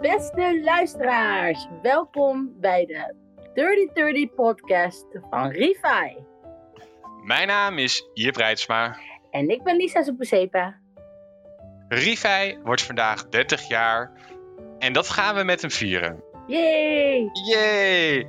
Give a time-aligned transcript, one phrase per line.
[0.00, 3.14] Beste luisteraars, welkom bij de
[3.54, 6.16] 3030 podcast van Refi.
[7.24, 8.96] Mijn naam is Rijtsma.
[9.30, 10.80] En ik ben Lisa Soepesepa.
[11.88, 14.12] Refi wordt vandaag 30 jaar
[14.78, 16.22] en dat gaan we met hem vieren.
[16.46, 17.30] Yay!
[17.32, 18.26] Yay!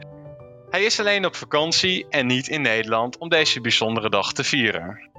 [0.70, 5.10] Hij is alleen op vakantie en niet in Nederland om deze bijzondere dag te vieren.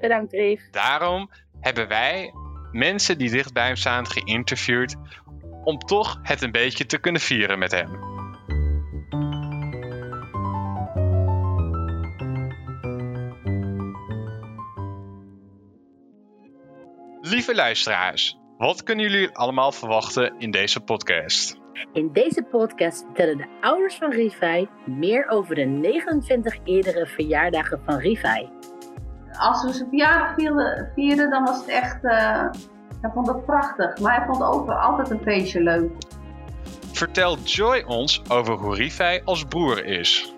[0.00, 0.70] Bedankt, Rief.
[0.70, 1.30] Daarom
[1.60, 2.32] hebben wij
[2.72, 4.96] mensen die dicht bij hem staan geïnterviewd
[5.68, 7.90] om toch het een beetje te kunnen vieren met hem.
[17.20, 21.58] Lieve luisteraars, wat kunnen jullie allemaal verwachten in deze podcast?
[21.92, 27.98] In deze podcast vertellen de ouders van Rifai meer over de 29 eerdere verjaardagen van
[27.98, 28.50] Rifai.
[29.38, 32.04] Als we zijn verjaardag vierden, vierden, dan was het echt.
[32.04, 32.50] Uh,
[33.00, 35.90] hij vond het prachtig, maar hij vond ook altijd een feestje leuk.
[36.92, 40.34] Vertelt Joy ons over hoe Rifai als broer is.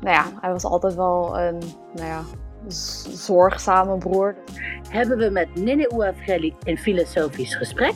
[0.00, 1.58] Nou ja, hij was altijd wel een
[1.94, 2.22] nou ja,
[3.12, 4.34] zorgzame broer.
[4.88, 7.94] Hebben we met Nene Ouafrelli een filosofisch gesprek?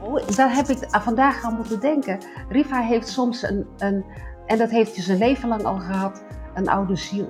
[0.00, 2.18] Oh, daar heb ik vandaag aan moeten denken.
[2.48, 4.04] Rifa heeft soms een, een,
[4.46, 7.28] en dat heeft hij zijn leven lang al gehad, een oude ziel.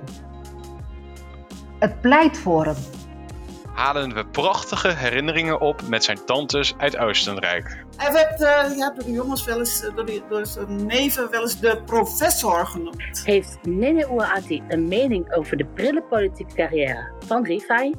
[1.79, 2.75] Het pleit voor hem.
[3.73, 7.85] Halen we prachtige herinneringen op met zijn tantes uit Oostenrijk.
[7.97, 11.41] Hij werd uh, ja, door de jongens wel eens, door, die, door zijn neven wel
[11.41, 13.21] eens de professor genoemd.
[13.25, 17.93] Heeft Nene Ouati een mening over de prille politieke carrière van Rifai?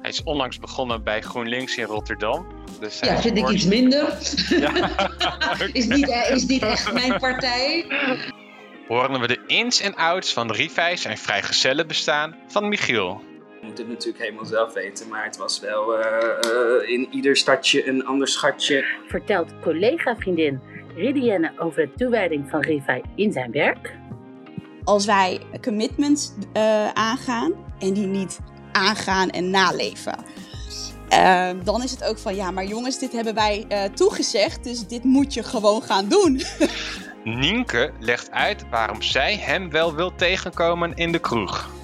[0.00, 2.46] Hij is onlangs begonnen bij GroenLinks in Rotterdam.
[2.80, 4.18] Dus ja, vind ik iets minder.
[4.48, 4.90] Ja.
[5.72, 7.86] is, niet, e- is niet echt mijn partij.
[8.88, 13.28] Horen we de ins en outs van Rifai zijn vrijgezellen bestaan van Michiel.
[13.70, 17.88] Je moet het natuurlijk helemaal zelf weten, maar het was wel uh, in ieder stadje
[17.88, 18.84] een ander schatje.
[19.06, 20.60] Vertelt collega-vriendin
[20.96, 23.94] Ridienne over de toewijding van Rifai in zijn werk.
[24.84, 28.38] Als wij commitments uh, aangaan en die niet
[28.72, 30.18] aangaan en naleven.
[31.12, 34.86] Uh, dan is het ook van, ja, maar jongens, dit hebben wij uh, toegezegd, dus
[34.86, 36.40] dit moet je gewoon gaan doen.
[37.40, 41.79] Nienke legt uit waarom zij hem wel wil tegenkomen in de kroeg.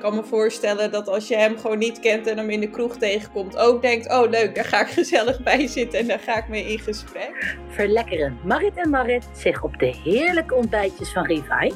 [0.00, 2.70] Ik kan me voorstellen dat als je hem gewoon niet kent en hem in de
[2.70, 6.36] kroeg tegenkomt, ook denkt, oh leuk, daar ga ik gezellig bij zitten en daar ga
[6.36, 7.56] ik mee in gesprek.
[7.68, 11.72] Verlekkeren Marit en Marit zich op de heerlijke ontbijtjes van Rivai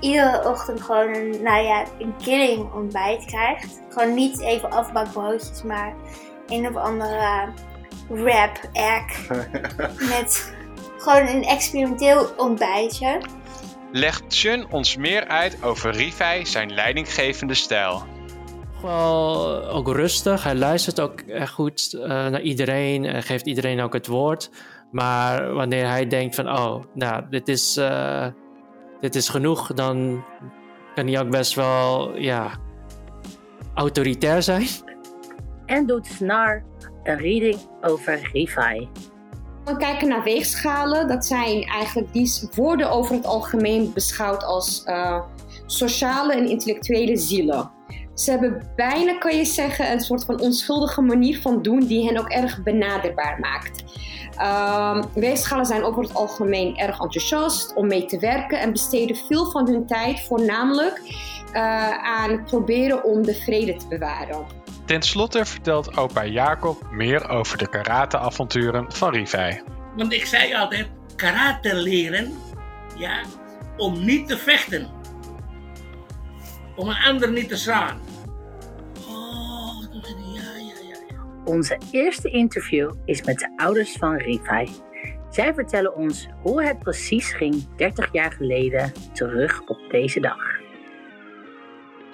[0.00, 3.80] iedere ochtend gewoon een, nou ja, een killing ontbijt krijgt.
[3.88, 5.94] Gewoon niet even afbakbroodjes, maar
[6.46, 7.48] een of andere
[8.08, 9.28] wrap, egg.
[10.14, 10.54] met
[10.98, 13.20] gewoon een experimenteel ontbijtje.
[13.96, 18.02] Legt Chun ons meer uit over Rifai zijn leidinggevende stijl?
[18.82, 20.44] Wel ook rustig.
[20.44, 23.04] Hij luistert ook echt goed uh, naar iedereen.
[23.04, 24.50] en geeft iedereen ook het woord.
[24.90, 27.76] Maar wanneer hij denkt van, oh, nou, dit is...
[27.76, 28.26] Uh,
[29.00, 30.24] dit is genoeg, dan
[30.94, 32.50] kan hij ook best wel ja,
[33.74, 34.66] autoritair zijn.
[35.66, 36.64] En doet Snar
[37.02, 38.88] een reading over Rifai.
[39.64, 41.08] We kijken naar weegschalen.
[41.08, 45.20] Dat zijn eigenlijk die worden over het algemeen beschouwd als uh,
[45.66, 47.70] sociale en intellectuele zielen.
[48.14, 52.18] Ze hebben bijna, kan je zeggen, een soort van onschuldige manier van doen die hen
[52.18, 53.84] ook erg benaderbaar maakt.
[54.38, 59.50] Uh, weegschalen zijn over het algemeen erg enthousiast om mee te werken en besteden veel
[59.50, 61.00] van hun tijd voornamelijk
[61.52, 64.63] uh, aan proberen om de vrede te bewaren.
[64.84, 69.62] Ten slotte vertelt opa Jacob meer over de karateavonturen van Rivai.
[69.96, 72.32] Want ik zei altijd, karate leren,
[72.96, 73.22] ja,
[73.76, 74.88] om niet te vechten.
[76.76, 78.00] Om een ander niet te slaan.
[79.08, 79.82] Oh,
[80.34, 81.16] ja, ja, ja.
[81.44, 84.68] Onze eerste interview is met de ouders van Rivai.
[85.30, 90.62] Zij vertellen ons hoe het precies ging 30 jaar geleden terug op deze dag.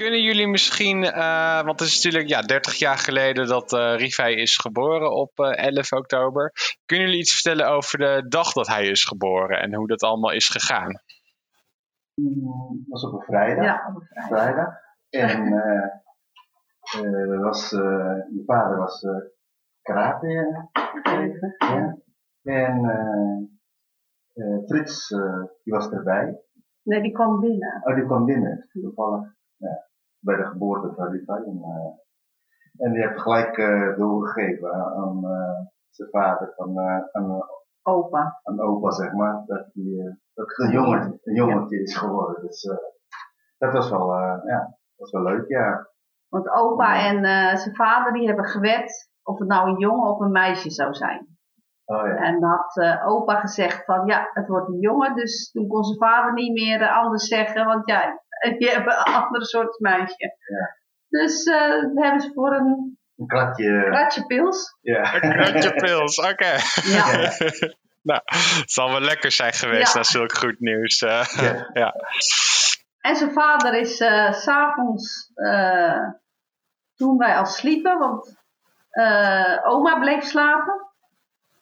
[0.00, 4.34] Kunnen jullie misschien, uh, want het is natuurlijk ja, 30 jaar geleden dat uh, Rivai
[4.34, 6.53] is geboren op uh, 11 oktober.
[6.86, 10.33] Kunnen jullie iets vertellen over de dag dat hij is geboren en hoe dat allemaal
[10.33, 10.92] is gegaan?
[12.15, 13.65] Dat was op een vrijdag.
[13.65, 14.28] Ja, op een vrijdag.
[14.28, 14.75] vrijdag.
[15.10, 15.47] En
[17.04, 19.07] uh, was, mijn vader was
[19.83, 21.57] karate gekregen.
[21.59, 21.98] Ja.
[22.42, 23.60] En
[24.66, 25.09] Frits,
[25.63, 26.41] die was erbij.
[26.83, 27.80] Nee, die kwam binnen.
[27.84, 29.39] Oh, die kwam binnen, toevallig.
[29.57, 29.89] Ja
[30.21, 31.37] bij de geboorte van Rita.
[31.37, 36.78] En, uh, en die heeft gelijk uh, doorgegeven aan uh, zijn vader, van,
[37.13, 37.43] aan
[37.83, 38.41] opa.
[38.43, 41.83] Aan opa, zeg maar, dat hij dat een jongetje, een jongetje ja.
[41.83, 42.43] is geworden.
[42.43, 42.63] Dus
[43.59, 44.15] dat was wel,
[44.45, 45.89] ja, was wel leuk, ja.
[46.28, 47.25] Want opa en
[47.59, 51.39] zijn vader die hebben gewet of het nou een jongen of een meisje zou zijn.
[51.91, 52.16] Oh, ja.
[52.16, 55.15] En had eh, opa gezegd van ja, het wordt een jongen.
[55.15, 57.65] Dus toen kon zijn vader niet meer eh, anders zeggen.
[57.65, 58.23] Want ja,
[58.59, 60.34] je hebt een andere soort meisje.
[60.39, 60.77] Ja.
[61.09, 63.84] Dus eh dat hebben ze voor een Een kratje.
[63.91, 64.77] kratje pils.
[64.81, 65.15] Ja.
[65.15, 66.53] Een kratje pils, oké.
[66.83, 67.07] Ja.
[68.10, 68.21] nou,
[68.60, 69.98] het zal wel lekker zijn geweest Ja.
[69.98, 71.03] na zulk goed nieuws.
[71.03, 71.25] eh.
[71.72, 71.95] ja.
[73.01, 76.09] En zijn vader is eh, s s'avonds, eh
[76.97, 78.37] toen wij al sliepen, want
[78.91, 80.87] eh, oma bleef slapen.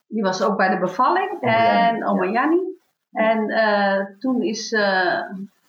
[0.08, 1.30] Die was ook bij de bevalling.
[1.42, 2.80] Oma en oma Jannie.
[3.12, 5.20] En eh, toen is eh,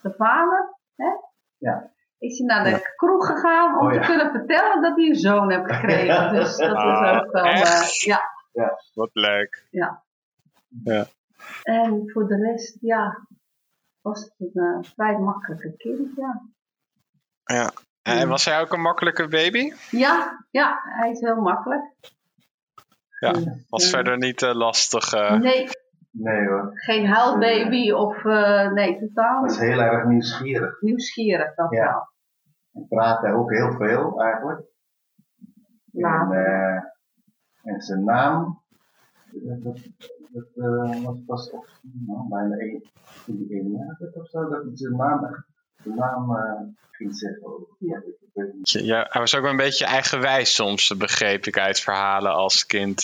[0.02, 1.12] de vader, hè,
[1.58, 1.92] Ja.
[2.18, 2.78] is hij naar de Ja.
[2.96, 4.00] kroeg gegaan om Oh, ja.
[4.02, 6.34] te kunnen vertellen dat hij een zoon heeft gekregen.
[6.34, 8.02] Dus dat is Ah, ook wel, eh, echt?
[8.02, 8.22] ja,
[8.94, 9.68] Wat leuk.
[9.72, 10.04] ja.
[10.84, 11.06] Ja.
[11.64, 13.28] En voor de rest, ja,
[14.02, 16.42] was het een eh, vrij makkelijke kind, ja.
[17.44, 17.72] Ja.
[18.02, 19.74] En was hij ook een makkelijke baby?
[19.92, 21.84] Ja, ja, hij is heel makkelijk.
[23.20, 23.32] Ja,
[23.70, 23.90] was Ja.
[23.90, 25.14] verder niet eh, lastig.
[25.14, 25.34] eh.
[25.40, 25.68] Nee,
[26.12, 26.72] Nee hoor.
[26.74, 30.82] geen huilbaby of eh, nee, totaal Dat is heel erg nieuwsgierig.
[30.82, 31.84] nieuwsgierig, dat Ja.
[31.86, 32.08] wel.
[32.74, 34.62] En praten ook heel veel eigenlijk.
[35.92, 36.22] Ja.
[36.22, 36.84] En, eh,
[37.74, 38.62] en zijn naam,
[39.32, 39.78] dat, dat,
[40.30, 41.66] dat eh, was pas op
[42.08, 42.84] nou, bijna één,
[43.26, 45.46] toen die één jaar of zo, dat hij zijn naam,
[45.84, 46.28] zijn naam
[46.92, 47.52] ging zeggen.
[47.80, 48.02] Ja.
[48.62, 53.02] Ja, hij was ook wel een beetje eigenwijs soms, begreep ik uit verhalen als kind.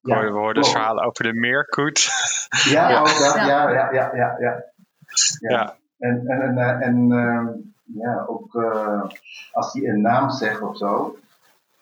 [0.00, 2.08] Ja, we hoorden verhalen over de meerkoet.
[2.64, 3.00] Ja, Ja.
[3.00, 3.46] ook dat, Ja.
[3.46, 4.36] ja, ja, ja, ja.
[4.38, 4.64] ja.
[5.38, 5.76] Ja.
[5.98, 7.48] En, en, en, eh, en ehm,
[7.84, 9.02] ja, ook eh,
[9.52, 11.16] als hij een naam zegt of zo,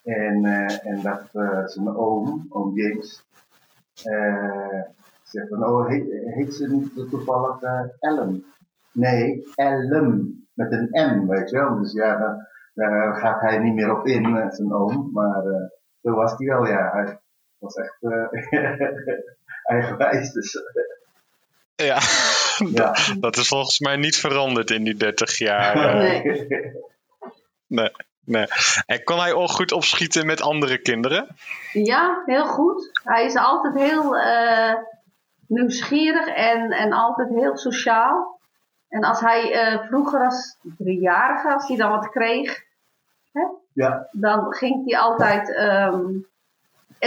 [0.04, 3.24] en, eh, en dat eh, zijn oom, oom James,
[4.02, 4.82] eh,
[5.22, 7.62] zegt van, oh, heet, heet ze niet toevallig
[8.00, 8.44] Ellen?
[8.92, 11.78] Nee, Ellen, met een M, weet je wel.
[11.78, 15.66] Dus ja, daar gaat hij niet meer op in, zijn oom, maar eh,
[16.02, 16.90] zo was hij wel, ja.
[16.92, 17.20] Hij
[17.58, 18.26] was echt eh,
[19.74, 20.62] eigenwijs, dus...
[21.74, 21.98] Ja.
[22.74, 22.94] Ja.
[23.20, 25.76] dat is volgens mij niet veranderd in die 30 jaar.
[25.76, 25.94] eh.
[25.94, 26.42] Nee.
[27.66, 27.90] Nee,
[28.24, 28.46] nee.
[28.86, 31.26] En kon hij al goed opschieten met andere kinderen?
[31.72, 32.90] Ja, heel goed.
[33.04, 34.74] Hij is altijd heel eh,
[35.46, 38.40] nieuwsgierig en, en altijd heel sociaal.
[38.88, 42.62] En als hij eh, vroeger als driejarige, als hij dan wat kreeg,
[43.32, 46.16] hè, Ja, dan ging hij altijd ehm, eh,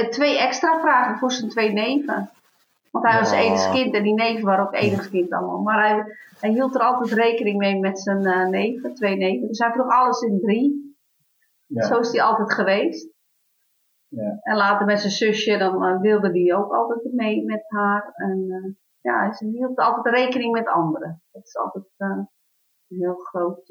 [0.10, 2.30] twee extra vragen voor zijn twee neven.
[2.92, 3.38] Want hij was Ja.
[3.38, 5.62] enigskind en die neven waren ook enigskind allemaal.
[5.62, 9.48] Maar hij, hij hield er altijd rekening mee met zijn eh, neven, twee neven.
[9.48, 10.96] Dus hij vroeg alles in drie.
[11.66, 11.86] Ja.
[11.86, 13.10] Zo is hij altijd geweest.
[14.08, 14.40] Ja.
[14.42, 18.12] En later met zijn zusje, dan eh, wilde hij ook altijd mee met haar.
[18.16, 18.72] En eh,
[19.02, 21.22] ja, hij hield altijd rekening met anderen.
[21.32, 23.70] Dat is altijd eh, een heel groot...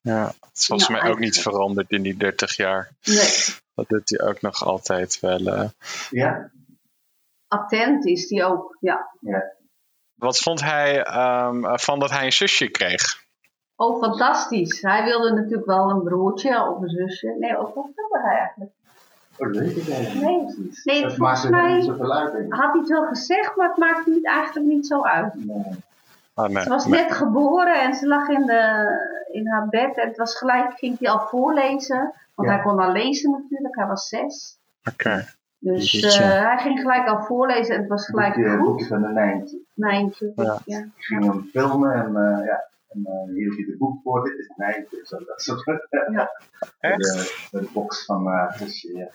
[0.00, 2.90] Ja, het is volgens Ja, mij ook niet veranderd in die 30 jaar.
[3.04, 3.44] nee,
[3.74, 5.38] Dat doet hij ook nog altijd wel.
[5.46, 5.68] eh.
[6.10, 6.50] ja,
[7.48, 9.10] attent is die ook, ja.
[9.20, 9.42] ja.
[10.14, 13.24] Wat vond hij ehm, van dat hij een zusje kreeg?
[13.76, 14.80] Oh, fantastisch.
[14.82, 17.36] Hij wilde natuurlijk wel een broertje of een zusje.
[17.38, 18.70] Nee, of wat wilde hij eigenlijk?
[19.36, 20.80] Oh, dat weet ik eigenlijk Nee, niet.
[20.84, 22.52] nee dat volgens maakt mij niet zoveel uit, denk ik.
[22.52, 25.32] had hij het wel gezegd, maar het maakte niet, eigenlijk niet zo uit.
[26.34, 27.00] Oh, nee, Ze was nee.
[27.02, 28.88] net geboren en ze lag in, de,
[29.32, 32.14] in haar bed en het was gelijk, ging hij al voorlezen.
[32.34, 32.54] Want Ja.
[32.54, 34.58] hij kon al lezen natuurlijk, hij was zes.
[34.92, 35.26] Oké.
[35.58, 38.64] Dus eh, hij ging gelijk al voorlezen en het was gelijk Boekje, goed.
[38.66, 39.58] boekje van de Nijntje.
[39.74, 40.58] Nijntje, Ja.
[40.64, 40.78] ja.
[40.78, 44.24] Ik ging hem filmen en uh, ja, en uh, hield hij de boek voor.
[44.24, 45.86] Dit is Nijntje, zo dat soort.
[46.12, 46.30] Ja.
[46.80, 49.08] Bij de, box van uh, zusje, ja.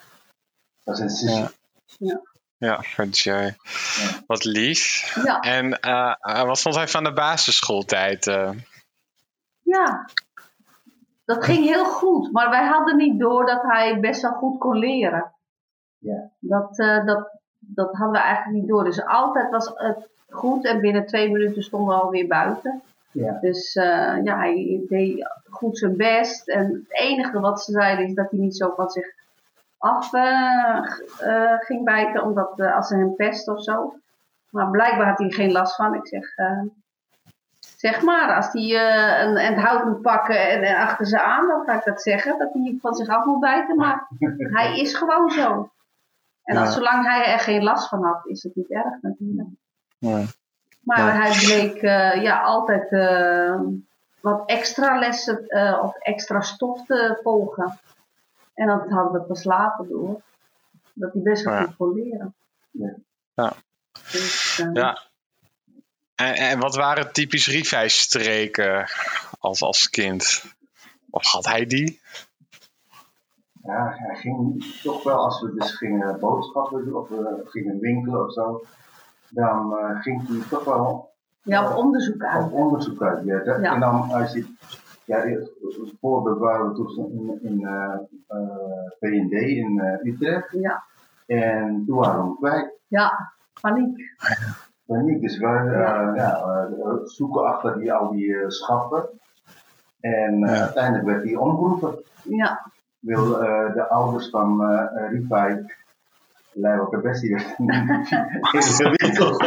[0.84, 1.52] Dat is een zusje.
[1.98, 2.22] Ja.
[2.58, 3.56] Ja, jij.
[4.28, 5.12] Wat lief.
[5.24, 5.40] Ja.
[5.40, 5.70] En
[6.48, 8.26] wat vond hij van de basisschooltijd?
[9.66, 10.06] Ja,
[11.26, 14.78] dat ging heel goed, maar wij hadden niet door dat hij best wel goed kon
[14.78, 15.32] leren.
[15.98, 16.30] Ja.
[16.40, 17.30] Dat, eh, dat,
[17.60, 18.84] dat hadden we eigenlijk niet door.
[18.84, 22.82] Dus altijd was het goed en binnen twee minuten stonden we alweer buiten.
[23.12, 23.38] Ja.
[23.42, 26.48] Dus eh, ja, hij deed goed zijn best.
[26.48, 29.14] En het enige wat ze zeiden is dat hij niet zo van zich
[29.78, 30.82] af eh,
[31.60, 33.94] ging bijten, omdat als ze hem pest of zo.
[34.50, 35.94] Maar blijkbaar had hij geen last van.
[35.94, 36.36] Ik zeg,
[37.86, 41.48] zeg maar, als hij eh, een, een hout moet pakken en, en achter ze aan,
[41.48, 43.76] dan ga ik dat zeggen, dat hij van zich af moet bijten.
[43.76, 44.08] Maar
[44.58, 45.70] hij is gewoon zo.
[46.44, 46.74] En als, Ja.
[46.74, 49.48] zolang hij er geen last van had, is het niet erg natuurlijk.
[49.98, 50.24] Ja.
[50.82, 51.12] Maar Ja.
[51.22, 53.60] hij bleek eh, ja, altijd eh,
[54.22, 55.46] wat extra lessen
[55.82, 57.80] of extra stof te volgen.
[58.54, 60.22] En dat hadden we pas later door.
[60.94, 62.36] Dat hij best wel goed kon leren.
[62.72, 63.54] Ja.
[64.12, 64.98] Dus, ja.
[66.16, 68.90] En, en wat waren typisch Rivij-streken
[69.40, 70.44] als, als kind?
[71.10, 72.02] Of had hij die?
[73.64, 78.26] ja, hij ging toch wel, als we dus gingen boodschappen doen of we gingen winkelen
[78.26, 78.64] of zo,
[79.30, 82.44] dan eh, ging hij toch wel Ja, op onderzoek uit.
[82.46, 83.26] op onderzoek uit.
[83.26, 83.44] Ja.
[83.44, 83.74] Dat- Ja.
[83.74, 84.46] En dan als je,
[85.06, 85.50] ja, het
[86.02, 87.94] voorbeeld waren we toen in, in eh
[88.28, 90.48] eh, PND in eh, Utrecht.
[90.52, 90.84] Ja.
[91.26, 92.72] En toen waren we kwijt.
[92.88, 93.98] Ja, paniek.
[94.86, 95.22] Paniek.
[95.22, 99.10] Dus we eh, ja, eh, zoeken achter die, al die eh, schatten.
[100.00, 102.04] En eh, uiteindelijk werd hij omgeroepen.
[102.24, 102.72] Ja.
[103.00, 105.66] Wil eh, de ouders van eh uh, Rifai
[106.58, 109.38] Leider Bessie in de winkel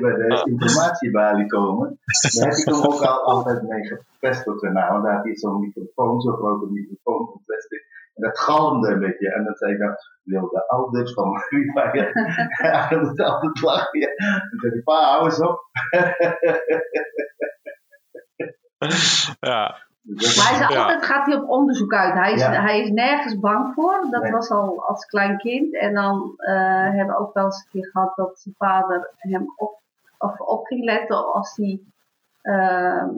[0.00, 1.98] bij de informatiebalie komen.
[2.34, 4.92] Daar heb ik hem ook al altijd mee gepest op zijn naam.
[4.92, 7.86] Want daar had hij zo'n microfoon, zo'n grote microfoon van plastic.
[8.18, 9.32] En dat galmde een beetje.
[9.34, 11.30] En dan zei ik dan, wil de ouders van
[12.62, 14.00] Ja, dat moet altijd lachen.
[14.00, 14.14] Ja.
[14.50, 15.60] Dan zei ik, pa, hou eens op.
[19.40, 19.86] ja.
[20.02, 20.80] Maar hij is Ja.
[20.80, 22.14] altijd gaat hij op onderzoek uit.
[22.14, 22.62] Hij is, Ja.
[22.62, 24.06] hij is nergens bang voor.
[24.10, 24.32] Dat Nee.
[24.32, 25.74] was al als klein kind.
[25.74, 29.52] En dan eh, hebben we ook wel eens een keer gehad dat zijn vader hem
[29.56, 29.80] op,
[30.18, 31.80] of op ging letten als hij
[32.42, 33.10] ehm,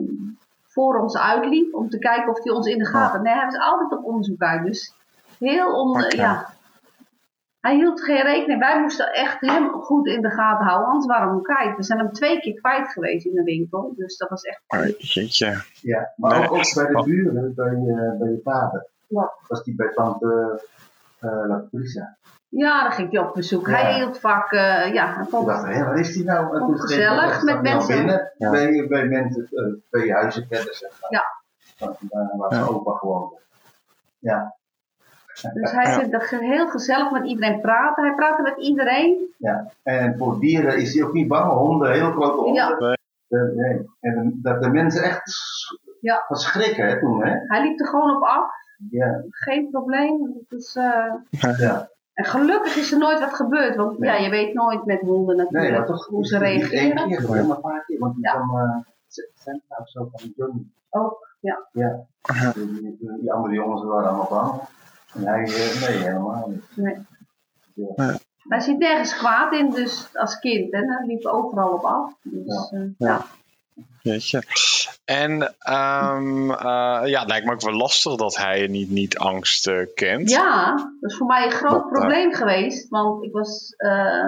[0.81, 1.73] voor ons uitliep.
[1.73, 3.21] Om te kijken of hij ons in de gaten.
[3.21, 4.65] Nee, hij was altijd op onderzoek uit.
[4.65, 4.93] Dus
[5.39, 6.15] heel on, Oké.
[6.15, 6.49] ja.
[7.59, 8.59] Hij hield geen rekening.
[8.59, 10.87] Wij moesten echt hem goed in de gaten houden.
[10.87, 11.77] Anders waren we hem kwijt.
[11.77, 13.93] We zijn hem twee keer kwijt geweest in de winkel.
[13.95, 15.61] Dus dat was echt Oh, jeetje.
[15.81, 16.49] Ja, maar Nee.
[16.49, 18.85] ook, ook bij de buren, bij, je bij je vader.
[19.07, 19.31] Ja.
[19.47, 20.61] Was die bij tante
[21.21, 22.17] uh, La Patricia.
[22.51, 23.67] Ja, dan ging hij op bezoek.
[23.67, 23.73] Ja.
[23.73, 26.57] Hij hield vaak, eh, ja, hij Ik vond waar is die nou?
[26.57, 27.95] Vond het gezellig met naar mensen.
[27.97, 28.49] binnen, Ja.
[28.49, 31.11] bij, bij mensen, uh, twee huizen verder, zeg maar.
[31.11, 31.23] Ja.
[32.37, 33.33] Waar, zijn opa gewoond.
[34.19, 34.55] Ja.
[35.53, 38.03] Dus hij zit er heel gezellig met iedereen praten.
[38.03, 39.33] Hij praatte met iedereen.
[39.37, 39.71] ja.
[39.83, 41.51] En voor dieren is hij ook niet bang.
[41.51, 42.53] Honden, heel grote honden.
[42.53, 42.97] Ja.
[43.27, 43.89] De- nee.
[43.99, 45.21] En dat de mensen echt
[46.01, 46.23] Ja.
[46.27, 47.35] van schrikken hè, toen, hè?
[47.47, 48.49] Hij liep er gewoon op af.
[48.89, 49.23] Ja.
[49.29, 50.33] Geen probleem.
[50.49, 51.13] Het is, eh,
[51.57, 51.89] ja.
[52.13, 53.75] En gelukkig is er nooit wat gebeurd.
[53.75, 56.71] Want ja, je weet nooit met honden natuurlijk Nee, maar toch hoe ze het niet
[56.71, 57.17] één reageren.
[57.17, 57.99] keer, maar een paar keer.
[57.99, 58.75] Want die kwam uh,
[59.07, 60.65] Santa of zo van Johnny.
[60.89, 61.67] Ook, ja.
[61.71, 62.05] Ja.
[63.19, 64.61] Die, andere jongens waren allemaal bang.
[65.13, 66.63] En hij, eh, nee, helemaal niet.
[66.75, 66.97] Nee.
[67.73, 68.17] Ja.
[68.37, 70.73] Hij zit nergens kwaad in, dus als kind.
[70.73, 72.13] En hij liep overal op af.
[72.21, 73.25] Dus, eh, ja.
[74.01, 74.43] Jeetje.
[75.11, 79.67] En ehm, eh, ja, het lijkt me ook wel lastig dat hij niet, niet angst
[79.67, 80.29] eh, kent.
[80.29, 82.89] Ja, dat is voor mij een groot Dat, eh, probleem geweest.
[82.89, 84.27] Want ik was, eh,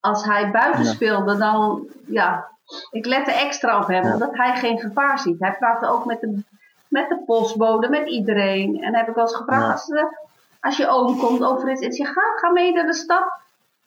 [0.00, 0.90] als hij buiten Ja.
[0.90, 2.50] speelde, dan, ja,
[2.90, 5.40] ik lette extra op hem, omdat hij geen gevaar ziet.
[5.40, 6.42] Hij praatte ook met de,
[6.88, 8.74] met de postbode, met iedereen.
[8.74, 10.00] En dan heb ik wel eens gevraagd, Ja.
[10.02, 10.14] als,
[10.60, 13.40] als je oom komt over iets, en zegt, ga, ga mee naar de stad.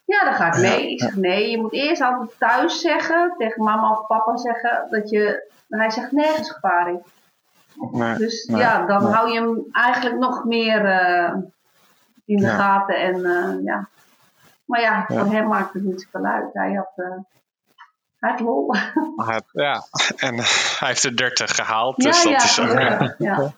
[0.06, 0.60] Ja, dan ga ik Ja.
[0.60, 0.92] mee.
[0.92, 5.10] Ik zeg, nee, je moet eerst altijd thuis zeggen, tegen mama of papa zeggen, dat
[5.10, 7.04] je, hij zegt nergens gevaar in.
[7.92, 9.14] Nee, Dus nee, ja, dan nee.
[9.14, 11.34] hou je hem eigenlijk nog meer eh,
[12.26, 12.56] in de Ja.
[12.58, 12.96] gaten.
[12.96, 13.88] En eh, ja.
[14.66, 15.24] Maar ja, Ja.
[15.24, 16.54] voor hem maakt het niet zoveel uit.
[16.54, 17.18] Hij had, eh
[18.20, 18.76] hij had lol.
[19.26, 19.84] Hij- Ja,
[20.16, 23.16] en hij heeft de 30 gehaald, Ja, dus dat ja, is ook...
[23.18, 23.52] ja.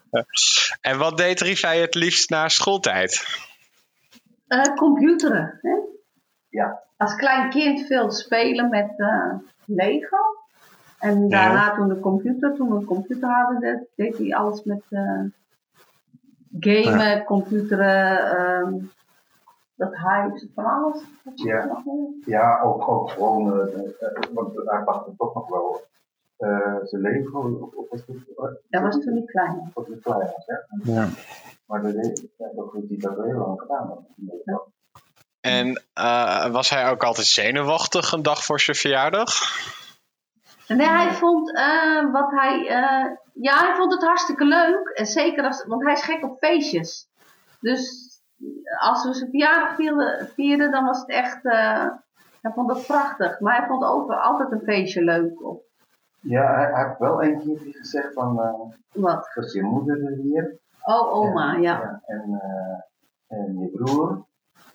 [0.82, 3.26] En wat deed Rivij het liefst na schooltijd?
[4.48, 5.60] Eh, computeren.
[5.62, 5.76] Hè?
[6.50, 6.80] Ja.
[6.98, 9.34] Als klein kind veel spelen met eh,
[9.66, 10.18] Lego.
[11.00, 14.82] En daarna toen de computer, toen we een computer hadden, deed, deed hij alles met
[14.90, 15.24] eh,
[16.60, 18.74] gamen, computeren, ehm,
[19.76, 21.02] dat hij van alles.
[21.36, 21.84] Ja,
[22.26, 25.86] ja ook, ook gewoon, eh, eh, want hij pakte toch nog wel
[26.38, 27.60] eh, zijn Lego.
[27.62, 29.72] Of, of was het, Dat was toen niet klein.
[29.74, 30.92] Wat het klein was, hè?
[30.92, 31.08] Ja.
[31.66, 31.94] Maar dat
[32.38, 34.06] ja, dat heeft hij dat heel lang gedaan.
[34.46, 34.62] Ja.
[35.42, 39.32] En eh, was hij ook altijd zenuwachtig een dag voor zijn verjaardag?
[40.68, 42.68] Nee, hij vond eh, wat hij.
[42.68, 44.88] eh, ja, hij vond het hartstikke leuk.
[44.94, 45.66] En zeker als.
[45.66, 47.08] Want hij is gek op feestjes.
[47.60, 48.06] Dus
[48.80, 51.46] als we zijn verjaardag vierden, vierden dan was het echt.
[51.46, 51.86] eh,
[52.42, 53.40] hij vond dat prachtig.
[53.40, 55.44] Maar hij vond ook altijd een feestje leuk.
[55.44, 55.58] Of,
[56.20, 58.36] Ja, hij, hij heeft wel een keer gezegd van,
[58.94, 59.32] Wat?
[59.36, 60.58] was je moeder er hier?
[60.84, 62.02] oh, oma, ja.
[62.06, 62.42] En,
[63.28, 64.26] en je broer,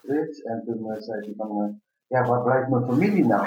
[0.02, 0.42] Frits.
[0.42, 1.80] En toen zei hij van,
[2.12, 3.46] ja, waar blijft mijn familie nou?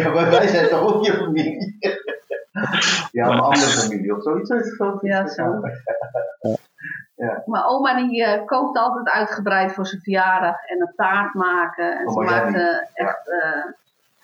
[0.00, 1.78] ja, maar wij zijn toch ook je familie?
[3.10, 4.50] ja, mijn andere familie of zoiets.
[5.00, 5.60] Ja, zo.
[7.16, 7.42] Ja.
[7.46, 10.64] Maar oma die eh, kookt altijd uitgebreid voor zijn verjaardag.
[10.64, 11.98] En een taart maken.
[11.98, 12.42] En ze Oma Jenny.
[12.52, 13.64] maakte echt eh,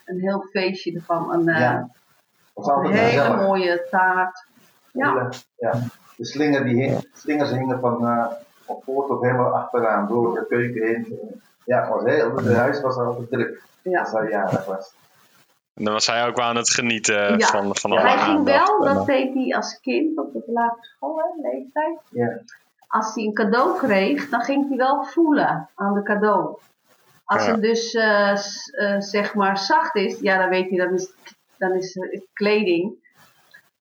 [0.05, 1.33] een heel feestje ervan.
[1.33, 1.89] Een, eh, Ja.
[2.55, 4.47] was een hele mooie taart.
[4.93, 5.29] Ja.
[6.17, 8.27] De slinger die hing, slingers hingen van uh,
[8.71, 11.19] op voort tot helemaal achteraan, door de keuken heen.
[11.65, 14.01] Ja, was heel, het huis was altijd druk Ja.
[14.01, 14.93] als hij jarig was.
[15.75, 17.47] En dan was hij ook wel aan het genieten Ja.
[17.47, 20.43] van, van Ja, alle hij ging wel, dat eh, deed hij als kind op de
[20.47, 21.99] lagere school, hè, leeftijd.
[22.09, 22.39] Ja.
[22.87, 26.59] Als hij een cadeau kreeg, dan ging hij wel voelen aan de cadeau.
[27.25, 27.51] Als Ja.
[27.53, 28.31] het dus eh,
[28.71, 31.13] eh, zeg maar zacht is, ja, dan weet hij dat is,
[31.57, 32.95] dan is het kleding.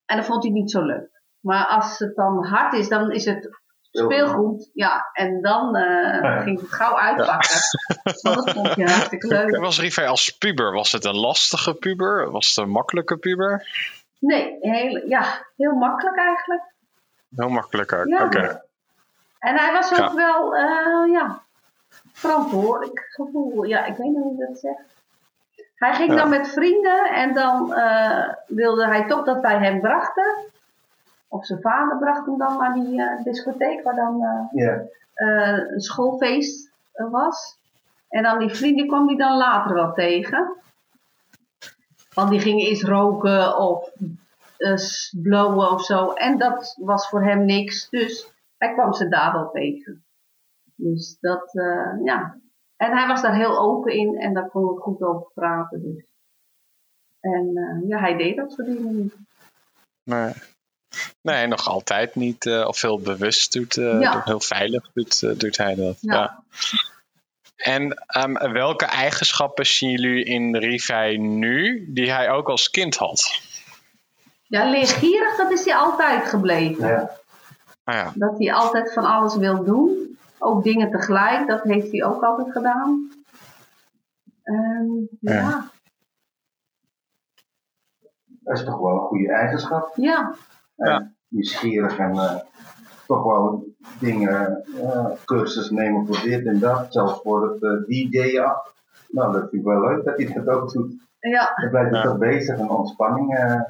[0.05, 1.09] En dat vond hij niet zo leuk.
[1.39, 3.58] Maar als het dan hard is, dan is het
[3.91, 4.69] speelgoed.
[4.73, 6.41] Ja, en dan eh, Ja.
[6.41, 7.55] ging het gauw uitpakken.
[8.21, 9.57] Want dat vond je hartstikke leuk.
[9.57, 12.31] Was Rivai als puber, was het een lastige puber?
[12.31, 13.67] Was het een makkelijke puber?
[14.19, 15.23] Nee, heel, ja,
[15.57, 16.61] heel makkelijk eigenlijk.
[17.35, 18.25] Heel makkelijk Ja.
[18.25, 18.61] oké.
[19.39, 20.13] En hij was ook Ja.
[20.15, 21.41] wel, eh, ja,
[22.13, 23.63] verantwoordelijk gevoel.
[23.63, 24.97] Ja, ik weet niet hoe je dat zegt.
[25.75, 26.15] Hij ging Ja.
[26.17, 30.35] dan met vrienden en dan eh, wilde hij toch dat wij hem brachten.
[31.31, 34.81] Of zijn vader bracht hem dan naar die eh, discotheek waar dan eh, Ja.
[35.13, 37.57] eh, een schoolfeest was.
[38.09, 40.53] En dan die vrienden kwam hij dan later wel tegen.
[42.13, 43.91] Want die gingen eens roken of
[44.57, 44.75] eh,
[45.21, 46.11] blowen of zo.
[46.13, 47.89] En dat was voor hem niks.
[47.89, 50.03] Dus hij kwam ze daar wel tegen.
[50.75, 52.37] Dus dat, eh, ja.
[52.77, 55.81] En hij was daar heel open in en daar kon we goed over praten.
[55.81, 56.05] Dus.
[57.19, 59.15] En eh, ja, hij deed dat soort dingen niet.
[60.03, 60.33] Nee.
[61.21, 62.45] Nee, nog altijd niet.
[62.45, 64.21] eh, of heel bewust doet, eh, Ja.
[64.25, 65.97] heel veilig doet, eh, doet hij dat.
[66.01, 66.13] Ja.
[66.13, 66.43] Ja.
[67.55, 73.41] En ehm, welke eigenschappen zien jullie in Rivai nu, die hij ook als kind had?
[74.43, 77.09] Ja, leergierig, dat is hij altijd gebleven.
[77.83, 78.11] Ah ja.
[78.15, 80.17] Dat hij altijd van alles wil doen.
[80.39, 83.11] Ook dingen tegelijk, dat heeft hij ook altijd gedaan.
[84.43, 84.87] Ehm,
[85.19, 85.33] ja.
[85.33, 85.69] Ja.
[88.25, 89.91] Dat is toch wel een goede eigenschap.
[89.95, 90.35] Ja.
[90.79, 92.35] En Nieuwsgierig en eh,
[93.07, 93.65] toch wel
[93.99, 96.85] dingen, eh, cursus nemen voor dit en dat.
[96.93, 98.55] Zelfs voor het eh DJ'en.
[99.07, 100.93] Nou, dat vind ik wel leuk dat hij dat ook doet.
[101.19, 101.53] Ja.
[101.61, 103.35] Dan blijft hij toch bezig en ontspanning.
[103.37, 103.61] eh,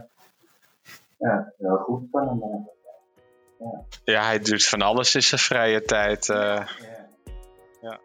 [1.18, 2.42] ja, heel goed van hem.
[2.44, 3.80] eh.
[4.04, 6.30] Ja, hij doet van alles in zijn vrije tijd.
[6.30, 6.66] eh.
[7.82, 8.00] ja.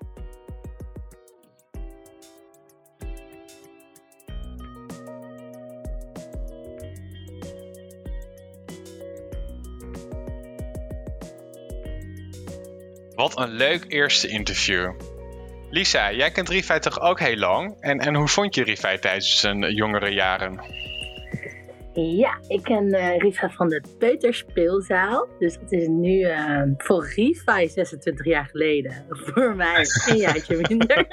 [13.24, 14.92] Wat een leuk eerste interview.
[15.70, 17.76] Lisa, jij kent Rivai toch ook heel lang?
[17.80, 20.60] En, en hoe vond je Rivai tijdens zijn jongere jaren?
[21.94, 25.28] Ja, ik ken eh Riva van de Peuterspeelzaal.
[25.38, 29.04] Dus dat is nu eh, voor Riva 26 jaar geleden.
[29.24, 31.06] Voor mij een jaartje minder.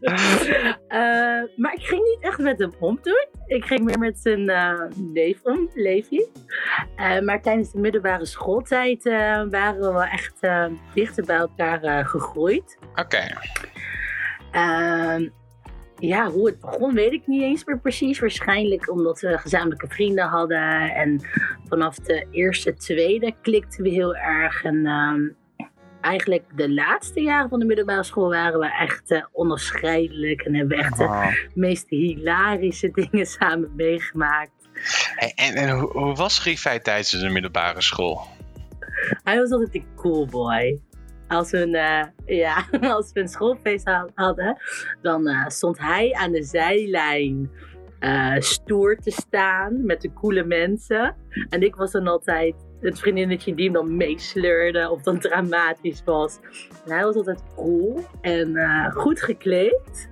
[0.88, 3.26] Eh, maar ik ging niet echt met hem om toen.
[3.46, 6.26] Ik ging meer met zijn eh, neef om, Levi.
[6.96, 9.12] Eh, maar tijdens de middelbare schooltijd eh,
[9.50, 12.78] waren we wel echt eh, dichter bij elkaar eh, gegroeid.
[12.94, 13.22] Oké.
[14.50, 15.28] Ehm,
[16.06, 18.18] ja, hoe het begon weet ik niet eens meer precies.
[18.18, 20.94] Waarschijnlijk omdat we gezamenlijke vrienden hadden.
[20.94, 21.20] En
[21.68, 24.64] vanaf de eerste, tweede klikten we heel erg.
[24.64, 25.20] En ehm,
[26.00, 30.40] eigenlijk de laatste jaren van de middelbare school waren we echt eh, onafscheidelijk.
[30.40, 34.68] En hebben we echt de meest hilarische dingen samen meegemaakt.
[35.16, 38.20] En, en, en hoe, hoe was Rivai tijdens de middelbare school?
[39.24, 40.80] Hij was altijd een cool boy.
[41.32, 42.04] Als we een, eh,
[42.38, 42.64] ja,
[42.96, 44.56] als we een schoolfeest ha- hadden,
[45.02, 47.50] dan eh, stond hij aan de zijlijn
[47.98, 51.14] eh, stoer te staan met de coole mensen.
[51.48, 56.38] En ik was dan altijd het vriendinnetje die hem dan meesleurde of dan dramatisch was.
[56.86, 60.10] En hij was altijd cool en eh, goed gekleed.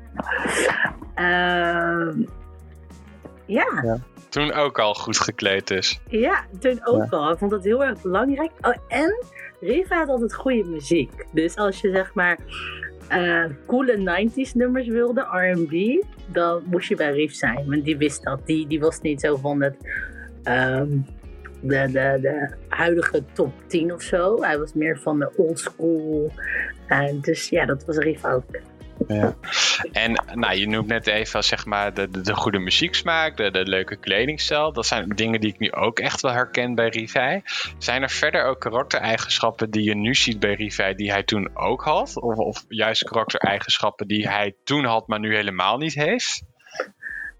[1.14, 2.22] Ehm,
[3.46, 6.00] ja, Toen ook al goed gekleed dus.
[6.08, 7.30] ja, toen ook al.
[7.30, 8.50] Ik vond dat heel erg belangrijk.
[8.60, 9.24] Oh, en
[9.60, 11.26] Riva had altijd goede muziek.
[11.32, 12.38] Dus als je zeg maar
[13.08, 17.66] eh, coole 90s nummers wilde, R&B, dan moest je bij Rief zijn.
[17.66, 18.46] Want die wist dat.
[18.46, 19.76] Die, die was niet zo van het,
[20.42, 20.88] ehm,
[21.60, 24.42] de, de, de huidige top 10 of zo.
[24.42, 26.32] Hij was meer van de old school.
[26.86, 28.44] En dus ja, dat was Rief ook.
[29.08, 29.34] Ja.
[29.92, 33.64] En nou, je noemt net even zeg maar, de, de, de goede muzieksmaak, de, de
[33.64, 34.72] leuke kledingstijl.
[34.72, 37.42] Dat zijn dingen die ik nu ook echt wel herken bij Rivai.
[37.78, 41.82] Zijn er verder ook karaktereigenschappen die je nu ziet bij Rivai die hij toen ook
[41.82, 42.20] had?
[42.20, 46.42] Of, of juist karaktereigenschappen die hij toen had, maar nu helemaal niet heeft?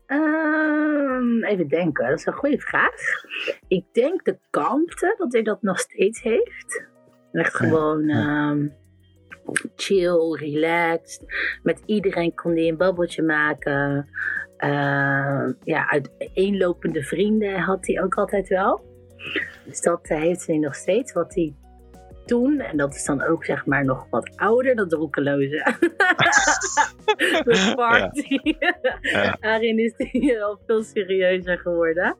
[0.07, 2.95] Ehm, even denken, dat is een goede vraag.
[3.69, 6.89] Ik denk de kalmte, dat hij dat nog steeds heeft.
[7.33, 8.67] Echt gewoon ehm,
[9.77, 11.25] chill, relaxed.
[11.63, 14.09] Met iedereen kon hij een babbeltje maken.
[14.57, 18.89] Ehm, ja, uiteenlopende vrienden had hij ook altijd wel.
[19.65, 21.13] Dus dat eh, heeft hij nog steeds.
[21.13, 21.55] Wat hij
[22.25, 25.49] toen, en dat is dan ook zeg maar nog wat ouder, dat roekeloze.
[27.45, 28.41] de party.
[29.01, 29.37] Ja.
[29.41, 32.17] Daarin is hij al veel serieuzer geworden.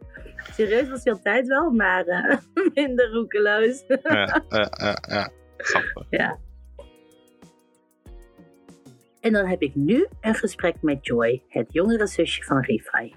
[0.53, 2.37] Serieus was hij altijd wel, maar eh,
[2.75, 3.85] minder roekeloos.
[3.87, 5.31] Ja, ja, ja, ja.
[5.57, 6.07] Grappig.
[6.11, 6.39] Ja.
[9.21, 13.15] En dan heb ik nu een gesprek met Joy, het jongere zusje van Rifai.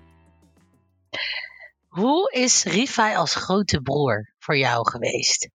[1.87, 5.49] Hoe is Rifai als grote broer voor jou geweest?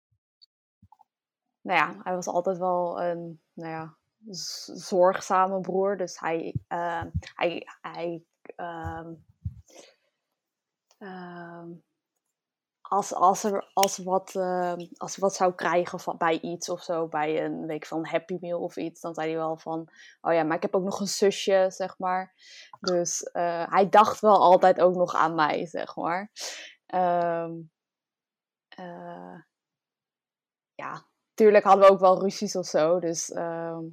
[1.62, 3.98] Nou ja, hij was altijd wel een nou ja,
[4.76, 5.98] zorgzame broer.
[5.98, 8.24] Dus hij, eh, hij, hij
[8.56, 9.14] ehm,
[10.98, 11.70] ehm,
[12.90, 17.08] als, als, er, als, wat, ehm, als wat zou krijgen van, bij iets of zo,
[17.08, 19.90] bij een week van Happy Meal of iets, dan zei hij wel van,
[20.22, 22.34] oh ja, maar ik heb ook nog een zusje, zeg maar.
[22.80, 26.32] Dus eh, hij dacht wel altijd ook nog aan mij, zeg maar.
[26.86, 27.52] Ehm,
[28.68, 29.40] eh,
[30.76, 33.32] ja, tuurlijk hadden we ook wel ruzies of zo, dus...
[33.32, 33.84] ehm,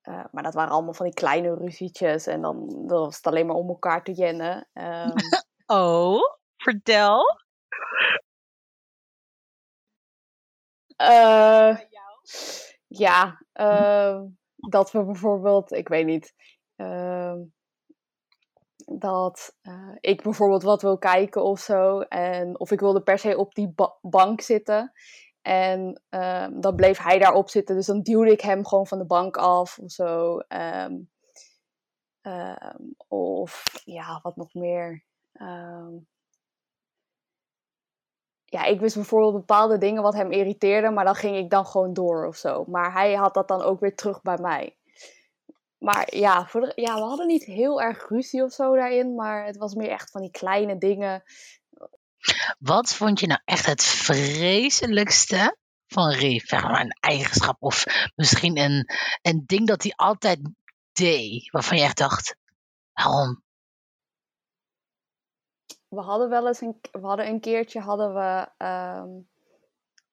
[0.00, 3.56] eh, maar dat waren allemaal van die kleine ruzietjes en dan, was het alleen maar
[3.56, 4.68] om elkaar te jennen.
[5.66, 6.20] Oh,
[6.56, 7.43] vertel.
[10.96, 11.78] Eh,
[12.86, 14.26] ja, ehm,
[14.56, 16.34] dat we bijvoorbeeld, ik weet niet,
[16.76, 17.38] ehm,
[18.98, 22.00] dat eh, ik bijvoorbeeld wat wil kijken of zo.
[22.00, 24.92] En of ik wilde per se op die ba- bank zitten.
[25.42, 27.76] En ehm, dan bleef hij daarop zitten.
[27.76, 30.38] Dus dan duwde ik hem gewoon van de bank af of zo.
[30.38, 30.96] Ehm,
[33.08, 35.04] of ja, wat nog meer.
[35.32, 35.92] Ehm,
[38.54, 41.92] ja, ik wist bijvoorbeeld bepaalde dingen wat hem irriteerde, maar dan ging ik dan gewoon
[41.92, 42.64] door of zo.
[42.66, 44.76] Maar hij had dat dan ook weer terug bij mij.
[45.78, 49.56] Maar ja, voor ja, we hadden niet heel erg ruzie of zo daarin, maar het
[49.56, 51.22] was meer echt van die kleine dingen.
[52.58, 56.16] Wat vond je nou echt het vreselijkste van
[56.48, 58.88] maar een eigenschap of misschien een,
[59.22, 60.40] een ding dat hij altijd
[60.92, 62.36] deed, waarvan je echt dacht,
[62.92, 63.43] waarom?
[65.94, 69.08] We hadden wel eens een, we hadden een keertje hadden we, ehm,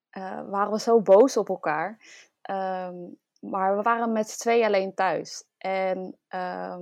[0.09, 1.99] eh, waren we zo boos op elkaar.
[2.41, 2.95] Ehm,
[3.39, 5.43] maar we waren met z'n tweeën alleen thuis.
[5.57, 6.81] En ehm,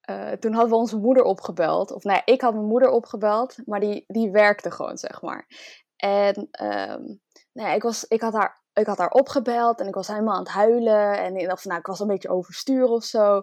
[0.00, 1.90] eh, toen hadden we onze moeder opgebeld.
[1.90, 5.46] Of nee, ik had mijn moeder opgebeld, maar die, die werkte gewoon, zeg maar.
[5.96, 6.48] En
[7.52, 10.42] nou ik, was, ik, had haar, ik had haar opgebeld en ik was helemaal aan
[10.42, 11.18] het huilen.
[11.18, 13.42] En van, nou, ik was een beetje overstuur of zo.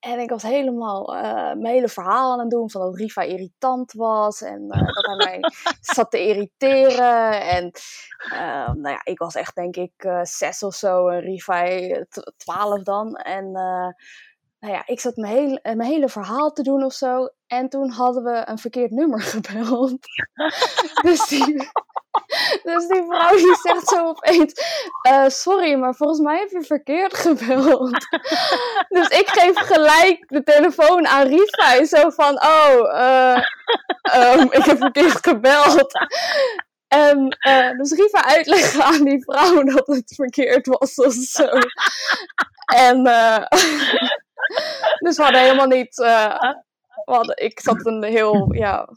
[0.00, 3.92] En ik was helemaal eh, mijn hele verhaal aan het doen van dat Riva irritant
[3.92, 4.42] was.
[4.42, 5.40] En eh, dat hij mij
[5.94, 7.42] zat te irriteren.
[7.42, 7.70] En
[8.32, 11.66] eh, nou ja, ik was echt denk ik zes of zo en Riva
[12.36, 13.14] twaalf dan.
[13.16, 13.52] En
[14.60, 17.28] nou ja, ik zat mijn hele, mijn hele verhaal te doen of zo.
[17.46, 19.98] En toen hadden we een verkeerd nummer gebeld.
[21.02, 21.70] dus, die,
[22.68, 24.52] dus die vrouw die zegt zo opeens...
[25.02, 27.90] eh, sorry, maar volgens mij heb je verkeerd gebeld.
[28.96, 31.84] dus ik geef gelijk de telefoon aan Rifa.
[31.84, 33.42] Zo van, oh, eh,
[34.02, 35.92] ehm, ik heb verkeerd gebeld.
[36.88, 41.48] En eh, dus Riva uitleggen aan die vrouw dat het verkeerd was of zo.
[42.74, 43.44] En eh,
[45.04, 45.98] dus we hadden helemaal niet.
[46.00, 46.52] eh,
[47.04, 48.88] hadden, ik zat een heel ja,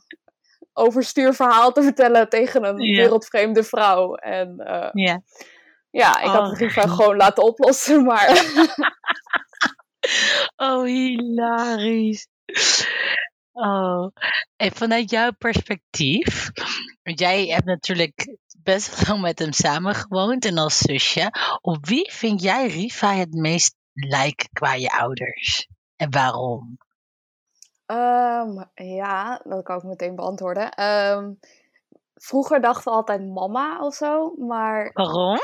[0.82, 4.16] overstuur verhaal te vertellen tegen een wereldvreemde vrouw.
[4.16, 5.22] En eh, Ja.
[5.90, 8.30] ja, ik had Oh, het Riva gewoon laten oplossen, maar.
[10.56, 12.28] Oh, hilarisch.
[13.52, 14.08] Oh,
[14.56, 16.50] en vanuit jouw perspectief,
[17.04, 21.32] want jij hebt natuurlijk best wel lang met hem samengewoond en als zusje.
[21.62, 25.68] Op wie vind jij Riva het meest lijken qua je ouders?
[25.96, 26.78] En waarom?
[27.92, 30.72] Ehm, ja, dat kan ik meteen beantwoorden.
[30.72, 31.34] Ehm,
[32.16, 35.38] vroeger dachten we altijd mama of zo, maar Waarom?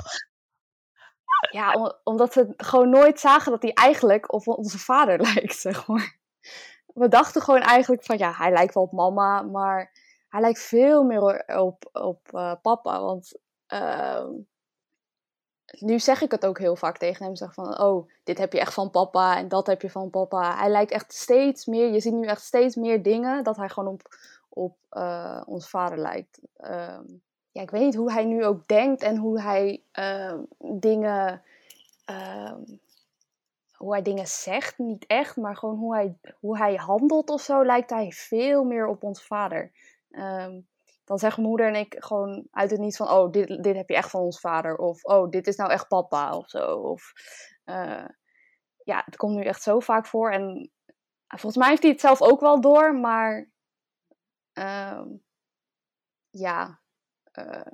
[1.52, 5.88] ja, om- omdat we gewoon nooit zagen dat hij eigenlijk op onze vader lijkt, zeg
[5.88, 6.16] maar.
[6.94, 9.92] We dachten gewoon eigenlijk van ja, hij lijkt wel op mama, maar
[10.30, 13.02] hij lijkt veel meer op, op eh, papa.
[13.02, 14.30] Want ehm,
[15.80, 17.36] nu zeg ik het ook heel vaak tegen hem.
[17.36, 20.58] Zeg van, oh, dit heb je echt van papa en dat heb je van papa.
[20.58, 23.94] Hij lijkt echt steeds meer, je ziet nu echt steeds meer dingen dat hij gewoon
[23.94, 24.16] op,
[24.50, 26.40] op eh, ons vader lijkt.
[26.58, 27.04] Ehm,
[27.52, 31.42] ja, ik weet niet hoe hij nu ook denkt en hoe hij ehm, dingen,
[32.06, 32.62] ehm,
[33.76, 34.78] hoe hij dingen zegt.
[34.78, 38.88] Niet echt, maar gewoon hoe hij, hoe hij handelt of zo lijkt hij veel meer
[38.88, 39.72] op ons vader.
[40.12, 40.60] Ehm,
[41.08, 43.96] dan zeggen moeder en ik gewoon uit het niets van, oh, dit, dit heb je
[43.96, 44.76] echt van ons vader.
[44.76, 46.76] Of, oh, dit is nou echt papa of zo.
[46.76, 47.12] Of,
[47.64, 48.06] eh,
[48.84, 50.32] ja, het komt nu echt zo vaak voor.
[50.32, 50.72] En
[51.28, 53.50] volgens mij heeft hij het zelf ook wel door, maar
[54.54, 55.08] ehm,
[56.30, 56.82] ja,
[57.32, 57.72] eh,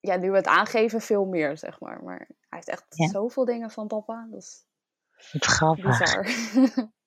[0.00, 2.02] ja, nu we het aangeven, veel meer, zeg maar.
[2.02, 3.08] Maar hij heeft echt Ja.
[3.08, 4.26] zoveel dingen van papa.
[4.30, 4.64] Dat is
[5.32, 5.98] Wat grappig.
[5.98, 6.24] bizar.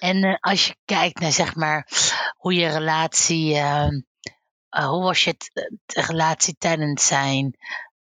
[0.00, 1.88] En eh, als je kijkt naar zeg maar
[2.36, 4.00] hoe je relatie, ehm,
[4.76, 5.34] eh, hoe was je
[5.86, 7.56] de relatie tijdens zijn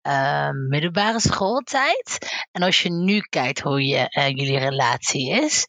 [0.02, 2.18] ehm, middelbare schooltijd?
[2.52, 5.66] En als je nu kijkt hoe je, eh, jullie relatie is,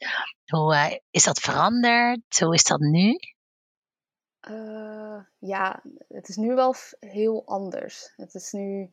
[0.47, 2.39] hoe eh, is dat veranderd?
[2.41, 3.19] Hoe is dat nu?
[4.41, 8.13] Eh, ja, het is nu wel heel anders.
[8.17, 8.91] Het is nu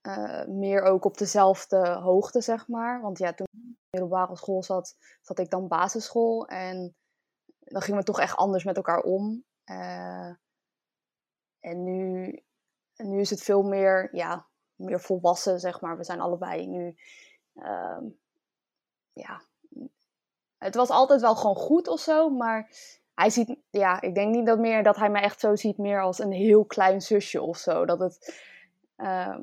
[0.00, 3.00] eh, meer ook op dezelfde hoogte, zeg maar.
[3.00, 6.46] Want ja, toen ik middelbare school zat, zat ik dan basisschool.
[6.46, 6.96] En
[7.58, 9.44] dan gingen we toch echt anders met elkaar om.
[9.64, 10.30] Eh,
[11.66, 12.38] en nu,
[12.96, 15.96] nu is het veel meer, ja, meer volwassen, zeg maar.
[15.96, 16.96] We zijn allebei nu,
[17.54, 18.04] ehm,
[19.12, 19.42] ja,
[20.58, 22.70] het was altijd wel gewoon goed of zo, maar
[23.14, 26.02] hij ziet, ja, ik denk niet dat meer dat hij mij echt zo ziet, meer
[26.02, 27.84] als een heel klein zusje of zo.
[27.84, 28.42] Dat het,
[28.96, 29.42] ehm,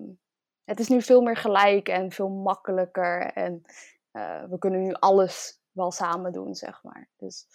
[0.64, 3.64] het is nu veel meer gelijk en veel makkelijker en
[4.12, 7.10] eh, we kunnen nu alles wel samen doen, zeg maar.
[7.18, 7.48] Dus,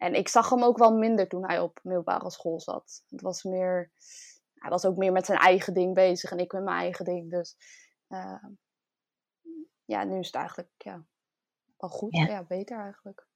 [0.00, 3.04] en ik zag hem ook wel minder toen hij op middelbare school zat.
[3.08, 3.90] Het was meer,
[4.54, 7.30] hij was ook meer met zijn eigen ding bezig en ik met mijn eigen ding.
[7.30, 7.56] Dus
[8.06, 8.44] eh,
[9.84, 11.04] ja, nu is het eigenlijk ja,
[11.76, 12.16] wel goed.
[12.16, 12.26] Ja.
[12.26, 12.44] Ja.
[12.44, 13.28] beter eigenlijk.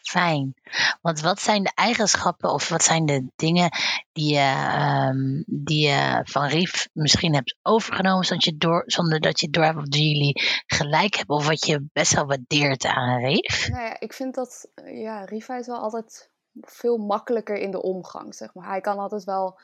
[0.00, 0.54] Fijn.
[1.00, 3.70] Want wat zijn de eigenschappen of wat zijn de dingen
[4.12, 9.40] die je, ehm, die je van Rief misschien hebt overgenomen zonder, je door, zonder dat
[9.40, 13.68] je door hebt of jullie gelijk hebben of wat je best wel waardeert aan Rief?
[13.68, 18.34] Nou ja, ik vind dat, ja, Riva is wel altijd veel makkelijker in de omgang,
[18.34, 18.68] zeg maar.
[18.68, 19.60] Hij kan altijd wel,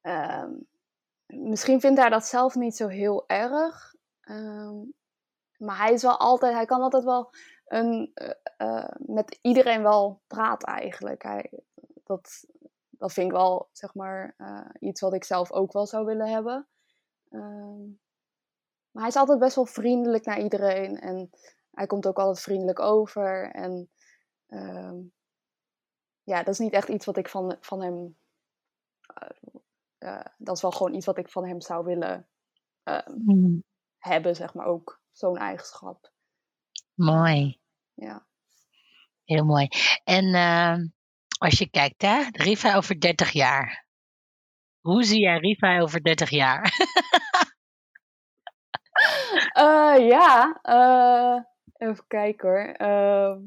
[0.00, 0.50] ehm,
[1.26, 4.76] misschien vindt hij dat zelf niet zo heel erg, ehm,
[5.56, 7.30] maar hij is wel altijd, hij kan altijd wel
[7.68, 11.22] een, eh, eh, met iedereen wel praten eigenlijk.
[11.22, 11.50] Hij,
[12.04, 12.44] dat,
[12.90, 16.28] dat vind ik wel, zeg maar, eh, iets wat ik zelf ook wel zou willen
[16.28, 16.66] hebben.
[17.30, 17.86] Ehm,
[18.90, 21.00] maar hij is altijd best wel vriendelijk naar iedereen.
[21.00, 21.30] En
[21.70, 23.50] hij komt ook altijd vriendelijk over.
[23.50, 23.90] En
[24.46, 24.96] ehm,
[26.22, 28.16] ja, dat is niet echt iets wat ik van, van hem.
[30.38, 32.28] dat is wel gewoon iets wat ik van hem zou willen
[32.82, 33.64] ehm, Hmm,
[33.98, 35.00] hebben, zeg maar ook.
[35.12, 36.12] Zo'n eigenschap.
[36.98, 37.60] Mooi,
[37.94, 38.26] Ja.
[39.24, 39.68] heel mooi.
[40.04, 40.86] En ehm,
[41.38, 43.86] als je kijkt, hè, Riva over 30 jaar.
[44.80, 46.62] Hoe zie jij Riva over 30 jaar?
[49.52, 51.42] Eh, ja, eh,
[51.88, 52.64] even kijken hoor.
[52.72, 53.40] Ehm,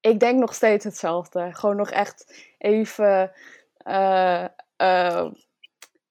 [0.00, 1.54] ik denk nog steeds hetzelfde.
[1.54, 3.32] Gewoon nog echt even.
[3.76, 4.44] eh,
[4.76, 5.30] eh,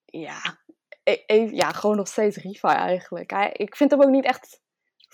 [0.06, 0.58] ja,
[1.04, 3.32] e- even, ja, gewoon nog steeds Riva eigenlijk.
[3.52, 4.62] Ik vind hem ook niet echt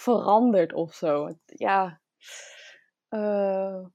[0.01, 1.29] veranderd of zo.
[1.45, 1.99] Ja.
[3.09, 3.85] eh,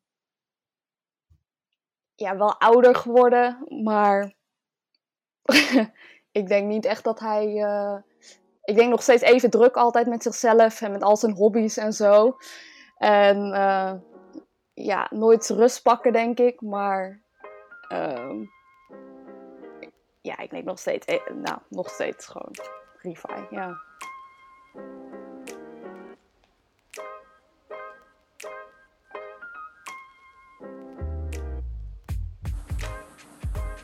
[2.15, 4.35] ja, wel ouder geworden, maar
[6.41, 7.63] ik denk niet echt dat hij.
[7.63, 7.97] eh,
[8.65, 11.93] ik denk nog steeds even druk altijd met zichzelf en met al zijn hobby's en
[11.93, 12.37] zo.
[12.97, 13.95] En eh,
[14.75, 16.61] ja, nooit rust pakken, denk ik.
[16.61, 17.23] Maar
[17.89, 18.45] ehm,
[20.21, 22.55] ja, ik denk nog steeds, nou, nog steeds gewoon
[23.03, 23.77] Refi, ja.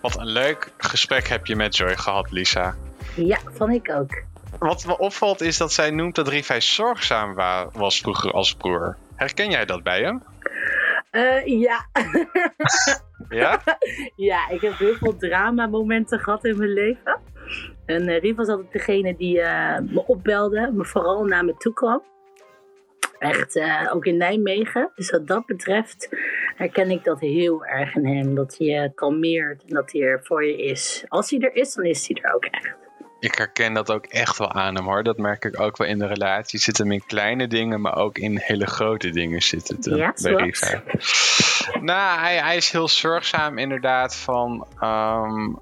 [0.02, 2.74] Wat een leuk gesprek heb je met Joy gehad, Lisa.
[3.16, 4.22] Ja, vond ik ook.
[4.58, 8.96] Wat me opvalt is dat zij noemt dat Rivij zorgzaam wa- was vroeger als broer.
[9.16, 10.22] Herken jij dat bij hem?
[11.10, 11.86] Eh, ja.
[13.28, 13.62] Ja?
[14.16, 17.20] ja, ik heb heel veel drama-momenten gehad in mijn leven.
[17.86, 21.72] En eh Rief was altijd degene die eh, me opbelde, me vooral naar me toe
[21.72, 22.02] kwam.
[23.22, 24.90] Echt, eh, ook in Nijmegen.
[24.94, 26.08] Dus wat dat betreft
[26.56, 28.34] herken ik dat heel erg in hem.
[28.34, 31.04] Dat hij je kalmeert en dat hij er voor je is.
[31.08, 32.74] Als hij er is, dan is hij er ook echt.
[33.20, 35.02] Ik herken dat ook echt wel aan hem hoor.
[35.02, 36.58] Dat merk ik ook wel in de relatie.
[36.58, 40.14] Zit hem in kleine dingen, maar ook in hele grote dingen zit het hem Ja,
[40.22, 40.54] bij.
[41.80, 44.66] Nou, hij, hij is heel zorgzaam inderdaad van...
[44.80, 45.54] ehm,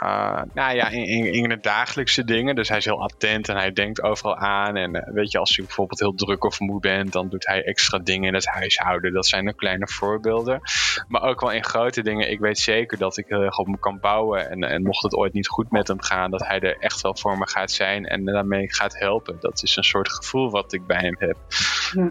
[0.00, 2.54] eh, nou ja, in, in, in de dagelijkse dingen.
[2.54, 4.76] Dus hij is heel attent en hij denkt overal aan.
[4.76, 7.64] En eh, weet je, als je bijvoorbeeld heel druk of moe bent, dan doet hij
[7.64, 9.12] extra dingen in het huishouden.
[9.12, 10.60] Dat zijn de kleine voorbeelden.
[11.08, 12.30] Maar ook wel in grote dingen.
[12.30, 14.50] Ik weet zeker dat ik heel erg op hem kan bouwen.
[14.50, 17.16] En, en mocht het ooit niet goed met hem gaan, dat hij er echt wel
[17.16, 19.36] voor me gaat zijn en daarmee gaat helpen.
[19.40, 21.36] Dat is een soort gevoel wat ik bij hem heb.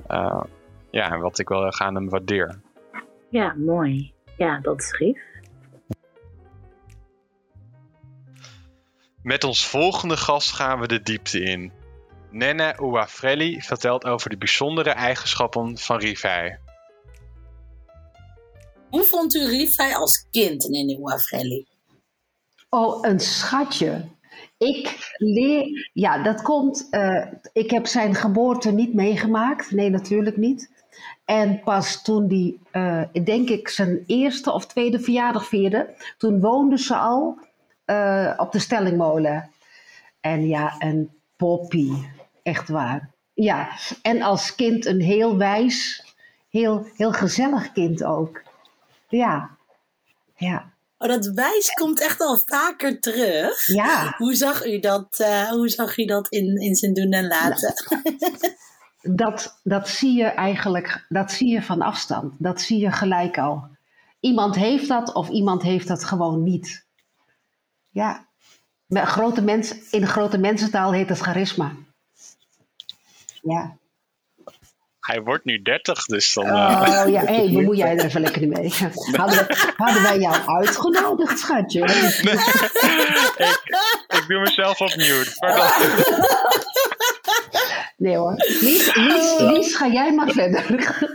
[0.07, 0.43] Eh,
[0.91, 2.59] ja, en wat ik wel erg aan hem waardeer.
[3.29, 4.13] Ja, mooi.
[4.37, 5.26] Ja, dat is Rief.
[9.27, 11.71] Met ons volgende gast gaan we de diepte in.
[12.31, 16.59] Nene Ouafrelli vertelt over de bijzondere eigenschappen van Rivij.
[18.89, 21.65] Hoe vond u Rifai als kind, Nene Wafrelli?
[22.69, 24.05] Oh, een schatje.
[24.57, 26.87] Ik leer, ja, dat komt.
[26.89, 29.71] eh, ik heb zijn geboorte niet meegemaakt.
[29.71, 30.71] Nee, natuurlijk niet.
[31.25, 36.79] En pas toen die, eh, denk ik, zijn eerste of tweede verjaardag vierde, toen woonden
[36.79, 37.45] ze al
[37.87, 39.51] eh, op de Stellingmolen.
[40.21, 41.91] En ja, een poppy,
[42.43, 43.09] echt waar.
[43.33, 43.69] Ja,
[44.01, 46.05] en als kind een heel wijs,
[46.49, 48.43] heel, heel gezellig kind ook.
[49.07, 49.49] Ja,
[50.35, 50.73] ja.
[50.97, 53.65] Oh, dat wijs komt echt al vaker terug.
[53.65, 54.13] Ja.
[54.17, 57.73] Hoe zag u dat, eh, hoe zag u dat in, in zijn doen en laten?
[59.01, 62.33] Dat, dat zie je eigenlijk, dat zie je van afstand.
[62.37, 63.67] Dat zie je gelijk al.
[64.19, 66.86] Iemand heeft dat of iemand heeft dat gewoon niet.
[67.97, 68.27] Ja.
[68.89, 71.71] Grote mens, in grote mensentaal heet het charisma.
[73.41, 73.77] Ja.
[74.99, 76.45] Hij wordt nu 30, dus dan...
[76.45, 78.73] Oh eh, ja, hé, hey, bemoei jij er even lekker mee.
[79.11, 81.79] Hadden, we- hadden wij jou uitgenodigd, schatje?
[84.07, 85.23] ik doe mezelf opnieuw.
[85.39, 85.67] Pardon.
[87.97, 88.33] Nee hoor.
[88.37, 90.65] Lies, Lies, Lies, ga jij maar verder.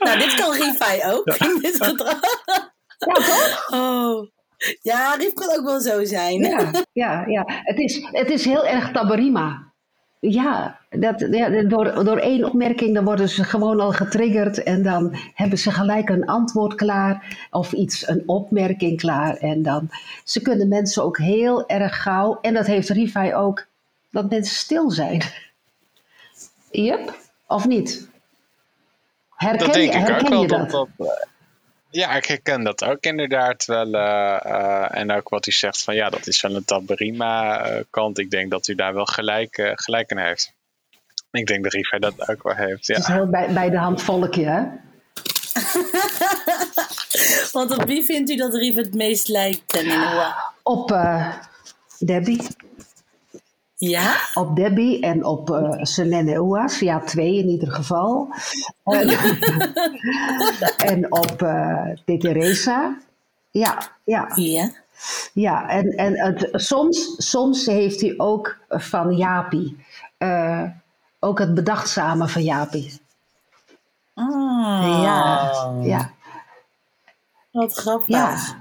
[0.00, 1.26] nou, dit kan Rifai ook.
[1.26, 2.20] In dit gedrag.
[2.98, 3.66] Ja, toch?
[3.70, 4.28] Oh.
[4.82, 6.40] Ja, Rief kan ook wel zo zijn.
[6.40, 7.44] Ja, ja, ja.
[7.46, 9.70] Het, is, het is heel erg tabarima.
[10.20, 15.16] Ja, dat, ja, door, door één opmerking dan worden ze gewoon al getriggerd en dan
[15.34, 19.36] hebben ze gelijk een antwoord klaar of iets, een opmerking klaar.
[19.36, 19.88] En dan,
[20.24, 23.66] ze kunnen mensen ook heel erg gauw, en dat heeft Rifai ook,
[24.10, 25.22] dat mensen stil zijn.
[26.70, 28.09] Yep, of niet?
[29.48, 30.46] Herken, dat denk je, ik ook herken wel.
[30.46, 30.88] Dat, dat?
[30.96, 31.14] dat, eh,
[31.90, 33.92] ja, ik herken dat ook inderdaad wel.
[33.94, 38.18] eh, eh, en ook wat u zegt van ja, dat is wel een Taberima-kant.
[38.18, 40.52] ik denk dat u daar wel gelijk, gelijk in heeft.
[41.30, 42.86] Ik denk dat Riva dat ook wel heeft.
[42.86, 43.14] Het is Ja.
[43.14, 44.62] heel bij, bij de hand volkje, hè?
[47.52, 50.52] Want op wie vindt u dat Rief het meest lijkt, Ninoa?
[50.62, 51.34] Op eh,
[51.98, 52.46] Debbie.
[53.80, 54.16] Ja?
[54.34, 56.78] Op Debbie en op eh Selene Oas.
[56.78, 58.28] Ja, twee in ieder geval.
[58.84, 59.08] En,
[60.92, 62.98] en op eh de Teresa.
[63.50, 64.28] Ja, ja.
[64.34, 64.70] Ja?
[65.32, 69.84] Ja, en, en het, soms, soms heeft hij ook van Jaapie.
[70.18, 70.62] eh,
[71.20, 73.00] ook het bedachtzame van Jaapie.
[74.14, 75.00] Ah.
[75.02, 76.10] Ja, ja.
[77.50, 78.08] Wat grappig.
[78.08, 78.59] Ja.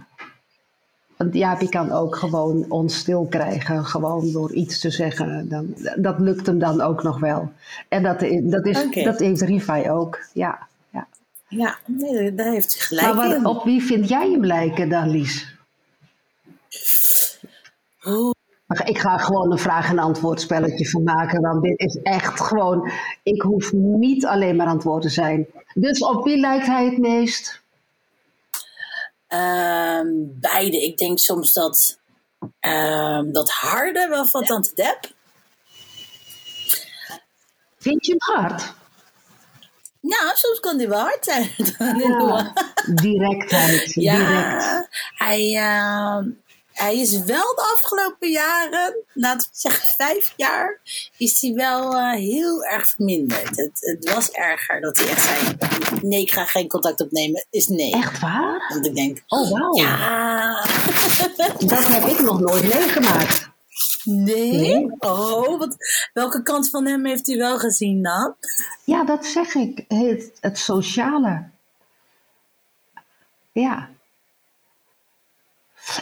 [1.23, 5.49] Want Jaapie kan ook gewoon ons stil krijgen, gewoon door iets te zeggen.
[5.49, 7.51] Dan, dat lukt hem dan ook nog wel.
[7.87, 9.03] En dat, dat, is, Oké.
[9.03, 10.67] dat heeft Rifai ook, ja.
[10.89, 11.07] ja.
[11.47, 13.45] Ja, nee, daar heeft u gelijk Maar wat- in.
[13.45, 15.55] op wie vind jij hem lijken dan, Lies?
[18.65, 22.91] Maar Ik ga gewoon een vraag- en antwoordspelletje van maken, want dit is echt gewoon...
[23.23, 25.47] Ik hoef niet alleen maar aan het woord te zijn.
[25.73, 27.58] Dus op wie lijkt hij het meest?
[29.29, 30.07] Ehm,
[30.39, 30.83] beide.
[30.83, 31.99] Ik denk soms dat
[32.59, 34.99] ehm, dat harde wel van Tante Deb.
[37.77, 38.73] Vind je hem hard?
[40.01, 41.49] Nou, soms kan die wel hard zijn.
[41.99, 42.53] Ja,
[42.95, 44.87] directheid, Ja, direct.
[45.15, 46.29] hij, ehm,
[46.79, 50.79] hij is wel de afgelopen jaren, laten we zeggen vijf jaar,
[51.17, 53.57] is hij wel eh, heel erg verminderd.
[53.57, 55.57] Het, het was erger dat hij echt zei,
[56.01, 57.91] nee, ik ga geen contact opnemen, is nee.
[57.93, 58.65] Echt waar?
[58.73, 59.75] Want ik denk, Oh, wauw.
[59.75, 60.65] ja.
[61.67, 63.49] Dat heb ik nog nooit meegemaakt.
[64.03, 64.51] Nee?
[64.51, 64.95] Nee.
[64.99, 65.75] Oh, wat,
[66.13, 68.35] welke kant van hem heeft u wel gezien dan?
[68.83, 69.85] Ja, dat zeg ik.
[69.87, 71.49] Het, het sociale.
[73.51, 73.89] Ja.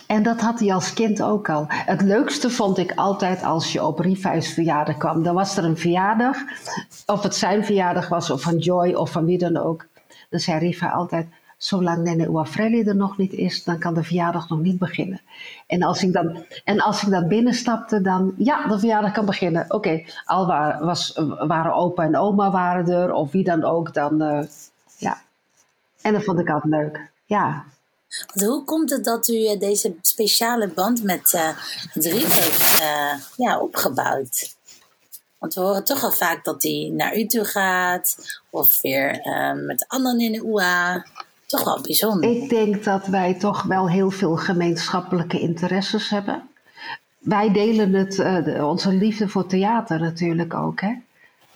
[0.08, 1.66] En dat had hij als kind ook al.
[1.68, 5.24] Het leukste vond ik altijd als je op Rifai's verjaardag kwam.
[5.24, 6.38] Dan was er een verjaardag,
[7.06, 9.86] of het zijn verjaardag was, of van Joy, of van wie dan ook.
[10.30, 14.50] Dan zei Rifai altijd, zolang Nene Uafrelli er nog niet is, dan kan de verjaardag
[14.50, 15.22] nog niet beginnen.
[15.68, 19.66] En als ik dan, en als ik dan binnenstapte, dan, ja, de verjaardag kan beginnen.
[19.68, 24.22] Oké, al waar, was, waren opa en oma waren er, of wie dan ook, dan,
[24.22, 24.44] eh,
[24.98, 25.18] ja.
[26.02, 27.64] En dat vond ik altijd leuk, ja.
[28.34, 31.56] Hoe komt het dat u eh, deze speciale band met,
[31.94, 34.56] Rief heeft eh, ja, opgebouwd?
[35.38, 38.16] Want we horen toch al vaak dat hij naar u toe gaat,
[38.50, 39.22] of weer
[39.66, 41.06] met anderen in de UA.
[41.46, 42.30] Toch wel bijzonder.
[42.30, 46.50] Ik denk dat wij toch wel heel veel gemeenschappelijke interesses hebben.
[47.20, 48.20] Wij delen het,
[48.62, 50.82] onze liefde voor theater natuurlijk ook.
[50.82, 50.94] Hè?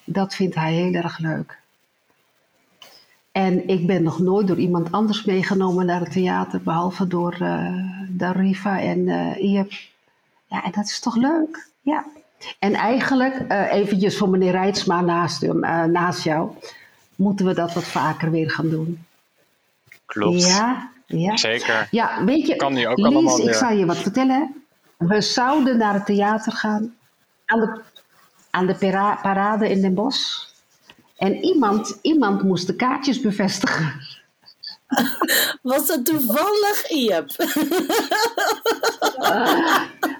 [0.03, 1.60] Dat vindt hij heel erg leuk.
[3.31, 7.73] En ik ben nog nooit door iemand anders meegenomen naar het theater, behalve door eh
[8.09, 9.71] Darifa en eh Iep.
[10.45, 11.67] Ja, en dat is toch leuk?
[11.81, 12.05] Ja.
[12.59, 15.59] En eigenlijk, eh eventjes voor meneer Rijtsma naast, hem,
[15.91, 16.49] naast jou,
[17.15, 19.05] moeten we dat wat vaker weer gaan doen.
[20.05, 20.47] Klopt.
[20.47, 21.37] Ja, Ja.
[21.37, 21.87] Zeker.
[21.91, 23.53] Ja, weet je, Kan nu ook Lies, allemaal ik weer.
[23.53, 24.63] zal je wat vertellen.
[24.97, 26.95] We zouden naar het theater gaan.
[27.45, 27.81] Aan de,
[28.49, 28.75] aan de
[29.21, 30.49] parade in Den Bosch.
[31.21, 34.01] En iemand, iemand moest de kaartjes bevestigen.
[35.61, 37.25] Was dat toevallig Iep?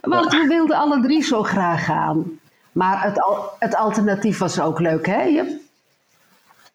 [0.02, 2.39] Want we wilden alle drie zo graag gaan.
[2.72, 5.22] Maar het, al- het alternatief was ook leuk, hè?
[5.24, 5.49] Jep?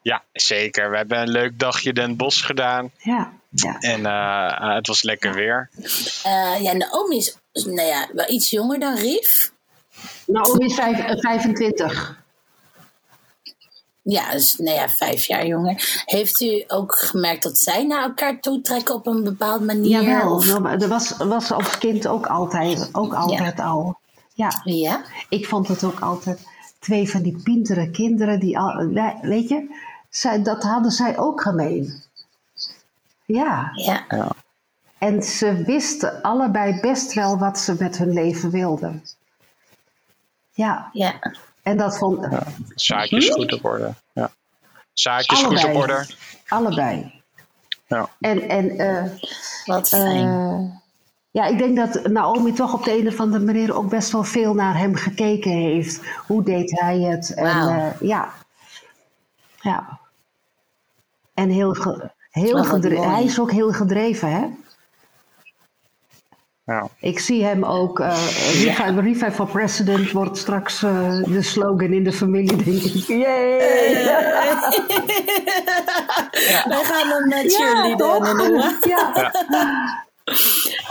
[0.02, 0.90] Ja, zeker.
[0.90, 2.90] We hebben een leuk dagje Den Bosch gedaan.
[2.98, 3.32] Ja.
[3.48, 3.78] ja.
[3.80, 5.70] En eh, het was lekker weer.
[6.22, 9.52] Eh, ja, Naomi is nou ja, wel iets jonger dan Rief.
[10.26, 12.24] Naomi is vijf- eh, 25.
[14.08, 16.02] Ja, dus nou ja, vijf jaar jonger.
[16.04, 20.02] Heeft u ook gemerkt dat zij naar elkaar toe trekken op een bepaalde manier?
[20.02, 23.98] Jawel, wel, dat was, was als kind ook altijd, ook altijd al.
[24.34, 24.60] Ja.
[24.64, 25.04] ja.
[25.28, 26.46] Ik vond het ook altijd
[26.78, 28.86] twee van die pintere kinderen die al,
[29.20, 29.76] weet je,
[30.10, 32.02] zij, dat hadden zij ook gemeen.
[33.24, 33.70] Ja.
[33.74, 34.06] ja.
[34.98, 39.04] En ze wisten allebei best wel wat ze met hun leven wilden.
[40.52, 40.90] Ja.
[40.92, 41.20] Ja.
[41.66, 42.28] En dat vond
[42.74, 43.32] Zaakjes Hm?
[43.34, 43.94] goed op orde.
[44.12, 44.30] Ja.
[44.92, 45.74] Zaakjes goed Allebei.
[45.76, 46.06] op orde.
[46.48, 47.22] allebei.
[47.86, 48.08] Ja.
[48.20, 49.04] En, en eh,
[49.64, 50.82] Wat fijn.
[51.30, 54.24] ja, ik denk dat Naomi toch op de een of andere manier ook best wel
[54.24, 56.00] veel naar hem gekeken heeft.
[56.26, 57.34] Hoe deed hij het?
[57.34, 58.32] En, eh, ja.
[59.60, 59.98] Ja.
[61.34, 64.46] En heel, ge- heel wat hij is ook heel gedreven, hè?
[66.66, 66.88] Ja.
[67.00, 68.26] Ik zie hem ook, eh
[68.64, 73.06] Revive, Revive for President wordt straks eh, de slogan in de familie, denk ik.
[73.06, 73.58] Yay!
[76.68, 78.32] Wij gaan hem met Ja, toch?
[78.32, 78.78] noemen.
[78.80, 79.32] Ja.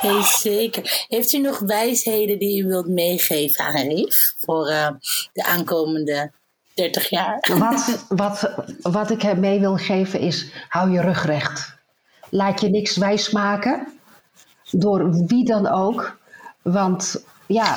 [0.01, 1.05] Hey, zeker.
[1.07, 4.87] Heeft u nog wijsheden die u wilt meegeven aan Rief voor eh,
[5.33, 6.31] de aankomende
[6.73, 7.47] 30 jaar?
[7.57, 8.51] Wat, wat,
[8.81, 11.73] wat ik hem mee wil geven is, hou je rug recht.
[12.29, 13.94] Laat je niks wijsmaken,
[14.71, 16.17] door wie dan ook.
[16.61, 17.75] Want ja,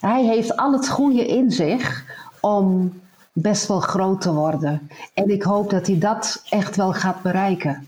[0.00, 2.04] hij heeft al het goede in zich
[2.40, 3.00] om
[3.32, 4.90] best wel groot te worden.
[5.14, 7.86] En ik hoop dat hij dat echt wel gaat bereiken.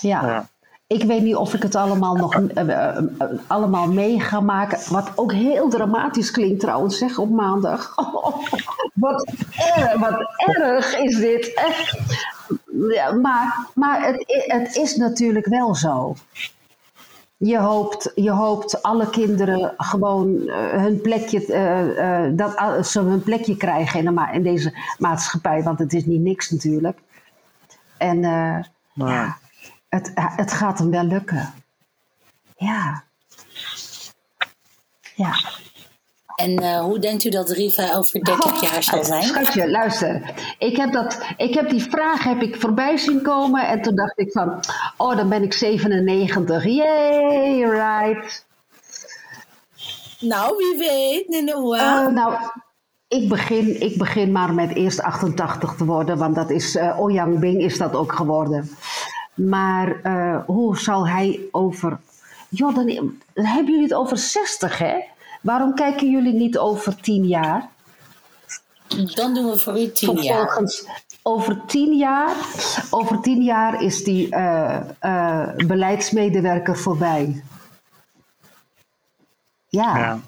[0.00, 0.48] Ja.
[0.86, 3.04] Ik weet niet of ik het allemaal nog eh, eh, eh,
[3.46, 4.92] allemaal mee ga maken.
[4.92, 7.94] Wat ook heel dramatisch klinkt trouwens, zeg, op maandag.
[8.94, 11.60] wat, erg, wat erg is dit.
[12.90, 16.14] Ja, maar maar het, het is natuurlijk wel zo.
[17.42, 23.22] Je hoopt, je hoopt alle kinderen gewoon eh, hun plekje, eh, eh, dat ze hun
[23.22, 25.62] plekje krijgen in, de ma- in deze maatschappij.
[25.62, 26.98] Want het is niet niks natuurlijk.
[27.96, 29.38] En eh, ja,
[29.88, 31.52] het, het gaat hem wel lukken.
[32.56, 33.04] Ja.
[35.14, 35.34] Ja.
[36.40, 39.22] En eh, hoe denkt u dat Riva over 30 jaar zal zijn?
[39.22, 40.34] Schatje, luister.
[40.58, 43.68] Ik heb, dat, ik heb die vraag heb ik voorbij zien komen.
[43.68, 44.60] En toen dacht ik van,
[44.96, 46.64] oh, dan ben ik 97.
[46.64, 48.44] Yay, right.
[50.20, 51.44] Nou, wie weet.
[51.80, 52.34] Eh, nou,
[53.08, 56.18] ik begin, ik begin maar met eerst 88 te worden.
[56.18, 58.70] Want dat is, eh Oyang Bing is dat ook geworden.
[59.34, 60.00] Maar
[60.46, 61.98] hoe zal hij over...
[62.48, 62.88] Joh, dan
[63.34, 64.94] hebben jullie het over 60, hè?
[65.40, 67.68] Waarom kijken jullie niet over 10 jaar?
[69.14, 70.36] Dan doen we voor u 10 jaar.
[70.36, 70.86] Vervolgens,
[71.22, 72.36] over tien jaar,
[72.90, 77.44] over tien jaar is die eh, eh, beleidsmedewerker voorbij.
[79.68, 79.98] Ja.
[79.98, 80.20] Ja.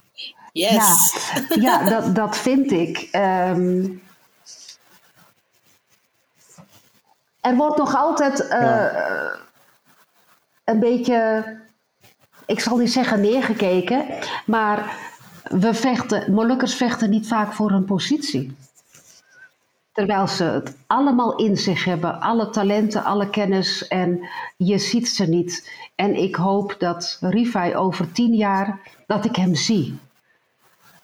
[0.52, 1.14] Yes.
[1.48, 3.08] Ja, ja dat, dat vind ik.
[3.10, 3.88] Ehm,
[7.40, 8.86] er wordt nog altijd eh,
[10.64, 11.44] een beetje,
[12.46, 14.04] ik zal niet zeggen neergekeken,
[14.46, 14.96] maar
[15.42, 18.56] we vechten, Molukkers vechten niet vaak voor een positie.
[19.92, 25.26] Terwijl ze het allemaal in zich hebben, alle talenten, alle kennis en je ziet ze
[25.26, 25.70] niet.
[25.94, 29.98] En ik hoop dat Rifai over tien jaar, dat ik hem zie.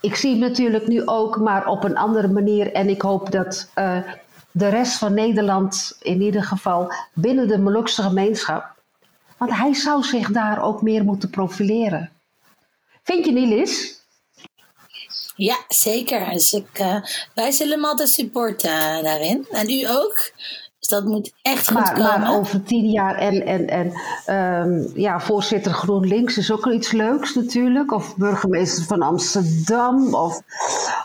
[0.01, 2.72] Ik zie hem natuurlijk nu ook, maar op een andere manier.
[2.72, 3.99] En ik hoop dat eh,
[4.51, 8.76] de rest van Nederland, in ieder geval binnen de Molukse gemeenschap,
[9.39, 12.11] want hij zou zich daar ook meer moeten profileren.
[13.03, 13.97] Vind je niet, Liz?
[15.36, 16.30] Ja, zeker.
[16.30, 17.03] Dus ik, eh,
[17.34, 19.47] wij zullen hem altijd supporten eh, daarin.
[19.51, 20.32] En u ook.
[20.78, 22.20] Dus dat moet echt goed Maar, komen.
[22.20, 23.93] maar over tien jaar en, en, en
[24.26, 27.93] ehm, ja, voorzitter GroenLinks is ook iets leuks natuurlijk.
[27.93, 30.41] Of burgemeester van Amsterdam of,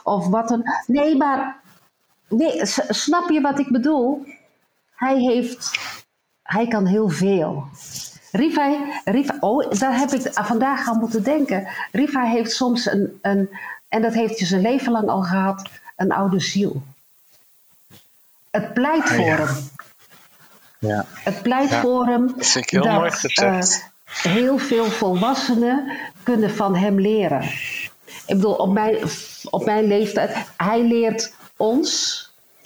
[0.03, 0.63] of wat dan.
[0.87, 1.61] Nee, maar
[2.29, 2.59] nee,
[2.89, 4.25] snap je wat ik bedoel?
[4.95, 5.79] Hij heeft,
[6.43, 7.63] hij kan heel veel.
[8.35, 11.67] Rifai, Rifai, oh, daar heb ik vandaag aan moeten denken.
[11.91, 13.49] Rifai heeft soms een, een,
[13.87, 16.81] en dat heeft hij zijn leven lang al gehad, een oude ziel.
[18.51, 19.35] Het pleit Ah, voor ja.
[19.35, 19.55] hem.
[20.79, 21.05] Ja.
[21.13, 23.91] Het pleit Ja, voor hem dat vind ik heel mooi gezegd.
[24.05, 25.91] eh, heel veel volwassenen
[26.23, 27.41] kunnen van hem leren.
[28.27, 28.97] Ik bedoel, op mijn,
[29.49, 32.21] op mijn leeftijd, hij leert ons,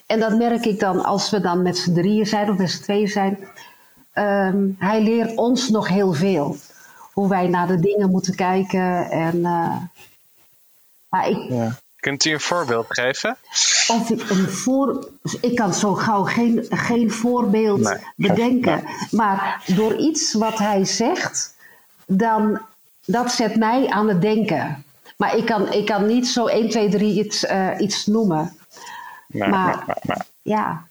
[0.05, 2.82] en dat merk ik dan als we dan met z'n drieën zijn of met z'n
[2.82, 3.38] tweeën zijn.
[4.18, 6.57] Ehm, hij leert ons nog heel veel.
[7.13, 9.09] Hoe wij naar de dingen moeten kijken.
[9.11, 9.76] En, eh,
[11.09, 11.51] maar ik,
[11.99, 13.38] Kunt u een voorbeeld geven?
[13.88, 15.09] of ik een voor.
[15.41, 17.97] Ik kan zo gauw geen, geen voorbeeld Nee.
[18.15, 18.84] bedenken.
[19.11, 21.55] Maar door iets wat hij zegt,
[22.05, 22.61] dan.
[23.05, 24.84] Dat zet mij aan het denken.
[25.18, 28.57] Maar ik kan, ik kan niet zo 1, 2, 3 iets, eh, iets noemen.
[29.28, 29.97] Nee, Maar-.
[30.41, 30.88] Ja.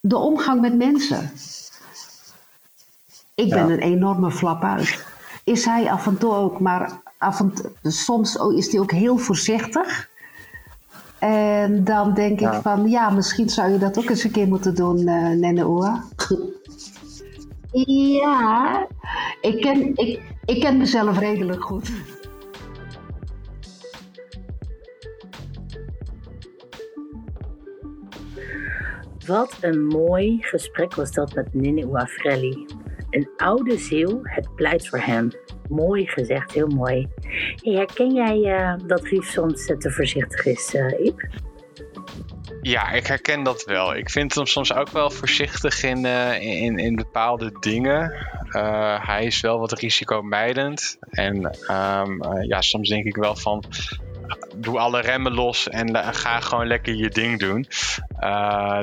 [0.00, 1.30] De omgang met mensen.
[3.36, 3.72] Ik ben Ja.
[3.72, 5.06] een enorme flap uit.
[5.44, 8.90] Is hij af en toe ook, maar af en toe, soms ook- is hij ook
[8.92, 10.08] heel voorzichtig.
[11.18, 14.74] En dan denk ik van, ja, misschien zou je dat ook eens een keer moeten
[14.74, 16.04] doen, eh Nenne Oa.
[18.20, 18.86] Ja,
[19.40, 21.90] ik ken, ik, ik ken mezelf redelijk goed.
[29.26, 32.66] Wat een mooi gesprek was dat met Nini Uafrelli.
[33.10, 35.30] Een oude ziel, het pleit voor hem.
[35.68, 37.08] Mooi gezegd, heel mooi.
[37.62, 41.28] Hey, herken jij eh, dat Rief soms eh, te voorzichtig is, eh Iep?
[42.66, 43.96] Ja, ik herken dat wel.
[43.96, 48.12] Ik vind hem soms ook wel voorzichtig in, eh, in, in bepaalde dingen.
[48.50, 50.96] Eh, hij is wel wat risicomijdend.
[51.10, 53.64] En ehm, eh, ja, soms denk ik wel van.
[54.56, 57.66] Doe alle remmen los en ga gewoon lekker je ding doen.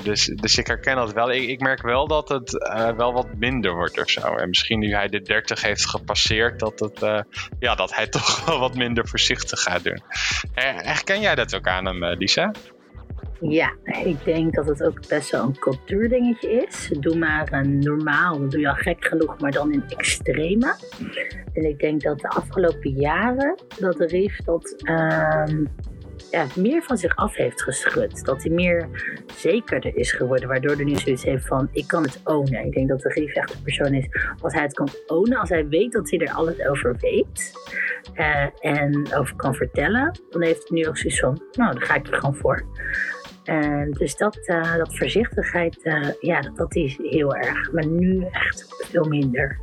[0.03, 1.31] Dus, dus ik herken dat wel.
[1.31, 2.51] Ik, ik merk wel dat het
[2.97, 4.35] wel wat minder wordt of zo.
[4.35, 7.25] En misschien nu hij de 30 heeft gepasseerd, dat, het,
[7.59, 10.01] ja, dat hij toch wel wat minder voorzichtig gaat doen.
[10.53, 12.51] Her- Herken jij dat ook aan hem, Lisa?
[13.39, 16.91] Ja, ik denk dat het ook best wel een cultuurdingetje is.
[16.99, 20.75] Doe maar een normaal, dan doe je al gek genoeg, maar dan in extreme.
[21.53, 25.65] En ik denk dat de afgelopen jaren dat de Rief dat ehm,
[26.31, 28.25] ja, meer van zich af heeft geschud.
[28.25, 28.87] Dat hij meer
[29.35, 32.65] zekerder is geworden, waardoor hij nu zoiets heeft van ik kan het ownen.
[32.65, 34.07] Ik denk dat de Rief echt een persoon is,
[34.41, 37.51] als hij het kan ownen, als hij weet dat hij er alles over weet
[38.13, 41.95] eh, en over kan vertellen, dan heeft hij nu ook zoiets van, nou, dan ga
[41.95, 42.65] ik er gewoon voor.
[43.43, 47.71] En dus dat, eh, dat voorzichtigheid, eh, ja, dat, dat is heel erg.
[47.71, 49.59] Maar nu echt veel minder.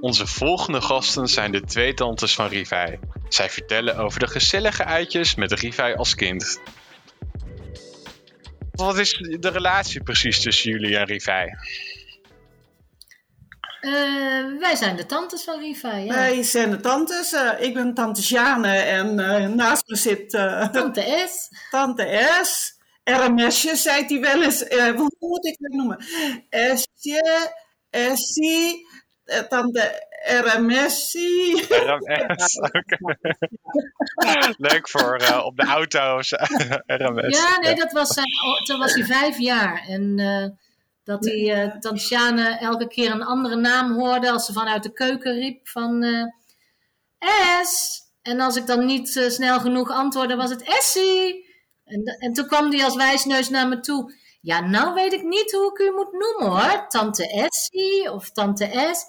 [0.00, 2.98] Onze volgende gasten zijn de twee tantes van Rivai.
[3.28, 6.60] Zij vertellen over de gezellige uitjes met Rivai als kind.
[8.70, 11.48] Wat is de relatie precies tussen jullie en Rivai?
[13.80, 16.14] Eh, wij zijn de tantes van Riva, ja.
[16.14, 17.32] Wij zijn de tantes.
[17.32, 20.34] eh, ik ben tante Sjane en eh, naast me zit...
[20.34, 21.48] eh, Tante S.
[21.70, 22.78] Tante S.
[23.04, 24.62] RMSje, zei hij wel eens.
[24.66, 26.04] eh, hoe moet ik het noemen?
[26.50, 27.50] S'je,
[27.90, 28.86] Essie,
[29.48, 30.06] tante
[30.42, 31.66] RMSie.
[31.68, 33.14] RMS, oké.
[34.68, 36.30] Leuk voor eh, op de auto's.
[36.86, 37.38] RMS.
[37.38, 38.26] Ja, nee, dat was zijn,
[38.64, 39.84] toen was hij vijf jaar.
[39.88, 40.44] En eh,
[41.10, 44.92] dat hij eh tante Sjane elke keer een andere naam hoorde als ze vanuit de
[44.92, 48.00] keuken riep van eh S.
[48.22, 51.48] En als ik dan niet eh, snel genoeg antwoordde, was het Essie.
[51.84, 54.14] En, en toen kwam hij als wijsneus naar me toe.
[54.40, 56.88] Ja, nou weet ik niet hoe ik u moet noemen hoor.
[56.88, 59.04] Tante Essie of Tante S.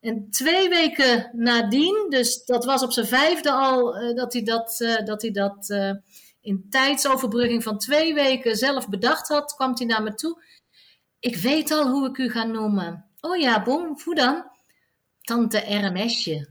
[0.00, 5.22] En twee weken nadien, dus dat was op zijn vijfde al, dat hij dat, dat,
[5.22, 5.74] hij dat
[6.40, 10.42] in tijdsoverbrugging van twee weken zelf bedacht had, kwam hij naar me toe.
[11.24, 13.04] Ik weet al hoe ik u ga noemen.
[13.20, 14.50] Oh ja, bon, hoe dan?
[15.20, 16.46] Tante RMSje.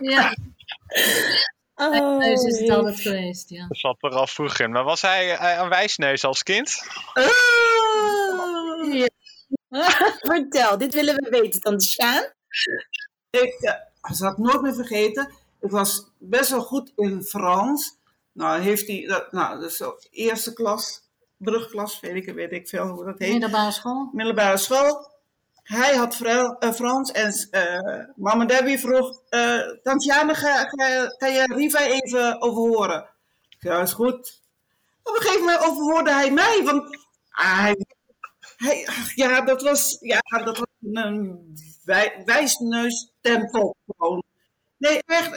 [0.12, 0.36] ja.
[1.74, 3.66] Oh, Neus is het altijd geweest, ja.
[3.66, 4.70] Dat zat er al vroeg in.
[4.70, 6.70] Maar was hij eh, een wijsneus als kind?
[10.28, 12.24] Vertel, dit willen we weten, Tante Sjaan.
[13.30, 15.32] Ik zal het nooit meer vergeten.
[15.60, 17.98] Ik was best wel goed in Frans.
[18.36, 21.02] Nou, heeft hij, dat, nou, dus eerste klas,
[21.36, 23.30] brugklas, weet ik, weet ik veel hoe dat heet.
[23.30, 24.10] Middelbare school.
[24.12, 25.14] Middelbare school.
[25.62, 31.54] Hij had eh, Frans en eh mama Debbie vroeg, eh Tantiane, ga, ga, ga je
[31.54, 33.08] Riva even overhoren?
[33.58, 34.40] Ja, is goed.
[35.02, 36.98] Op een gegeven moment overhoorde hij mij, want
[37.30, 37.86] ah, hij,
[38.56, 44.22] hij, ja, dat was, ja, dat was een wij, wijsneustempel gewoon.
[44.76, 45.30] Nee, echt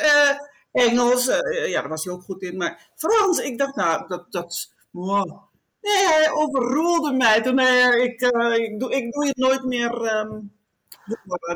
[0.80, 4.32] Engels, eh, ja, daar was hij ook goed in, maar Frans, ik dacht, nou, dat,
[4.32, 5.48] dat, wow.
[5.82, 7.42] Nee, hij overroelde mij.
[7.42, 10.02] Toen hij, ik, eh, ik, doe, ik doe het nooit meer.
[10.02, 10.40] ehm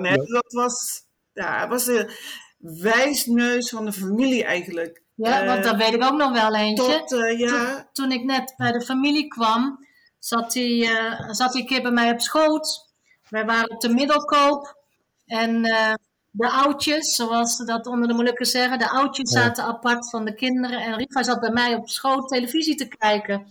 [0.01, 1.01] nee, Dat was,
[1.33, 2.17] ja, hij was de
[2.57, 5.01] wijsneus van de familie eigenlijk.
[5.15, 6.83] Ja, Eh, want dat weet ik ook nog wel eentje.
[6.99, 7.75] tot, eh, ja.
[7.75, 9.85] toen, toen ik net bij de familie kwam,
[10.19, 12.91] zat hij, eh, zat hij een keer bij mij op schoot.
[13.29, 14.77] Wij waren op de middelkoop.
[15.25, 15.93] En eh,
[16.35, 19.41] de oudjes, zoals ze dat onder de Molukken zeggen, de oudjes Ja.
[19.41, 20.81] zaten apart van de kinderen.
[20.81, 23.47] En Riva zat bij mij op schoot televisie te kijken.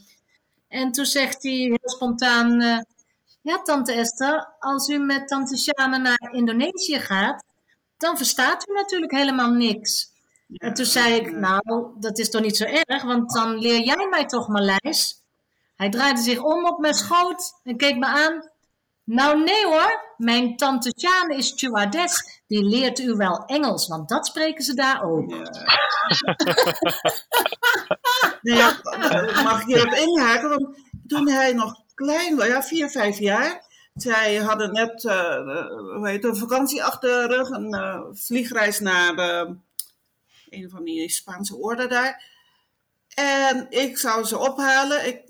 [0.69, 2.79] En toen zegt hij heel spontaan: eh,
[3.43, 7.45] Ja, tante Esther, als u met tante Shana naar Indonesië gaat,
[7.97, 10.11] dan verstaat u natuurlijk helemaal niks.
[10.57, 14.07] En toen zei ik, nou, dat is toch niet zo erg, want dan leer jij
[14.11, 15.21] mij toch Maleis.
[15.77, 18.51] Hij draaide zich om op mijn schoot en keek me aan.
[19.05, 22.43] Nou nee hoor, mijn tante Sjane is stewardess.
[22.47, 25.31] Die leert u wel Engels, want dat spreken ze daar ook.
[29.45, 30.49] Mag ik hierop inhaken?
[30.49, 30.77] Want
[31.07, 33.71] toen hij nog klein was, ja, vier, vijf jaar.
[33.95, 38.81] Zij hadden net eh, eh, hoe heet een vakantie achter de rug, een eh, vliegreis
[38.81, 39.57] naar de,
[40.49, 42.31] een van die Spaanse oorden daar.
[43.15, 45.07] En ik zou ze ophalen.
[45.07, 45.23] Ik,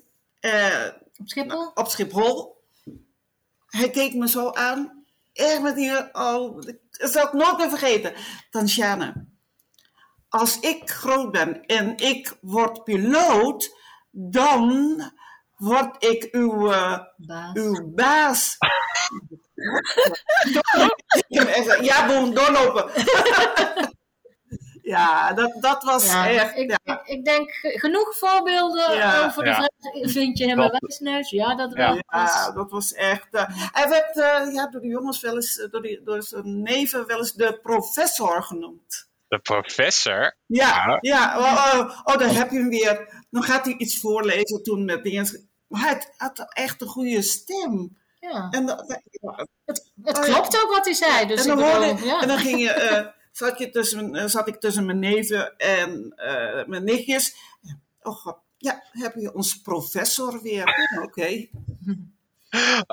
[1.19, 1.71] op Schiphol?
[1.75, 2.62] op Schiphol.
[3.73, 5.05] Hij keek me zo aan.
[5.33, 6.61] Echt met die, oh,
[6.91, 8.15] dat zal ik nooit meer vergeten.
[8.51, 9.27] Tansiane,
[10.29, 13.77] als ik groot ben en ik word piloot,
[14.11, 15.01] dan
[15.57, 16.99] word ik uw, eh,
[17.53, 18.57] uw baas.
[21.29, 22.91] Echt gezegd, ja, boem, doorlopen.
[24.83, 26.57] ja, dat, dat was Ja, echt.
[26.57, 26.95] ik, ja.
[26.95, 29.25] ik, ik denk ge- genoeg voorbeelden Ja.
[29.25, 29.55] over de Ja.
[29.55, 31.31] vraag, vind je hem een wijsneus?
[31.31, 31.95] Ja, dat wel.
[32.07, 33.27] Ja, dat was echt.
[33.31, 36.63] eh, hij werd eh, ja, door de jongens wel eens, eh, door, die, door zijn
[36.63, 39.11] neven wel eens de professor genoemd.
[39.29, 40.37] De professor?
[40.47, 41.39] Ja, ja.
[41.39, 43.25] Oh, oh, oh, daar heb je hem weer.
[43.31, 45.51] Dan gaat hij iets voorlezen toen met dingen.
[45.69, 48.01] Maar hij had echt een goede stem.
[48.21, 48.49] Ja.
[48.51, 49.47] En dat, ja.
[49.65, 51.27] Het, het klopt ook wat hij zei.
[51.27, 52.21] Dus en, dan ik bedoel, hoorde, ja.
[52.21, 56.13] en dan ging je, eh, zat, je tussen, eh, zat ik tussen mijn neven en
[56.17, 57.35] eh, mijn nichtjes.
[58.03, 60.91] Oh, god, ja, heb je ons professor weer?
[61.03, 61.47] Oké.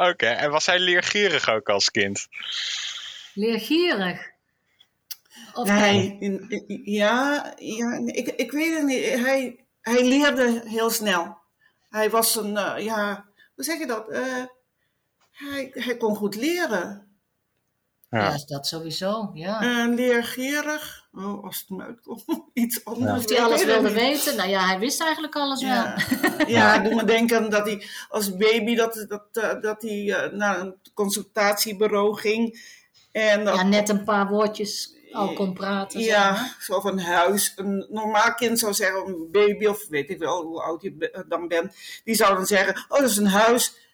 [0.09, 2.27] Oké, en was hij leergierig ook als kind?
[3.33, 4.29] Leergierig.
[5.53, 9.03] Of Nee, in- in- ja, ja ik, ik weet het niet.
[9.05, 11.37] Hij, hij leerde heel snel.
[11.89, 13.25] Hij was een, eh, ja,
[13.55, 14.09] hoe zeg je dat?
[14.09, 14.43] Eh,
[15.31, 17.08] hij, hij kon goed leren.
[18.09, 19.61] Ja, is dat sowieso, ja.
[19.61, 21.07] En leergierig.
[21.13, 22.23] Oh, als het me uitkomt.
[22.53, 23.23] Iets anders.
[23.23, 24.35] Of hij alles wilde weten?
[24.35, 25.85] Nou ja, hij wist eigenlijk alles wel.
[26.47, 30.59] Ja, doe me denken dat hij als baby dat, dat, eh, dat hij eh, naar
[30.59, 32.61] een consultatiebureau ging.
[33.11, 36.01] En dat, Ja, net een paar woordjes al kon praten.
[36.01, 36.57] zeg Ja, maar.
[36.59, 37.53] zo van huis.
[37.55, 41.47] Een normaal kind zou zeggen, een baby of weet ik wel hoe oud je dan
[41.47, 41.75] bent.
[42.03, 43.87] Die zou dan zeggen, oh dat is een huis.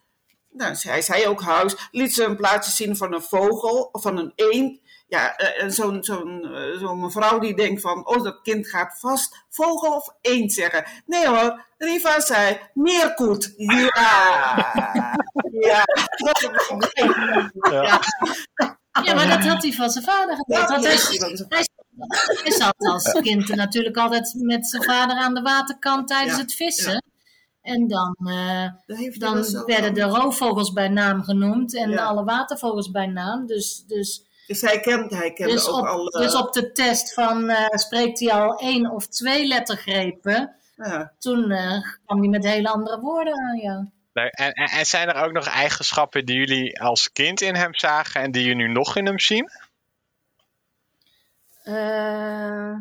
[0.58, 1.90] Nou, hij zei ook huis.
[1.92, 4.80] Liet ze een plaatje zien van een vogel of van een eend.
[5.08, 9.00] Ja, eh, en zo'n zo'n eh, zo'n mevrouw die denkt van, oh dat kind gaat
[9.00, 10.86] vast vogel of eend zeggen.
[11.06, 13.54] Nee hoor, Riva zei meerkoet.
[13.56, 14.74] Ja,
[15.70, 15.84] ja.
[17.72, 18.00] ja.
[19.04, 20.62] Ja, maar dat had hij van zijn vader gedaan.
[20.62, 21.68] Ja, ja, hij, hij van hij,
[22.44, 26.54] hij zat als kind natuurlijk altijd met zijn vader aan de waterkant tijdens Ja, het
[26.54, 27.04] vissen.
[27.66, 28.70] En dan, eh,
[29.20, 32.04] dan werden de roofvogels bij naam genoemd en Ja.
[32.04, 33.46] alle watervogels bij naam.
[33.46, 36.06] Dus, dus, Dus hij kent, hij kende dus, ook op, al...
[36.06, 41.12] dus op de test van eh, spreekt hij al één of twee lettergrepen, ja.
[41.20, 43.58] toen eh, kwam hij met hele andere woorden aan.
[43.58, 43.90] Ja.
[44.14, 48.32] En, en zijn er ook nog eigenschappen die jullie als kind in hem zagen en
[48.32, 49.50] die je nu nog in hem zien?
[51.64, 52.74] Eh,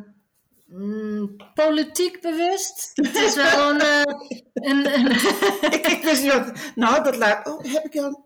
[0.79, 2.91] mm, politiek bewust.
[2.95, 3.81] Het is wel een.
[3.81, 4.03] eh,
[4.55, 5.11] een, een
[5.77, 6.53] ik, ik wist niet wat...
[6.75, 7.47] Nou, dat laat...
[7.49, 8.17] Oh, heb ik jou...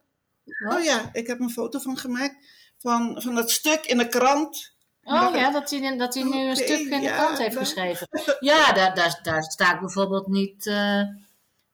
[0.69, 2.35] Oh ja, ik heb een foto van gemaakt.
[2.79, 4.77] Van, van dat stuk in de krant.
[5.03, 8.09] Oh ja, dat hij, dat hij nu een stuk in de ja, krant heeft geschreven.
[8.41, 10.67] Ja, daar, daar, daar sta ik bijvoorbeeld niet.
[10.67, 10.75] eh,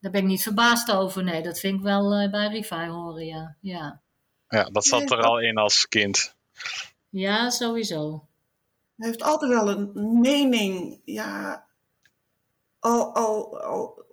[0.01, 1.25] daar ben ik niet verbaasd over.
[1.25, 3.57] Nee, dat vind ik wel eh, bij Rivai horen, ja.
[3.61, 4.01] Ja,
[4.49, 6.35] Ja, dat zat er al in als kind.
[7.09, 8.27] ja sowieso.
[8.97, 11.01] Hij heeft altijd wel een mening.
[11.05, 11.65] Ja,
[12.79, 14.05] al, al, al,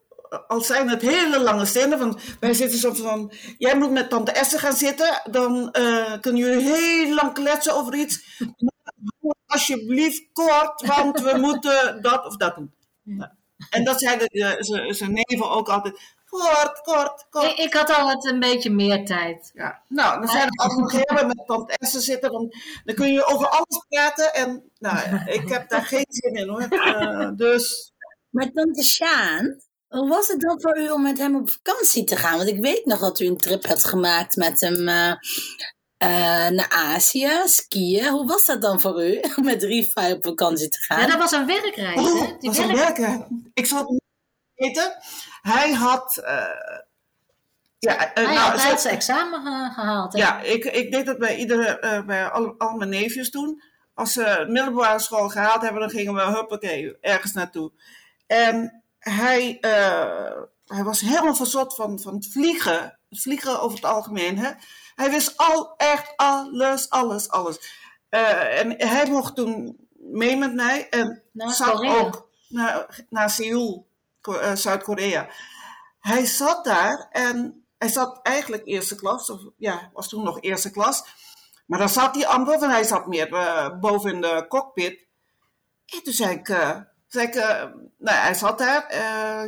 [0.48, 1.98] al zijn het hele lange zinnen.
[2.00, 5.22] Van, wij zitten zo van, jij moet met tante Esther gaan zitten.
[5.32, 8.40] Dan eh, kunnen jullie heel lang kletsen over iets.
[8.58, 12.74] Maar Alsjeblieft kort, want we moeten dat of dat doen.
[13.70, 16.00] En dat zeiden de- ze- zijn neven ook altijd.
[16.32, 17.46] Kort, kort, kort.
[17.46, 19.52] Ik, ik had altijd een beetje meer tijd.
[19.54, 22.32] Ja, nou, dan zijn we op een gegeven moment met tante Esther zitten.
[22.32, 22.54] Dan,
[22.84, 24.34] dan kun je over alles praten.
[24.34, 26.62] En nou, ik heb daar geen zin in hoor.
[26.62, 27.94] Eh, dus...
[28.30, 32.16] Maar tante Sjaan, hoe was het dan voor u om met hem op vakantie te
[32.16, 32.38] gaan?
[32.38, 34.88] Want ik weet nog dat u een trip hebt gemaakt met hem.
[34.88, 35.12] eh,
[35.98, 38.08] eh, naar Azië, skiën.
[38.10, 41.00] Hoe was dat dan voor u, met Rifai op vakantie te gaan?
[41.00, 42.36] Ja, dat was een werkreis, Oh, hè?
[42.40, 43.52] Die was een werk- werken.
[43.54, 44.01] Ik niet
[44.68, 44.98] weten.
[45.42, 46.18] Hij had...
[46.18, 46.46] eh,
[47.80, 50.14] ja, eh, Hij nou, had zo- examen ge- gehaald.
[50.14, 50.20] hè?
[50.20, 53.64] Ja, ik, ik deed dat bij, iedere, eh, bij al, al mijn neefjes toen.
[53.94, 57.72] Als ze middelbare school gehaald hebben, dan gingen we huppakee, ergens naartoe.
[58.28, 59.58] En hij,
[60.66, 63.00] hij was helemaal verzot van, van het vliegen.
[63.10, 64.38] Het vliegen over het algemeen.
[64.38, 64.50] Hè?
[64.96, 67.80] Hij wist al, echt alles, alles, alles.
[68.10, 70.90] En hij mocht toen mee met mij.
[70.90, 73.88] En Naar zat ook naar, naar Seoul,
[74.22, 75.30] Eh, Zuid-Korea.
[76.00, 79.30] Hij zat daar en hij zat eigenlijk eerste klas.
[79.30, 81.04] Of, ja, was toen nog eerste klas.
[81.66, 85.08] Maar dan zat hij amper, want hij zat meer eh, boven in de cockpit.
[85.86, 87.34] En toen zei ik, eh, zei ik
[87.98, 88.98] nou, hij zat daar,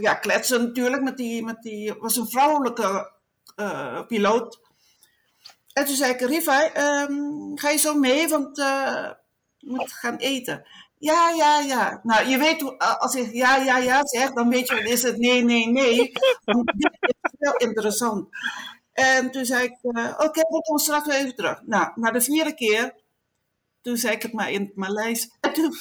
[0.01, 3.11] ja, kletsen natuurlijk met die, met die, was een vrouwelijke
[4.07, 4.59] piloot.
[5.73, 9.09] En toen zei ik, Rivai, ehm, ga je zo mee, want eh
[9.63, 10.65] je moet gaan eten.
[11.03, 11.99] Ja, ja, ja.
[12.03, 15.03] Nou, je weet, eh, als ik ja, ja, ja zeg, dan weet je, dan is
[15.03, 16.11] het nee, nee, nee.
[16.45, 18.27] Want dit is wel interessant.
[18.91, 21.61] En toen zei ik, eh, oké, we komen straks weer even terug.
[21.65, 22.95] Nou, na de vierde keer,
[23.81, 25.37] toen zei ik het maar in het Maleis.
[25.39, 25.73] En toen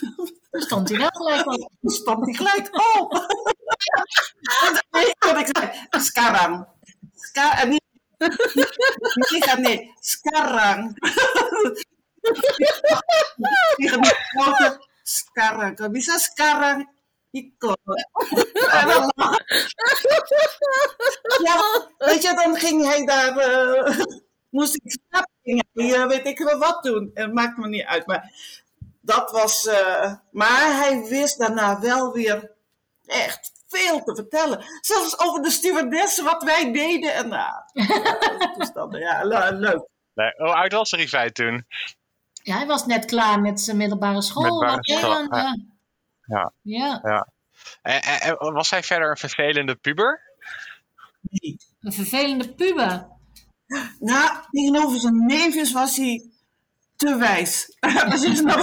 [0.51, 1.71] stond hij wel gelijk op.
[1.81, 3.13] Toen stond hij gelijk op.
[5.19, 6.67] En ik zei, skarang.
[7.15, 7.85] Ska, en niet,
[9.31, 10.99] niet gaan, nee, skarang.
[13.77, 15.77] Die grote skarang.
[15.77, 16.89] Kalau bisa sekarang
[17.33, 17.81] ikut.
[18.89, 19.11] Dan.
[21.43, 21.57] Ja,
[21.99, 23.99] weet je, dan ging hij daar, eh,
[24.51, 27.11] moest ik slapen, eh, weet ik wel wat doen.
[27.15, 28.33] Het maakt me niet uit, maar
[29.01, 32.51] dat was, eh, maar hij wist daarna wel weer
[33.07, 34.65] echt veel te vertellen.
[34.81, 37.15] Zelfs over de stewardessen, wat wij deden.
[37.15, 39.89] En nou, ja, toestanden, ja, le- leuk.
[40.15, 41.67] Nee, hoe oud was Rivij toen?
[42.43, 44.43] Ja, hij was net klaar met zijn middelbare school.
[44.43, 45.57] Middelbare ja.
[46.27, 46.53] Ja.
[46.63, 47.01] ja.
[47.03, 47.29] ja.
[47.83, 50.21] En, was hij verder een vervelende puber?
[51.81, 53.07] Een vervelende puber.
[53.99, 56.31] Nou, tegenover zijn neefjes was hij
[56.97, 57.77] te wijs.
[58.11, 58.61] Dat is nog...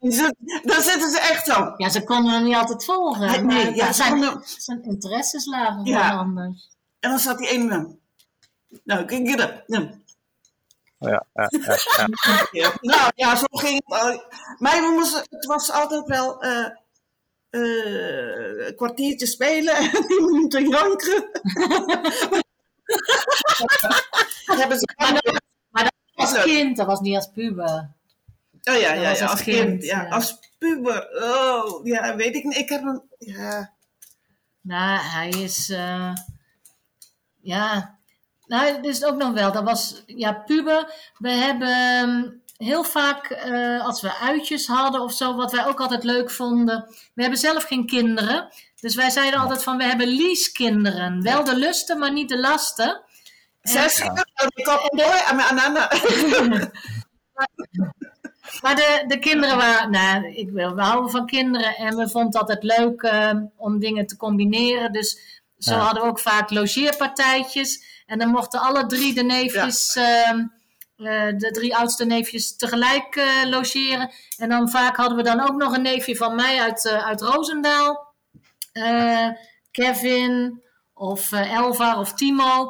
[0.00, 0.34] Ze-
[0.68, 1.74] Dan zitten ze echt zo.
[1.76, 3.28] Ja, ze konden hem niet altijd volgen.
[3.28, 6.10] Hij- maar nee, ja, zijn, konden- zijn interesses lagen Ja.
[6.10, 6.70] anders.
[7.00, 7.98] En dan zat die ene man.
[8.84, 9.62] Nou, kijk je dat.
[11.10, 11.26] Ja.
[11.34, 12.46] Ja, ja, ja, ja.
[12.62, 12.72] Ja.
[12.80, 14.24] Nou ja, zo ging het.
[14.58, 16.66] we moesten, het was altijd wel eh,
[17.50, 21.30] eh, een kwartiertje spelen en tien minuten janken.
[24.44, 25.40] Hebben ze Maar dat,
[25.70, 26.42] maar dat was Leuk.
[26.42, 27.90] kind, dat was niet als puber.
[28.64, 29.66] Oh ja, ja, ja als als kind.
[29.68, 30.08] kind, ja, ja.
[30.08, 31.08] Als puber.
[31.22, 32.56] Oh, ja, weet ik niet.
[32.56, 33.02] Ik heb een...
[33.18, 33.72] Ja,
[34.60, 35.68] Nou, hij is.
[35.70, 36.14] eh,
[37.40, 37.98] ja.
[38.52, 39.52] Nou, het is ook nog wel.
[39.52, 40.02] Dat was.
[40.06, 40.94] Ja, puber.
[41.18, 42.22] We hebben ehm,
[42.56, 43.30] heel vaak.
[43.30, 45.34] eh, als we uitjes hadden of zo.
[45.34, 46.84] Wat wij ook altijd leuk vonden.
[47.14, 48.48] We hebben zelf geen kinderen.
[48.80, 49.76] Dus wij zeiden altijd van.
[49.76, 51.22] We hebben leasekinderen.
[51.22, 53.02] Wel de lusten, maar niet de lasten.
[53.62, 55.18] Zes jaar, ik had mooi.
[58.62, 62.30] Maar de, de kinderen waren, nou, ik wil, we houden van kinderen en we vonden
[62.32, 64.92] het altijd leuk eh, om dingen te combineren.
[64.92, 65.78] Dus zo Ja.
[65.78, 67.91] hadden we ook vaak logeerpartijtjes.
[68.12, 70.38] En dan mochten alle drie de neefjes, ehm,
[70.96, 74.10] eh, de drie oudste neefjes, tegelijk eh, logeren.
[74.36, 77.20] En dan vaak hadden we dan ook nog een neefje van mij uit, eh, uit
[77.20, 78.10] Roosendaal.
[79.70, 80.62] Kevin
[80.94, 82.68] of Elvar of Timo.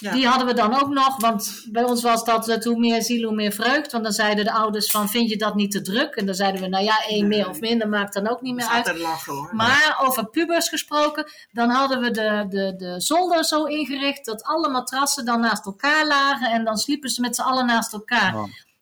[0.00, 0.12] Ja.
[0.12, 3.26] Die hadden we dan ook nog, want bij ons was dat het hoe meer ziel,
[3.26, 3.92] hoe meer vreugd.
[3.92, 6.14] Want dan zeiden de ouders van, vind je dat niet te druk?
[6.14, 8.66] En dan zeiden we, nou ja, één meer of minder maakt dan ook niet meer
[8.66, 8.86] uit.
[8.86, 9.50] altijd lachen hoor.
[9.54, 14.68] Maar over pubers gesproken, dan hadden we de, de, de zolder zo ingericht dat alle
[14.68, 18.34] matrassen dan naast elkaar lagen en dan sliepen ze met z'n allen naast elkaar.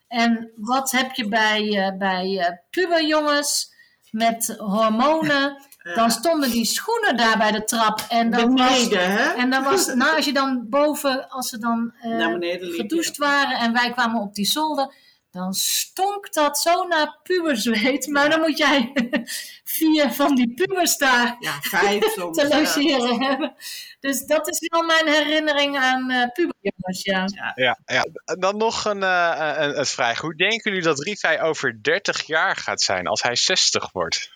[0.08, 3.72] En wat heb je bij, eh, bij eh, puberjongens
[4.10, 5.56] met hormonen?
[5.82, 8.00] Dan stonden die schoenen daar bij de trap.
[8.08, 9.32] En dan was, Beneden, hè?
[9.32, 13.58] En dan was, nou, als je dan boven, als ze dan eh, liep, gedoucht waren
[13.58, 14.94] en wij kwamen op die zolder,
[15.32, 18.06] dan stonk dat zo naar puberzweet.
[18.06, 18.92] Maar dan moet jij
[19.64, 22.38] vier van die pubers daar Ja, vijf soms.
[22.38, 22.58] te ja.
[22.58, 23.54] logeren hebben.
[24.00, 27.24] Dus dat is wel mijn herinnering aan eh puberjongens, ja.
[27.54, 28.06] Ja, ja.
[28.24, 30.20] En dan nog een, eh, een, een vraag.
[30.20, 34.30] Hoe denken jullie dat Rivij over 30 jaar gaat zijn als hij 60 wordt?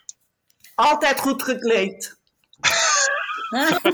[0.77, 2.15] Altijd goed gekleed.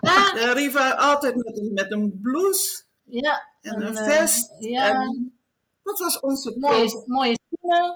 [0.00, 0.52] Ja.
[0.52, 3.46] Riva altijd met, een- met een blouse Ja.
[3.60, 4.54] en een En, eh, vest.
[4.58, 4.86] ja.
[4.90, 5.38] En
[5.82, 7.02] dat was onze Mooie, code.
[7.06, 7.36] mooie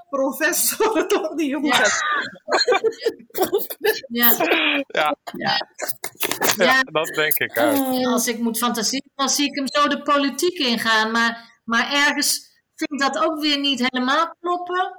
[0.09, 1.35] professor, toch?
[1.35, 1.69] Die jongen.
[4.09, 4.37] Ja.
[4.87, 5.17] Ja.
[5.37, 5.69] Ja.
[6.57, 8.05] Ja, dat denk ik ook.
[8.07, 11.11] Als ik moet fantaseren, dan zie ik hem zo de politiek ingaan.
[11.11, 14.99] Maar, maar ergens vind ik dat ook weer niet helemaal kloppen.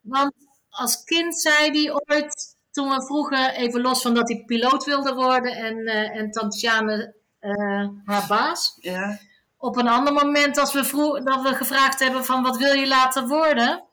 [0.00, 0.32] Want
[0.72, 5.14] als kind zei hij ooit, toen we vroegen, even los van dat hij piloot wilde
[5.14, 8.76] worden en, eh en Tantiane eh, haar baas.
[8.80, 9.18] Ja.
[9.56, 12.86] Op een ander moment, als we, vroeg, dat we gevraagd hebben van wat wil je
[12.86, 13.84] laten worden?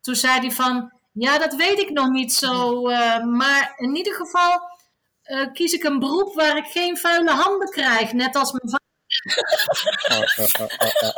[0.00, 4.14] Toen zei hij van, ja dat weet ik nog niet zo, eh, maar in ieder
[4.14, 4.60] geval
[5.22, 8.12] eh, kies ik een beroep waar ik geen vuile handen krijg.
[8.12, 8.62] Net als mijn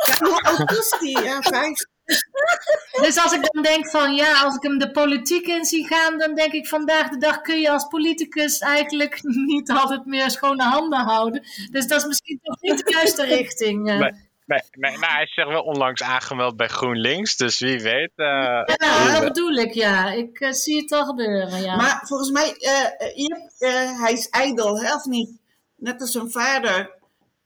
[0.05, 1.21] Ja, hoe oud is die?
[1.21, 1.85] Ja, vijf.
[3.01, 6.17] Dus als ik dan denk van ja, als ik hem de politiek in zie gaan,
[6.17, 9.19] dan denk ik vandaag de dag kun je als politicus eigenlijk
[9.53, 11.43] niet altijd meer schone handen houden.
[11.71, 13.89] Dus dat is misschien toch niet de juiste richting.
[13.89, 13.97] eh.
[13.99, 14.11] Nee,
[14.45, 18.11] nee, nee, nou, hij is zich wel onlangs aangemeld bij GroenLinks, dus wie weet.
[18.15, 20.11] eh, Ja, wie dat bedoel ik, ja.
[20.11, 21.75] Ik eh, zie het al gebeuren, ja.
[21.75, 25.29] Maar volgens mij, eh, eh, eh, hij is ijdel, hè, of niet?
[25.75, 26.93] Net als zijn vader.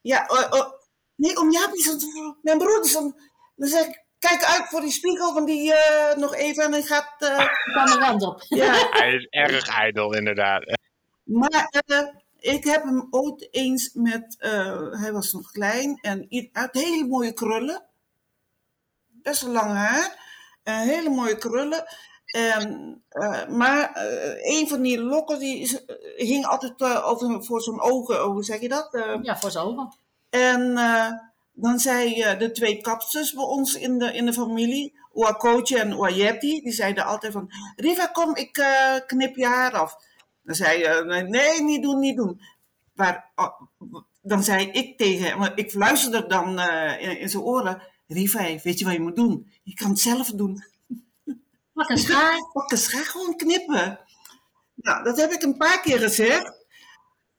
[0.02, 0.72] Ja, oh, oh.
[1.16, 2.06] nee, om Jaap is het,
[2.42, 3.16] mijn broer is dan,
[3.56, 6.82] dan zeg ik, kijk uit voor die spiegel, want die eh, nog even en hij
[6.82, 7.16] gaat...
[7.20, 7.38] eh
[7.74, 8.42] kan de rand op.
[8.48, 10.78] Ja, Hij is erg ijdel, inderdaad.
[11.24, 12.08] maar eh,
[12.40, 17.08] ik heb hem ooit eens met, eh, hij was nog klein en hij had hele
[17.08, 17.84] mooie krullen.
[19.08, 20.28] Best wel lang haar.
[20.64, 21.84] En hele mooie krullen.
[22.26, 25.96] En, eh, maar eh, een van die lokken die is- eh,
[26.28, 28.26] hing altijd eh, over, voor zijn ogen.
[28.26, 28.94] Oh, hoe zeg je dat?
[28.94, 29.96] Eh, Ja, voor zijn ogen.
[30.30, 31.12] en eh,
[31.62, 35.98] dan zei eh, de twee kapsters bij ons in de, in de familie, Oakootje en
[35.98, 39.96] Oayetti, die zeiden altijd van, Riva, kom, ik eh, knip je haar af.
[40.44, 42.42] Dan zei je, nee, nee, niet doen, niet doen.
[42.94, 43.62] Maar oh,
[44.22, 48.80] dan zei ik tegen hem, ik fluisterde dan eh, in, in zijn oren, Riva, weet
[48.80, 49.52] je wat je moet doen?
[49.64, 50.64] Je kan het zelf doen.
[51.74, 52.38] Pak een schaar.
[52.54, 54.00] Pak een schaar, gewoon knippen.
[54.76, 56.52] Nou, dat heb ik een paar keer gezegd.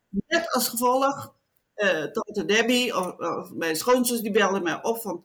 [0.09, 1.35] Net als gevolg,
[1.81, 5.25] eh tante Debbie of, of mijn schoonzus, die belde mij op van...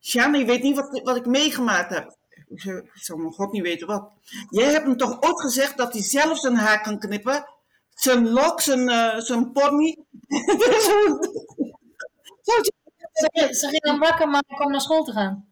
[0.00, 2.16] Sjane, je weet niet wat, wat ik meegemaakt heb.
[2.48, 4.10] Ik zou mijn god niet weten wat.
[4.50, 7.44] Jij hebt hem toch ook gezegd dat hij zelf zijn haar kan knippen?
[7.94, 9.96] Zijn lok, zijn, eh, zijn pony.
[12.42, 15.48] Ze, ze ging hem wakker maken om naar school te gaan.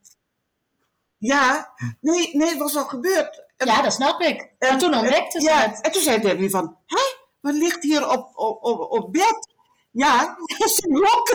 [1.18, 3.45] Ja, nee, nee, het was al gebeurd.
[3.57, 4.51] Ja, dat snap ik.
[4.59, 5.80] Maar toen ontdekte ze ja, het.
[5.80, 7.03] En toen zei Debbie van, hé,
[7.41, 9.55] wat ligt hier op, op, op, op bed?
[9.97, 11.28] Ja, dat is een lok.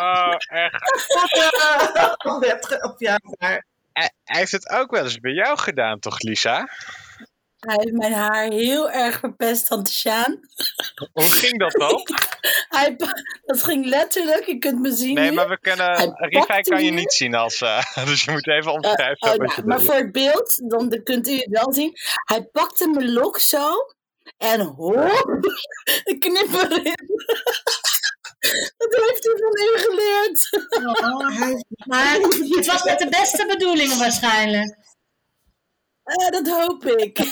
[0.00, 0.82] Oh, echt.
[2.82, 3.66] op op daar.
[3.92, 6.68] Hij heeft het ook wel eens bij jou gedaan, toch, Lisa?
[7.58, 10.40] Hij heeft mijn haar heel erg verpest, Tante Sjaan.
[11.12, 12.02] Hoe ging dat dan?
[12.78, 12.96] Hij,
[13.44, 15.34] dat ging letterlijk, je kunt me zien Nee, nu.
[15.36, 15.86] maar we kunnen.
[15.86, 17.60] Hij Rivai pakte kan je niet zien als.
[17.60, 19.28] eh, dus je moet even Eh, omschrijven.
[19.28, 19.86] wat nou, je maar doet.
[19.86, 21.92] voor het beeld, dan dan kunt u het wel zien.
[22.24, 23.68] Hij pakte mijn lok zo
[24.36, 24.94] en hop,
[26.04, 26.94] de knip erin.
[28.76, 30.48] Dat heeft hij van u geleerd.
[31.90, 32.12] Maar
[32.56, 34.76] het was met de beste bedoelingen waarschijnlijk.
[36.02, 37.18] Eh, dat hoop ik.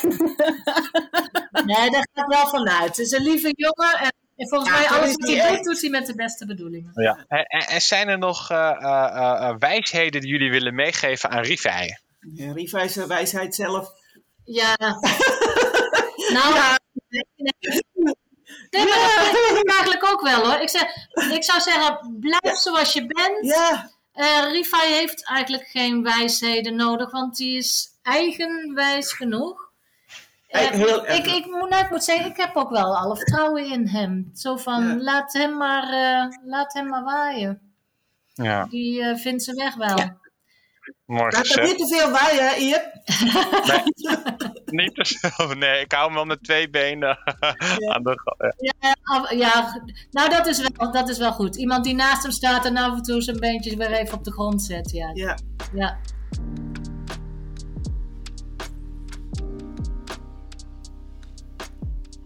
[1.64, 2.88] Nee, daar gaat wel vanuit.
[2.88, 3.98] Het is een lieve jongen
[4.36, 6.90] en volgens Ja, mij alles is wat hij doet, doet hij met de beste bedoelingen.
[6.94, 7.24] Ja.
[7.28, 11.88] En, en- en zijn er nog eh, eh, wijsheden die jullie willen meegeven aan Rivai?
[12.34, 13.88] Ja, is zijn wijsheid zelf.
[14.44, 14.76] Ja.
[16.32, 16.72] Nou, nee.
[18.70, 20.60] Maar dat vind ik eigenlijk ook wel hoor.
[20.60, 20.82] Ik, zeg,
[21.30, 23.46] ik zou zeggen, blijf zoals je bent.
[23.46, 23.90] Ja.
[24.12, 29.70] Eh, Rifai heeft eigenlijk geen wijsheden nodig, want die is eigenwijs genoeg.
[30.48, 33.70] Eh, heel ik, ik, moet, nou, ik moet zeggen, ik heb ook wel alle vertrouwen
[33.70, 34.30] in hem.
[34.34, 37.60] Zo van, laat, hem maar, eh, laat hem maar waaien.
[38.34, 40.20] Ja, Die vindt zijn weg wel.
[41.12, 41.68] Mooi Laat er gezegd.
[41.68, 42.90] niet te veel waaien, hè, Iep.
[44.80, 45.48] Niet te veel.
[45.48, 47.18] Nee, ik hou hem wel met twee benen
[47.92, 48.18] aan de.
[48.58, 48.72] Ja.
[48.80, 51.56] Ja, ja, nou dat is, wel, dat is wel goed.
[51.56, 54.32] Iemand die naast hem staat en af en toe zijn beentjes weer even op de
[54.32, 54.90] grond zet.
[54.90, 55.10] Ja.
[55.14, 55.38] Ja.
[55.74, 55.98] ja.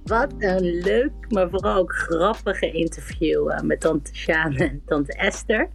[0.06, 5.68] Wat een leuk, maar vooral ook grappige interview eh, met tante Sjane en tante Esther.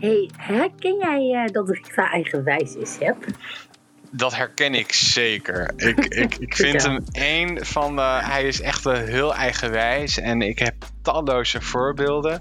[0.00, 3.16] hey, herken jij eh, dat Riva eigenwijs is, Heb?
[4.10, 5.72] Dat herken ik zeker.
[5.76, 8.02] Ik, ik, ik vind hem één van de.
[8.02, 10.18] Hij is echt heel eigenwijs.
[10.18, 12.40] En ik heb talloze voorbeelden.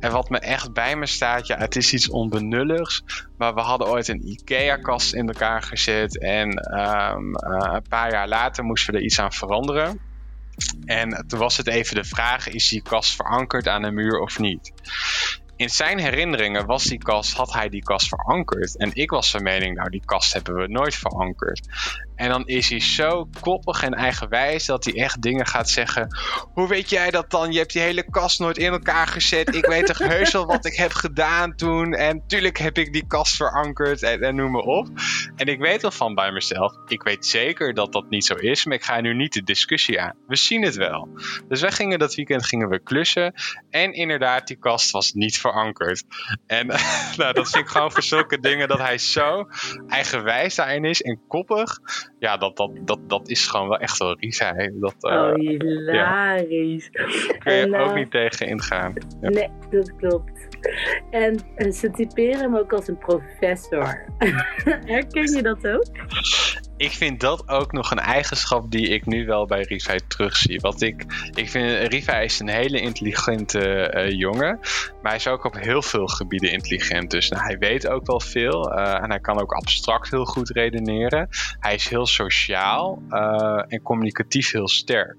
[0.00, 3.02] En wat me echt bij me staat, ja, het is iets onbenulligs.
[3.36, 6.18] Maar we hadden ooit een IKEA-kast in elkaar gezet.
[6.18, 10.07] En ehm, eh, een paar jaar later moesten we er iets aan veranderen.
[10.84, 14.38] En toen was het even de vraag: is die kast verankerd aan de muur of
[14.38, 14.72] niet?
[15.58, 18.76] in zijn herinneringen was die kast, had hij die kast verankerd.
[18.76, 21.60] En ik was van mening, nou die kast hebben we nooit verankerd.
[22.18, 26.16] En dan is hij zo koppig en eigenwijs dat hij echt dingen gaat zeggen.
[26.52, 27.52] Hoe weet jij dat dan?
[27.52, 29.54] Je hebt die hele kast nooit in elkaar gezet.
[29.54, 31.92] Ik weet toch heus wel wat ik heb gedaan toen.
[31.92, 34.88] En tuurlijk heb ik die kast verankerd en, en noem maar op.
[35.36, 36.72] En ik weet wel van bij mezelf.
[36.86, 38.64] Ik weet zeker dat dat niet zo is.
[38.64, 40.14] Maar ik ga nu niet de discussie aan.
[40.26, 41.08] We zien het wel.
[41.48, 43.34] Dus wij gingen dat weekend gingen we klussen.
[43.70, 46.04] En inderdaad, die kast was niet verankerd.
[46.46, 46.66] En
[47.16, 49.48] nou, dat vind ik gewoon voor zulke dingen dat hij zo
[49.88, 51.78] eigenwijs daarin is en koppig.
[52.18, 54.52] Ja, dat, dat, dat, dat is gewoon wel echt wel Risa.
[54.72, 55.48] Dat, eh, oh, ja.
[55.48, 56.90] hilarisch.
[56.92, 58.94] Daar kun je En, ook eh, niet tegen ingaan.
[59.20, 59.28] Ja.
[59.28, 60.48] Nee, dat klopt.
[61.10, 64.04] En eh, ze typeren hem ook als een professor.
[64.86, 65.86] Herken je dat ook?
[66.78, 70.60] Ik vind dat ook nog een eigenschap die ik nu wel bij Rivai terugzie.
[70.60, 71.04] Want ik,
[71.34, 74.58] ik vind Rivai is een hele intelligente eh, jongen.
[75.02, 77.10] Maar hij is ook op heel veel gebieden intelligent.
[77.10, 78.72] Dus nou, hij weet ook wel veel.
[78.72, 81.28] eh, en hij kan ook abstract heel goed redeneren.
[81.60, 85.16] Hij is heel sociaal eh, en communicatief heel sterk.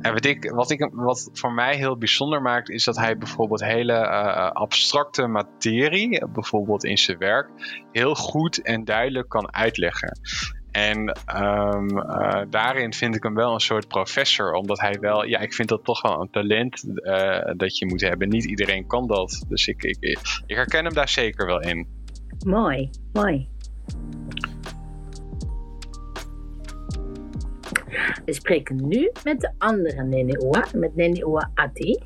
[0.00, 3.64] En wat, ik, wat, ik, wat voor mij heel bijzonder maakt, is dat hij bijvoorbeeld
[3.64, 4.06] hele
[4.52, 7.48] abstracte materie, bijvoorbeeld in zijn werk,
[7.92, 10.18] heel goed en duidelijk kan uitleggen.
[10.74, 15.38] En ehm, eh, daarin vind ik hem wel een soort professor, omdat hij wel, ja,
[15.38, 18.28] ik vind dat toch wel een talent eh, dat je moet hebben.
[18.28, 19.96] Niet iedereen kan dat, dus ik, ik,
[20.46, 21.86] ik herken hem daar zeker wel in.
[22.46, 23.48] Mooi, mooi.
[28.24, 31.98] We spreken nu met de andere Neneoa, met Neneoa Ati.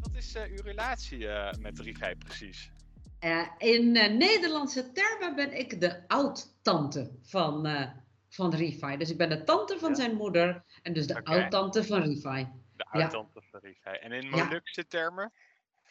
[0.00, 2.72] Wat is eh, uw relatie eh, met Rivij precies?
[3.18, 7.90] Eh, in eh, Nederlandse termen ben ik de oud-tante van, eh
[8.28, 8.96] van Rifai.
[8.96, 12.44] Dus ik ben de tante van zijn moeder en dus de oud-tante van Rifai.
[12.76, 13.00] De Ja.
[13.00, 14.00] oud-tante van Rivij.
[14.00, 14.28] En in.
[14.28, 15.32] Molukse termen?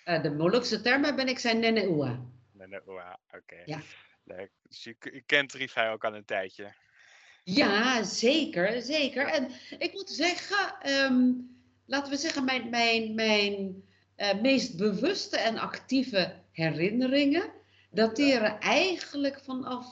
[0.04, 2.20] De Molukse termen ben ik zijn nene oa.
[2.52, 3.62] Nee, nee, oh, oké.
[3.66, 3.82] Ja.
[4.24, 4.52] Leuk.
[4.68, 6.74] Dus u kent Rivij ook al een tijdje.
[7.44, 9.28] Ja, zeker, zeker.
[9.28, 11.32] En ik moet zeggen, ehm,
[11.86, 13.84] laten we zeggen, mijn, mijn, mijn
[14.42, 17.52] meest bewuste en actieve herinneringen
[17.92, 19.86] dateren eigenlijk vanaf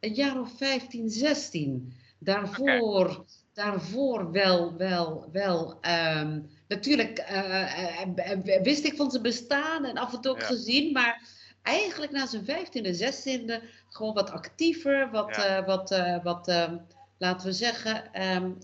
[0.00, 1.92] een jaar of 15, 16.
[2.18, 5.78] Daarvoor, daarvoor wel, wel, wel.
[5.80, 10.40] ehm, natuurlijk eh, eh, eh, wist ik van zijn bestaan en af en toe ook
[10.40, 10.46] Ja.
[10.46, 11.28] gezien, maar
[11.62, 15.64] eigenlijk na zijn 15e, 16e gewoon wat actiever, wat, Ja.
[15.64, 15.90] wat,
[16.22, 16.76] wat ehm,
[17.18, 18.10] laten we zeggen,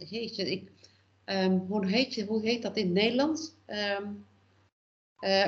[0.08, 0.70] jeetje, ik,
[1.68, 3.52] hoe, heet je, hoe heet dat in het Nederlands?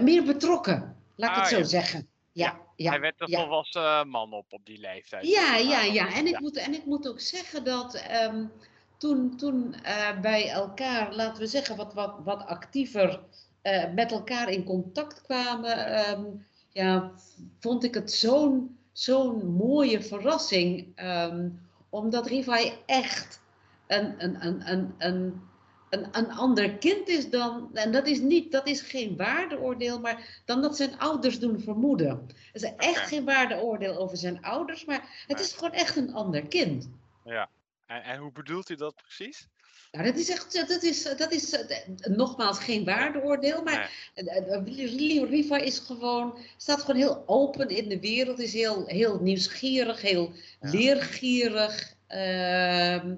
[0.02, 1.64] Meer betrokken, laat ik Ah, het zo ja.
[1.64, 2.08] zeggen.
[2.32, 3.38] Ja, ja, Hij werd een ja.
[3.40, 5.26] volwassen eh, man op op die leeftijd.
[5.28, 6.14] Ja, ja, ja.
[6.14, 8.44] En ik, Moet, en ik moet ook zeggen dat ehm,
[8.96, 13.20] toen, toen eh, bij elkaar, laten we zeggen, wat, wat, wat actiever
[13.62, 16.24] eh, met elkaar in contact kwamen, ehm,
[16.72, 17.12] ja,
[17.60, 20.92] vond ik het zo'n zo'n mooie verrassing.
[20.94, 21.48] ehm,
[21.90, 23.40] omdat Rivai echt
[23.86, 25.42] een, een, een, een, een,
[25.90, 30.42] een, een ander kind is dan, en dat is, niet, dat is geen waardeoordeel, maar
[30.44, 32.26] dan dat zijn ouders doen vermoeden.
[32.52, 36.46] Het is echt geen waardeoordeel over zijn ouders, maar het is gewoon echt een ander
[36.46, 36.90] kind.
[37.24, 37.48] Ja.
[37.86, 39.48] En, en hoe bedoelt u dat precies?
[39.92, 41.78] Nou, dat is echt, dat is, dat is eh,
[42.16, 44.62] nogmaals geen waardeoordeel, maar eh, eh,
[44.92, 50.00] Leo Riva is gewoon, staat gewoon heel open in de wereld, is heel, heel nieuwsgierig,
[50.00, 51.96] heel leergierig.
[52.06, 53.14] ehm,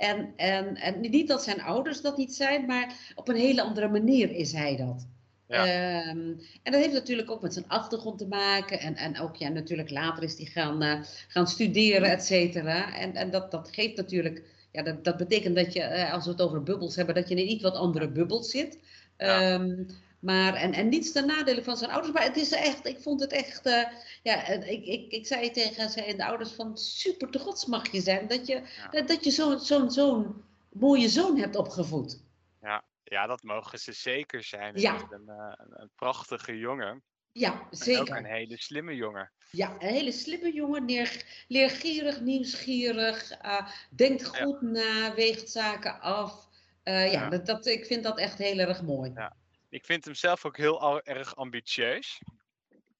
[0.00, 3.88] en, en, en niet dat zijn ouders dat niet zijn, maar op een hele andere
[3.88, 5.06] manier is hij dat.
[5.48, 5.66] Ja.
[5.66, 6.28] Ehm,
[6.62, 8.80] en dat heeft natuurlijk ook met zijn achtergrond te maken.
[8.80, 12.96] En, en ook ja, natuurlijk later is hij gaan, eh, gaan studeren, et cetera.
[12.96, 14.42] En, en dat, dat geeft natuurlijk,
[14.72, 17.34] ja, dat, dat betekent dat je, eh, als we het over bubbels hebben, dat je
[17.34, 18.78] in iets wat andere bubbels zit.
[19.16, 19.82] Ehm,
[20.20, 22.12] maar, en, en niets ten nadele van zijn ouders.
[22.14, 23.82] Maar het is echt, ik vond het echt, eh,
[24.22, 28.26] ja, ik, ik, ik zei tegen zijn de ouders van super trots mag je zijn
[28.26, 32.22] dat je, dat, dat je zo'n zo'n zo'n mooie zoon hebt opgevoed.
[32.62, 34.72] Ja, ja, dat mogen ze zeker zijn.
[34.72, 34.94] Het Ja.
[34.94, 37.02] is een, eh, een, een prachtige jongen.
[37.32, 38.16] Ja, En ook zeker.
[38.16, 39.30] een hele slimme jongen.
[39.50, 46.48] Ja, een hele slimme jongen, neer, leergierig, nieuwsgierig, eh, denkt goed na, weegt zaken af.
[46.84, 47.28] Ja, Ja.
[47.28, 49.12] Dat, dat, ik vind dat echt heel erg mooi.
[49.14, 49.36] Ja.
[49.70, 52.20] Ik vind hem zelf ook heel erg ambitieus.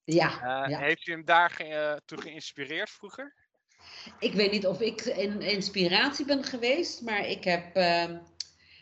[0.04, 0.78] Ja, Eh, ja.
[0.78, 3.34] Heeft u hem daar ge- eh, toe geïnspireerd vroeger?
[4.18, 8.18] Ik weet niet of ik een inspiratie ben geweest, maar ik heb ehm,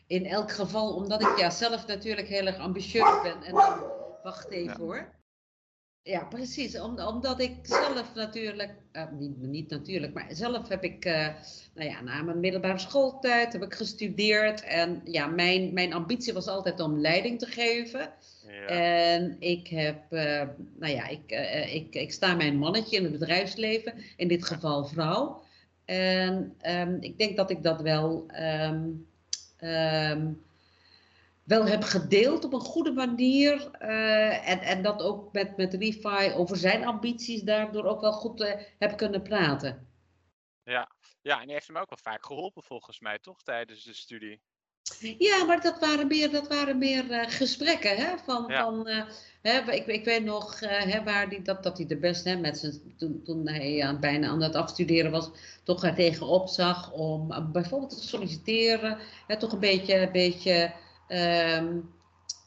[0.06, 3.42] in elk geval, omdat ik ja, zelf natuurlijk heel erg ambitieus ben.
[3.42, 5.16] En dan, wacht even hoor.
[6.08, 6.80] Ja, precies.
[6.80, 11.28] Om, omdat ik zelf natuurlijk, eh, niet, niet natuurlijk, maar zelf heb ik, eh,
[11.74, 14.62] nou ja, na mijn middelbare schooltijd heb ik gestudeerd.
[14.62, 18.12] En ja, mijn, mijn ambitie was altijd om leiding te geven.
[18.66, 20.48] En ik heb, eh,
[20.78, 21.30] nou ja, ik,
[21.72, 25.42] ik, ik sta mijn mannetje in het bedrijfsleven, in dit geval vrouw.
[25.84, 28.88] En ehm, ik denk dat ik dat wel, ehm,
[29.56, 30.26] ehm,
[31.48, 33.70] wel heb gedeeld op een goede manier.
[33.70, 38.40] eh, en, en dat ook met, met Refi over zijn ambities daardoor ook wel goed
[38.40, 39.86] eh, heb kunnen praten.
[40.62, 40.90] Ja.
[41.22, 43.42] ja, en die heeft hem ook wel vaak geholpen volgens mij, toch?
[43.42, 44.40] Tijdens de studie.
[45.18, 47.96] Ja, maar dat waren meer, dat waren meer eh, gesprekken.
[47.96, 48.18] Hè?
[48.24, 48.62] Van, Ja.
[48.62, 48.88] van,
[49.42, 52.58] hè, ik, ik weet nog hè, waar die, dat, dat hij de best, hè, met
[52.58, 55.30] zijn, toen, toen hij aan, bijna aan het afstuderen was,
[55.64, 58.98] toch er tegenop zag om bijvoorbeeld te solliciteren.
[59.26, 60.72] Hè, toch een beetje, een beetje
[61.08, 61.78] ehm,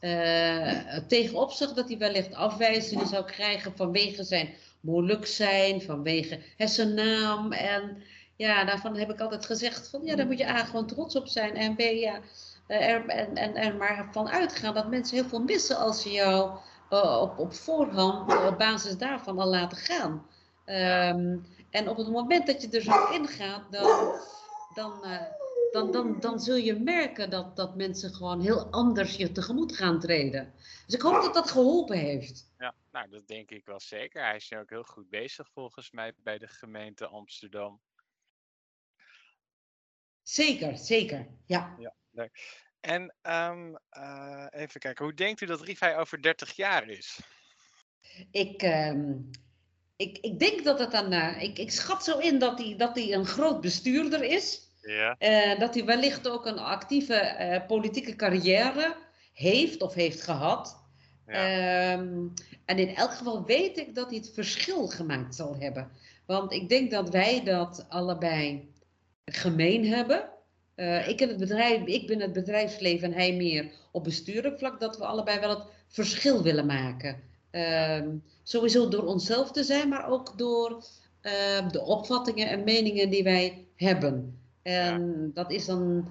[0.00, 6.66] eh, tegenop zag dat hij wellicht afwijzingen zou krijgen vanwege zijn moeilijk zijn, vanwege hè,
[6.66, 7.52] zijn naam.
[7.52, 8.02] En
[8.36, 11.26] ja, daarvan heb ik altijd gezegd van ja, daar moet je A gewoon trots op
[11.26, 12.20] zijn en B ja,
[12.66, 16.10] eh, er, en, en er maar van uitgaan dat mensen heel veel missen als ze
[16.10, 16.58] jou
[16.90, 20.26] eh, op, op voorhand op basis daarvan al laten gaan.
[20.64, 21.36] Ehm,
[21.70, 24.20] en op het moment dat je er zo in gaat, dan,
[24.74, 24.92] dan,
[25.70, 30.00] dan, dan, dan zul je merken dat, dat mensen gewoon heel anders je tegemoet gaan
[30.00, 30.52] treden.
[30.86, 32.52] Dus ik hoop dat dat geholpen heeft.
[32.58, 34.22] Ja, nou, dat denk ik wel zeker.
[34.24, 37.80] Hij is nu ook heel goed bezig volgens mij bij de gemeente Amsterdam.
[40.22, 41.28] Zeker, zeker.
[41.46, 41.76] Ja.
[41.78, 42.60] Ja, leuk.
[42.80, 47.20] En ehm, eh, even kijken, hoe denkt u dat Rivai over 30 jaar is?
[48.30, 49.12] Ik, ehm,
[49.96, 51.12] ik, ik denk dat het dan.
[51.12, 54.70] eh, ik, ik schat zo in dat hij, dat hij een groot bestuurder is.
[54.82, 55.14] Ja.
[55.18, 58.96] Eh, dat hij wellicht ook een actieve eh, politieke carrière
[59.32, 60.80] heeft of heeft gehad.
[61.26, 62.26] Ehm,
[62.64, 65.90] en in elk geval weet ik dat hij het verschil gemaakt zal hebben.
[66.26, 68.72] Want ik denk dat wij dat allebei
[69.24, 70.28] gemeen hebben.
[70.74, 74.80] Eh, ik, in het bedrijf, ik ben het bedrijfsleven en hij meer op bestuurlijk vlak,
[74.80, 77.22] dat we allebei wel het verschil willen maken.
[77.50, 78.08] Ehm,
[78.42, 80.84] sowieso door onszelf te zijn, maar ook door
[81.70, 84.41] de opvattingen en meningen die wij hebben.
[84.62, 86.08] En dat is dan,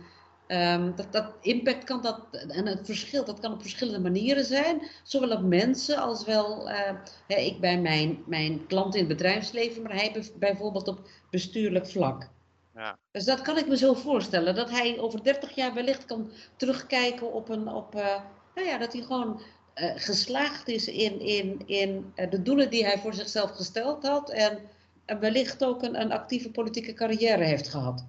[0.48, 4.82] ehm, dat, dat impact kan dat, en het verschil, dat kan op verschillende manieren zijn.
[5.04, 6.92] Zowel op mensen als wel, eh,
[7.28, 12.30] hè, ik bij mijn, mijn klant in het bedrijfsleven, maar hij bijvoorbeeld op bestuurlijk vlak.
[12.76, 12.98] Ja.
[13.12, 14.56] Dus dat kan ik me zo voorstellen.
[14.56, 17.68] Dat hij over 30 jaar wellicht kan terugkijken op een.
[17.68, 18.22] Op, eh,
[18.56, 19.42] nou ja, dat hij gewoon
[19.74, 24.30] eh, geslaagd is in, in, in de doelen die hij voor zichzelf gesteld had.
[24.30, 24.60] En,
[25.06, 28.06] en wellicht ook een, een actieve politieke carrière heeft gehad.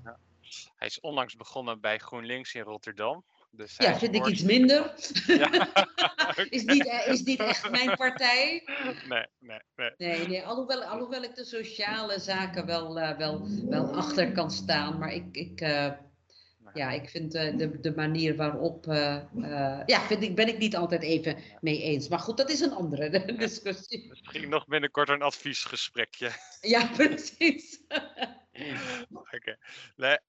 [0.77, 3.25] Hij is onlangs begonnen bij GroenLinks in Rotterdam.
[3.51, 4.95] Dus Ja, vind ik iets minder.
[5.27, 5.69] Ja.
[6.51, 8.63] is, niet, eh, is niet echt mijn partij.
[9.09, 9.91] Nee, nee, nee.
[9.97, 14.99] Nee, nee alhoewel, alhoewel ik de sociale zaken wel, eh, wel, wel achter kan staan.
[14.99, 15.91] Maar ik, ik, eh,
[16.75, 18.85] ja, ik vind de, de manier waarop.
[19.87, 22.09] ja, vind ik, ben ik niet altijd even mee eens.
[22.09, 24.07] Maar goed, dat is een andere discussie.
[24.09, 26.31] Misschien nog binnenkort een adviesgesprekje.
[26.61, 27.81] Ja, precies.
[29.35, 29.57] Oké.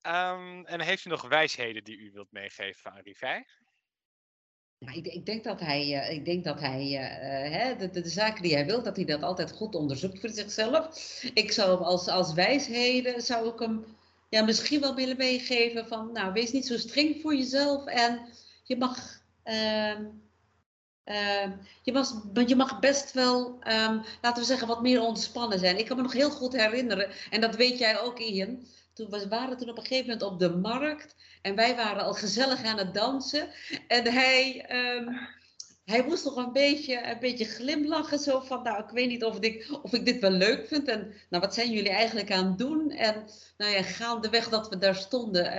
[0.01, 3.43] Ehm, en heeft u nog wijsheden die u wilt meegeven aan Rivai?
[4.84, 8.01] Nou, ik, ik denk dat hij, eh, ik denk dat hij eh, eh, hè, de,
[8.01, 10.88] de, zaken die hij wil, dat hij dat altijd goed onderzoekt voor zichzelf.
[11.34, 13.86] Ik zou als, als wijsheden, zou ik hem
[14.30, 18.21] ja, misschien wel willen meegeven van, nou, wees niet zo streng voor jezelf en
[18.63, 20.05] je mag, ehm,
[21.04, 21.51] ehm,
[21.82, 22.14] je mag,
[22.45, 25.78] je mag best wel, ehm, laten we zeggen, wat meer ontspannen zijn.
[25.78, 28.66] Ik kan me nog heel goed herinneren, en dat weet jij ook, Ian.
[28.93, 32.14] Toen we waren toen op een gegeven moment op de markt en wij waren al
[32.14, 33.49] gezellig aan het dansen.
[33.88, 35.08] En hij, ehm,
[35.86, 38.20] hij moest nog een beetje, een beetje glimlachen.
[38.20, 40.88] Zo van, nou, ik weet niet of ik, of ik dit wel leuk vind.
[40.88, 42.91] En nou, wat zijn jullie eigenlijk aan het doen?
[42.91, 43.26] En
[43.58, 45.51] nou ja, gaandeweg dat we daar stonden,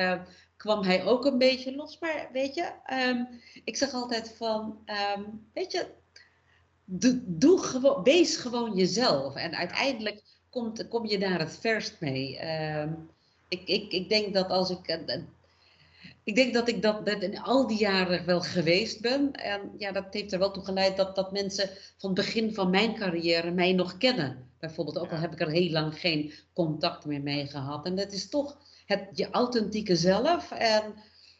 [0.65, 1.99] kwam hij ook een beetje los.
[1.99, 3.25] Maar weet je, ehm,
[3.65, 5.23] ik zeg altijd van, ehm,
[5.53, 5.87] weet je,
[6.85, 9.35] doe, doe gewoon, wees gewoon jezelf.
[9.35, 12.39] En uiteindelijk komt, kom je daar het verst mee.
[12.39, 12.93] Ehm,
[13.49, 14.87] ik, ik, ik denk dat als ik.
[14.87, 15.19] eh,
[16.25, 19.33] ik denk dat ik dat, dat in al die jaren wel geweest ben.
[19.33, 21.69] En ja, dat heeft er wel toe geleid dat, dat mensen
[21.99, 24.51] van het begin van mijn carrière mij nog kennen.
[24.59, 27.87] Bijvoorbeeld, ook al heb ik er heel lang geen contact meer mee gehad.
[27.87, 30.51] En dat is toch het, je authentieke zelf.
[30.51, 30.95] En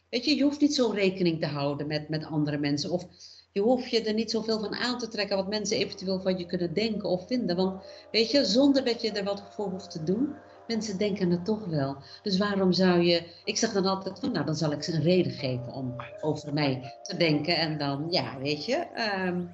[0.09, 2.91] weet je, je hoeft niet zo rekening te houden met, met andere mensen.
[2.91, 3.07] Of
[3.51, 6.45] je hoeft je er niet zoveel van aan te trekken wat mensen eventueel van je
[6.45, 7.55] kunnen denken of vinden.
[7.55, 10.35] Want weet je, zonder dat je er wat voor hoeft te doen,
[10.67, 11.97] mensen denken het toch wel.
[12.23, 15.01] Dus waarom zou je, ik zeg dan altijd van, nou dan zal ik ze een
[15.01, 17.57] reden geven om over mij te denken.
[17.57, 19.45] En dan, ja, weet je, ehm,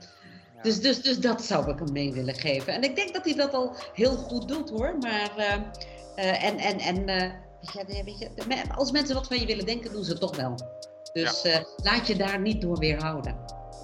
[0.61, 2.73] Dus, dus, dus dat zou ik hem mee willen geven.
[2.73, 4.97] En ik denk dat hij dat al heel goed doet hoor.
[4.97, 5.53] Maar, eh,
[6.15, 7.31] eh, en, en, en eh,
[7.62, 10.20] weet je, weet je, de- als mensen wat van je willen denken, doen ze het
[10.20, 10.56] toch wel.
[11.14, 13.36] Dus eh, laat je daar niet door weerhouden.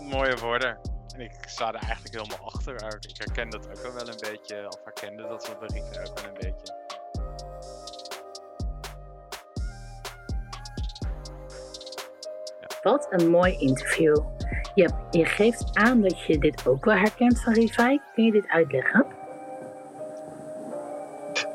[0.01, 0.79] Mooie woorden.
[1.15, 2.73] En ik sta er eigenlijk helemaal achter.
[3.09, 6.33] Ik herken dat ook wel een beetje, of herkende dat bij Rita ook wel een
[6.33, 6.75] beetje.
[12.83, 14.17] Wat een mooi interview.
[14.75, 18.01] Je, je geeft aan dat je dit ook wel herkent van Rivai.
[18.13, 19.05] Kun je dit uitleggen?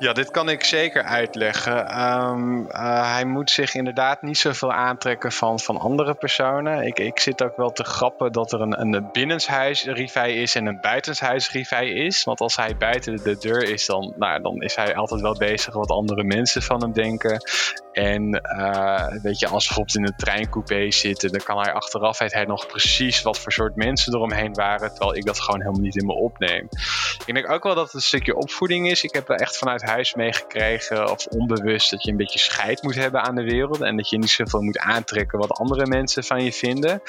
[0.03, 1.87] Ja, dit kan ik zeker uitleggen.
[1.89, 6.87] Ehm, eh, hij moet zich inderdaad niet zoveel aantrekken van, van andere personen.
[6.87, 10.67] Ik, ik zit ook wel te grappen dat er een, een binnenshuis rivij is en
[10.67, 12.25] een buitenshuis rivij is.
[12.25, 15.75] Want als hij buiten de deur is, dan, nou, dan is hij altijd wel bezig
[15.75, 17.43] wat andere mensen van hem denken.
[17.93, 22.19] En eh, weet je, als we bijvoorbeeld in een treincoupé zitten, dan kan hij achteraf
[22.19, 24.89] hij nog precies wat voor soort mensen eromheen waren.
[24.89, 26.69] Terwijl ik dat gewoon helemaal niet in me opneem.
[27.27, 29.03] Ik denk ook wel dat het een stukje opvoeding is.
[29.03, 32.95] Ik heb er echt vanuit huis meegekregen, of onbewust, dat je een beetje scheid moet
[32.95, 33.81] hebben aan de wereld.
[33.81, 37.03] En dat je niet zoveel moet aantrekken wat andere mensen van je vinden.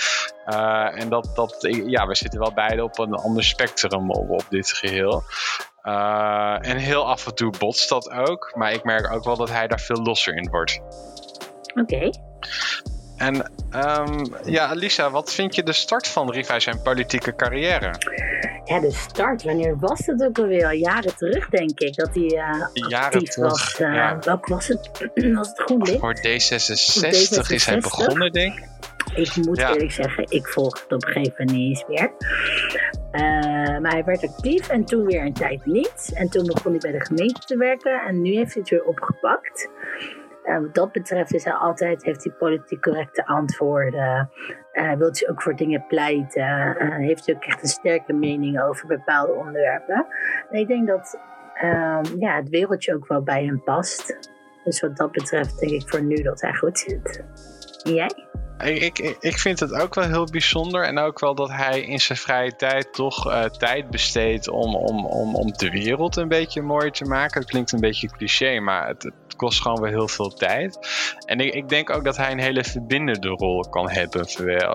[0.45, 1.55] Eh, en dat, dat,
[1.85, 5.23] ja, we zitten wel beide op een ander spectrum op, op dit geheel.
[5.83, 8.51] Eh, en heel af en toe botst dat ook.
[8.55, 10.79] Maar ik merk ook wel dat hij daar veel losser in wordt.
[11.75, 12.09] Oké.
[13.17, 17.95] En ehm, ja, Lisa, wat vind je de start van Rivai zijn politieke carrière?
[18.65, 19.43] Ja, de start.
[19.43, 20.65] Wanneer was het ook alweer?
[20.65, 21.95] Al jaren terug, denk ik.
[21.95, 22.23] Dat hij
[22.89, 23.79] Jaren actief terug, was.
[23.79, 24.19] Eh, ja.
[24.19, 24.89] Welk was het?
[25.35, 25.99] was het GroenLinks?
[25.99, 27.81] Voor D66 is hij D66.
[27.81, 28.72] begonnen, denk ik.
[29.15, 29.73] Ik moet Ja.
[29.73, 32.11] eerlijk zeggen, ik volg het op een gegeven moment niet eens meer.
[33.11, 36.11] Eh, maar hij werd actief en toen weer een tijd niet.
[36.13, 38.83] En toen begon hij bij de gemeente te werken en nu heeft hij het weer
[38.83, 39.69] opgepakt.
[40.43, 44.29] Eh, wat dat betreft is hij altijd, heeft hij politiek correcte antwoorden.
[44.71, 46.75] Eh wil hij ook voor dingen pleiten.
[46.91, 50.05] Heeft hij ook echt een sterke mening over bepaalde onderwerpen.
[50.49, 51.19] En ik denk dat
[51.53, 54.17] ehm, ja, het wereldje ook wel bij hem past.
[54.63, 57.23] Dus wat dat betreft denk ik voor nu dat hij goed zit.
[57.83, 58.25] En jij?
[58.63, 60.83] Ik, ik, ik vind het ook wel heel bijzonder.
[60.83, 65.05] En ook wel dat hij in zijn vrije tijd toch eh, tijd besteedt om, om,
[65.05, 67.41] om, om de wereld een beetje mooier te maken.
[67.41, 70.79] Het klinkt een beetje cliché, maar het, kost gewoon wel heel veel tijd.
[71.25, 74.27] En ik, ik denk ook dat hij een hele verbindende rol kan hebben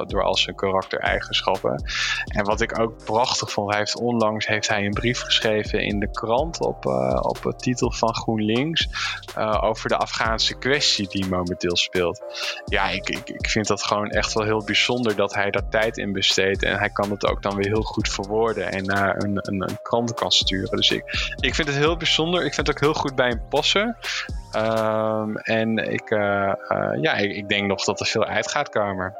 [0.08, 1.84] door al zijn karaktereigenschappen.
[2.24, 5.98] En wat ik ook prachtig vond, hij heeft onlangs heeft hij een brief geschreven in
[6.00, 8.88] de krant op, eh, op het titel van GroenLinks
[9.34, 12.22] eh, over de Afghaanse kwestie die momenteel speelt.
[12.64, 15.96] Ja, ik, ik, ik vind dat gewoon echt wel heel bijzonder dat hij daar tijd
[15.96, 16.62] in besteedt.
[16.62, 19.78] En hij kan het ook dan weer heel goed verwoorden en naar een, een, een
[19.82, 20.76] krant kan sturen.
[20.76, 22.44] Dus ik, ik vind het heel bijzonder.
[22.44, 23.96] Ik vind het ook heel goed bij hem passen.
[24.52, 29.16] Ehm, en ik, eh, eh, ja, ik, denk nog dat er veel uit gaat komen.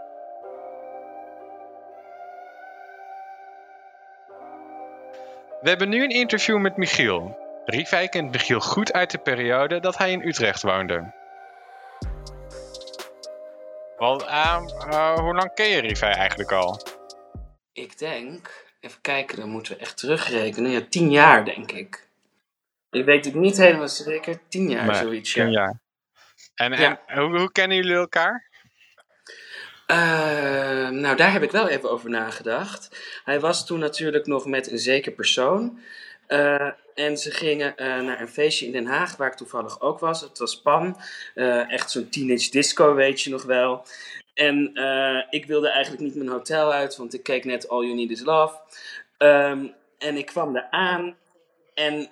[5.60, 7.36] We hebben nu een interview met Michiel.
[7.64, 11.12] Rivij kent Michiel goed uit de periode dat hij in Utrecht woonde.
[13.96, 16.80] Want, ehm, eh, hoe lang ken je Rivij eigenlijk al?
[17.72, 20.70] Ik denk, even kijken, dan moeten we echt terugrekenen.
[20.70, 22.07] Ja, tien jaar denk ik.
[22.90, 24.38] Ik weet het niet helemaal zeker.
[24.48, 25.44] Tien jaar Nee, zoiets, ja.
[25.44, 25.80] tien jaar.
[26.54, 27.02] En, Ja.
[27.06, 28.46] en hoe, hoe kennen jullie elkaar?
[29.86, 32.96] Eh, nou, daar heb ik wel even over nagedacht.
[33.24, 35.78] Hij was toen natuurlijk nog met een zeker persoon.
[36.26, 39.98] Eh, en ze gingen eh, naar een feestje in Den Haag, waar ik toevallig ook
[39.98, 40.20] was.
[40.20, 40.96] Het was Pan.
[41.68, 43.86] Echt zo'n teenage disco, weet je nog wel.
[44.34, 44.72] En
[45.30, 48.20] ik wilde eigenlijk niet mijn hotel uit, want ik keek net All You Need Is
[48.20, 48.56] Love.
[49.16, 49.66] Ehm,
[49.98, 51.16] en ik kwam daar aan
[51.74, 52.08] en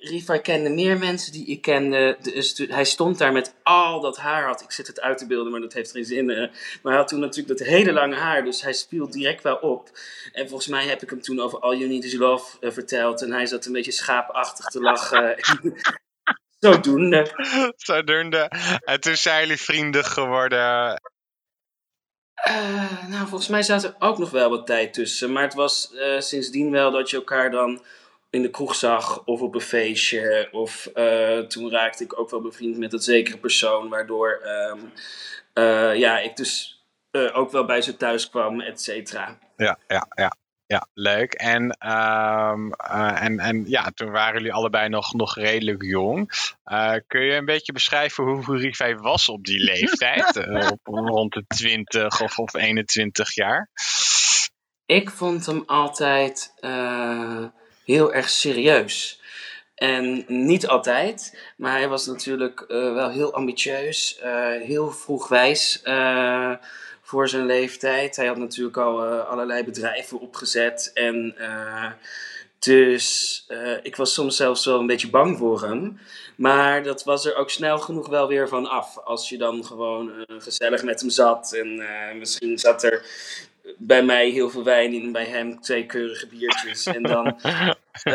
[0.00, 2.16] Rifai kende meer mensen die ik kende.
[2.22, 4.46] Dus hij stond daar met al dat haar.
[4.46, 4.62] Had.
[4.62, 6.30] Ik zit het uit te beelden, maar dat heeft geen zin.
[6.30, 6.36] eh.
[6.82, 8.44] Maar hij had toen natuurlijk dat hele lange haar.
[8.44, 9.90] Dus hij viel direct wel op.
[10.32, 13.22] En volgens mij heb ik hem toen over All You Need Is Love eh, verteld.
[13.22, 15.36] En hij zat een beetje schaapachtig te lachen.
[16.58, 17.26] Zodoende.
[17.76, 18.50] Zodoende.
[18.80, 21.00] En toen zijn jullie vrienden geworden.
[22.34, 25.32] Eh, nou, volgens mij zat er ook nog wel wat tijd tussen.
[25.32, 27.82] Maar het was sindsdien wel dat je elkaar dan
[28.30, 30.48] in de kroeg zag of op een feestje.
[30.52, 33.88] Of eh, toen raakte ik ook wel bevriend met dat zekere persoon.
[33.88, 34.78] Waardoor ehm,
[35.52, 39.38] eh, ja, ik dus eh, ook wel bij ze thuis kwam, et cetera.
[39.56, 40.36] Ja, ja, ja.
[40.66, 41.32] Ja, leuk.
[41.32, 46.30] En, ehm, eh, en, en ja, toen waren jullie allebei nog, nog redelijk jong.
[46.64, 50.36] Eh, kun je een beetje beschrijven hoe, hoe Rivij was op die leeftijd?
[50.70, 53.70] Op, rond de 20 of, of 21 jaar?
[54.86, 57.44] Ik vond hem altijd eh,
[57.86, 59.20] heel erg serieus.
[59.74, 65.82] En niet altijd, maar hij was natuurlijk eh, wel heel ambitieus, eh, heel vroeg wijs.
[65.82, 66.52] eh,
[67.02, 68.16] voor zijn leeftijd.
[68.16, 70.90] Hij had natuurlijk al allerlei bedrijven opgezet.
[70.94, 71.34] En
[72.58, 73.46] dus
[73.82, 76.00] ik was soms zelfs wel een beetje bang voor hem.
[76.36, 78.98] Maar dat was er ook snel genoeg wel weer van af.
[78.98, 81.52] Als je dan gewoon gezellig met hem zat.
[81.52, 81.82] En
[82.18, 83.06] misschien zat er
[83.78, 86.86] bij mij heel veel wijn in, bij hem twee keurige biertjes.
[86.86, 87.40] En dan
[88.02, 88.12] eh,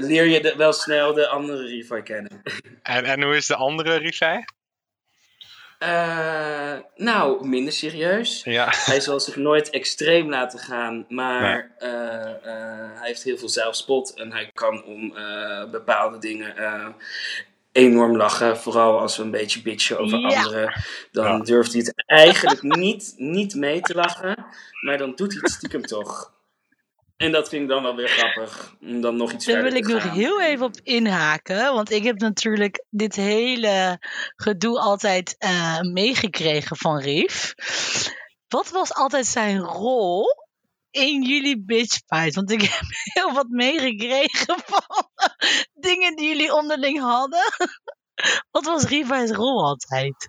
[0.00, 2.42] leer je de- wel snel de andere Rivai kennen.
[2.82, 4.44] En, en hoe is de andere Rivai?
[5.78, 8.44] Eh, nou, minder serieus.
[8.44, 8.68] Ja.
[8.70, 11.88] Hij zal zich nooit extreem laten gaan, maar eh,
[12.98, 15.14] hij heeft heel veel zelfspot en hij kan om
[15.70, 16.56] bepaalde dingen
[17.76, 18.58] enorm lachen.
[18.58, 20.28] Vooral als we een beetje bitchen over Ja.
[20.28, 24.46] anderen, dan durft hij het eigenlijk niet, niet mee te lachen,
[24.80, 26.34] maar dan doet hij het stiekem toch.
[27.16, 29.80] En dat vind ik dan wel weer grappig, om dan nog iets Daar verder wil
[29.80, 31.74] ik nog heel even op inhaken.
[31.74, 33.98] Want ik heb natuurlijk dit hele
[34.36, 37.54] gedoe altijd eh, meegekregen van Rief.
[38.48, 40.45] Wat was altijd zijn rol
[40.96, 42.34] in jullie bitch fight?
[42.34, 45.08] Want ik heb heel wat meegekregen van
[45.88, 47.44] dingen die jullie onderling hadden.
[48.50, 50.28] Wat was Rivai's rol altijd?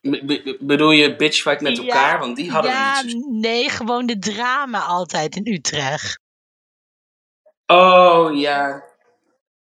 [0.00, 2.12] Be- be- bedoel je bitchfight met elkaar?
[2.12, 6.20] Ja, Want die hadden ja, we niet nee, gewoon de drama altijd in Utrecht.
[7.66, 8.84] Oh ja.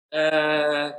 [0.10, 0.92] Eh,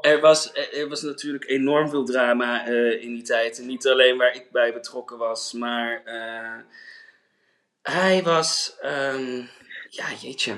[0.00, 3.58] er, was, er er was natuurlijk enorm veel drama eh, in die tijd.
[3.58, 6.58] En niet alleen waar ik bij betrokken was, maar eh,
[7.92, 8.76] hij was.
[8.80, 9.36] ehm,
[9.88, 10.56] ja, jeetje.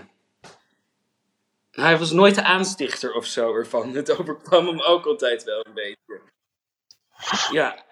[1.70, 3.94] Hij was nooit de aanstichter of zo ervan.
[3.94, 6.20] Het overkwam hem ook altijd wel een beetje.
[7.52, 7.84] Ja.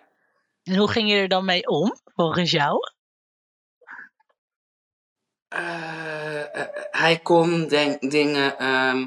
[0.62, 2.78] En hoe ging je er dan mee om, volgens jou?
[5.48, 8.58] Eh, eh, hij kon denk, dingen.
[8.58, 9.06] ehm,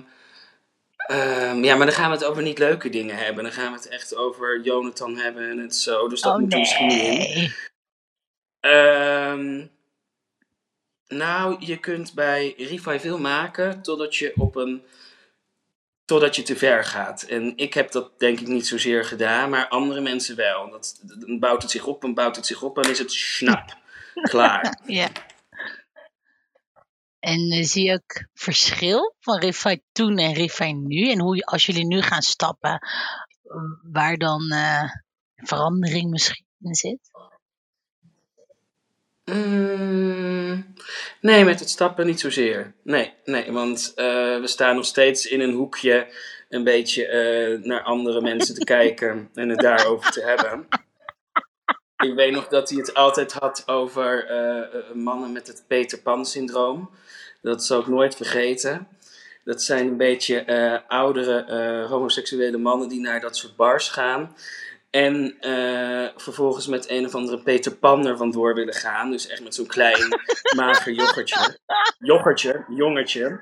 [0.96, 3.44] ehm, ja, maar dan gaan we het over niet leuke dingen hebben.
[3.44, 6.08] Dan gaan we het echt over Jonathan hebben en het zo.
[6.08, 7.02] Dus dat Oh, moet er misschien niet
[7.36, 7.54] in.
[8.60, 9.68] Ehm,
[11.12, 14.84] nou, je kunt bij Rifai veel maken totdat je op een.
[16.06, 17.24] Totdat je te ver gaat.
[17.24, 20.70] En ik heb dat denk ik niet zozeer gedaan, maar andere mensen wel.
[20.70, 23.78] Dat, dan bouwt het zich op en bouwt het zich op en is het snap.
[24.30, 24.80] Klaar.
[24.86, 25.10] Ja.
[27.20, 31.12] En eh, zie je ook verschil van Rifai toen en Rifai nu?
[31.12, 32.88] En hoe als jullie nu gaan stappen,
[33.92, 34.84] waar dan eh,
[35.36, 37.11] verandering misschien in zit?
[39.34, 40.74] Mm,
[41.22, 42.74] nee, met het stappen niet zozeer.
[42.84, 44.06] Nee, nee want eh,
[44.40, 46.08] we staan nog steeds in een hoekje
[46.50, 50.68] een beetje eh, naar andere mensen te kijken en het daarover te hebben.
[51.98, 56.90] Ik weet nog dat hij het altijd had over eh, mannen met het Peter Pan-syndroom.
[57.42, 58.88] Dat zal ik nooit vergeten.
[59.44, 64.36] Dat zijn een beetje oudere homoseksuele mannen die naar dat soort bars gaan.
[64.92, 69.12] En eh, vervolgens met een of andere Peter Pan er vandoor willen gaan.
[69.12, 70.20] Dus echt met zo'n klein,
[70.56, 71.60] mager yoghurtje.
[72.00, 73.42] Yoghurtje, jongetje.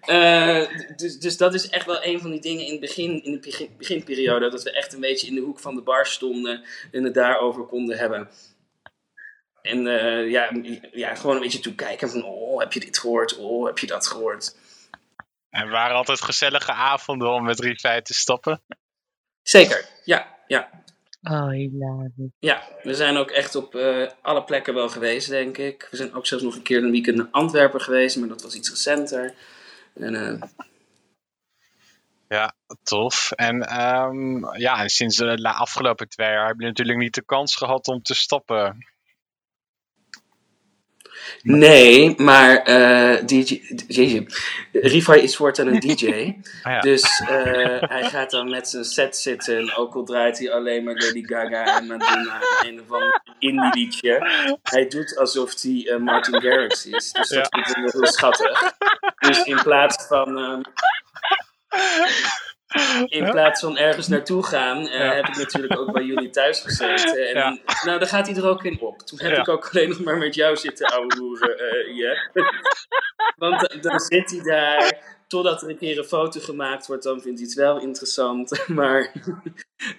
[0.00, 0.62] Eh,
[0.96, 3.38] dus, dus dat is echt wel een van die dingen in, het begin, in de
[3.38, 4.50] begin, beginperiode.
[4.50, 7.66] Dat we echt een beetje in de hoek van de bar stonden en het daarover
[7.66, 8.30] konden hebben.
[9.62, 10.50] En eh, ja,
[10.92, 13.36] ja, gewoon een beetje toekijken van, oh, heb je dit gehoord?
[13.36, 14.56] Oh, heb je dat gehoord?
[15.50, 18.62] En waren altijd gezellige avonden om met Rivai te stappen.
[19.42, 20.70] Zeker, ja, ja.
[21.22, 22.30] Oh, hilarisch.
[22.38, 25.88] Ja, we zijn ook echt op eh, alle plekken wel geweest, denk ik.
[25.90, 28.54] We zijn ook zelfs nog een keer een weekend naar Antwerpen geweest, maar dat was
[28.54, 29.34] iets recenter.
[29.94, 30.42] En, eh,
[32.28, 33.30] Ja, tof.
[33.30, 37.56] En, ehm, ja, en sinds de afgelopen twee jaar heb je natuurlijk niet de kans
[37.56, 38.86] gehad om te stappen.
[41.42, 44.26] Nee, maar eh DJ, DJ,
[44.72, 46.06] Rifai is voortaan een DJ.
[46.62, 46.80] Ah, ja.
[46.80, 49.56] Dus eh, hij gaat dan met zijn set zitten.
[49.58, 53.22] En ook al draait hij alleen maar Lady Gaga en Madonna en een of ander
[53.38, 54.30] indie liedje.
[54.62, 57.12] Hij doet alsof hij eh, Martin Garrix is.
[57.12, 57.46] Dus dat Ja.
[57.50, 58.72] vind ik wel heel schattig.
[59.18, 60.38] Dus in plaats van...
[60.38, 60.60] ehm,
[63.18, 67.28] in plaats van ergens naartoe gaan, eh, heb ik natuurlijk ook bij jullie thuis gezeten.
[67.28, 67.58] En Ja.
[67.84, 68.98] nou, daar gaat hij er ook in op.
[69.00, 69.40] Toen heb Ja.
[69.40, 72.30] ik ook alleen nog maar met jou zitten ouwehoeren, eh Jep.
[73.36, 77.20] Want eh, dan zit hij daar, totdat er een keer een foto gemaakt wordt, dan
[77.20, 78.62] vindt hij het wel interessant.
[78.68, 79.12] Maar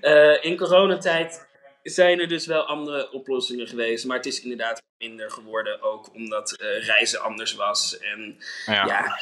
[0.01, 1.47] eh, in coronatijd
[1.83, 4.05] zijn er dus wel andere oplossingen geweest.
[4.05, 7.97] Maar het is inderdaad minder geworden, ook omdat eh, reizen anders was.
[7.99, 9.17] En Ja.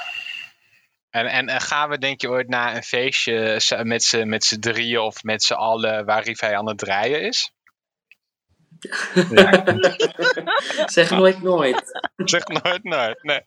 [1.11, 4.59] En, en, en gaan we denk je ooit naar een feestje met z'n met z'n
[4.59, 7.51] drieën of met z'n allen waar Rivai aan het draaien is?
[10.85, 12.01] zeg nooit nooit.
[12.15, 13.41] Zeg nooit nooit, nee.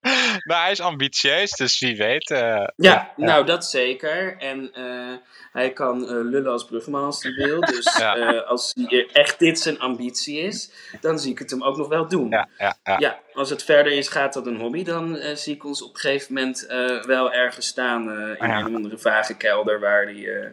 [0.48, 2.30] nou, hij is ambitieus, dus wie weet.
[2.30, 4.36] eh, Ja, nou dat zeker.
[4.38, 5.16] En eh,
[5.52, 7.60] hij kan eh, lullen als brugman als hij wil.
[7.60, 8.16] Dus Ja.
[8.16, 10.70] eh, als hij echt dit zijn ambitie is,
[11.00, 12.30] dan zie ik het hem ook nog wel doen.
[12.30, 13.18] Ja, ja, ja.
[13.32, 16.00] als het verder is, gaat dat een hobby, dan eh, zie ik ons op een
[16.00, 18.58] gegeven moment eh, wel ergens staan eh, in Ja.
[18.58, 20.50] een andere vage kelder waar hij eh,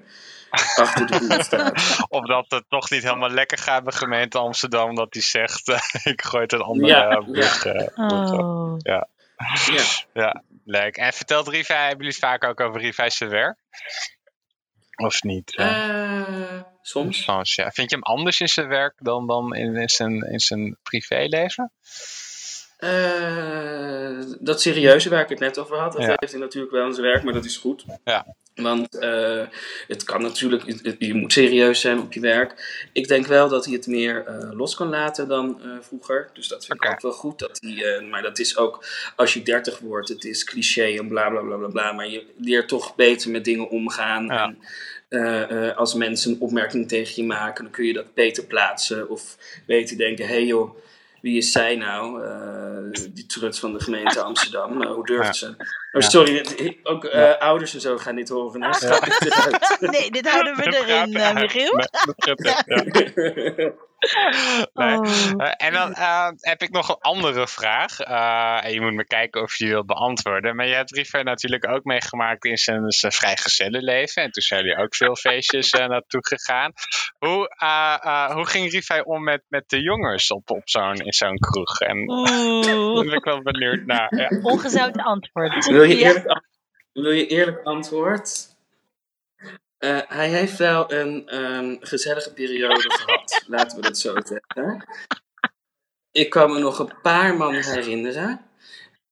[0.76, 1.98] achter de boel staat.
[2.10, 5.80] Of dat het toch niet helemaal lekker gaat bij gemeente Amsterdam, dat hij zegt: eh,
[6.14, 7.66] ik gooi het een andere Ja, eh, brug.
[7.96, 8.76] Oh.
[8.78, 9.08] Ja.
[9.66, 9.84] Ja.
[10.14, 10.98] ja, leuk.
[10.98, 13.57] En vertelt Rivai, hebben jullie het vaak ook over Rivai's werk?
[14.95, 15.56] Of niet?
[15.56, 17.24] Eh, soms.
[17.24, 17.72] Soms, ja.
[17.72, 21.72] Vind je hem anders in zijn werk dan, dan in, in, zijn, in zijn privéleven?
[22.78, 26.14] Eh, dat serieuze waar ik het net over had, dat Ja.
[26.16, 27.86] heeft hij natuurlijk wel in zijn werk, maar dat is goed.
[28.04, 28.26] Ja.
[28.56, 29.42] Want eh,
[29.88, 30.64] het kan natuurlijk,
[31.00, 32.88] je moet serieus zijn op je werk.
[32.94, 36.30] Ik denk wel dat hij het meer eh, los kan laten dan vroeger.
[36.34, 37.40] Dus dat vind ik ook wel goed.
[37.40, 38.86] Dat hij, maar dat is ook
[39.16, 41.92] als je 30 wordt, het is cliché en bla bla bla bla bla.
[41.92, 44.58] Maar je leert toch beter met dingen omgaan.
[45.10, 49.10] En, als mensen een opmerking tegen je maken, dan kun je dat beter plaatsen.
[49.10, 49.38] Of
[49.68, 50.78] beter denken, hé hey joh,
[51.26, 52.24] wie is zij nou?
[52.24, 54.78] Eh, die trut van de gemeente Amsterdam.
[54.78, 55.56] Nou, hoe durft ze?
[55.96, 56.10] Oh, Ja.
[56.10, 56.46] sorry,
[56.84, 58.62] ook eh, ouders en zo gaan dit horen.
[58.62, 59.78] dit uit.
[59.92, 61.34] Nee, dit houden we erin, eh, eruit.
[61.34, 61.74] Michiel.
[61.74, 61.88] Nee.
[64.74, 65.00] Nee.
[65.38, 68.00] Eh, en dan eh, heb ik nog een andere vraag.
[68.00, 70.56] Eh, en je moet me kijken of je die wilt beantwoorden.
[70.56, 74.24] Maar je hebt Rivai natuurlijk ook meegemaakt in zijn, zijn vrijgezellenleven.
[74.24, 76.72] En toen zijn jullie ook veel feestjes eh, naartoe gegaan.
[77.18, 77.56] Hoe,
[78.34, 81.80] hoe ging Rivai om met, met de jongens op, op zo'n, in zo'n kroeg?
[81.80, 82.66] En Oeh.
[82.96, 84.16] daar ben ik wel benieuwd naar.
[84.16, 84.40] Ja.
[84.42, 85.66] Ongezout antwoord.
[85.88, 86.41] Wil je eerlijk,
[86.94, 88.56] wil je eerlijk antwoord?
[89.78, 94.86] Eh, hij heeft wel een ehm, gezellige periode gehad, laten we dat zo zeggen.
[96.12, 98.41] Ik kan me nog een paar man herinneren.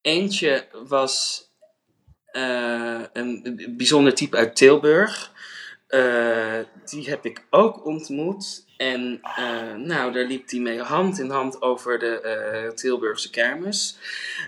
[0.01, 1.45] Eentje was
[2.25, 5.31] eh, een bijzonder type uit Tilburg.
[5.87, 8.62] Eh, die heb ik ook ontmoet.
[8.77, 13.97] En eh, nou, daar liep hij mee hand in hand over de eh, Tilburgse kermis.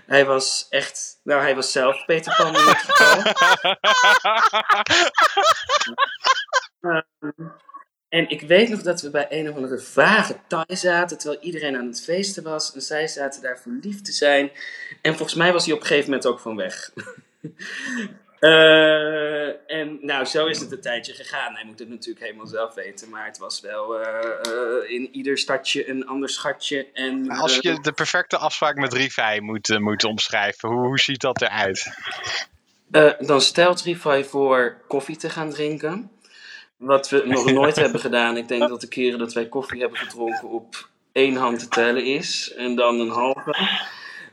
[0.06, 3.22] Hij was echt, nou hij was zelf Peter Pan in dit geval.
[6.80, 7.48] Ehm,
[8.08, 11.76] en ik weet nog dat we bij een of andere vage Thai zaten, terwijl iedereen
[11.76, 12.72] aan het feesten was.
[12.72, 14.50] En zij zaten daar verliefd te zijn.
[15.02, 16.90] En volgens mij was hij op een gegeven moment ook van weg.
[18.38, 21.54] Eh, en nou, zo is het een tijdje gegaan.
[21.54, 25.38] Hij moet het natuurlijk helemaal zelf weten, maar het was wel eh, eh, in ieder
[25.38, 26.86] stadje een ander schatje.
[26.92, 31.42] En, Als je de perfecte afspraak met Rivai moet, moet omschrijven, hoe, hoe ziet dat
[31.42, 31.90] eruit?
[32.90, 36.10] Eh, dan stelt Rifai voor koffie te gaan drinken.
[36.76, 38.36] Wat we nog nooit hebben gedaan.
[38.36, 42.04] Ik denk dat de keren dat wij koffie hebben gedronken op één hand te tellen
[42.04, 42.52] is.
[42.56, 43.54] En dan een halve.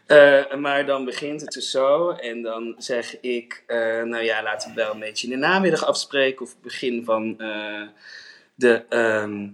[0.05, 2.09] Eh, maar dan begint het dus zo.
[2.09, 5.85] En dan zeg ik, eh, nou ja, laten we wel een beetje in de namiddag
[5.85, 6.45] afspreken.
[6.45, 7.87] Of begin van eh,
[8.55, 9.47] de ehm,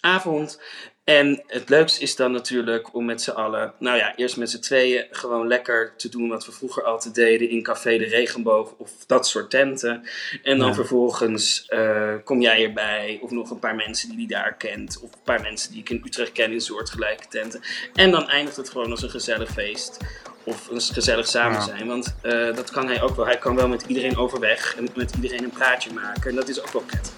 [0.00, 0.60] avond.
[1.06, 4.58] En het leukste is dan natuurlijk om met z'n allen, nou ja, eerst met z'n
[4.60, 8.90] tweeën gewoon lekker te doen wat we vroeger altijd deden in Café de Regenboog of
[9.06, 10.02] dat soort tenten.
[10.42, 10.74] En dan Ja.
[10.74, 15.12] vervolgens eh, kom jij erbij, of nog een paar mensen die die daar kent, of
[15.12, 17.60] een paar mensen die ik in Utrecht ken in soortgelijke tenten.
[17.94, 19.96] En dan eindigt het gewoon als een gezellig feest.
[20.44, 21.64] Of een gezellig samen Ja.
[21.64, 21.86] zijn.
[21.86, 23.26] Want eh, dat kan hij ook wel.
[23.26, 26.30] Hij kan wel met iedereen overweg en met iedereen een praatje maken.
[26.30, 27.12] En dat is ook wel prettig.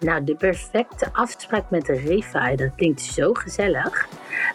[0.00, 4.06] Nou, de perfecte afspraak met de Rivai, dat klinkt zo gezellig.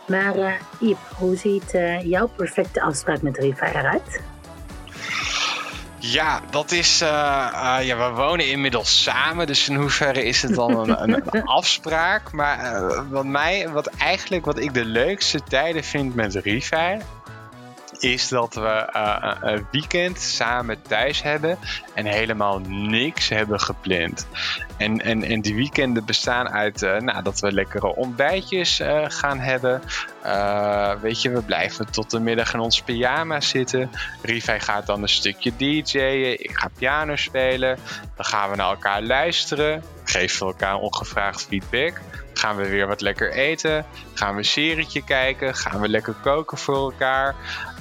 [0.07, 4.21] Maar eh Iep, hoe ziet eh, jouw perfecte afspraak met Rivai eruit?
[5.99, 7.01] Ja, dat is.
[7.01, 7.07] eh,
[7.81, 12.31] ja, we wonen inmiddels samen, dus in hoeverre is het dan een, een, een afspraak?
[12.31, 17.01] Maar wat mij, wat eigenlijk, wat ik de leukste tijden vind met Rivai,
[18.05, 21.57] is dat we eh, een weekend samen thuis hebben
[21.93, 24.27] en helemaal niks hebben gepland.
[24.77, 29.39] En, en, en die weekenden bestaan uit eh, nou, dat we lekkere ontbijtjes eh, gaan
[29.39, 29.81] hebben.
[31.01, 33.91] Weet je, we blijven tot de middag in ons pyjama zitten.
[34.21, 36.43] Rivai gaat dan een stukje DJ'en.
[36.43, 37.77] Ik ga piano spelen.
[38.15, 39.83] Dan gaan we naar elkaar luisteren.
[40.03, 42.01] Geven we elkaar ongevraagd feedback.
[42.33, 43.85] Gaan we weer wat lekker eten.
[44.13, 45.55] Gaan we een serietje kijken.
[45.55, 47.35] Gaan we lekker koken voor elkaar.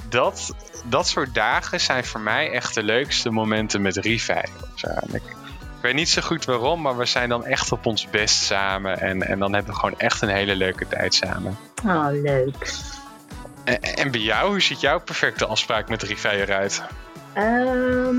[0.09, 4.43] Dat, dat soort dagen zijn voor mij echt de leukste momenten met Rivai.
[5.11, 8.43] Ik, ik weet niet zo goed waarom, maar we zijn dan echt op ons best
[8.43, 8.99] samen.
[8.99, 11.57] En, en dan hebben we gewoon echt een hele leuke tijd samen.
[11.85, 12.73] Oh, leuk.
[13.63, 16.83] En, en bij jou, hoe ziet jouw perfecte afspraak met Rivai eruit?
[17.33, 18.15] Ehm,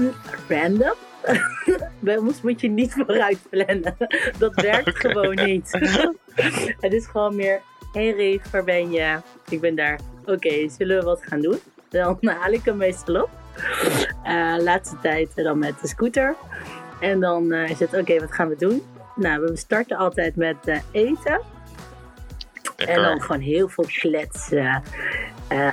[0.48, 0.94] random.
[2.00, 3.96] Bij ons moet je niet vooruit plannen.
[4.38, 5.70] Dat werkt gewoon niet.
[6.80, 7.60] het is gewoon meer,
[7.92, 9.20] hé hey Rief, waar ben je?
[9.48, 10.00] Ik ben daar.
[10.24, 11.58] Oké, zullen we wat gaan doen?
[11.96, 13.30] Dan haal ik hem meestal op.
[14.22, 16.34] Eh, laatste tijd dan met de scooter.
[17.00, 18.82] En dan eh, is het, oké, wat gaan we doen?
[19.14, 21.40] Nou, we starten altijd met eh, eten.
[22.76, 24.82] En dan gewoon heel veel kletsen.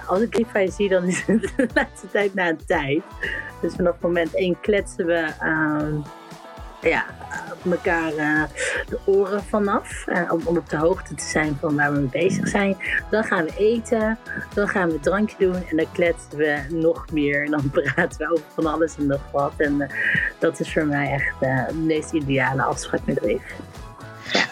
[0.07, 3.03] Als ik Levi zie, dan is het de laatste tijd na een tijd.
[3.61, 5.95] Dus vanaf moment één kletsen we ehm,
[6.81, 7.05] ja,
[7.72, 8.43] elkaar eh,
[8.89, 10.07] de oren vanaf.
[10.07, 12.77] eh, om, om op de hoogte te zijn van waar we mee bezig zijn.
[13.10, 14.18] Dan gaan we eten.
[14.53, 15.65] Dan gaan we drankje doen.
[15.69, 17.45] En dan kletsen we nog meer.
[17.45, 19.53] En dan praten we over van alles en nog wat.
[19.57, 19.89] En eh,
[20.39, 23.55] dat is voor mij echt de meest ideale afspraak met Rief.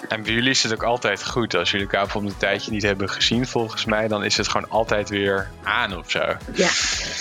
[0.07, 1.55] En bij jullie is het ook altijd goed.
[1.55, 4.69] Als jullie elkaar bijvoorbeeld een tijdje niet hebben gezien, volgens mij, dan is het gewoon
[4.69, 6.19] altijd weer aan of zo.
[6.53, 6.69] Ja,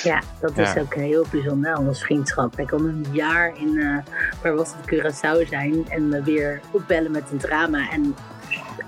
[0.02, 0.81] ja dat is Ja.
[0.81, 2.59] ook heel bijzonder ons vriendschap.
[2.59, 4.12] Ik kon een jaar in, eh,
[4.43, 7.90] waar was het, Curaçao zijn en eh, weer opbellen met een drama.
[7.90, 8.14] En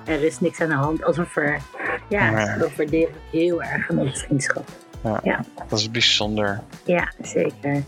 [0.05, 1.05] er is niks aan de hand.
[1.05, 1.61] Alsof er,
[2.09, 2.57] ja, Ja.
[2.59, 4.69] dat waardeer ik heel erg aan onze vriendschap.
[5.05, 5.45] Ja, Ja.
[5.69, 6.61] Dat is bijzonder.
[6.85, 7.83] Ja, zeker.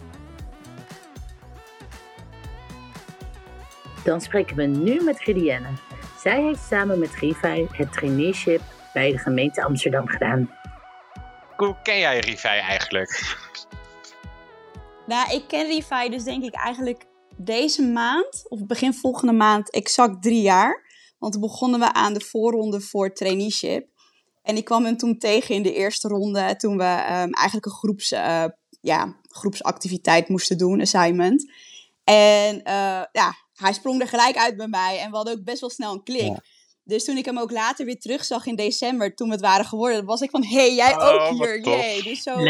[4.04, 5.68] Dan spreken we nu met Ridienne.
[6.18, 8.60] Zij heeft samen met Rivai het traineeship
[8.92, 10.50] bij de gemeente Amsterdam gedaan.
[11.56, 13.36] Hoe ken jij Rivai eigenlijk?
[15.06, 17.06] Nou, ik ken Rivai dus denk ik eigenlijk
[17.36, 20.82] deze maand, of begin volgende maand, exact drie jaar.
[21.18, 23.88] Want toen begonnen we aan de voorronde voor traineeship.
[24.42, 27.72] En ik kwam hem toen tegen in de eerste ronde, toen we ehm, eigenlijk een
[27.72, 28.44] groeps, eh,
[28.80, 31.52] ja, groepsactiviteit moesten doen, assignment.
[32.04, 35.60] En eh, ja, hij sprong er gelijk uit bij mij en we hadden ook best
[35.60, 36.38] wel snel een klik.
[36.84, 40.04] Dus toen ik hem ook later weer terugzag in december, toen we het waren geworden,
[40.04, 42.02] was ik van, hé, hey, jij Oh, ook hier, jee.
[42.02, 42.40] Dus zo,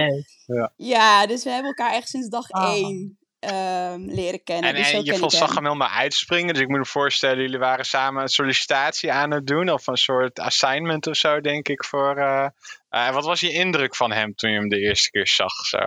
[0.47, 0.73] Ja.
[0.77, 2.73] ja, dus we hebben elkaar echt sinds dag Oh.
[2.73, 4.71] één ehm, leren kennen.
[4.71, 6.55] En, dus en je zag hem helemaal uitspringen.
[6.55, 9.71] Dus ik moet me voorstellen, jullie waren samen een sollicitatie aan het doen.
[9.71, 11.85] Of een soort assignment of zo, denk ik.
[11.85, 12.49] Voor, eh,
[12.89, 15.53] eh, wat was je indruk van hem toen je hem de eerste keer zag?
[15.55, 15.79] Zo?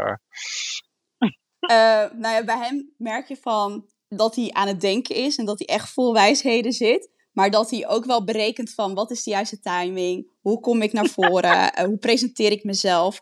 [1.59, 5.45] Eh, nou ja, bij hem merk je van dat hij aan het denken is en
[5.45, 7.09] dat hij echt vol wijsheden zit.
[7.31, 10.27] Maar dat hij ook wel berekent van wat is de juiste timing?
[10.41, 11.73] Hoe kom ik naar voren?
[11.73, 13.19] Eh, hoe presenteer ik mezelf?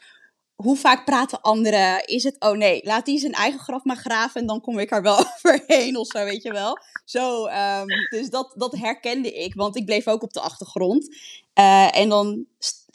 [0.55, 2.07] Hoe vaak praten anderen?
[2.07, 4.91] Is het, oh nee, laat die zijn eigen graf maar graven en dan kom ik
[4.91, 6.77] er wel overheen of zo, weet je wel?
[7.05, 11.15] Zo, ehm, dus dat, dat herkende ik, want ik bleef ook op de achtergrond.
[11.53, 12.45] Eh, en dan,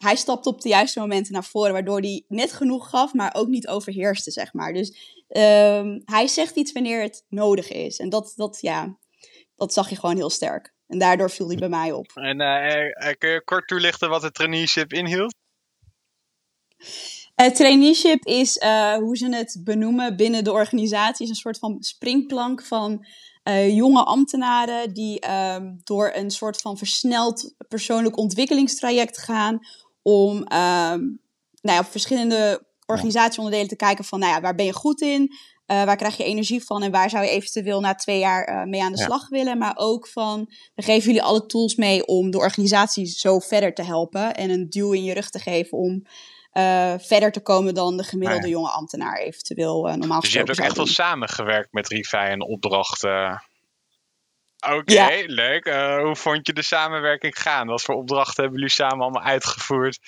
[0.00, 3.48] hij stapte op de juiste momenten naar voren, waardoor hij net genoeg gaf, maar ook
[3.48, 4.72] niet overheerste, zeg maar.
[4.72, 7.98] Dus ehm, hij zegt iets wanneer het nodig is.
[7.98, 8.96] En dat, dat, ja,
[9.56, 10.74] dat zag je gewoon heel sterk.
[10.86, 12.10] En daardoor viel hij bij mij op.
[12.14, 15.34] En eh, kun je kort toelichten wat het traineeship inhield?
[17.34, 21.24] Het traineeship is eh, hoe ze het benoemen binnen de organisatie.
[21.24, 23.06] Is een soort van springplank van
[23.42, 29.60] eh, jonge ambtenaren die ehm, door een soort van versneld persoonlijk ontwikkelingstraject gaan
[30.02, 30.98] om ehm,
[31.62, 35.30] nou ja, op verschillende organisatieonderdelen te kijken van nou ja, waar ben je goed in,
[35.66, 38.62] Eh, waar krijg je energie van en waar zou je eventueel na twee jaar eh,
[38.64, 39.04] mee aan de Ja.
[39.04, 39.58] slag willen.
[39.58, 43.82] Maar ook van we geven jullie alle tools mee om de organisatie zo verder te
[43.82, 46.02] helpen en een duw in je rug te geven om
[46.50, 48.54] eh, verder te komen dan de gemiddelde Ah, ja.
[48.56, 53.42] jonge ambtenaar eventueel normaal Dus je hebt ook echt wel samengewerkt met Rivai en opdrachten.
[54.60, 55.08] Oké, Ja.
[55.26, 55.64] leuk.
[55.64, 57.66] Eh, hoe vond je de samenwerking gaan?
[57.66, 59.98] Wat voor opdrachten hebben jullie samen allemaal uitgevoerd?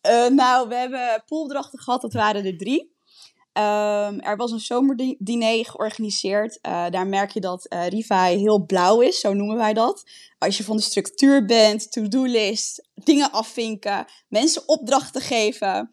[0.00, 2.92] Eh, nou, we hebben poolopdrachten gehad, dat waren er drie.
[3.52, 6.58] Ehm, er was een zomerdiner georganiseerd.
[6.60, 10.04] Eh, daar merk je dat eh Rivai heel blauw is, zo noemen wij dat.
[10.38, 15.90] Als je van de structuur bent, to-do-list, dingen afvinken, mensen opdrachten geven.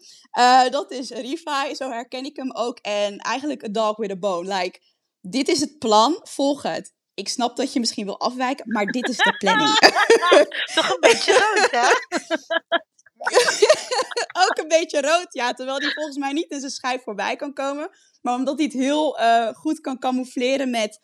[0.70, 2.78] Dat is Rivai, zo herken ik hem ook.
[2.80, 4.56] En eigenlijk a dog with a bone.
[4.56, 4.80] Like,
[5.22, 6.94] dit is het plan, volg het.
[7.14, 9.80] Ik snap dat je misschien wil afwijken, maar dit is de planning.
[10.76, 11.90] Toch een beetje rood, hè?
[14.46, 15.54] ook een beetje rood, ja.
[15.54, 17.90] Terwijl die volgens mij niet in zijn schijf voorbij kan komen.
[18.22, 21.00] Maar omdat hij het heel eh, goed kan camoufleren met...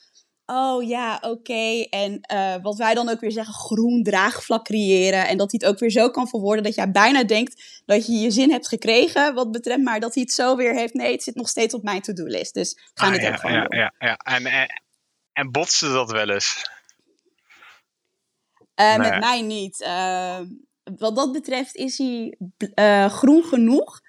[0.49, 1.82] Oh ja, oké.
[1.90, 5.28] En eh, wat wij dan ook weer zeggen, groen draagvlak creëren.
[5.28, 8.14] En dat hij het ook weer zo kan verwoorden dat jij bijna denkt dat je
[8.14, 9.34] je zin hebt gekregen.
[9.34, 10.94] Wat betreft, maar dat hij het zo weer heeft.
[10.94, 12.53] Nee, het zit nog steeds op mijn to-do-list.
[12.53, 13.80] Dus we gaan Ah, dit ja, ook gewoon ja, doen.
[13.80, 14.15] ja, ja.
[14.15, 14.82] En, en,
[15.34, 16.69] en botste dat wel eens?
[18.76, 19.10] Eh, Nee.
[19.10, 19.82] Met mij niet.
[19.82, 20.40] Eh,
[20.98, 22.38] wat dat betreft is hij
[22.74, 24.02] eh, groen genoeg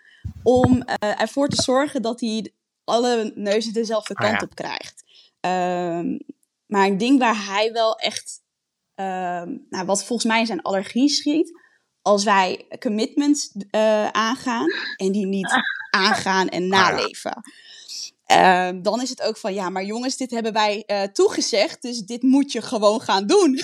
[0.43, 2.52] om eh, ervoor te zorgen dat hij
[2.85, 5.02] alle neuzen dezelfde Ah, kant op krijgt.
[5.48, 6.18] Ehm,
[6.66, 8.40] maar een ding waar hij wel echt,
[8.94, 11.60] ehm, nou, wat volgens mij zijn allergie schiet,
[12.02, 14.66] als wij commitments eh, aangaan
[14.96, 15.52] en die niet
[15.90, 16.90] aangaan en Ah, ja.
[16.90, 17.42] naleven.
[18.24, 21.98] Ehm, dan is het ook van, ja, maar jongens, dit hebben wij eh, toegezegd, dus
[21.98, 23.58] dit moet je gewoon gaan doen.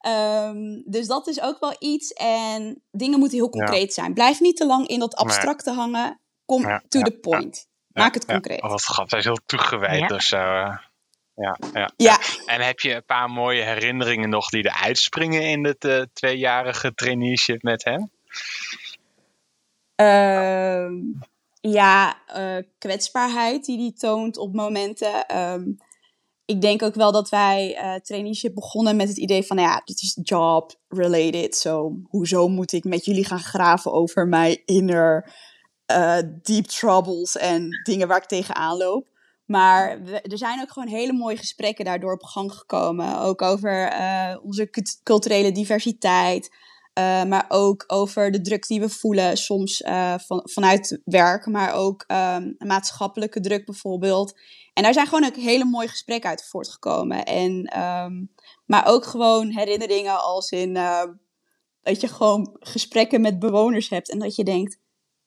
[0.00, 2.12] Ehm, dus dat is ook wel iets.
[2.12, 4.14] En dingen moeten heel concreet zijn.
[4.14, 6.20] Blijf niet te lang in dat abstracte hangen.
[6.44, 7.66] Kom Ja, to ja, the point.
[7.92, 8.62] Maak het Ja, concreet.
[8.62, 9.10] Oh, wat grappig.
[9.10, 10.14] Hij is heel toegewijd Ja.
[10.14, 10.38] of zo.
[11.36, 12.18] Ja, ja, Ja.
[12.46, 16.94] En heb je een paar mooie herinneringen nog die er uitspringen in het eh, tweejarige
[16.94, 18.10] traineeship met hem?
[19.94, 20.94] Ehm,
[21.60, 25.26] ja, eh, kwetsbaarheid die hij toont op momenten.
[25.26, 25.64] Ehm,
[26.44, 29.82] ik denk ook wel dat wij eh traineeship begonnen met het idee van, nou ja,
[29.84, 31.56] dit is job related.
[31.56, 35.34] Zo, hoezo moet ik met jullie gaan graven over mijn inner
[35.86, 39.14] eh, deep troubles en dingen waar ik tegenaan loop.
[39.46, 43.20] Maar er zijn ook gewoon hele mooie gesprekken daardoor op gang gekomen.
[43.20, 46.54] Ook over eh, onze cult- culturele diversiteit.
[46.92, 51.72] eh, maar ook over de druk die we voelen, soms eh, van, vanuit werk, maar
[51.74, 54.38] ook ehm, maatschappelijke druk bijvoorbeeld.
[54.72, 57.24] En daar zijn gewoon ook hele mooie gesprekken uit voortgekomen.
[57.24, 58.24] En, ehm,
[58.66, 60.72] maar ook gewoon herinneringen als in
[61.82, 64.78] dat je gewoon gesprekken met bewoners hebt en dat je denkt,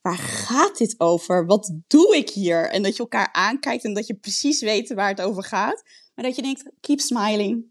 [0.02, 1.46] waar gaat dit over?
[1.46, 2.70] Wat doe ik hier?
[2.70, 5.84] En dat je elkaar aankijkt en dat je precies weet waar het over gaat.
[6.16, 7.66] Maar dat je denkt, keep smiling.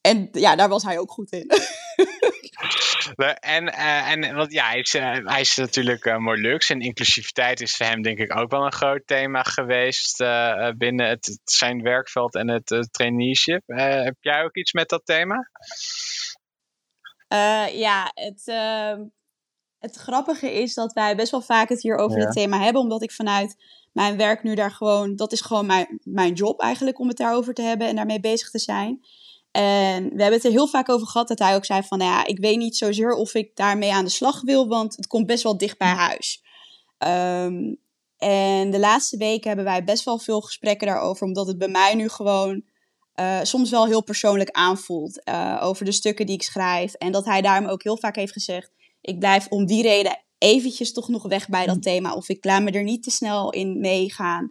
[0.00, 1.50] En ja, daar was hij ook goed in.
[3.40, 7.60] En, eh, en want ja, hij is, eh, hij is natuurlijk eh Molux en inclusiviteit
[7.60, 10.18] is voor hem denk ik ook wel een groot thema geweest
[10.76, 13.62] binnen het, zijn werkveld en het traineeship.
[13.66, 15.50] Heb jij ook iets met dat thema?
[17.72, 19.00] Ja, het, ehm,
[19.80, 22.24] het grappige is dat wij best wel vaak het hier over Ja.
[22.24, 23.56] dit thema hebben, omdat ik vanuit
[23.92, 27.54] mijn werk nu daar gewoon, dat is gewoon mijn, mijn job eigenlijk om het daarover
[27.54, 29.00] te hebben en daarmee bezig te zijn.
[29.50, 32.10] En we hebben het er heel vaak over gehad dat hij ook zei van, nou
[32.10, 35.26] ja, ik weet niet zozeer of ik daarmee aan de slag wil, want het komt
[35.26, 36.42] best wel dicht bij huis.
[36.98, 37.74] Ehm,
[38.16, 41.94] en de laatste weken hebben wij best wel veel gesprekken daarover, omdat het bij mij
[41.94, 42.62] nu gewoon
[43.14, 46.92] eh, soms wel heel persoonlijk aanvoelt eh, over de stukken die ik schrijf.
[46.94, 48.70] En dat hij daarom ook heel vaak heeft gezegd,
[49.00, 52.14] ik blijf om die reden eventjes toch nog weg bij dat thema.
[52.14, 54.50] Of ik laat me er niet te snel in meegaan.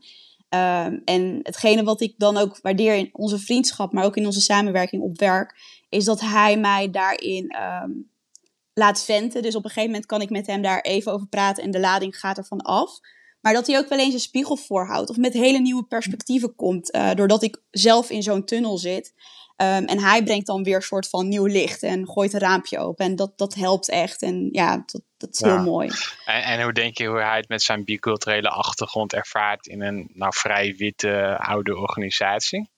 [0.50, 4.42] Ehm, en hetgene wat ik dan ook waardeer in onze vriendschap, maar ook in onze
[4.42, 5.56] samenwerking op werk,
[5.90, 7.92] is dat hij mij daarin ehm,
[8.74, 9.42] laat venten.
[9.42, 11.80] Dus op een gegeven moment kan ik met hem daar even over praten en de
[11.80, 13.00] lading gaat ervan af.
[13.42, 16.92] Maar dat hij ook wel eens een spiegel voorhoudt of met hele nieuwe perspectieven komt,
[16.92, 19.14] eh, doordat ik zelf in zo'n tunnel zit.
[19.60, 22.80] Ehm, en hij brengt dan weer een soort van nieuw licht en gooit een raampje
[22.80, 23.06] open.
[23.06, 24.22] En dat, dat helpt echt.
[24.22, 25.48] En ja, dat, dat is Ja.
[25.56, 25.90] heel mooi.
[26.26, 30.10] En, en hoe denk je hoe hij het met zijn biculturele achtergrond ervaart in een
[30.14, 32.70] nou, vrij witte oude organisatie?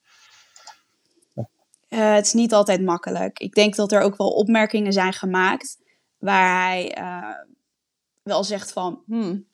[1.87, 3.39] Eh, het is niet altijd makkelijk.
[3.39, 5.77] Ik denk dat er ook wel opmerkingen zijn gemaakt
[6.17, 7.35] waar hij eh,
[8.23, 9.45] wel zegt van, hmm,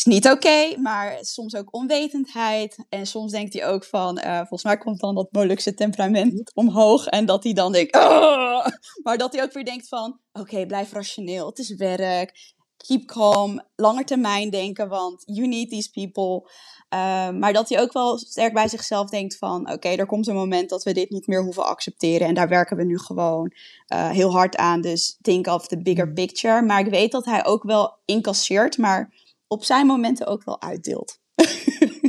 [0.00, 2.84] is niet oké, maar soms ook onwetendheid.
[2.88, 7.06] En soms denkt hij ook van, eh, volgens mij komt dan dat Molukse temperament omhoog
[7.06, 8.66] en dat hij dan denkt, "Ah!"
[9.04, 12.54] maar dat hij ook weer denkt van, oké, blijf rationeel, het is werk,
[12.86, 16.50] keep calm, langer termijn denken, want you need these people.
[16.94, 19.72] Uh, maar dat hij ook wel sterk bij zichzelf denkt van...
[19.72, 22.26] oké, er komt een moment dat we dit niet meer hoeven accepteren...
[22.26, 23.52] en daar werken we nu gewoon
[23.88, 24.80] uh, heel hard aan.
[24.80, 26.62] Dus think of the bigger picture.
[26.62, 28.78] Maar ik weet dat hij ook wel incasseert...
[28.78, 29.12] maar
[29.50, 31.18] op zijn momenten ook wel uitdeelt.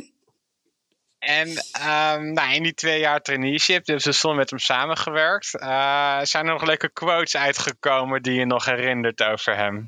[1.21, 5.53] En um, nou, in die twee jaar traineeship, dus we stonden met hem samengewerkt.
[5.53, 9.87] Uh, zijn er nog leuke quotes uitgekomen die je nog herinnert over hem?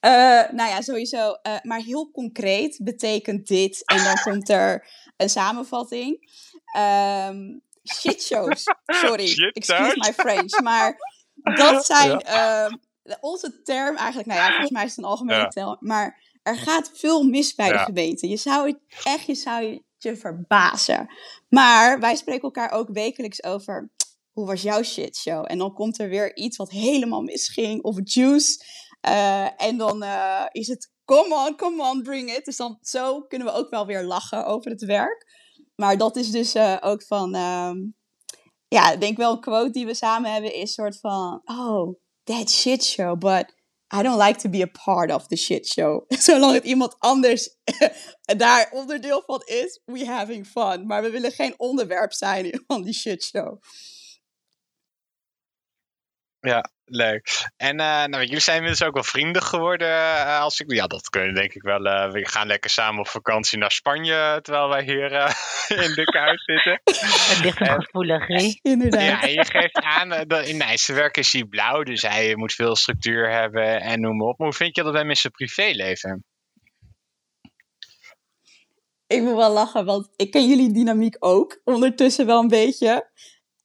[0.00, 1.38] Uh, nou ja, sowieso.
[1.42, 3.84] Uh, maar heel concreet betekent dit.
[3.84, 4.86] En dan komt er
[5.16, 6.30] een samenvatting.
[6.76, 7.62] Um,
[7.94, 8.64] shitshows.
[9.04, 10.60] Sorry, Shit excuse my French.
[10.60, 10.96] Maar
[11.34, 12.78] dat zijn ja.
[13.20, 14.28] Onze term eigenlijk.
[14.28, 15.48] Nou ja, volgens mij is het een algemene ja.
[15.48, 15.76] term.
[15.80, 17.72] Maar er gaat veel mis bij ja.
[17.72, 18.28] de gemeente.
[18.28, 21.08] Je zou het echt, je zou je, je verbazen.
[21.48, 23.90] Maar wij spreken elkaar ook wekelijks over.
[24.32, 25.44] Hoe was jouw shitshow?
[25.48, 27.82] En dan komt er weer iets wat helemaal misging.
[27.82, 28.64] Of juice.
[29.08, 32.44] Uh, en dan uh, is het, come on, come on, bring it.
[32.44, 35.34] Dus dan zo kunnen we ook wel weer lachen over het werk.
[35.74, 37.94] Maar dat is dus uh, ook van, um,
[38.68, 42.50] ja, ik denk wel een quote die we samen hebben is soort van, oh, that
[42.50, 43.52] shit show, but
[43.90, 46.06] I don't like to be a part of the shit show.
[46.18, 47.56] Zolang het iemand anders
[48.36, 50.86] daar onderdeel van is, we having fun.
[50.86, 53.62] Maar we willen geen onderwerp zijn van die shit show.
[56.40, 57.48] Ja, leuk.
[57.56, 59.88] En uh, nou, jullie zijn inmiddels ook wel vrienden geworden.
[59.88, 61.86] Uh, als ik, ja, dat kunnen denk ik wel.
[61.86, 64.38] Uh, we gaan lekker samen op vakantie naar Spanje.
[64.42, 65.12] Terwijl wij hier
[65.84, 66.80] in de kou zitten.
[66.84, 68.58] Het ligt er gevoelig, hè?
[68.62, 69.02] Inderdaad.
[69.02, 70.08] Ja, en je geeft aan.
[70.26, 71.82] dat in zijn werk is hij blauw.
[71.82, 74.38] Dus hij moet veel structuur hebben en noem maar op.
[74.38, 76.24] Maar hoe vind je dat bij met zijn privéleven?
[79.06, 83.10] ik moet wel lachen, want ik ken jullie dynamiek ook ondertussen wel een beetje.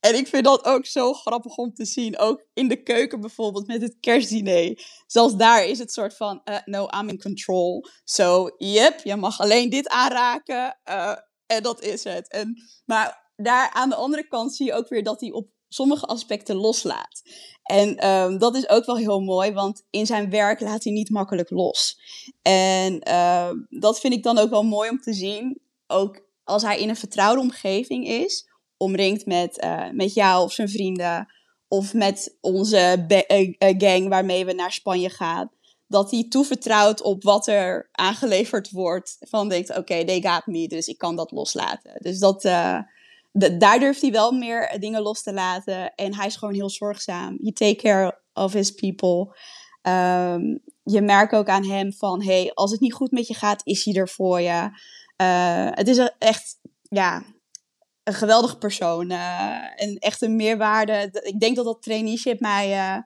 [0.01, 2.17] En ik vind dat ook zo grappig om te zien.
[2.17, 4.83] Ook in de keuken bijvoorbeeld met het kerstdiner.
[5.07, 7.85] Zelfs daar is het soort van, eh, no, I'm in control.
[8.03, 10.79] Zo, yep, je mag alleen dit aanraken.
[10.83, 11.15] eh,
[11.45, 12.31] en dat is het.
[12.31, 12.55] En,
[12.85, 16.55] maar daar aan de andere kant zie je ook weer dat hij op sommige aspecten
[16.55, 17.21] loslaat.
[17.63, 21.09] En ehm, dat is ook wel heel mooi, want in zijn werk laat hij niet
[21.09, 21.95] makkelijk los.
[22.41, 25.61] En ehm, dat vind ik dan ook wel mooi om te zien.
[25.87, 28.50] Ook als hij in een vertrouwde omgeving is,
[28.81, 31.27] omringd met, eh, met jou of zijn vrienden,
[31.67, 35.51] of met onze eh, eh, gang waarmee we naar Spanje gaan.
[35.87, 39.17] Dat hij toevertrouwt op wat er aangeleverd wordt.
[39.19, 41.93] Van denkt, oké, they got me, dus ik kan dat loslaten.
[41.99, 45.95] Dus dat, d- daar durft hij wel meer dingen los te laten.
[45.95, 47.37] En hij is gewoon heel zorgzaam.
[47.41, 49.35] He take care of his people.
[49.81, 50.41] Ehm,
[50.83, 53.85] je merkt ook aan hem van, hey, als het niet goed met je gaat, is
[53.85, 54.69] hij er voor je.
[55.75, 57.23] Het is echt, ja,
[58.11, 59.09] een geweldige persoon.
[59.11, 61.09] eh, en echt een meerwaarde.
[61.23, 62.97] Ik denk dat dat traineeship mij eh,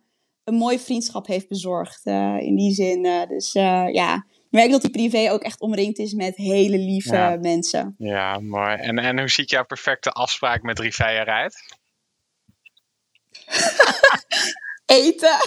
[0.44, 2.02] een mooie vriendschap heeft bezorgd.
[2.06, 3.26] eh, in die zin.
[3.27, 7.38] dus ja, ik merk dat hij privé ook echt omringd is met hele lieve Ja.
[7.41, 7.95] mensen.
[7.98, 8.76] Ja, mooi.
[8.76, 11.56] En, en hoe ziet jouw perfecte afspraak met Rivij eruit?
[14.86, 15.38] eten.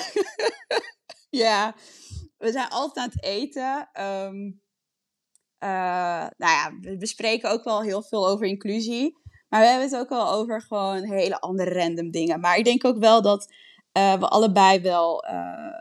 [1.44, 1.74] ja,
[2.38, 3.88] we zijn altijd aan het eten.
[5.58, 5.68] Eh,
[6.36, 9.18] nou ja, we bespreken ook wel heel veel over inclusie.
[9.48, 12.40] Maar we hebben het ook wel over gewoon hele andere random dingen.
[12.40, 13.52] Maar ik denk ook wel dat
[13.92, 15.36] eh, we allebei wel eh,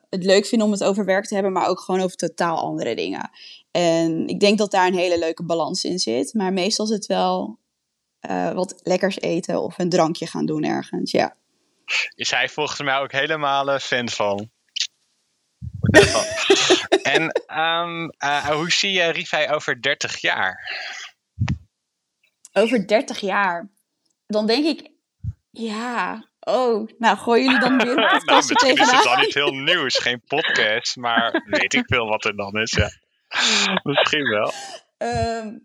[0.10, 2.96] het leuk vinden om het over werk te hebben, maar ook gewoon over totaal andere
[2.96, 3.30] dingen.
[3.72, 6.34] En ik denk dat daar een hele leuke balans in zit.
[6.34, 7.60] Maar meestal is het wel
[8.20, 11.12] eh, wat lekkers eten of een drankje gaan doen ergens.
[11.12, 11.36] Ja.
[12.16, 14.50] Is hij volgens mij ook helemaal eh, fan van.
[17.02, 20.72] En ehm, eh, hoe zie je Rivij over 30 jaar?
[22.58, 23.70] Over 30 jaar,
[24.28, 24.92] dan denk ik,
[25.52, 29.98] ja, oh, nou gooien jullie dan weer een nou, is het dan niet heel nieuws,
[29.98, 32.72] geen podcast, maar weet ik veel wat er dan is.
[32.72, 32.90] Ja.
[33.84, 34.52] Misschien wel.
[34.98, 35.58] Ehm,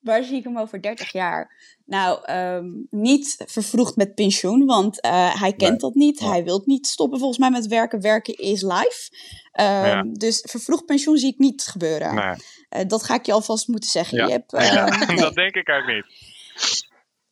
[0.00, 1.52] waar zie ik hem over 30 jaar?
[1.86, 6.20] Nou, ehm, niet vervroegd met pensioen, want eh, hij kent dat niet.
[6.20, 8.00] Hij wil niet stoppen volgens mij met werken.
[8.00, 9.08] Werken is life.
[9.52, 10.04] Ehm, Ja.
[10.12, 12.14] Dus vervroegd pensioen zie ik niet gebeuren.
[12.14, 12.34] Nee.
[12.68, 14.28] Eh, dat ga ik je alvast moeten zeggen, Ja.
[14.28, 14.50] Jip.
[14.50, 15.16] Ja, nee.
[15.16, 16.06] dat denk ik ook niet.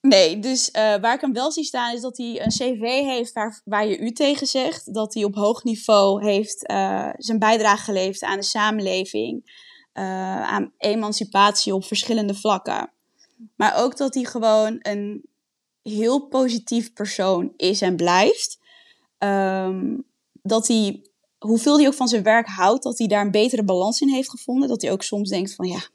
[0.00, 3.32] Nee, dus eh, waar ik hem wel zie staan is dat hij een cv heeft
[3.32, 4.94] waar, waar je u tegen zegt.
[4.94, 9.56] Dat hij op hoog niveau heeft eh, zijn bijdrage geleverd aan de samenleving.
[9.92, 12.90] eh, aan emancipatie op verschillende vlakken.
[13.56, 15.28] Maar ook dat hij gewoon een
[15.82, 18.58] heel positief persoon is en blijft.
[19.18, 19.96] Ehm,
[20.42, 21.02] dat hij,
[21.38, 24.30] hoeveel hij ook van zijn werk houdt, dat hij daar een betere balans in heeft
[24.30, 24.68] gevonden.
[24.68, 25.88] Dat hij ook soms denkt van ja,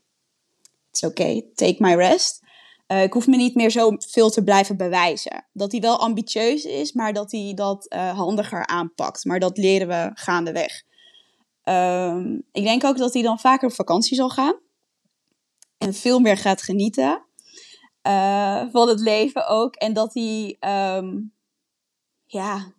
[0.92, 2.43] it's okay, take my rest.
[2.94, 5.46] Eh, ik hoef me niet meer zo veel te blijven bewijzen.
[5.54, 9.26] Dat hij wel ambitieus is, maar dat hij dat eh, handiger aanpakt.
[9.26, 10.84] Maar dat leren we gaandeweg.
[11.64, 14.60] Ehm ik denk ook dat hij dan vaker op vakantie zal gaan.
[15.78, 17.26] En veel meer gaat genieten
[18.02, 19.76] eh, van het leven ook.
[19.76, 21.20] En dat hij, ehm,
[22.26, 22.74] ja,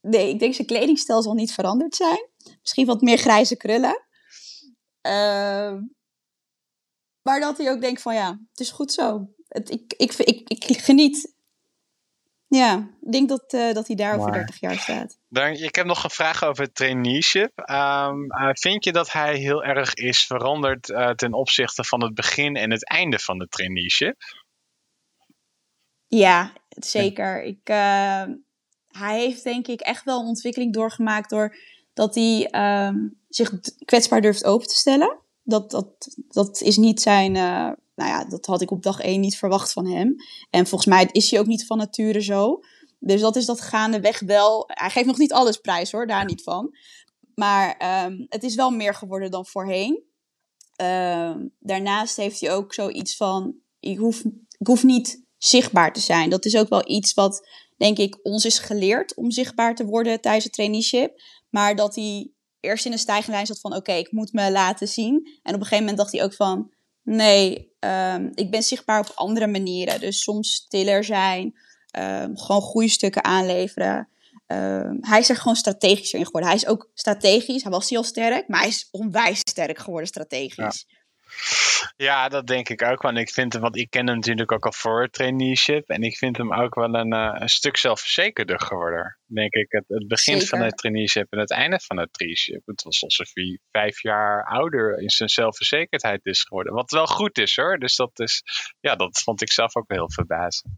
[0.00, 2.28] nee, ik denk zijn kledingstijl zal niet veranderd zijn.
[2.60, 4.04] Misschien wat meer grijze krullen.
[5.00, 5.82] Ehm,
[7.30, 9.28] maar dat hij ook denkt van ja, het is goed zo.
[9.48, 11.34] Het, ik, ik, ik, ik, geniet.
[12.46, 14.38] Ja, ik denk dat, eh, dat hij daar over Mooi.
[14.38, 15.18] 30 jaar staat.
[15.28, 17.58] Dan, ik heb nog een vraag over het traineeship.
[17.58, 22.14] Ehm, eh, vind je dat hij heel erg is veranderd eh, ten opzichte van het
[22.14, 24.16] begin en het einde van het traineeship?
[26.06, 27.42] Ja, zeker.
[27.42, 28.24] Ik, eh,
[28.88, 31.56] hij heeft denk ik echt wel een ontwikkeling doorgemaakt door
[31.92, 32.96] dat hij ehm,
[33.28, 33.50] zich
[33.84, 35.18] kwetsbaar durft open te stellen.
[35.42, 37.36] Dat, dat, dat is niet zijn.
[37.36, 40.16] eh, nou ja, dat had ik op dag één niet verwacht van hem.
[40.50, 42.60] En volgens mij is hij ook niet van nature zo.
[42.98, 44.64] Dus dat is dat gaandeweg wel.
[44.66, 46.76] Hij geeft nog niet alles prijs hoor, daar niet van.
[47.34, 50.02] Maar ehm, het is wel meer geworden dan voorheen.
[50.76, 54.24] Ehm, daarnaast heeft hij ook zoiets van: ik hoef,
[54.58, 56.30] ik hoef niet zichtbaar te zijn.
[56.30, 60.20] Dat is ook wel iets wat, denk ik, ons is geleerd om zichtbaar te worden
[60.20, 61.22] tijdens het traineeship.
[61.48, 62.30] Maar dat hij
[62.60, 65.38] eerst in een stijgende lijn zat van: oké, ik moet me laten zien.
[65.42, 66.70] En op een gegeven moment dacht hij ook van:
[67.02, 70.00] nee, ehm, ik ben zichtbaar op andere manieren.
[70.00, 71.58] Dus soms stiller zijn,
[71.90, 74.08] ehm, gewoon goede stukken aanleveren.
[74.46, 76.50] Ehm, hij is er gewoon strategischer in geworden.
[76.50, 77.62] Hij is ook strategisch.
[77.62, 80.86] Hij was heel sterk, maar hij is onwijs sterk geworden strategisch.
[82.28, 83.04] Dat denk ik ook.
[83.04, 85.88] En ik vind hem, want ik ken hem natuurlijk ook al voor het traineeship.
[85.88, 89.18] En ik vind hem ook wel een, eh, een stuk zelfverzekerder geworden.
[89.26, 92.62] Denk ik, het, het begin van het traineeship en het einde van het traineeship.
[92.66, 96.72] Het was alsof hij vijf jaar ouder in zijn zelfverzekerdheid is geworden.
[96.72, 97.78] Wat wel goed is hoor.
[97.78, 98.42] Dus dat is,
[98.80, 100.74] ja, dat vond ik zelf ook wel heel verbazend.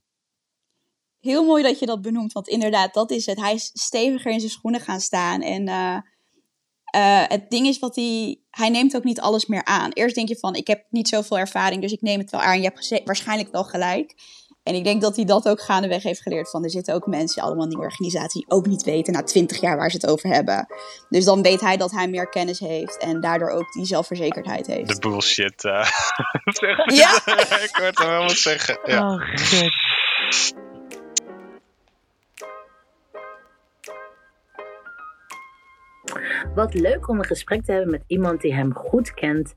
[1.20, 3.40] Heel mooi dat je dat benoemt, want inderdaad, dat is het.
[3.40, 5.42] Hij is steviger in zijn schoenen gaan staan.
[5.42, 5.98] En eh,
[6.92, 8.36] eh, het ding is wat hij...
[8.50, 9.90] Hij neemt ook niet alles meer aan.
[9.92, 12.60] Eerst denk je van, ik heb niet zoveel ervaring, dus ik neem het wel aan.
[12.60, 14.14] Je hebt waarschijnlijk wel gelijk.
[14.62, 16.50] En ik denk dat hij dat ook gaandeweg heeft geleerd.
[16.50, 19.60] Van, er zitten ook mensen allemaal in die organisatie die ook niet weten na twintig
[19.60, 20.66] jaar waar ze het over hebben.
[21.08, 24.88] Dus dan weet hij dat hij meer kennis heeft en daardoor ook die zelfverzekerdheid heeft.
[24.88, 25.64] De bullshit.
[25.64, 25.88] eh
[26.44, 26.94] zeggen.
[26.94, 27.14] Ja.
[27.68, 28.78] ik hoorde hem helemaal zeggen.
[28.84, 29.12] Ja.
[29.12, 29.72] Oh, shit.
[36.54, 39.54] Wat leuk om een gesprek te hebben met iemand die hem goed kent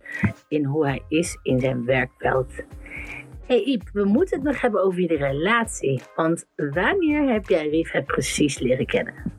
[0.47, 2.53] in hoe hij is in zijn werkveld.
[3.47, 6.01] Hey Iep, we moeten het nog hebben over jullie relatie.
[6.15, 9.33] Want wanneer heb jij Rivai precies leren kennen?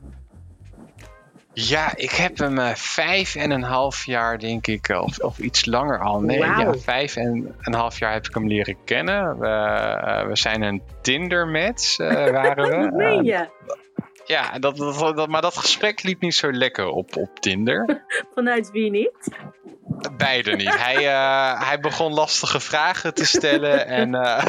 [1.59, 5.39] Ja, ik heb hem eh, vijf en een half jaar, denk ik, eh, of, of
[5.39, 6.21] iets langer al.
[6.21, 9.39] Nee, ja, vijf en een half jaar heb ik hem leren kennen.
[9.39, 12.77] We, eh, we zijn een Tinder-match, waren we.
[12.83, 13.47] Wat meen je?
[14.27, 18.05] Ja, dat, dat, dat- maar dat gesprek liep niet zo lekker op, op Tinder.
[18.35, 19.11] Vanuit wie niet?
[20.17, 20.77] Beide niet.
[20.77, 24.45] Hij, eh, hij begon lastige vragen te stellen en eh,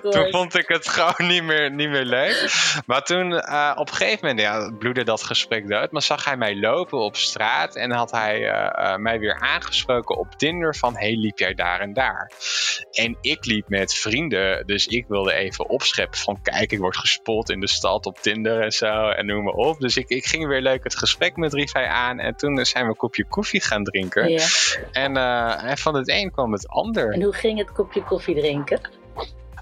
[0.00, 2.52] toen vond ik het gewoon niet meer, niet meer leuk.
[2.86, 5.90] Maar toen eh, op een gegeven moment ja, bloedde dat gesprek dood.
[5.90, 8.38] Maar zag hij mij lopen op straat en had hij
[8.96, 12.32] mij weer aangesproken op Tinder van hey, liep jij daar en daar?
[12.90, 17.50] En ik liep met vrienden, dus ik wilde even opscheppen van kijk, ik word gespot
[17.50, 19.80] in de stad op Tinder en zo en noem maar op.
[19.80, 22.90] Dus ik, ik ging weer leuk het gesprek met Rivai aan en toen zijn we
[22.90, 24.28] een kopje koffie gaan drinken.
[24.28, 24.46] Ja.
[24.92, 27.12] En, eh, en van het een kwam het ander.
[27.12, 28.80] En hoe ging het kopje koffie drinken?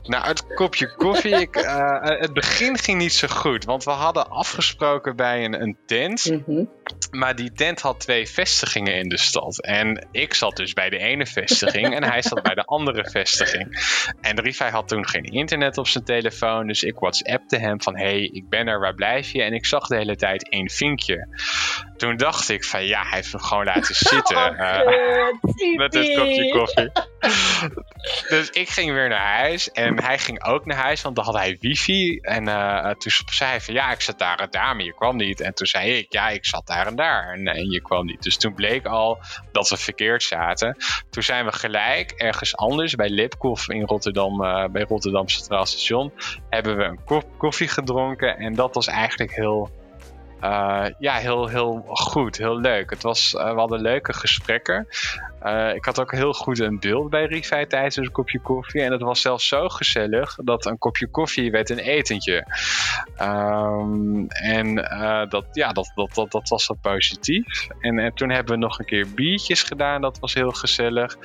[0.02, 3.64] Nou, het kopje koffie, ik, eh, het begin ging niet zo goed.
[3.64, 6.32] Want we hadden afgesproken bij een, een tent.
[7.10, 9.62] Maar die tent had twee vestigingen in de stad.
[9.62, 13.80] En ik zat dus bij de ene vestiging en hij zat bij de andere vestiging.
[14.20, 16.66] En de Rivai had toen geen internet op zijn telefoon.
[16.66, 19.42] Dus ik whatsappte hem van, hey, ik ben er, waar blijf je?
[19.42, 21.28] En ik zag de hele tijd één vinkje.
[21.96, 24.56] Toen dacht ik van, ja, hij heeft me gewoon laten zitten.
[24.58, 26.90] eh, met het kopje koffie.
[28.28, 31.34] Dus ik ging weer naar huis en hij ging ook naar huis, want dan had
[31.34, 32.18] hij wifi.
[32.18, 35.16] En eh, toen zei hij van ja, ik zat daar en daar, maar je kwam
[35.16, 35.40] niet.
[35.40, 38.22] En toen zei ik, ja, ik zat daar en daar en, en je kwam niet.
[38.22, 39.18] Dus toen bleek al
[39.52, 40.76] dat we verkeerd zaten.
[41.10, 46.12] Toen zijn we gelijk ergens anders, bij Lipkoff in Rotterdam, eh, bij Rotterdam Centraal Station,
[46.50, 48.36] hebben we een kop koffie gedronken.
[48.38, 49.70] En dat was eigenlijk heel...
[50.40, 52.90] eh, ja, heel, heel goed, heel leuk.
[52.90, 54.86] Het was, eh, we hadden leuke gesprekken.
[55.48, 58.82] Eh, ik had ook heel goed een beeld bij Rivai tijdens een kopje koffie.
[58.82, 62.46] En het was zelfs zo gezellig dat een kopje koffie werd een etentje.
[63.16, 67.66] Ehm, en eh, dat, ja, dat, dat, dat, dat was wel positief.
[67.80, 70.00] En, en toen hebben we nog een keer biertjes gedaan.
[70.00, 71.16] Dat was heel gezellig.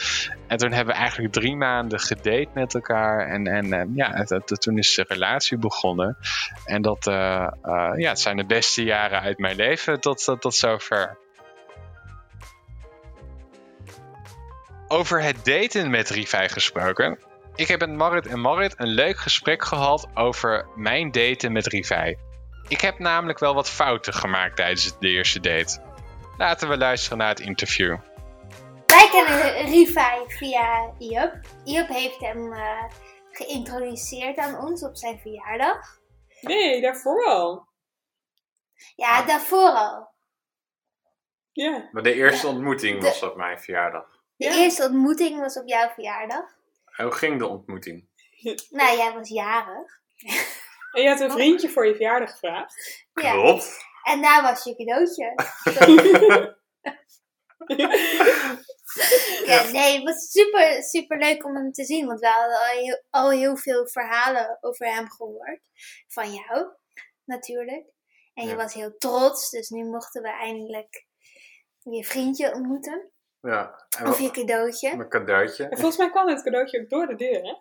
[0.47, 3.27] En toen hebben we eigenlijk drie maanden gedate met elkaar.
[3.27, 6.17] En, en eh, ja, toen is de relatie begonnen.
[6.65, 11.21] En dat ja, het zijn de beste jaren uit mijn leven tot, tot zover.
[14.93, 17.19] Over het daten met Rivai gesproken.
[17.55, 22.17] Ik heb met Marit en Marit een leuk gesprek gehad over mijn daten met Rivai.
[22.67, 25.81] Ik heb namelijk wel wat fouten gemaakt tijdens de eerste date.
[26.37, 27.97] Laten we luisteren naar het interview.
[28.87, 31.33] Wij kennen Rivai via Iop.
[31.63, 32.83] Iop heeft hem eh,
[33.31, 35.77] geïntroduceerd aan ons op zijn verjaardag.
[36.41, 37.67] Nee, daarvoor al.
[38.95, 40.11] Ja, daarvoor al.
[41.51, 41.89] Ja.
[41.91, 44.12] Maar de eerste ontmoeting De- was op mijn verjaardag.
[44.35, 46.45] De eerste ontmoeting was op jouw verjaardag.
[46.95, 48.07] Hoe ging de ontmoeting?
[48.69, 50.01] Nou, jij was jarig.
[50.91, 53.05] En je had een vriendje voor je verjaardag gevraagd.
[53.13, 53.31] Ja.
[53.31, 53.77] Klopt.
[54.03, 55.33] En daar was je cadeautje.
[59.45, 62.05] ja, nee, het was super, super leuk om hem te zien.
[62.07, 65.59] Want we hadden al heel, al heel veel verhalen over hem gehoord.
[66.07, 66.67] Van jou,
[67.25, 67.85] natuurlijk.
[68.33, 68.55] En je Ja.
[68.55, 69.49] was heel trots.
[69.49, 71.05] Dus nu mochten we eindelijk
[71.79, 73.11] je vriendje ontmoeten.
[73.51, 73.85] Ja.
[73.97, 74.95] En Of je cadeautje.
[74.95, 75.63] Mijn cadeautje.
[75.63, 77.55] En volgens mij kwam het cadeautje ook door de deur, hè?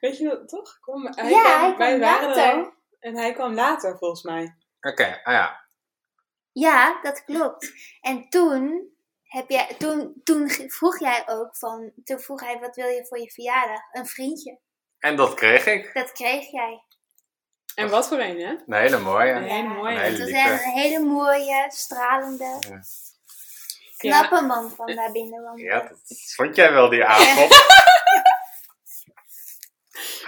[0.00, 0.78] Weet je dat toch?
[0.80, 2.52] Kwam, hij Ja, kwam- hij kwam wij waren er later.
[2.64, 2.72] al.
[3.00, 4.56] En hij kwam later, volgens mij.
[4.80, 5.62] Oké, ah ja.
[6.52, 7.70] Ja, dat klopt.
[8.00, 8.90] En toen,
[9.22, 13.18] heb jij, toen, toen vroeg jij ook van, toen vroeg hij wat wil je voor
[13.18, 13.80] je verjaardag?
[13.92, 14.58] Een vriendje.
[14.98, 15.94] En dat kreeg ik.
[15.94, 16.82] Dat kreeg jij.
[17.74, 18.50] En wat voor een, hè?
[18.66, 19.32] Een hele mooie.
[19.32, 19.96] Een hele mooie.
[19.96, 22.58] Een Het hele was een hele mooie, stralende.
[23.96, 25.72] Knappe man van daar binnen wandelen.
[25.72, 25.98] Ja, dat
[26.34, 27.52] vond jij wel die avond.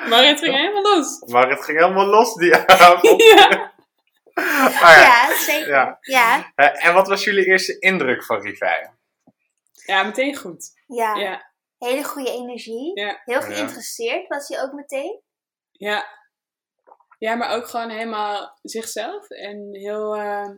[0.09, 1.21] Maar het ging helemaal los.
[1.21, 3.23] Maar het ging helemaal los die avond.
[3.23, 3.49] Ja.
[4.81, 5.69] Maar Ja, zeker.
[5.69, 5.99] Ja.
[6.01, 6.53] Ja.
[6.55, 8.91] Eh, En wat was jullie eerste indruk van Rivij?
[9.87, 10.73] Ja, meteen goed.
[10.87, 11.15] Ja.
[11.15, 11.53] Ja.
[11.79, 13.01] Hele goede energie.
[13.01, 13.21] Ja.
[13.25, 13.47] Heel Ja.
[13.47, 15.21] geïnteresseerd was hij ook meteen.
[15.73, 16.07] Ja.
[17.19, 20.49] Ja, maar ook gewoon helemaal zichzelf en heel eh,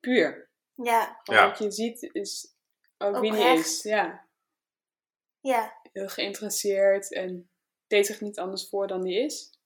[0.00, 0.48] puur.
[0.74, 1.20] Ja.
[1.22, 1.46] Ja.
[1.48, 2.54] Wat je ziet is
[2.98, 3.66] ook wie hij Oprecht.
[3.66, 3.82] is.
[3.82, 4.26] Ja.
[5.40, 5.80] Ja.
[5.92, 7.50] Heel geïnteresseerd en
[7.86, 9.58] deed zich niet anders voor dan die is.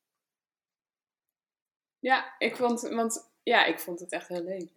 [1.98, 4.70] Ja, ik vond, want, ja, ik vond het echt heel leuk.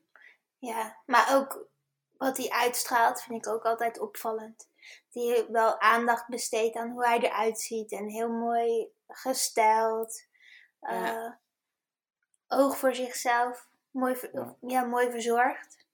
[0.57, 1.68] Ja, maar ook
[2.11, 4.69] wat hij uitstraalt vind ik ook altijd opvallend.
[5.10, 10.30] Die wel aandacht besteedt aan hoe hij eruit ziet en heel mooi gestyled.
[10.80, 11.26] Ja.
[11.26, 11.34] Eh,
[12.48, 14.84] oog voor zichzelf, mooi, ver- ja.
[14.84, 15.86] mooi verzorgd.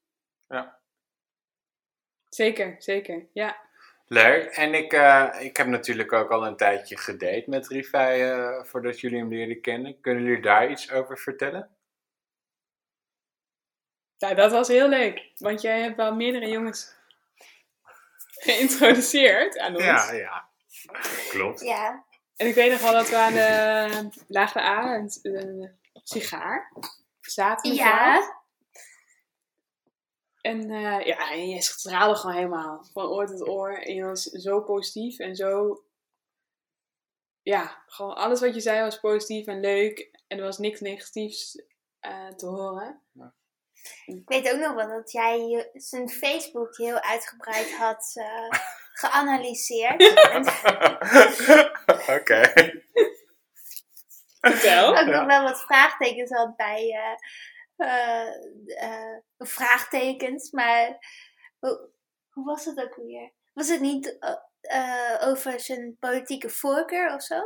[2.36, 3.26] Zeker, zeker.
[3.34, 3.58] Ja.
[4.08, 4.46] Leuk.
[4.46, 9.00] En ik, eh, ik heb natuurlijk ook al een tijdje gedate met Rivij eh, voordat
[9.00, 10.02] jullie hem leerden kennen.
[10.02, 11.70] Kunnen jullie daar iets over vertellen?
[14.18, 15.32] ja, dat was heel leuk.
[15.38, 16.96] Want jij hebt wel meerdere jongens
[18.46, 19.84] geïntroduceerd aan ons.
[19.84, 20.50] Ja, ja.
[21.30, 21.62] Klopt.
[21.62, 22.06] Ja.
[22.36, 26.72] En ik weet nog wel dat we aan de Lage A een, een sigaar
[27.22, 27.74] zaten.
[27.74, 28.14] Ja.
[28.14, 28.41] jou.
[30.42, 32.86] En eh, ja, en je straalde gewoon helemaal.
[32.94, 33.74] Van oor tot oor.
[33.78, 35.84] En je was zo positief en zo...
[37.42, 40.10] Ja, gewoon alles wat je zei was positief en leuk.
[40.28, 41.64] En er was niks negatiefs
[42.00, 43.02] eh, te horen.
[44.06, 48.60] Ik weet ook nog wel dat jij je- zijn Facebook heel uitgebreid had eh,
[49.02, 50.02] geanalyseerd.
[50.32, 50.42] En
[52.18, 52.52] Oké.
[54.42, 54.98] Vertel.
[54.98, 56.96] ook nog wel wat vraagtekens had bij
[59.38, 60.52] vraagtekens.
[60.52, 60.98] Maar
[61.60, 61.90] hoe,
[62.30, 63.32] hoe was het ook weer?
[63.54, 67.40] Was het niet eh, eh, over zijn politieke voorkeur of zo?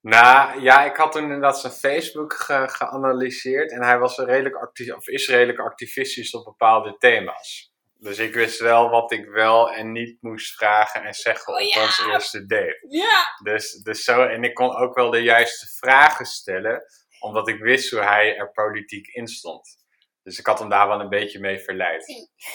[0.00, 4.94] Nou ja, ik had toen inderdaad zijn Facebook ge- geanalyseerd en hij was redelijk actief,
[4.94, 7.70] of is redelijk activistisch op bepaalde thema's.
[7.94, 12.06] Dus ik wist wel wat ik wel en niet moest vragen en zeggen op ons
[12.06, 12.86] eerste date.
[12.88, 13.22] Ja!
[13.42, 16.82] Dus, dus zo, en ik kon ook wel de juiste vragen stellen,
[17.22, 19.80] omdat ik wist hoe hij er politiek in stond.
[20.22, 22.06] Dus ik had hem daar wel een beetje mee verleid.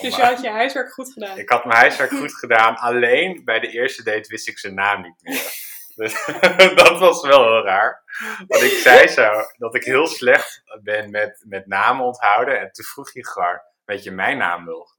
[0.01, 1.37] Dus je had je huiswerk goed gedaan.
[1.37, 5.01] Ik had mijn huiswerk goed gedaan, alleen bij de eerste date wist ik zijn naam
[5.01, 5.65] niet meer.
[5.95, 6.25] Dus
[6.83, 8.03] dat was wel heel raar.
[8.47, 12.59] Want ik zei zo dat ik heel slecht ben met, met namen onthouden.
[12.59, 14.95] En toen vroeg hij gewoon, weet je mijn naam nog?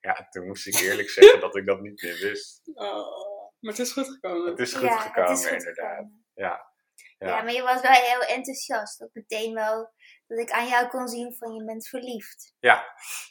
[0.00, 2.60] Ja, toen moest ik eerlijk zeggen dat ik dat niet meer wist.
[2.74, 4.50] Oh, maar het is goed gekomen.
[4.50, 6.06] Het is goed Ja, gekomen, is goed inderdaad.
[6.34, 6.71] Ja.
[7.22, 7.28] Ja.
[7.36, 7.42] Ja.
[7.42, 9.02] maar je was wel heel enthousiast.
[9.02, 9.92] Ook meteen wel
[10.26, 12.54] dat ik aan jou kon zien van je bent verliefd.
[12.58, 12.84] Ja.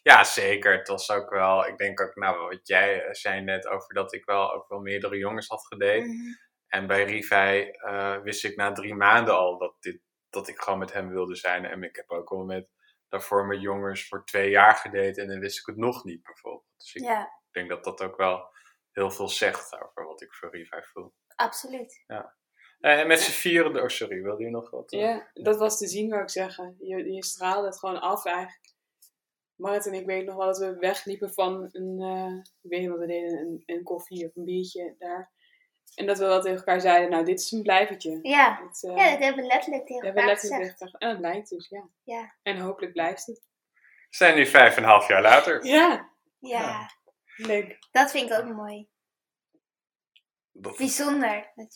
[0.04, 0.78] ja, zeker.
[0.78, 4.14] Het was ook wel, ik denk ook, nou, wat jij eh, zei net over dat
[4.14, 6.02] ik wel ook wel meerdere jongens had gedate.
[6.02, 6.34] Mhm.
[6.68, 10.80] En bij Rivij eh, wist ik na drie maanden al dat, dit, dat ik gewoon
[10.80, 11.66] met hem wilde zijn.
[11.66, 12.70] En ik heb ook al met,
[13.10, 16.66] daarvoor met jongens voor twee jaar gedate en dan wist ik het nog niet bijvoorbeeld.
[16.78, 18.50] Dus ik Ja, denk dat dat ook wel
[18.92, 21.14] heel veel zegt over wat ik voor Rivij voel.
[21.36, 22.04] absoluut.
[22.08, 22.36] Ja.
[22.82, 24.92] Eh, En met z'n vieren, oh sorry, wilde je nog wat?
[24.92, 26.76] Ja, dat was te zien, wou ik zeggen.
[26.80, 28.74] Je, je straalde het gewoon af eigenlijk.
[29.56, 32.90] Marit en ik weet nog wel dat we wegliepen van een, eh, ik weet niet
[32.90, 35.32] wat we deden, een, een koffie of een biertje daar.
[35.96, 38.20] En dat we wel tegen elkaar zeiden, nou dit is een blijvertje.
[38.22, 40.98] Ja, eh, ja dat hebben we letterlijk tegen we hebben elkaar letterlijk gezegd.
[40.98, 41.90] En dat blijkt dus, ja.
[42.04, 42.34] Ja.
[42.44, 43.42] En hopelijk blijft het.
[44.10, 45.66] We zijn nu vijf en een half jaar later.
[45.66, 46.10] Ja,
[46.40, 46.90] Ja,
[47.36, 47.78] leuk.
[47.92, 48.88] dat vind ik ook mooi.
[50.52, 51.74] Dat- Bijzonder dat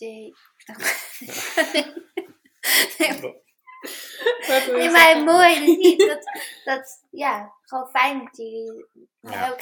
[4.64, 5.96] wil je Nee, maar mooi.
[5.96, 6.24] Dat, dat,
[6.64, 8.88] dat, ja, gewoon fijn dat jullie.
[9.20, 9.56] Ja.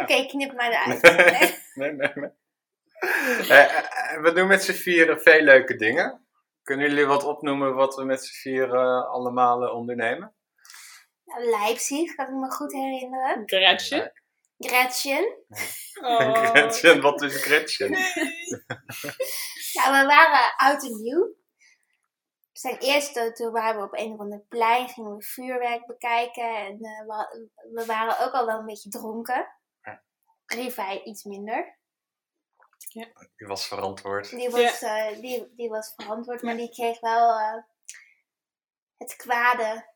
[0.00, 1.02] Oké, knip maar eruit.
[1.74, 2.30] nee, nee, nee.
[3.48, 6.26] Eh, eh, we doen met z'n vieren veel leuke dingen.
[6.62, 10.34] Kunnen jullie wat opnoemen wat we met z'n vieren allemaal eh, ondernemen?
[11.24, 13.42] Nou, Leipzig, kan ik me goed herinneren.
[13.46, 14.12] Gretchen.
[14.58, 15.24] Gretchen.
[16.02, 16.32] Oh.
[16.50, 17.90] Gretchen, wat is Gretchen?
[19.74, 21.34] Nou, we waren oud en nieuw.
[22.52, 25.86] We zijn eerst, eh, toen waren we op een of ander plein, gingen we vuurwerk
[25.86, 26.56] bekijken.
[26.56, 29.46] En eh, we, we waren ook al wel een beetje dronken.
[30.46, 31.78] Rivij iets minder.
[33.36, 34.30] Die was verantwoord.
[34.30, 37.62] Die was, eh, die, die was verantwoord, maar die kreeg wel eh,
[38.96, 39.93] het kwade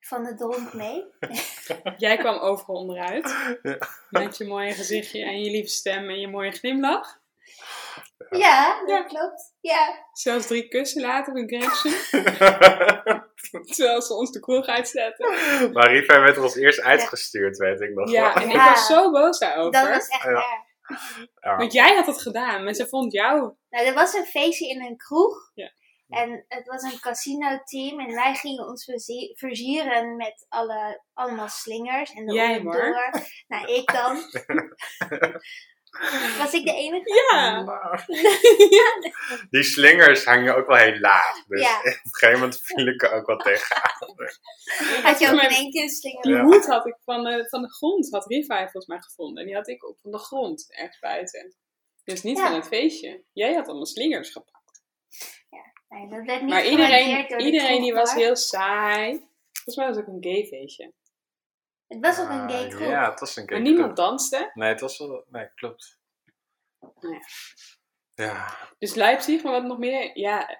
[0.00, 1.04] van de dronk mee.
[1.96, 3.36] Jij kwam overal onderuit.
[3.62, 3.78] Ja.
[4.10, 7.18] Met je mooie gezichtje en je lieve stem en je mooie glimlach.
[8.30, 9.54] Ja, dat klopt.
[9.60, 10.06] Ja.
[10.12, 11.88] Zelfs drie kussen later op een grensje.
[13.74, 15.26] Terwijl ze ons de kroeg uitzetten.
[15.72, 19.10] Maar Rivai werd er als eerst uitgestuurd, weet ik nog Ja, en ik was zo
[19.10, 19.72] boos daarover.
[19.72, 20.28] Dat was echt Ja.
[20.30, 20.68] erg.
[21.40, 21.56] Ja.
[21.56, 23.52] Want jij had het gedaan, maar ze vond jou.
[23.70, 25.50] Nou, er was een feestje in een kroeg.
[25.54, 25.70] Ja.
[26.10, 28.00] En het was een casino-team.
[28.00, 28.84] En wij gingen ons
[29.34, 32.12] versieren met alle, allemaal slingers.
[32.12, 33.10] En de Jij, onderdoor.
[33.48, 34.16] Nou, ik dan.
[36.38, 37.26] Was ik de enige?
[37.32, 37.64] Ja.
[39.50, 41.44] Die slingers hangen ook wel heel laag.
[41.46, 41.78] Dus Ja.
[41.78, 44.14] op een gegeven moment viel ik er ook wel tegenaan.
[45.02, 46.22] Had je ook Maar in één keer een slinger?
[46.22, 46.42] Die Ja.
[46.42, 49.40] hoed had ik van de, van de grond, had Rivai volgens mij gevonden.
[49.42, 51.54] En die had ik op van de grond, ergens buiten.
[52.04, 52.46] Dus niet Ja.
[52.46, 53.24] van het feestje.
[53.32, 54.58] Jij had allemaal slingers gepakt.
[55.90, 59.28] Nee, dat werd niet Maar iedereen, door iedereen die was heel saai.
[59.52, 60.92] Volgens mij was het ook een gay feestje.
[61.88, 62.80] Het was ook een gay kroeg.
[62.82, 63.96] Ah, Ja, het was een Maar gay niemand club.
[63.96, 64.50] danste.
[64.54, 65.24] Nee, het was wel...
[65.28, 65.98] Nee, klopt.
[67.00, 67.20] Nou ja.
[68.14, 68.56] Ja.
[68.78, 70.18] Dus Leipzig, maar wat nog meer?
[70.18, 70.58] Ja,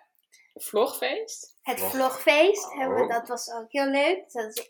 [0.55, 1.57] vlogfeest.
[1.63, 1.91] Het Vlog.
[1.91, 3.09] vlogfeest, hebben we- Oh.
[3.09, 4.33] dat was ook heel leuk.
[4.33, 4.69] Dat is-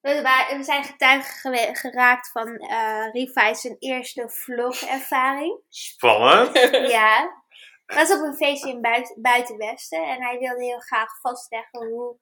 [0.00, 0.20] we,
[0.56, 5.60] we zijn getuige geraakt van eh zijn eerste vlogervaring.
[5.68, 6.58] Spannend.
[6.90, 7.42] ja.
[7.88, 12.18] Het was op een feestje in buit, Buitenwesten en hij wilde heel graag vastleggen hoe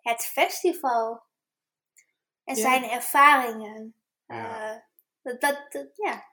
[0.00, 1.22] het festival
[2.44, 2.60] en Ja.
[2.60, 3.94] zijn ervaringen.
[4.26, 4.76] eh,
[5.22, 6.30] dat, dat, dat- ja.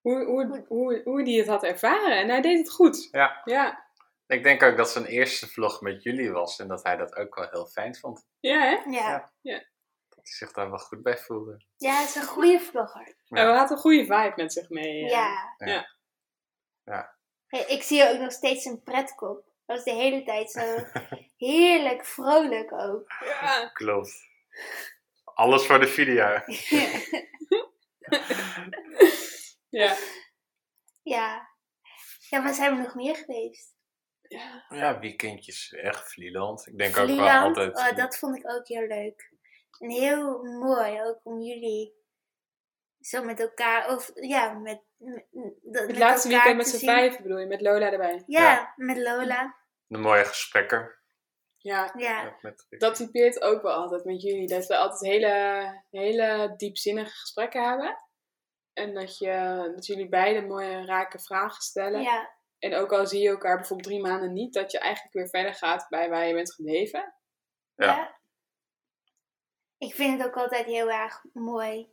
[0.00, 2.16] Hoe, hoe, hoe, hoe die het had ervaren.
[2.16, 3.08] En hij deed het goed.
[3.10, 3.40] Ja.
[3.44, 3.86] Ja,
[4.26, 7.34] Ik denk ook dat zijn eerste vlog met jullie was en dat hij dat ook
[7.34, 8.26] wel heel fijn vond.
[8.40, 8.90] ja hè?
[8.90, 9.32] Ja.
[9.40, 9.58] Ja.
[10.08, 11.64] Dat hij zich daar wel goed bij voelde.
[11.76, 13.06] ja, hij is een goede vlogger.
[13.28, 15.04] En we hadden een goede vibe met zich mee.
[15.04, 15.10] eh.
[15.10, 15.54] Ja.
[15.56, 15.96] ja.
[16.84, 17.16] Ja.
[17.52, 19.44] Hey, ik zie ook nog steeds een pretkop.
[19.44, 20.84] Dat was de hele tijd zo
[21.48, 23.12] heerlijk vrolijk ook.
[23.24, 23.70] Ja.
[23.72, 24.28] Klopt.
[25.24, 26.38] Alles voor de video.
[29.68, 29.96] Ja.
[31.02, 31.48] Ja.
[32.28, 33.74] Ja, waar zijn we nog meer geweest?
[34.68, 36.66] Ja, weekendjes weg, Vlieland.
[36.66, 37.78] Ik denk ook wel altijd...
[37.78, 39.32] oh, dat vond ik ook heel leuk.
[39.78, 41.94] En heel mooi ook om jullie
[43.02, 45.26] zo met elkaar, of ja, met, met,
[45.62, 48.22] met Het laatste elkaar weekend met z'n vijf bedoel je, met Lola erbij.
[48.26, 49.56] Ja, met Lola.
[49.86, 51.00] De mooie gesprekken.
[51.56, 51.92] Ja.
[51.96, 52.36] Ja.
[52.40, 54.46] Met, Dat typeert ook wel altijd met jullie.
[54.46, 57.96] Dat we altijd hele, hele diepzinnige gesprekken hebben.
[58.72, 62.02] En dat, je, dat jullie beide mooie rake vragen stellen.
[62.02, 62.30] Ja.
[62.58, 65.54] En ook al zie je elkaar bijvoorbeeld drie maanden niet, dat je eigenlijk weer verder
[65.54, 67.14] gaat bij waar je bent gebleven.
[67.74, 68.20] Ja.
[69.78, 71.92] Ik vind het ook altijd heel erg mooi.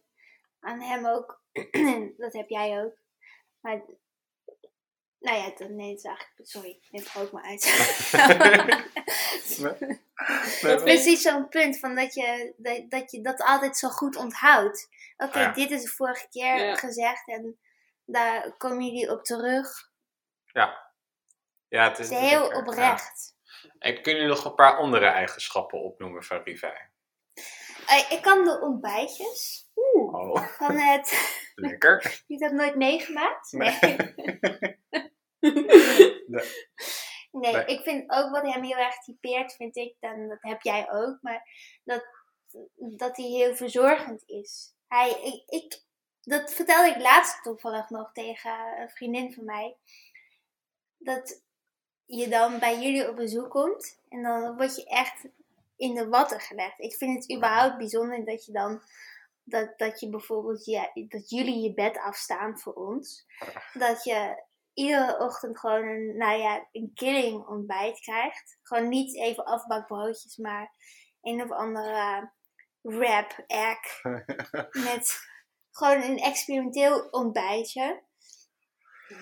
[0.60, 1.42] Aan hem ook.
[2.18, 2.94] dat heb jij ook.
[3.60, 3.82] Maar,
[5.20, 6.50] nou ja, dat, nee, het is eigenlijk...
[6.50, 7.64] Sorry, neem het ook maar uit.
[9.58, 9.98] Nee,
[10.62, 14.16] Dat is precies zo'n punt van dat je dat, dat je dat altijd zo goed
[14.16, 14.90] onthoudt.
[15.18, 15.52] Oké, Ja.
[15.52, 16.76] dit is de vorige keer Ja.
[16.76, 17.60] gezegd en
[18.06, 19.92] daar komen jullie op terug.
[20.46, 20.88] Ja.
[21.68, 22.58] Ja, het Het is is heel lekker.
[22.60, 23.36] oprecht.
[23.62, 23.70] Ja.
[23.80, 26.89] En kunnen jullie nog een paar andere eigenschappen opnoemen van Rivai?
[27.90, 31.38] Eh, ik kan de ontbijtjes Oh, van het.
[31.56, 32.24] lekker.
[32.28, 33.52] Je hebt dat nooit meegemaakt?
[33.52, 33.78] Nee.
[36.28, 36.44] Nee.
[37.32, 37.66] Nee, Nee.
[37.66, 41.18] ik vind ook wat hem heel erg typeert, vind ik, dan, dat heb jij ook,
[41.22, 41.44] maar
[41.84, 42.06] dat,
[42.76, 44.74] dat hij heel verzorgend is.
[44.88, 45.84] Hij, ik, ik,
[46.22, 49.78] dat vertelde ik laatst toevallig nog tegen een vriendin van mij.
[50.98, 51.44] Dat
[52.06, 55.26] je dan bij jullie op bezoek komt en dan word je echt
[55.80, 56.80] in de watten gelegd.
[56.80, 58.82] Ik vind het überhaupt bijzonder dat je dan,
[59.44, 63.26] dat, dat je bijvoorbeeld, je, dat jullie je bed afstaan voor ons.
[63.74, 64.44] Dat je
[64.74, 68.58] iedere ochtend gewoon een, nou ja, een killing ontbijt krijgt.
[68.62, 70.74] Gewoon niet even afbakbroodjes, maar
[71.22, 72.32] een of andere
[72.82, 74.04] wrap, egg.
[74.90, 75.18] met
[75.72, 78.04] gewoon een experimenteel ontbijtje.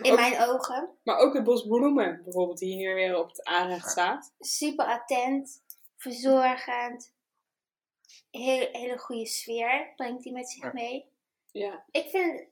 [0.02, 0.90] In Ook- mijn ogen.
[1.04, 4.34] Maar ook de bos bloemen bijvoorbeeld, die hier weer op het aanrecht staat.
[4.40, 5.64] Super attent,
[6.12, 7.16] verzorgend.
[8.32, 11.12] Heel, hele goede sfeer brengt hij met zich mee.
[11.52, 11.86] Ja.
[11.92, 12.44] Ik vind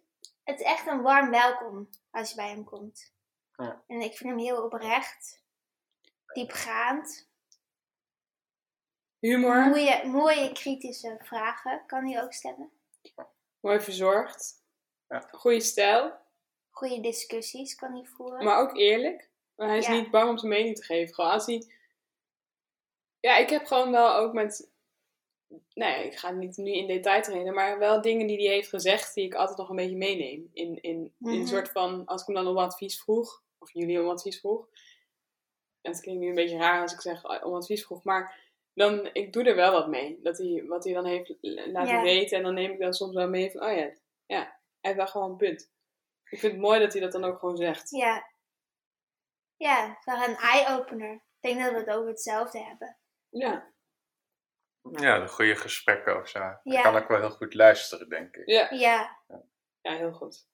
[0.43, 3.13] het echt een warm welkom als je bij hem komt.
[3.55, 3.83] Ja.
[3.87, 5.43] En ik vind hem heel oprecht,
[6.33, 7.29] diepgaand.
[9.19, 9.69] Humor.
[9.69, 12.71] Mooie, mooie kritische vragen kan hij ook stellen.
[13.59, 14.63] Mooi verzorgd.
[15.31, 16.13] Goede stijl.
[16.69, 18.43] Goede discussies kan hij voeren.
[18.43, 19.29] Maar ook eerlijk.
[19.55, 19.91] Maar hij is Ja.
[19.91, 21.15] niet bang om zijn mening te geven.
[21.15, 21.73] Gewoon als hij...
[23.25, 24.71] Ja, ik heb gewoon wel ook met...
[25.73, 27.53] Nee, ik ga niet nu in detail treden.
[27.53, 30.49] Maar wel dingen die hij heeft gezegd die ik altijd nog een beetje meeneem.
[30.53, 31.33] In, in, in Mhm.
[31.33, 32.05] een soort van...
[32.05, 33.43] Als ik hem dan om advies vroeg.
[33.57, 34.67] Of jullie om advies vroeg.
[35.81, 38.03] En het klinkt nu een beetje raar als ik zeg eh, om advies vroeg.
[38.03, 38.39] Maar
[38.73, 40.19] dan, ik doe er wel wat mee.
[40.23, 42.37] Dat hij, wat hij dan heeft laten weten.
[42.37, 43.63] En dan neem ik dan soms wel mee van...
[43.63, 43.91] Oh ja,
[44.25, 45.71] ja, hij heeft wel gewoon een punt.
[46.29, 47.89] Ik vind het mooi dat hij dat dan ook gewoon zegt.
[47.89, 48.27] Ja,
[49.57, 51.13] Ja, wel een eye-opener.
[51.13, 52.97] Ik denk dat we het over hetzelfde hebben.
[53.37, 53.73] Ja.
[54.91, 56.39] Ja, de goede gesprekken of zo.
[56.39, 56.59] Ja.
[56.63, 58.49] Ik kan ook wel heel goed luisteren, denk ik.
[58.49, 58.67] Ja.
[58.69, 59.19] Ja.
[59.81, 60.47] Ja, heel goed.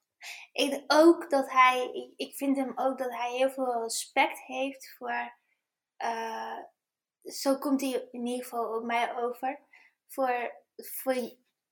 [0.52, 4.94] Ik ook dat hij, ik, ik vind hem ook dat hij heel veel respect heeft
[4.98, 5.32] voor,
[5.96, 6.58] eh,
[7.24, 9.60] zo komt hij in ieder geval op mij over,
[10.06, 11.14] voor, voor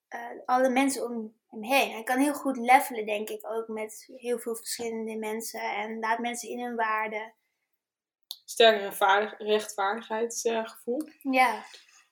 [0.09, 1.93] eh, alle mensen om hem heen.
[1.93, 6.19] Hij kan heel goed levelen, denk ik, ook met heel veel verschillende mensen en laat
[6.19, 7.33] mensen in hun waarde.
[8.51, 11.09] Sterkere vaardig, rechtvaardigheidsgevoel.
[11.23, 11.65] Ja,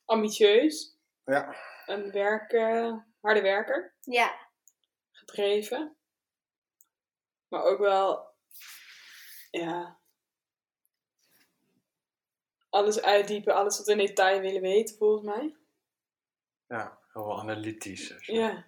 [0.04, 0.96] Ambitieus.
[1.24, 1.56] Ja.
[1.86, 3.94] Een werk, eh, harde werker.
[4.00, 4.48] ja,
[5.10, 5.96] Gedreven.
[7.48, 8.34] Maar ook wel,
[9.50, 9.98] ja,
[12.68, 15.56] alles uitdiepen, alles tot in detail willen weten, volgens mij.
[16.66, 18.26] Ja, heel analytisch.
[18.26, 18.66] Ja.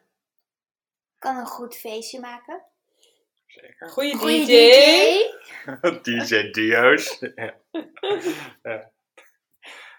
[1.19, 2.65] kan een goed feestje maken.
[3.51, 3.89] Zeker.
[3.89, 4.53] Goeie Goeie DJ.
[6.03, 7.19] DJ Dio's.
[7.35, 7.55] ja.
[8.63, 8.91] Ja.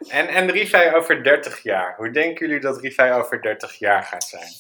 [0.10, 1.96] En, en Rivai over 30 jaar.
[1.96, 4.52] Hoe denken jullie dat Rivai over 30 jaar gaat zijn?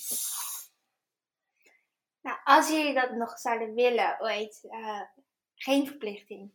[2.21, 5.01] Nou, als jullie dat nog zouden willen ooit, eh,
[5.55, 6.51] geen verplichting.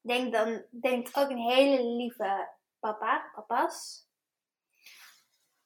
[0.00, 2.48] Denk dan, denk ook een hele lieve
[2.80, 4.06] papa, papa's.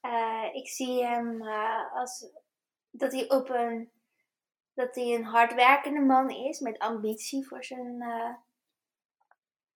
[0.00, 2.26] Eh, ik zie hem eh, als
[2.90, 3.90] dat hij op een,
[4.74, 8.34] dat hij een hardwerkende man is met ambitie voor zijn, eh,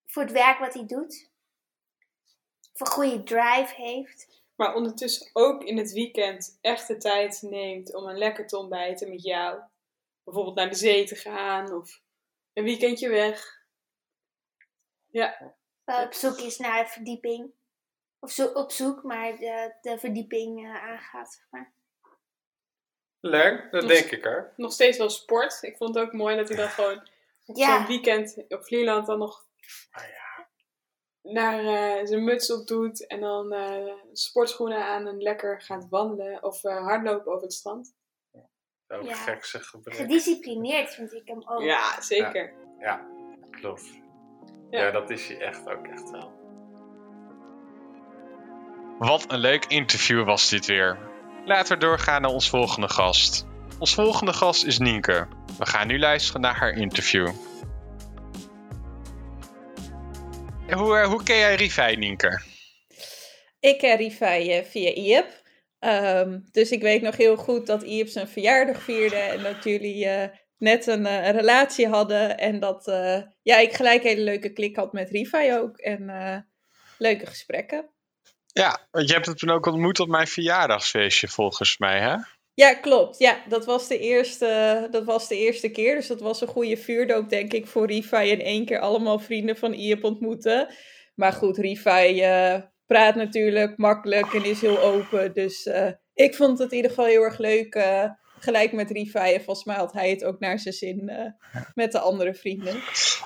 [0.06, 1.30] voor het werk wat hij doet.
[2.72, 4.44] Voor goede drive heeft.
[4.54, 9.08] Maar ondertussen ook in het weekend echt de tijd neemt om een lekker te ontbijten
[9.08, 9.60] met jou.
[10.24, 12.00] Bijvoorbeeld naar de zee te gaan of
[12.52, 13.64] een weekendje weg.
[15.10, 15.54] Ja.
[15.84, 17.52] Op zoek is naar verdieping.
[18.18, 21.75] Of zo op zoek, maar de, de verdieping eh, aangaat, zeg maar.
[23.20, 24.52] Leuk, dat Nog- denk ik hoor.
[24.56, 25.58] Nog steeds wel sport.
[25.62, 27.08] Ik vond het ook mooi dat hij dan gewoon
[27.46, 27.76] op Ja.
[27.76, 29.44] zo'n weekend op Vlieland dan nog
[31.22, 36.42] naar eh, zijn muts op doet en dan eh, sportschoenen aan en lekker gaat wandelen
[36.42, 37.94] of eh, hardlopen over het strand.
[38.88, 39.14] Ook Ja.
[39.14, 39.94] gekse gebrek.
[39.96, 41.62] Gedisciplineerd vind ik hem ook.
[41.62, 42.52] Ja, zeker.
[42.78, 43.06] Ja,
[43.50, 43.84] klopt.
[44.70, 44.82] Ja.
[44.82, 44.90] Ja.
[44.90, 46.32] dat is hij echt ook echt wel.
[48.98, 50.98] Wat een leuk interview was dit weer.
[51.46, 53.46] Laten we doorgaan naar ons volgende gast.
[53.78, 55.28] Ons volgende gast is Nienke.
[55.58, 57.28] We gaan nu luisteren naar haar interview.
[60.70, 62.42] Hoe, eh, hoe ken jij Rivai, Nienke?
[63.60, 65.42] Ik ken Rivai eh, via IEP.
[65.78, 70.06] Ehm, dus ik weet nog heel goed dat IEP zijn verjaardag vierde en dat jullie
[70.06, 70.28] eh,
[70.58, 72.38] net een, relatie hadden.
[72.38, 72.84] En dat
[73.42, 75.78] ja, ik gelijk een hele leuke klik had met Rivai ook.
[75.78, 76.46] En
[76.98, 77.90] leuke gesprekken.
[78.58, 82.14] Ja, want je hebt het toen ook ontmoet op mijn verjaardagsfeestje volgens mij, hè?
[82.54, 83.18] Ja, klopt.
[83.18, 85.94] Ja, dat was de eerste, dat was de eerste keer.
[85.94, 88.30] Dus dat was een goede vuurdoop, denk ik, voor Rivai.
[88.30, 90.74] En één keer allemaal vrienden van IEP ontmoeten.
[91.14, 95.32] Maar goed, Rivai eh, praat natuurlijk makkelijk en is heel open.
[95.34, 97.74] Dus eh, ik vond het in ieder geval heel erg leuk.
[97.74, 99.34] eh, gelijk met Rivai.
[99.34, 101.30] En volgens mij had hij het ook naar zijn zin eh,
[101.74, 102.74] met de andere vrienden.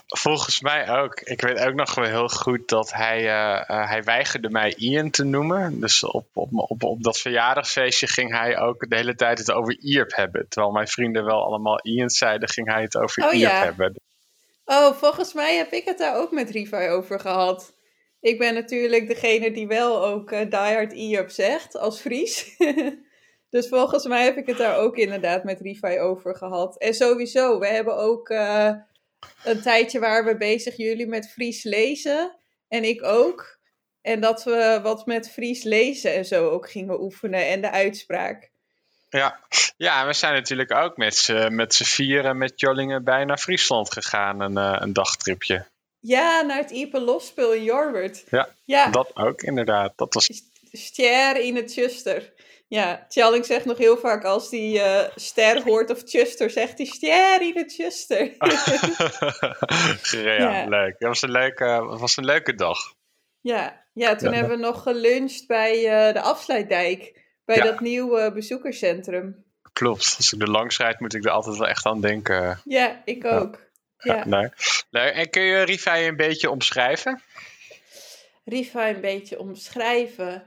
[0.06, 1.20] Volgens mij ook.
[1.20, 5.10] Ik weet ook nog wel heel goed dat hij, eh, eh, hij weigerde mij Ian
[5.10, 5.80] te noemen.
[5.80, 9.78] Dus op, op, op, op dat verjaardagsfeestje ging hij ook de hele tijd het over
[9.78, 10.48] Ierp hebben.
[10.48, 13.64] Terwijl mijn vrienden wel allemaal Ian zeiden, ging hij het over Oh, Ierp ja.
[13.64, 14.00] hebben.
[14.64, 17.72] Oh, volgens mij heb ik het daar ook met Rivai over gehad.
[18.20, 22.44] Ik ben natuurlijk degene die wel ook eh Die Hard zegt, als Fries.
[23.50, 26.78] dus volgens mij heb ik het daar ook inderdaad met Rivai over gehad.
[26.78, 28.72] En sowieso, we hebben ook eh,
[29.44, 32.36] een tijdje waar we bezig jullie met Fries lezen.
[32.68, 33.58] En ik ook.
[34.02, 37.46] En dat we wat met Fries lezen en zo ook gingen oefenen.
[37.48, 38.50] En de uitspraak.
[39.10, 39.40] Ja.
[39.76, 44.40] ja, we zijn natuurlijk ook met z'n met vieren met Jollingen bij naar Friesland gegaan.
[44.40, 45.66] Een, eh, een dagtripje.
[46.00, 48.24] Ja, naar het Ipe Losspul in Jorwert.
[48.30, 48.90] Ja, Ja.
[48.90, 49.92] dat ook inderdaad.
[49.96, 50.30] Dat was
[50.72, 52.32] Ster in het Chuster.
[52.70, 56.86] Ja, Tjalling zegt nog heel vaak als die eh, ster hoort of Chuster, zegt hij
[56.86, 58.34] ster in het Chuster.
[60.10, 60.64] ja, Ja.
[60.68, 60.94] leuk.
[60.98, 62.78] Dat was een leuke, dat was een leuke dag.
[63.40, 64.36] ja, ja, toen Ja.
[64.36, 67.18] hebben we nog geluncht bij eh, de Afsluitdijk.
[67.44, 67.64] Bij Ja.
[67.64, 69.44] dat nieuwe bezoekerscentrum.
[69.72, 70.14] Klopt.
[70.16, 72.60] Als ik er langs rijd, moet ik er altijd wel echt aan denken.
[72.64, 73.58] Ja, ik ook.
[73.98, 74.24] Ja.
[74.26, 74.54] Leuk.
[74.90, 77.22] En kun je Rivai een beetje omschrijven?
[78.44, 80.42] Rivai een beetje omschrijven.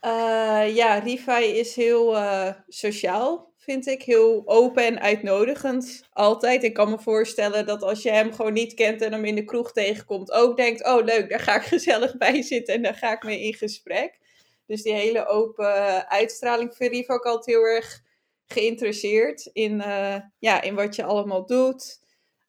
[0.00, 4.02] Eh, ja, Rivai is heel eh, sociaal, vind ik.
[4.02, 6.02] Heel open en uitnodigend.
[6.12, 6.62] Altijd.
[6.62, 9.44] Ik kan me voorstellen dat als je hem gewoon niet kent en hem in de
[9.44, 13.12] kroeg tegenkomt, ook denkt: Oh, leuk, daar ga ik gezellig bij zitten en daar ga
[13.12, 14.18] ik mee in gesprek.
[14.66, 18.02] Dus die hele open uitstraling vind Riva ook altijd heel erg
[18.46, 22.00] geïnteresseerd in, eh, ja, in wat je allemaal doet.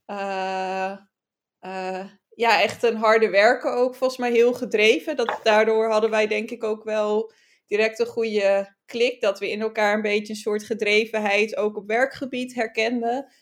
[0.06, 0.98] Eh,
[2.38, 5.16] ja, echt een harde werker ook, volgens mij heel gedreven.
[5.16, 7.32] Dat, daardoor hadden wij denk ik ook wel
[7.68, 9.22] direct een goede klik.
[9.22, 13.34] Dat we in elkaar een beetje een soort gedrevenheid ook op werkgebied herkenden.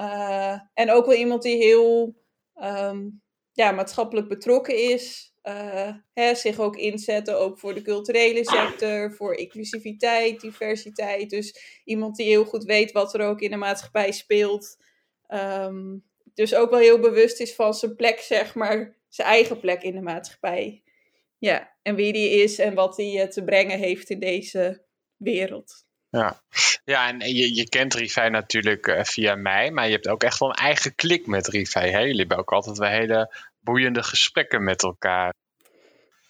[0.00, 2.16] Uh, en ook wel iemand die heel
[2.62, 3.22] um,
[3.52, 5.34] ja, maatschappelijk betrokken is.
[5.42, 11.30] Uh, hè, zich ook inzetten ook voor de culturele sector, voor inclusiviteit, diversiteit.
[11.30, 14.76] Dus iemand die heel goed weet wat er ook in de maatschappij speelt.
[15.28, 19.82] Um, dus ook wel heel bewust is van zijn plek, zeg maar, zijn eigen plek
[19.82, 20.82] in de maatschappij.
[21.38, 24.84] Ja, en wie die is en wat hij te brengen heeft in deze
[25.16, 25.84] wereld.
[26.10, 26.42] Ja,
[26.84, 30.38] ja en je, je kent Rivij natuurlijk uh, via mij, maar je hebt ook echt
[30.38, 31.90] wel een eigen klik met Rivij.
[31.90, 31.98] Hè?
[31.98, 35.32] Jullie hebben ook altijd wel hele boeiende gesprekken met elkaar.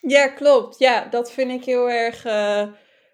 [0.01, 0.78] Ja, klopt.
[0.78, 2.66] Ja, dat vind ik heel erg uh,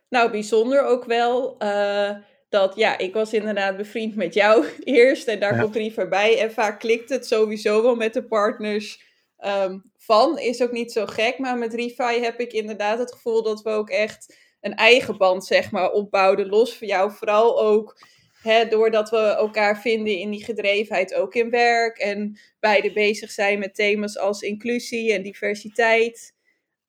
[0.08, 1.56] nou, bijzonder ook wel.
[1.58, 2.16] Uh,
[2.48, 5.60] dat ja, ik was inderdaad bevriend met jou eerst en daar ja.
[5.60, 6.40] komt Rivij bij.
[6.40, 9.04] En vaak klikt het sowieso wel met de partners
[9.44, 10.38] um, van.
[10.38, 13.70] Is ook niet zo gek, maar met Rivij heb ik inderdaad het gevoel dat we
[13.70, 16.48] ook echt een eigen band, zeg maar, opbouwden.
[16.48, 18.00] Los van jou, vooral ook
[18.42, 21.98] hè, doordat we elkaar vinden in die gedrevenheid, ook in werk.
[21.98, 26.34] En beide bezig zijn met thema's als inclusie en diversiteit.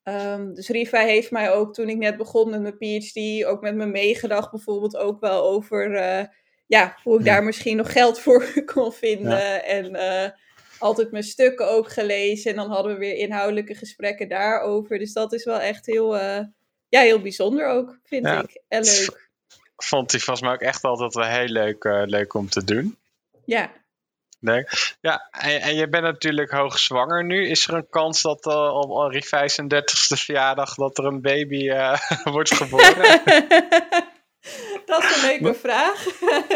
[0.08, 3.76] Um, dus Riva heeft mij ook toen ik net begon met mijn PhD, ook met
[3.76, 6.26] me meegedacht, bijvoorbeeld ook wel over uh,
[6.68, 7.34] ja, hoe ik ja.
[7.34, 9.38] daar misschien nog geld voor kon vinden.
[9.38, 9.62] Ja.
[9.62, 10.30] En uh,
[10.80, 12.52] altijd mijn stukken ook gelezen.
[12.52, 15.00] En dan hadden we weer inhoudelijke gesprekken daarover.
[15.00, 16.16] Dus dat is wel echt heel.
[16.16, 16.40] Uh,
[16.90, 18.42] ja, heel bijzonder ook, vind ja.
[18.42, 18.62] ik.
[18.68, 19.30] En leuk.
[19.76, 22.98] Vond hij volgens mij ook echt altijd wel heel leuk, leuk om te doen.
[23.46, 23.72] Ja.
[24.40, 24.96] Leuk.
[25.02, 27.48] Ja, en, en je bent natuurlijk hoogzwanger nu.
[27.48, 32.00] Is er een kans dat uh, op Henri 35ste verjaardag dat er een baby uh,
[32.24, 33.22] wordt geboren?
[34.86, 36.06] dat is een leuke vraag.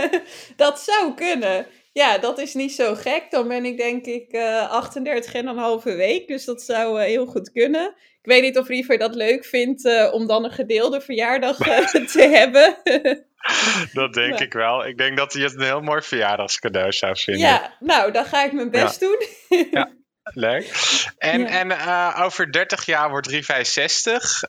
[0.55, 1.67] dat zou kunnen.
[1.93, 3.25] Ja, dat is niet zo gek.
[3.29, 6.27] Dan ben ik denk ik uh, 38 en een halve week.
[6.27, 7.87] Dus dat zou uh, heel goed kunnen.
[8.21, 11.57] Ik weet niet of Riever dat leuk vindt uh, om dan een gedeelde verjaardag
[12.13, 12.77] te hebben.
[14.01, 14.41] dat denk maar.
[14.41, 14.87] ik wel.
[14.87, 17.47] Ik denk dat hij het een heel mooi verjaardagscadeau zou vinden.
[17.47, 19.07] Ja, nou, dan ga ik mijn best ja.
[19.07, 19.27] doen.
[19.71, 19.91] ja.
[20.23, 20.71] Leuk.
[21.17, 21.47] En, ja.
[21.47, 24.41] en uh, over 30 jaar wordt Rivij 60.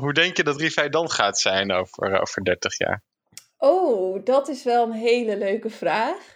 [0.00, 3.02] hoe denk je dat Rivij dan gaat zijn over, over 30 jaar?
[3.58, 6.33] Oh, dat is wel een hele leuke vraag.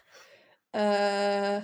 [0.72, 1.56] Uh,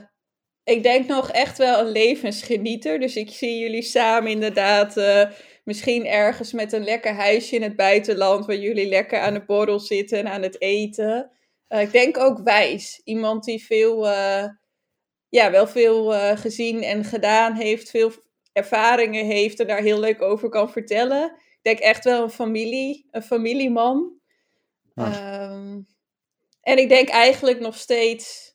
[0.65, 3.01] ik denk nog echt wel een levensgenieter.
[3.01, 5.31] Dus ik zie jullie samen inderdaad uh,
[5.65, 8.47] misschien ergens met een lekker huisje in het buitenland...
[8.47, 11.31] waar jullie lekker aan de borrel zitten en aan het eten.
[11.69, 13.01] Uh, ik denk ook wijs.
[13.05, 14.07] Iemand die veel,
[15.29, 18.13] ja, wel veel gezien en gedaan heeft, veel
[18.53, 19.61] ervaringen heeft...
[19.61, 21.25] en daar heel leuk over kan vertellen.
[21.25, 24.23] Ik denk echt wel een familie, een familieman...
[24.95, 25.51] Ja.
[25.51, 25.87] Um,
[26.61, 28.54] en ik denk eigenlijk nog steeds,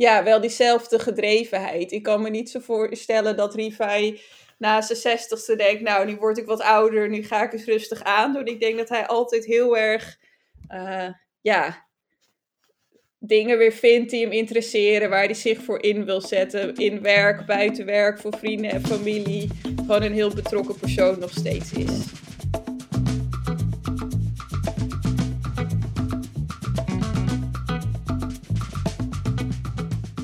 [0.00, 1.92] ja, wel diezelfde gedrevenheid.
[1.92, 4.20] Ik kan me niet zo voorstellen dat Rivai
[4.58, 8.02] na zijn zestigste denkt, nou, nu word ik wat ouder, nu ga ik eens rustig
[8.02, 8.46] aan doen.
[8.46, 10.18] Ik denk dat hij altijd heel erg,
[10.74, 11.08] uh,
[11.40, 11.86] ja,
[13.18, 16.74] dingen weer vindt die hem interesseren, waar hij zich voor in wil zetten.
[16.74, 19.48] In werk, buiten werk, voor vrienden en familie.
[19.76, 22.04] Gewoon een heel betrokken persoon nog steeds is.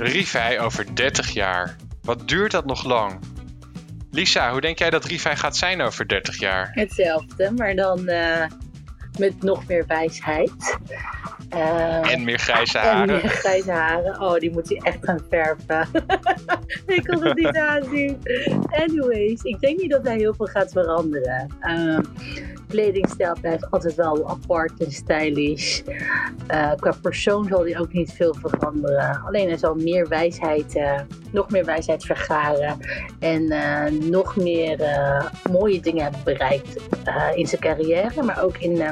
[0.07, 1.77] Rivij over 30 jaar.
[2.03, 3.19] Wat duurt dat nog lang?
[4.11, 6.71] Lisa, hoe denk jij dat Rivij gaat zijn over 30 jaar?
[6.73, 8.45] Hetzelfde, maar dan uh,
[9.19, 10.79] met nog meer wijsheid.
[11.55, 13.15] Uh, en meer grijze haren.
[13.15, 14.21] En meer grijze haren.
[14.21, 15.89] Oh, die moet hij echt gaan verven.
[16.97, 18.19] ik kan het niet aanzien.
[18.71, 21.51] Anyways, ik denk niet dat hij heel veel gaat veranderen.
[21.61, 21.99] Uh,
[22.69, 25.81] kledingstijl blijft altijd wel apart en stylish.
[26.51, 29.23] Uh, qua persoon zal hij ook niet veel veranderen.
[29.27, 32.79] Alleen hij zal meer wijsheid, uh, nog meer wijsheid vergaren.
[33.19, 34.79] En uh, nog meer
[35.51, 36.77] mooie dingen hebben bereikt
[37.35, 38.23] in zijn carrière.
[38.23, 38.83] Maar ook in,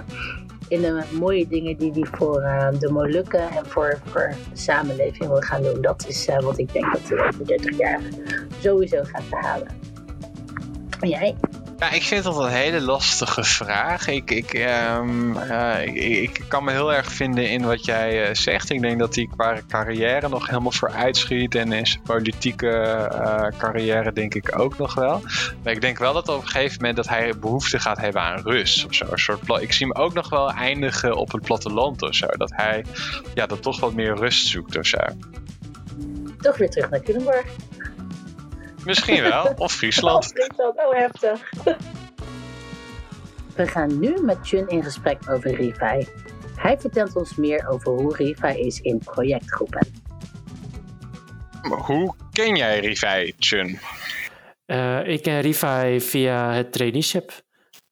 [0.69, 2.41] in de mooie dingen die hij voor
[2.79, 5.81] de Molukken en voor, voor de samenleving wil gaan doen.
[5.81, 8.01] Dat is wat ik denk dat hij over 30 jaar
[8.61, 9.69] sowieso gaat behalen.
[11.01, 11.37] En jij?
[11.79, 14.09] Ja, ik vind dat een hele lastige vraag.
[14.09, 14.55] Ik, ik,
[14.99, 18.71] um, uh, ik, ik, kan me heel erg vinden in wat jij uh, zegt.
[18.71, 21.55] Ik denk dat hij qua carrière nog helemaal vooruit schiet.
[21.55, 22.67] En in zijn politieke
[23.13, 25.23] uh, carrière denk ik ook nog wel.
[25.63, 28.43] Maar ik denk wel dat op een gegeven moment dat hij behoefte gaat hebben aan
[28.43, 28.87] rust.
[28.87, 29.07] Of zo.
[29.11, 32.27] Een soort ik zie hem ook nog wel eindigen op het platteland of zo.
[32.27, 32.85] Dat hij
[33.35, 34.99] ja, dat toch wat meer rust zoekt of zo.
[36.41, 37.47] Toch weer terug naar Culemborg.
[38.85, 39.53] Misschien wel.
[39.57, 40.17] Of Friesland.
[40.19, 41.51] Of Friesland, oh heftig.
[43.57, 46.07] We gaan nu met Chun in gesprek over Rivai.
[46.57, 49.87] Hij vertelt ons meer over hoe Rivai is in projectgroepen.
[51.63, 53.79] Maar hoe ken jij Rivai Chun?
[54.67, 57.43] Eh, ik ken Rivai via het traineeship.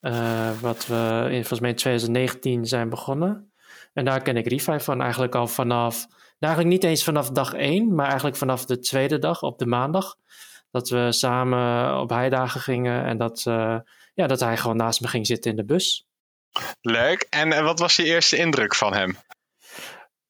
[0.00, 3.52] eh, wat we in, volgens mij in 2019 zijn begonnen.
[3.92, 6.06] En daar ken ik Rivai van eigenlijk al vanaf...
[6.08, 9.66] nou, eigenlijk niet eens vanaf dag één, maar eigenlijk vanaf de tweede dag op de
[9.66, 10.16] maandag.
[10.72, 13.76] Dat we samen op heidagen gingen en dat, eh,
[14.14, 16.06] ja, dat hij gewoon naast me ging zitten in de bus.
[16.80, 17.26] Leuk.
[17.30, 19.16] En wat was je eerste indruk van hem?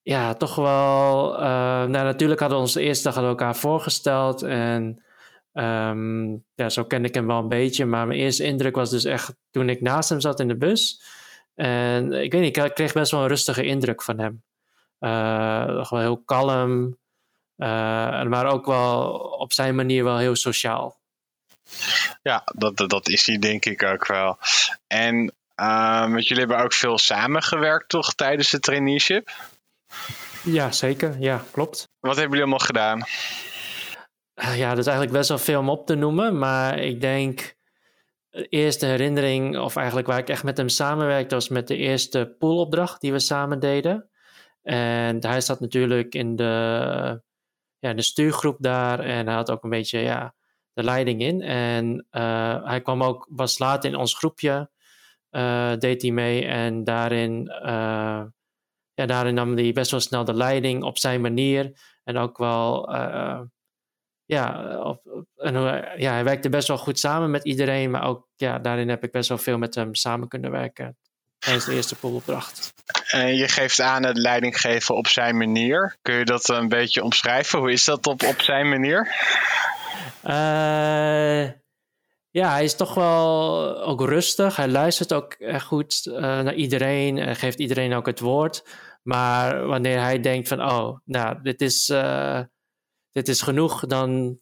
[0.03, 1.35] Ja, toch wel.
[1.35, 4.43] eh, nou, natuurlijk hadden we ons de eerste dag we elkaar voorgesteld.
[4.43, 5.03] En
[5.53, 7.85] ehm, ja, zo kende ik hem wel een beetje.
[7.85, 11.03] Maar mijn eerste indruk was dus echt toen ik naast hem zat in de bus.
[11.55, 14.43] En ik weet niet, ik kreeg best wel een rustige indruk van hem.
[14.99, 16.99] Eh, gewoon heel kalm.
[17.57, 21.01] Eh, maar ook wel op zijn manier wel heel sociaal.
[22.23, 24.39] Ja, dat, dat, is hij denk ik ook wel.
[24.87, 29.31] En uh, want jullie hebben ook veel samengewerkt toch tijdens het traineeship?
[30.45, 31.17] Ja, zeker.
[31.19, 31.89] Ja, klopt.
[32.01, 32.99] Wat hebben jullie allemaal gedaan?
[34.35, 36.39] Uh, ja, dat is eigenlijk best wel veel om op te noemen.
[36.39, 37.55] Maar ik denk,
[38.31, 42.35] de eerste herinnering, of eigenlijk waar ik echt met hem samenwerkte, was met de eerste
[42.39, 44.11] poolopdracht die we samen deden.
[44.63, 47.23] En hij zat natuurlijk in de,
[47.83, 50.35] ja, de stuurgroep daar en hij had ook een beetje ja,
[50.73, 51.41] de leiding in.
[51.43, 54.71] En uh, hij kwam ook, was laat in ons groepje,
[55.31, 56.45] uh, deed hij mee.
[56.45, 58.23] En daarin, uh,
[58.95, 61.81] ja, daarin nam hij best wel snel de leiding op zijn manier.
[62.05, 62.91] En ook wel,
[64.25, 64.65] ja,
[65.37, 65.55] en,
[65.97, 67.91] ja, hij werkte best wel goed samen met iedereen.
[67.91, 70.97] Maar ook, ja, daarin heb ik best wel veel met hem samen kunnen werken.
[71.43, 72.73] Tijdens de eerste poolopdracht.
[73.09, 75.97] En je geeft aan het leiding geven op zijn manier.
[76.03, 77.59] Kun je dat een beetje omschrijven?
[77.59, 79.15] Hoe is dat op, op zijn manier?
[80.25, 81.51] Uh,
[82.31, 84.57] ja, hij is toch wel ook rustig.
[84.57, 88.65] Hij luistert ook echt goed uh, naar iedereen en geeft iedereen ook het woord.
[89.03, 92.41] Maar wanneer hij denkt van, oh, nou, dit is, uh,
[93.13, 94.39] dit is genoeg, dan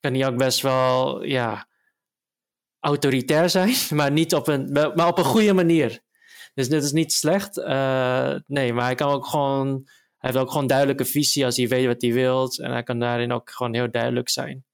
[0.00, 1.68] kan hij ook best wel, ja,
[2.80, 6.04] autoritair zijn, maar niet op een, maar op een goede manier.
[6.56, 7.58] Dus dit is niet slecht.
[7.58, 9.82] Uh, nee, maar hij kan ook gewoon.
[10.18, 12.52] Hij heeft ook gewoon duidelijke visie als hij weet wat hij wil.
[12.56, 14.64] En hij kan daarin ook gewoon heel duidelijk zijn.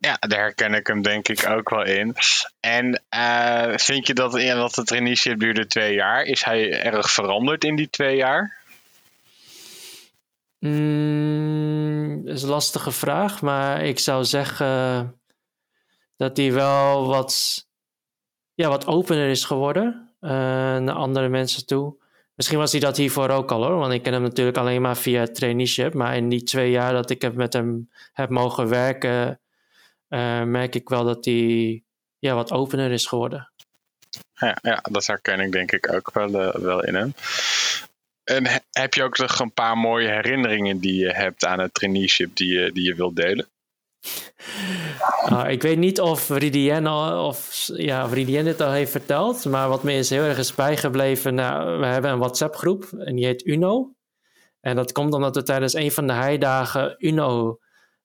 [0.00, 2.14] Ja, daar herken ik hem denk ik ook wel in.
[2.60, 6.24] En uh, vind je dat, ja, dat het traineeship duurde twee jaar?
[6.24, 8.56] Is hij erg veranderd in die twee jaar?
[10.58, 14.66] Mm, dat is een lastige vraag, maar ik zou zeggen
[16.16, 17.66] dat hij wel wat,
[18.54, 20.07] ja, wat opener is geworden.
[20.20, 21.96] Uh, naar andere mensen toe.
[22.34, 24.96] Misschien was hij dat hiervoor ook al hoor, want ik ken hem natuurlijk alleen maar
[24.96, 25.94] via traineeship.
[25.94, 29.40] Maar in die twee jaar dat ik met hem heb mogen werken,
[30.08, 31.82] uh, merk ik wel dat hij
[32.18, 33.52] ja, wat opener is geworden.
[34.34, 37.14] Ja, ja dat herken ik denk ik ook wel, uh, wel in hem.
[38.24, 42.36] En heb je ook nog een paar mooie herinneringen die je hebt aan het traineeship
[42.36, 43.46] die je, die je wilt delen?
[45.32, 49.92] Uh, ik weet niet of Ridienne of, ja, het al heeft verteld, maar wat me
[49.92, 53.92] is heel erg is bijgebleven, nou, we hebben een WhatsApp groep en die heet Uno.
[54.60, 57.58] En dat komt omdat we tijdens een van de heidagen Uno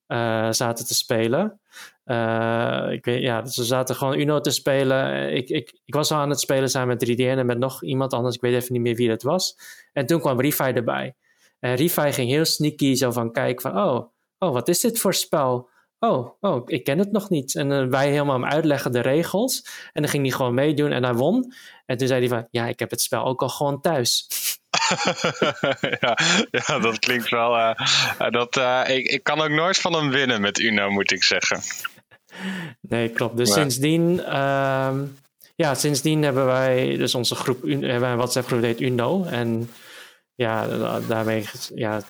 [0.07, 1.59] uh, zaten te spelen.
[2.05, 5.33] Uh, ik weet, ja, dus zaten gewoon Uno te spelen.
[5.35, 8.13] Ik, ik, ik was al aan het spelen samen met Ridienne en met nog iemand
[8.13, 9.57] anders, ik weet even niet meer wie dat was.
[9.93, 11.15] En toen kwam Rifai erbij.
[11.59, 14.07] En Rifai ging heel sneaky zo van kijken van, oh,
[14.37, 15.69] oh, wat is dit voor spel?
[16.03, 17.55] Oh, oh, ik ken het nog niet.
[17.55, 19.65] En uh, wij helemaal hem uitleggen de regels.
[19.93, 21.53] En dan ging hij gewoon meedoen en hij won.
[21.85, 24.27] En toen zei hij van, ja, ik heb het spel ook al gewoon thuis.
[25.99, 26.17] ja,
[26.51, 27.57] ja, dat klinkt wel...
[27.57, 27.75] Uh,
[28.29, 31.59] dat, uh, ik, ik kan ook nooit van hem winnen met Uno, moet ik zeggen.
[32.81, 33.37] Nee, klopt.
[33.37, 33.59] Dus maar...
[33.59, 34.19] sindsdien...
[34.19, 34.93] Uh,
[35.55, 37.61] ja, sindsdien hebben wij dus onze groep...
[37.61, 39.23] Hebben wij een WhatsApp groep heet Uno.
[39.23, 39.69] En
[40.35, 40.67] ja,
[41.07, 41.45] daarmee,
[41.75, 42.01] ja,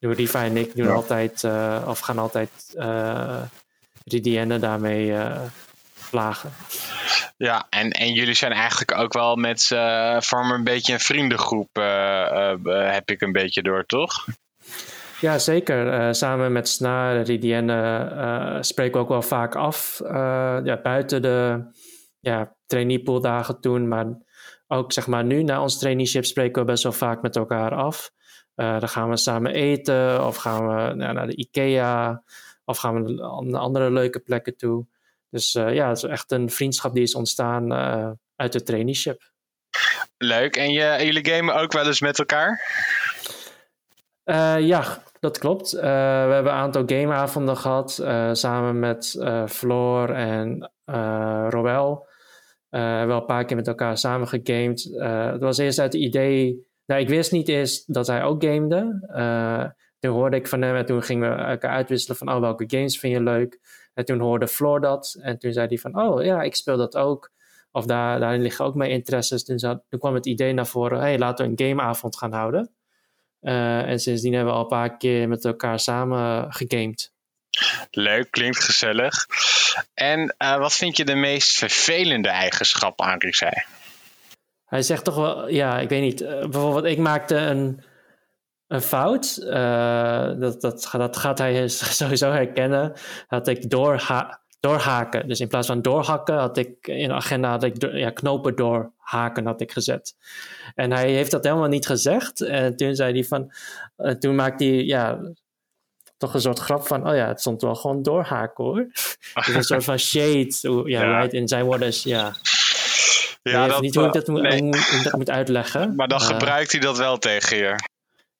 [0.00, 0.92] Riva en ik doen ja.
[0.92, 3.42] altijd, uh, of gaan altijd uh,
[4.04, 5.40] Ridienne daarmee uh,
[6.10, 6.50] plagen.
[7.36, 11.68] Ja, en, en jullie zijn eigenlijk ook wel met z'n vormen een beetje een vriendengroep,
[12.64, 14.26] heb ik een beetje door, toch?
[15.20, 16.14] Ja, zeker.
[16.14, 20.00] samen met Snaar, Ridienne spreken we ook wel vaak af.
[20.64, 21.64] ja, buiten de
[22.20, 24.06] ja, traineepooldagen toen, maar
[24.72, 28.10] ook zeg maar nu na ons traineeship spreken we best wel vaak met elkaar af.
[28.56, 32.22] Uh, dan gaan we samen eten of gaan we nou, naar de IKEA
[32.64, 34.86] of gaan we naar andere leuke plekken toe.
[35.30, 39.30] Dus uh, ja, het is echt een vriendschap die is ontstaan uh, uit het traineeship.
[40.16, 40.56] Leuk.
[40.56, 42.62] En je, jullie gamen ook wel eens met elkaar?
[44.58, 45.70] ja, dat klopt.
[45.70, 47.92] we hebben een aantal gameavonden gehad
[48.32, 50.70] samen met Floor en
[51.48, 52.08] Roel.
[52.70, 54.84] Uh, wel een paar keer met elkaar samen gegamed.
[54.84, 56.66] Uh, het was eerst uit het idee.
[56.86, 59.08] Nou, ik wist niet eerst dat hij ook gamede.
[59.16, 59.64] Uh,
[59.98, 62.98] toen hoorde ik van hem en toen gingen we elkaar uitwisselen van, oh, welke games
[62.98, 63.58] vind je leuk?
[63.94, 66.96] En toen hoorde Floor dat en toen zei hij van, oh ja, ik speel dat
[66.96, 67.30] ook.
[67.72, 69.44] Of daar, daarin liggen ook mijn interesses.
[69.44, 72.72] Toen, toen kwam het idee naar voren, hey, laten we een gameavond gaan houden.
[73.40, 77.12] Eh, en sindsdien hebben we al een paar keer met elkaar samen gegamed.
[77.90, 79.26] Leuk, klinkt gezellig.
[79.94, 83.62] En eh, wat vind je de meest vervelende eigenschap aan Rixai?
[84.64, 86.20] Hij zegt toch wel, ja, ik weet niet.
[86.20, 87.82] eh, bijvoorbeeld, ik maakte een,
[88.66, 89.36] een fout.
[89.36, 91.68] eh, dat, dat, dat gaat hij
[92.00, 92.92] sowieso herkennen.
[93.26, 95.28] Had ik doorha doorhaken.
[95.28, 99.46] Dus in plaats van doorhakken had ik in de agenda had ik ja, knopen doorhaken
[99.46, 100.14] had ik gezet.
[100.74, 102.40] En hij heeft dat helemaal niet gezegd.
[102.40, 103.52] En toen zei hij van,
[104.18, 105.18] toen maakte hij ja,
[106.20, 108.86] toch een soort grap van, oh ja, het stond wel gewoon doorhaken hoor.
[109.34, 110.54] dus een soort van shade.
[110.62, 111.18] hoe- Ja, Ja.
[111.18, 112.32] right, in zijn woorden is, ja.
[113.42, 114.60] Ja, dat niet hoe ik dat, moet, Nee.
[114.62, 115.94] hoe ik dat moet uitleggen.
[115.96, 117.74] Maar dan Eh, gebruikt hij dat wel tegen je.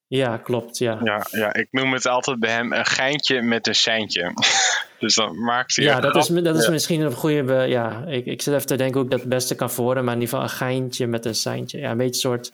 [0.06, 0.98] Ja, klopt, ja.
[1.04, 4.32] Ja, ja, ik noem het altijd bij hem een geintje met een seintje.
[5.00, 6.70] dus dan maakt hij Ja, dat is, dat is Ja.
[6.70, 7.54] misschien een goede...
[7.68, 10.04] Ja, ik, ik zit even te denken hoe ik dat het beste kan verwoorden.
[10.04, 11.78] Maar in ieder geval een geintje met een seintje.
[11.78, 12.50] Ja, een beetje een soort...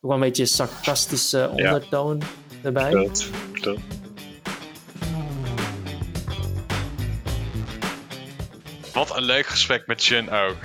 [0.00, 2.22] Ook wel een beetje sarcastische ondertoon
[2.62, 2.90] erbij.
[2.90, 3.80] Klopt, klopt.
[8.96, 10.56] Wat een leuk gesprek met Jun ook.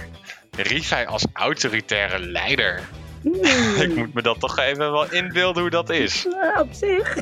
[0.52, 2.82] Rivai als autoritaire leider.
[3.86, 6.28] ik moet me dat toch even wel inbeelden hoe dat is.
[6.64, 7.16] Op zich.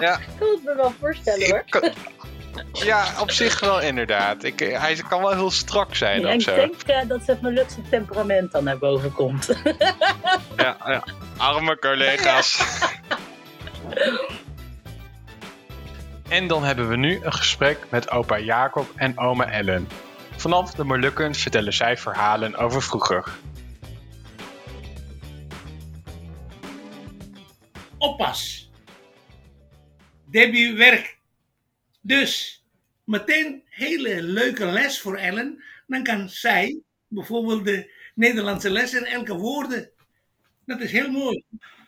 [0.00, 0.18] Ja.
[0.18, 1.64] Ik kan het me wel voorstellen hoor.
[2.72, 4.42] Ja, op zich wel inderdaad.
[4.42, 6.54] Ik, hij kan wel heel strak zijn Ja, of ik zo.
[6.54, 9.48] denk eh, dat het Molukse temperament dan naar boven komt.
[10.56, 11.04] Ja, ja.
[11.36, 12.64] Arme collega's.
[16.34, 19.88] En dan hebben we nu een gesprek met opa Jacob en oma Ellen.
[20.36, 23.32] Vanaf de Molukken vertellen zij verhalen over vroeger.
[27.98, 28.70] oppas.
[30.30, 31.18] Debbie werk.
[32.00, 32.62] Dus
[33.04, 35.64] meteen hele leuke les voor Ellen.
[35.86, 39.90] Dan kan zij bijvoorbeeld de Nederlandse les in elke woorden.
[40.64, 41.44] Dat is heel mooi.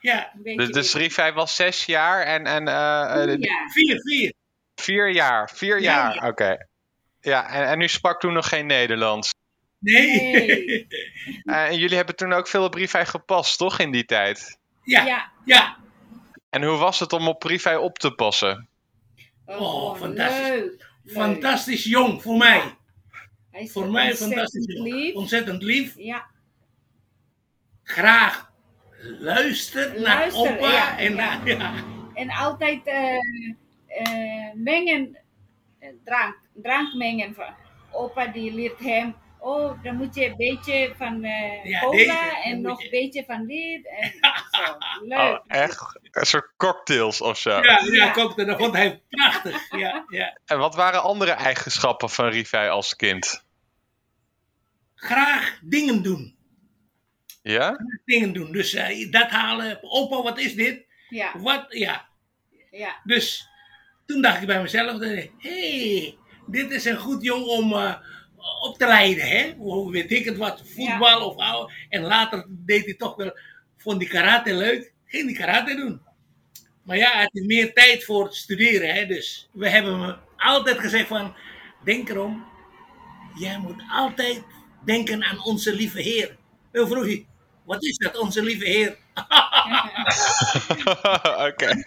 [0.07, 0.33] Ja.
[0.35, 2.47] Dus, dus Rivai was zes jaar en...
[2.47, 3.41] en eh, eh,
[3.73, 4.33] Vier, vier.
[4.75, 6.57] Vier jaar, vier Ja, jaar, oké.
[7.21, 9.35] Ja, en, en u sprak toen nog geen Nederlands.
[9.79, 10.87] Nee.
[11.45, 14.59] Eh, en jullie hebben toen ook veel op Rivai gepast, toch, in die tijd?
[14.83, 15.31] Ja.
[15.45, 15.77] ja.
[16.51, 18.69] En hoe was het om op Rivai op te passen?
[19.47, 20.49] Oh, fantastisch.
[20.49, 22.77] leuk, Fantastisch jong voor mij.
[23.51, 24.89] Hij is Voor mij ontzettend fantastisch jong.
[24.89, 25.15] lief.
[25.15, 25.95] Ontzettend lief.
[25.97, 26.27] Ja.
[27.83, 28.51] Graag
[29.03, 30.73] luistert naar Luister, opa.
[30.73, 31.17] ja, en ja.
[31.17, 31.73] naar- ja.
[32.15, 33.15] En altijd eh,
[33.87, 35.19] eh, mengen,
[35.79, 37.35] eh, drank, drank mengen.
[37.35, 37.55] Van,
[37.93, 42.41] opa die leert hem, oh dan moet je een beetje van eh Ja, cola deze,
[42.45, 43.87] en nog een beetje van dit.
[44.01, 44.13] En
[44.51, 44.77] zo.
[45.07, 45.19] Leuk.
[45.19, 45.99] Oh, echt?
[46.11, 47.51] Een soort cocktails of zo?
[47.63, 49.71] Ja, ja, kookte, dat vond hij prachtig.
[49.79, 50.39] Ja, ja.
[50.47, 53.45] En wat waren andere eigenschappen van Rivai als kind?
[54.95, 56.36] Graag dingen doen.
[57.53, 57.77] Ja?
[58.05, 58.53] Dingen doen.
[58.53, 59.79] Dus eh, dat halen.
[59.83, 60.85] Opa, wat is dit?
[61.09, 61.39] Ja.
[61.39, 61.67] Wat?
[61.69, 62.09] Ja.
[62.71, 63.01] Ja.
[63.05, 63.49] Dus
[64.07, 66.17] toen dacht ik bij mezelf, hé, hey,
[66.47, 67.95] dit is een goed jong om eh,
[68.61, 69.55] op te leiden, hè?
[69.57, 71.73] Hoe weet ik het wat, voetbal of oude.
[71.89, 73.39] En later deed hij toch wel,
[73.77, 76.01] vond die karate leuk, ging die karate doen.
[76.83, 79.07] Maar ja, hij had meer tijd voor het studeren, hè?
[79.07, 81.35] Dus we hebben hem altijd gezegd van,
[81.85, 82.45] denk erom,
[83.39, 84.43] jij moet altijd
[84.85, 86.37] denken aan onze lieve Heer.
[86.73, 87.07] Toen vroeg
[87.67, 88.89] wat is dat, onze lieve Heer?
[91.49, 91.83] Oké.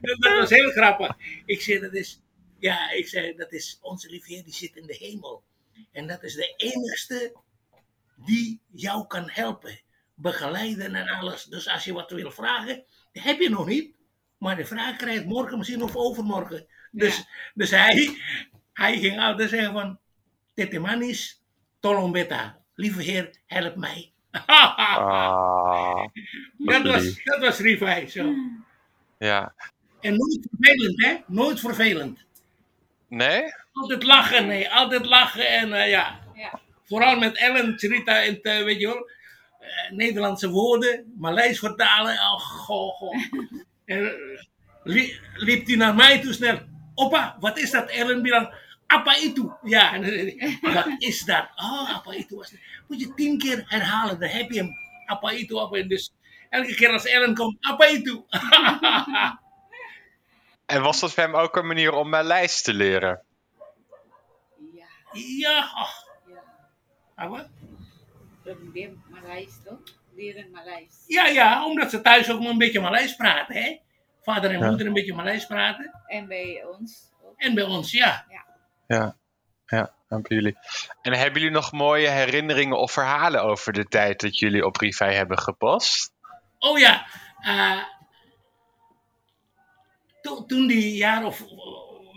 [0.00, 1.16] Dat, dat was heel grappig.
[1.46, 2.20] Ik zei, dat is,
[2.58, 5.44] ja, ik zei, dat is onze lieve Heer, die zit in de hemel.
[5.92, 7.36] En dat is de enigste
[8.16, 9.80] die jou kan helpen,
[10.14, 11.44] begeleiden en alles.
[11.44, 13.94] Dus als je wat wil vragen, dat heb je nog niet.
[14.38, 16.66] Maar de vraag krijg je morgen misschien of overmorgen.
[16.90, 17.24] Dus,
[17.54, 18.18] dus hij,
[18.72, 19.98] hij ging altijd zeggen van,
[20.54, 21.42] Tetemanis,
[21.80, 22.62] tolombeta.
[22.74, 24.13] Lieve Heer, help mij.
[24.46, 26.04] Ah,
[26.58, 28.34] dat, was, dat was Rivai zo.
[29.18, 29.54] Ja.
[30.00, 31.16] En nooit vervelend, hè?
[31.26, 32.18] Nooit vervelend.
[33.08, 33.42] Nee?
[33.72, 34.70] Altijd lachen, nee.
[34.70, 36.20] Altijd lachen en eh, ja.
[36.84, 39.10] Vooral met Ellen, Charita en eh, weet je wel,
[39.60, 42.14] eh, Nederlandse woorden, Maleis vertalen.
[42.14, 43.16] Oh, goh, goh.
[43.84, 44.12] En,
[44.82, 46.58] li- liep hij naar mij toe snel.
[46.94, 47.90] Opa, wat is dat?
[47.90, 48.54] Ellen bilang,
[48.86, 49.52] apa itu?
[49.62, 50.02] Ja, en
[50.74, 51.48] wat is dat?
[51.56, 52.60] Oh, apa itu was het.
[52.88, 54.70] Moet je tien keer herhalen, dan heb je hem.
[55.06, 55.88] Apa itu, apa itu.
[55.88, 56.12] Dus
[56.50, 58.24] elke keer als Ellen komt, apa itu.
[60.66, 63.22] En was dat voor hem ook een manier om Maleis te leren?
[65.12, 65.58] ja.
[65.74, 66.02] ach.
[67.14, 67.46] Apa?
[68.72, 69.78] Dia Maleis toch?
[70.14, 71.04] Leren Maleis.
[71.06, 73.78] Ja, ja, omdat ze thuis ook maar een beetje Maleis praten, hè?
[74.22, 74.68] vader en Ja.
[74.68, 76.00] moeder een beetje Maleis praten.
[76.06, 77.12] En bij ons.
[77.36, 78.24] En bij ons, ja.
[78.86, 79.16] Ja,
[79.66, 80.56] ja, jullie.
[81.02, 85.14] En hebben jullie nog mooie herinneringen of verhalen over de tijd dat jullie op Rivai
[85.14, 86.12] hebben gepast?
[86.58, 87.06] Oh ja,
[87.40, 87.82] eh,
[90.20, 91.44] to- toen die jaar of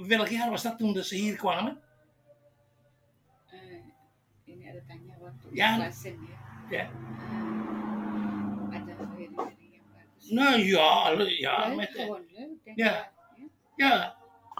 [0.07, 1.81] welk jaar was dat toen dat ze hier kwamen?
[5.19, 5.91] Waktu Ja.
[6.69, 6.89] Ja.
[10.29, 12.63] Nou ja, ja, Leuk, met, eh, gewoon leuk.
[12.63, 13.11] denk ja,
[13.75, 14.15] ja,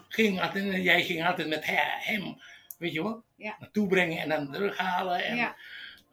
[0.07, 2.37] ging altijd, jij ging altijd met he- hem,
[2.77, 3.55] weet je wel, Ja.
[3.59, 5.23] naartoe brengen en dan terughalen.
[5.23, 5.55] En Ja.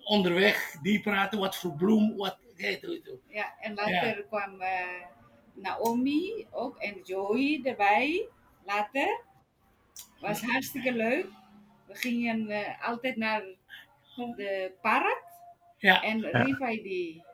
[0.04, 2.38] onderweg, die praten, wat voor bloem, wat.
[3.28, 5.02] Ja, en later kwam eh,
[5.54, 8.28] Naomi ook en Joey erbij.
[8.64, 9.20] Later.
[10.20, 11.26] Was hartstikke leuk.
[11.86, 13.42] We gingen eh, altijd naar
[14.14, 15.22] de park.
[15.78, 16.02] Ja.
[16.02, 16.42] En Ja.
[16.42, 17.24] Rivai die,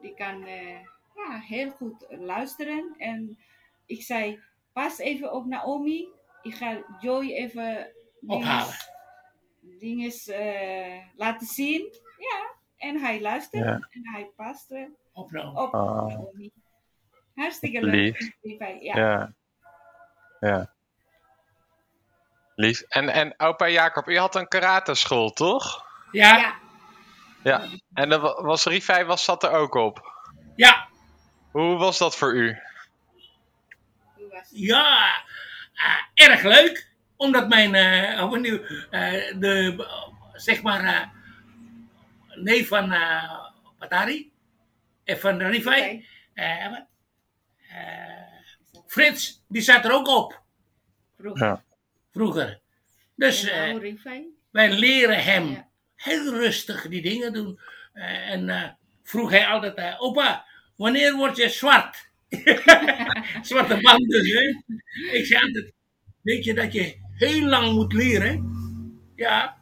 [0.00, 0.78] die kan eh,
[1.14, 2.94] ja, heel goed luisteren.
[2.98, 3.38] En
[3.86, 4.40] ik zei,
[4.72, 6.08] pas even op Naomi.
[6.42, 7.92] Ik ga Joey even
[8.26, 8.74] Ophalen.
[9.60, 11.92] dingen eh, laten zien.
[12.18, 13.72] Ja, en hij luistert Ja.
[13.90, 15.58] en hij past eh, op, Naomi.
[15.58, 16.20] op Ah.
[17.34, 18.20] Hartstikke leuk.
[18.40, 18.58] Lief.
[18.80, 18.96] Ja.
[18.98, 19.32] Ja.
[20.40, 20.74] ja.
[22.54, 22.80] Lief.
[22.80, 25.84] En, en opa Jacob, u had een karateschool, toch?
[26.12, 26.54] Ja.
[27.42, 27.64] Ja.
[27.94, 30.12] En dat wa- was Rivai was, zat er ook op?
[30.56, 30.88] Ja.
[31.50, 32.58] Hoe was dat voor u?
[34.50, 35.12] Ja,
[35.74, 36.94] eh, erg leuk.
[37.16, 39.86] Omdat mijn, eh, hoe nu, eh, de,
[40.32, 41.08] zeg maar, eh,
[42.42, 43.44] neef van eh
[43.78, 44.32] Patari,
[45.04, 46.64] en van Rivai, eh?
[46.64, 46.72] Eh,
[48.86, 50.42] Frits, die zat er ook op.
[51.34, 51.64] Ja.
[52.12, 52.60] Vroeger.
[53.14, 53.42] Dus
[54.50, 55.64] wij leren hem
[55.94, 57.60] heel rustig die dingen doen.
[57.92, 58.68] En eh,
[59.02, 60.44] vroeg hij altijd, opa,
[60.76, 62.08] wanneer word je zwart?
[63.42, 64.62] Zwarte band dus, hè?
[65.12, 65.72] Ik zei altijd,
[66.22, 68.54] weet je dat je heel lang moet leren?
[69.14, 69.56] Ja.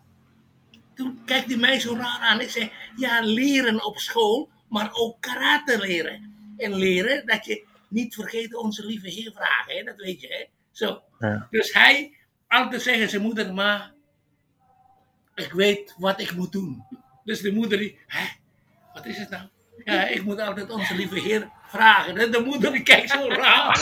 [0.95, 2.41] Toen kijkt hij mij zo raar aan.
[2.41, 6.35] Ik zei, ja, leren op school, maar ook karate leren.
[6.57, 9.83] En leren dat je niet vergeet onze lieve heer vragen, hè?
[9.83, 10.45] dat weet je, hè?
[10.71, 11.03] Zo.
[11.19, 11.47] Ja.
[11.51, 12.17] Dus hij,
[12.49, 13.93] altijd zeggen zijn moeder, maar
[15.35, 16.85] ik weet wat ik moet doen.
[17.25, 18.27] Dus de moeder die, hè,
[18.95, 19.49] wat is het nou?
[19.85, 22.17] Ja, ik moet altijd onze lieve heer vragen.
[22.19, 23.79] En de moeder die kijkt zo raar.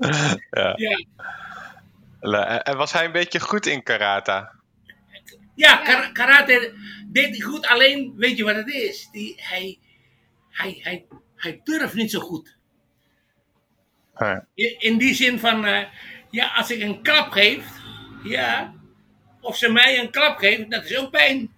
[0.50, 0.74] ja.
[2.20, 4.54] Ja, En was hij een beetje goed in karate?
[5.54, 6.72] ja kar- karate
[7.06, 9.08] deed hij goed, alleen weet je wat het is?
[9.12, 9.78] Die, hij,
[10.50, 11.04] hij, hij,
[11.36, 12.56] hij durft niet zo goed.
[14.78, 15.84] In die zin van, eh,
[16.30, 17.64] ja, als ik een klap geef,
[18.22, 18.74] ja,
[19.40, 21.54] of ze mij een klap geven, dat is ook pijn.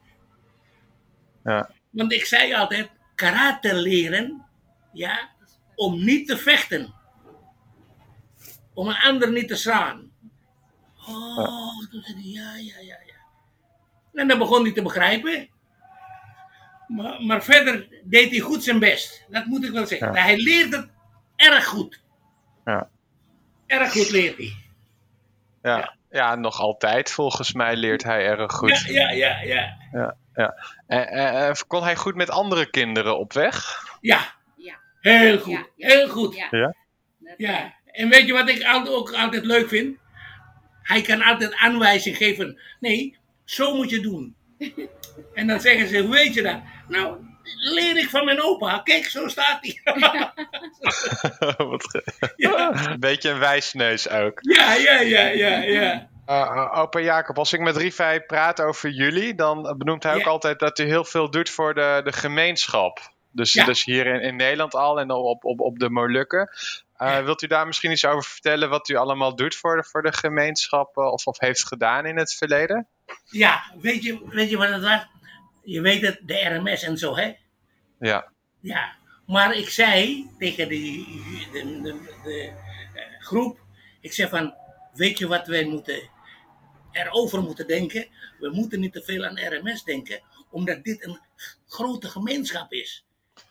[1.44, 1.70] Ja.
[1.90, 2.88] Want ik zei altijd,
[3.19, 4.45] karate leren,
[4.93, 5.28] ja,
[5.74, 6.95] om niet te vechten.
[8.74, 10.11] Om een ander niet te slaan.
[11.09, 13.15] Oh, toen zei hij, ja, ja, ja, ja.
[14.12, 15.49] En dan begon hij te begrijpen.
[16.89, 19.24] Maar, maar verder deed hij goed zijn best.
[19.28, 20.12] Dat moet ik wel zeggen.
[20.12, 20.23] Ja.
[20.23, 20.89] Hij leert het
[21.36, 22.01] erg goed.
[22.65, 22.89] Ja.
[23.66, 24.53] Erg goed leert hij.
[25.63, 25.97] Ja.
[26.11, 28.80] ja, nog altijd volgens mij leert hij erg goed.
[28.87, 30.16] Ja, ja, ja, ja.
[30.38, 30.54] Ja,
[30.86, 31.46] ja.
[31.46, 33.82] En, kon hij goed met andere kinderen op weg?
[34.00, 34.36] Ja.
[35.00, 35.70] Heel goed.
[35.76, 36.36] Heel goed.
[36.50, 36.74] Ja.
[37.36, 39.96] Ja, en weet je wat ik altijd, ook altijd leuk vind?
[40.82, 42.60] Hij kan altijd aanwijzing geven.
[42.80, 44.36] Nee, zo moet je doen.
[45.34, 46.60] En dan zeggen ze, hoe weet je dat?
[46.88, 47.16] Nou,
[47.72, 48.78] leer ik van mijn opa.
[48.78, 49.80] Kijk, zo staat hij.
[51.68, 52.02] Wat
[52.36, 54.38] Een beetje een wijsneus ook.
[54.40, 56.08] ja, ja, ja, ja, ja.
[56.29, 60.59] Uh, opa Jacob, als ik met Rivai praat over jullie, dan benoemt hij ook altijd
[60.59, 62.98] dat u heel veel doet voor de, de gemeenschap.
[63.32, 63.65] Dus, Ja.
[63.65, 66.51] dus hier in, in Nederland al en op, op, op de Molukken.
[66.98, 70.03] Uh, Wilt u daar misschien iets over vertellen wat u allemaal doet voor de, voor
[70.03, 72.87] de gemeenschap of, of heeft gedaan in het verleden?
[73.24, 75.07] Ja, weet je, weet je wat het was?
[75.63, 77.32] Je weet het, de RMS en zo, hè?
[77.98, 78.32] Ja.
[78.61, 81.05] Ja, maar ik zei tegen die,
[81.53, 82.53] de, de, de, de,
[82.95, 83.59] eh, groep,
[84.01, 84.55] ik zei van,
[84.93, 86.16] weet je wat wij moeten
[86.98, 88.06] erover moeten denken?
[88.38, 90.20] We moeten niet te veel aan RMS denken,
[90.51, 91.20] omdat dit een
[91.66, 93.06] grote gemeenschap is.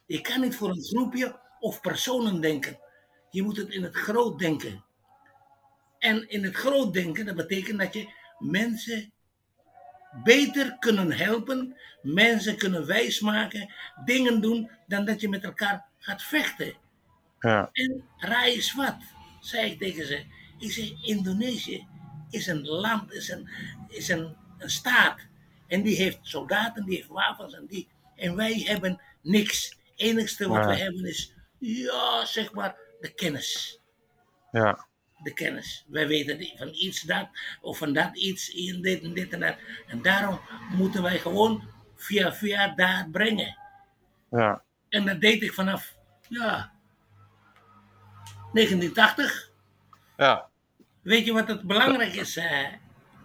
[0.05, 2.79] Je kan niet voor een groepje of personen denken.
[3.29, 4.83] Je moet het in het groot denken.
[5.99, 8.09] En in het groot denken, dat betekent dat je
[8.39, 9.11] mensen
[10.23, 13.73] beter kunnen helpen, mensen kunnen wijsmaken,
[14.05, 16.73] dingen doen, dan dat je met elkaar gaat vechten.
[17.39, 17.69] Ja.
[17.71, 18.97] En raai wat,
[19.39, 20.25] zei ik tegen ze.
[20.59, 21.87] Ik zei, Indonesië
[22.29, 23.49] is een land, is een,
[23.87, 25.19] is een, een staat.
[25.67, 27.87] En die heeft soldaten, die heeft wapens en die.
[28.15, 29.69] En wij hebben niks.
[29.69, 30.67] Het enigste wat Ja.
[30.69, 33.79] we hebben is Ja, zeg maar de kennis.
[34.51, 34.85] Ja.
[35.23, 35.85] De kennis.
[35.87, 37.27] Wij weten van iets dat,
[37.61, 39.55] of van dat iets, in dit en dit en dat.
[39.87, 40.39] En daarom
[40.69, 43.57] moeten wij gewoon via via daar brengen.
[44.31, 44.63] Ja.
[44.89, 45.95] En dat deed ik vanaf,
[46.27, 46.71] ja,
[48.53, 49.51] 1980.
[50.17, 50.49] Ja.
[51.07, 52.37] Weet je wat het belangrijk is?
[52.37, 52.67] eh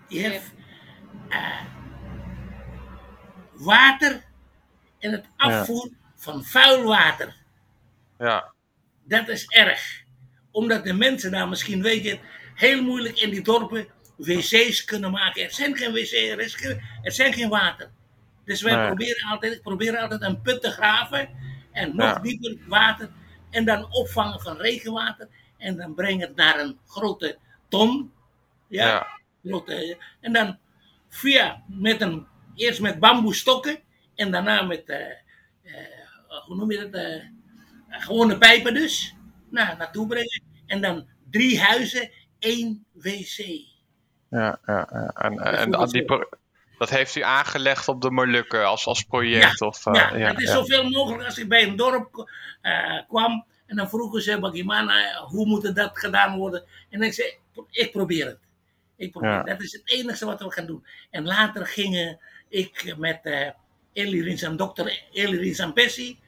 [0.09, 0.51] je hebt
[1.29, 1.61] eh,
[3.53, 4.23] water
[4.99, 7.35] en het afvoer van vuil water.
[8.19, 8.53] Ja.
[9.05, 10.03] Dat is erg.
[10.51, 12.21] Omdat de mensen daar misschien, weet je, het,
[12.55, 13.87] heel moeilijk in die dorpen
[14.17, 15.43] wc's kunnen maken.
[15.43, 17.91] Er zijn geen wc's, er, is geen- er zijn geen water.
[18.45, 18.87] Dus wij Nee.
[18.87, 21.29] proberen altijd, ik probeer altijd een put te graven
[21.73, 22.19] en nog Ja.
[22.19, 23.11] dieper water
[23.51, 25.29] en dan opvangen van regenwater
[25.59, 27.39] en dan brengen het naar een grote
[27.73, 28.13] ton.
[28.69, 28.87] Ja.
[28.87, 29.21] Ja.
[29.45, 30.59] Grote, en dan
[31.09, 33.81] via, met een, eerst met bamboestokken
[34.15, 35.11] en daarna met, eh,
[35.63, 37.23] eh, hoe noem je dat, eh,
[37.89, 39.15] gewone pijpen dus,
[39.51, 40.43] nou, naartoe brengen.
[40.67, 43.37] En dan drie huizen, één wc.
[43.39, 45.07] Ja, ja, ja.
[45.15, 46.29] En, en, Bijvoorbeeld die, pro-
[46.79, 49.61] dat heeft u aangelegd op de Molukken als, als project?
[49.61, 53.45] of, eh, ja, ja, het is zoveel mogelijk als ik bij een dorp eh, kwam
[53.67, 56.65] en dan vroegen ze Bagimana, hoe moet dat gedaan worden?
[56.91, 57.37] En ik zei,
[57.71, 58.39] ik probeer het.
[58.97, 59.37] Ik probeer Ja.
[59.39, 59.47] het.
[59.47, 60.87] Dat is het enige wat we gaan doen.
[61.11, 63.51] En later ging ik met eh
[63.93, 66.19] Eli Rinsan, dokter Eli Rinsan Pessi,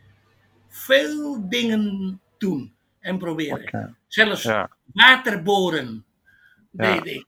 [0.69, 3.97] veel dingen doen en proberen.
[4.09, 4.71] Zelfs Ja.
[4.93, 6.05] waterboren
[6.71, 6.95] Ja.
[6.95, 7.27] deed ik.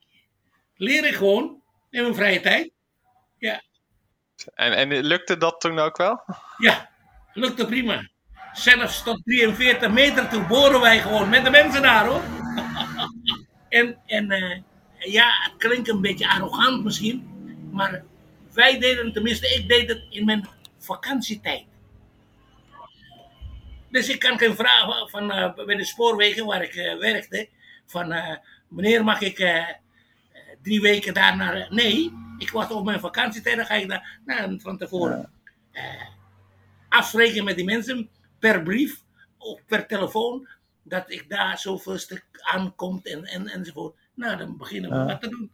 [0.76, 2.70] Leer ik gewoon in mijn vrije tijd.
[3.38, 3.62] Ja.
[4.54, 6.20] En, en lukte dat toen ook wel?
[6.58, 6.90] Ja,
[7.32, 8.08] lukte prima.
[8.52, 12.22] Zelfs tot 43 meter toe boren wij gewoon met de mensen daar hoor.
[13.76, 14.62] En en eh,
[14.98, 17.28] ja, het klinkt een beetje arrogant misschien,
[17.70, 18.04] maar
[18.52, 20.48] wij deden, tenminste ik deed het in mijn
[20.78, 21.64] vakantietijd.
[23.90, 27.48] Dus ik kan geen vragen van eh, bij de spoorwegen waar ik eh, werkte,
[27.86, 28.38] van
[28.68, 29.36] meneer mag ik
[30.62, 31.66] drie weken daar naar...
[31.70, 35.30] nee, ik was op mijn vakantietijd, dan ga ik daar nou, van tevoren
[36.96, 39.02] afspreken met die mensen per brief
[39.38, 40.48] of per telefoon,
[40.88, 43.96] dat ik daar zoveel stuk aankomt en, en, enzovoort.
[44.14, 45.04] Nou, dan beginnen we Ja.
[45.04, 45.50] wat te doen.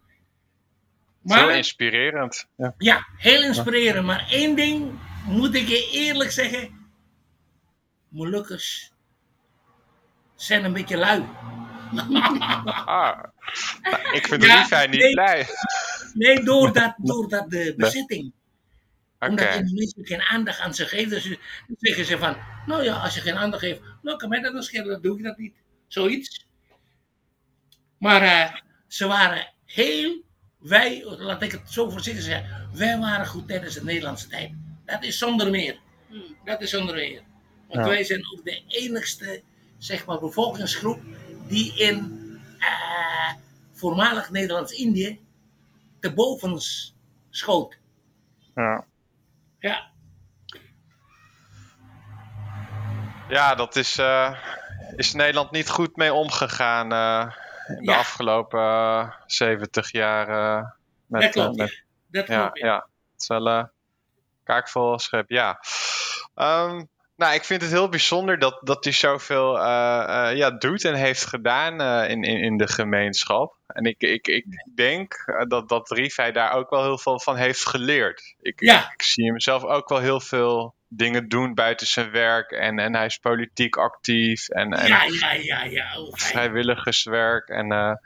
[1.26, 2.46] Zo Maar inspirerend.
[2.56, 2.74] Ja.
[2.78, 4.06] ja, heel inspirerend.
[4.06, 6.90] Maar één ding moet ik je eerlijk zeggen.
[8.08, 8.92] Molukkers
[10.34, 11.24] zijn een beetje lui.
[12.84, 13.18] Ah.
[14.12, 15.12] Ik vind Ja, niet nee.
[15.12, 15.46] blij.
[16.14, 18.32] Nee, doordat, doordat de bezetting.
[19.28, 21.10] Omdat Indonesië geen aandacht aan ze geeft.
[21.10, 21.36] Dus dan
[21.78, 22.36] zeggen ze van,
[22.66, 25.18] nou ja, als je geen aandacht geeft, nou kan mij dat dan schelen, dan doe
[25.18, 25.54] ik dat niet.
[25.88, 26.46] Zoiets.
[27.98, 28.54] Maar eh,
[28.88, 30.22] ze waren heel,
[30.58, 34.52] wij, laat ik het zo voorzichtig zeggen, wij waren goed tijdens de Nederlandse tijd.
[34.84, 35.78] Dat is zonder meer.
[36.44, 37.22] Dat is zonder meer.
[37.68, 37.90] Want Ja.
[37.90, 39.42] wij zijn ook de enigste,
[39.78, 41.00] zeg maar, bevolkingsgroep
[41.48, 42.20] die in
[42.58, 43.32] eh,
[43.72, 45.20] voormalig Nederlands-Indië
[46.00, 46.60] te boven
[47.30, 47.78] schoot.
[48.54, 48.84] Ja.
[49.62, 49.90] Ja.
[53.28, 54.34] Ja, dat is, eh,
[54.96, 57.36] is Nederland niet goed mee omgegaan eh,
[57.78, 60.28] in de afgelopen eh, 70 jaar.
[60.28, 60.70] eh,
[61.06, 61.82] met, Dat klopt, met- ja.
[62.06, 62.66] Dat ja, klopt, ja.
[62.66, 62.74] ja.
[63.12, 63.70] Het is wel
[64.44, 65.60] kaakvol schep, ja.
[66.34, 66.84] Ehm,
[67.22, 71.24] nou, ik vind het heel bijzonder dat, dat hij zoveel eh, ja, doet en heeft
[71.24, 73.56] gedaan eh, in, in, in de gemeenschap.
[73.66, 74.44] En ik, ik, ik
[74.74, 75.14] denk
[75.48, 78.34] dat, dat Rivai daar ook wel heel veel van heeft geleerd.
[78.40, 78.78] Ik, Ja.
[78.78, 82.50] ik, ik zie hem zelf ook wel heel veel dingen doen buiten zijn werk.
[82.50, 84.48] En, en hij is politiek actief.
[84.48, 85.98] En, en Ja, ja, ja, ja.
[85.98, 87.48] Oh, vrijwilligerswerk.
[87.48, 87.98] En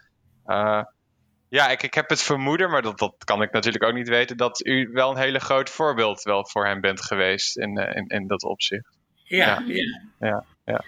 [1.49, 4.36] ja, ik, ik heb het vermoeden, maar dat, dat kan ik natuurlijk ook niet weten,
[4.36, 8.27] dat u wel een hele groot voorbeeld wel voor hem bent geweest in, in, in
[8.27, 8.95] dat opzicht.
[9.27, 9.75] Ja, ja.
[9.77, 10.05] ja.
[10.19, 10.83] Ja, ja.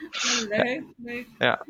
[0.48, 1.26] Leuk, leuk.
[1.38, 1.64] ja.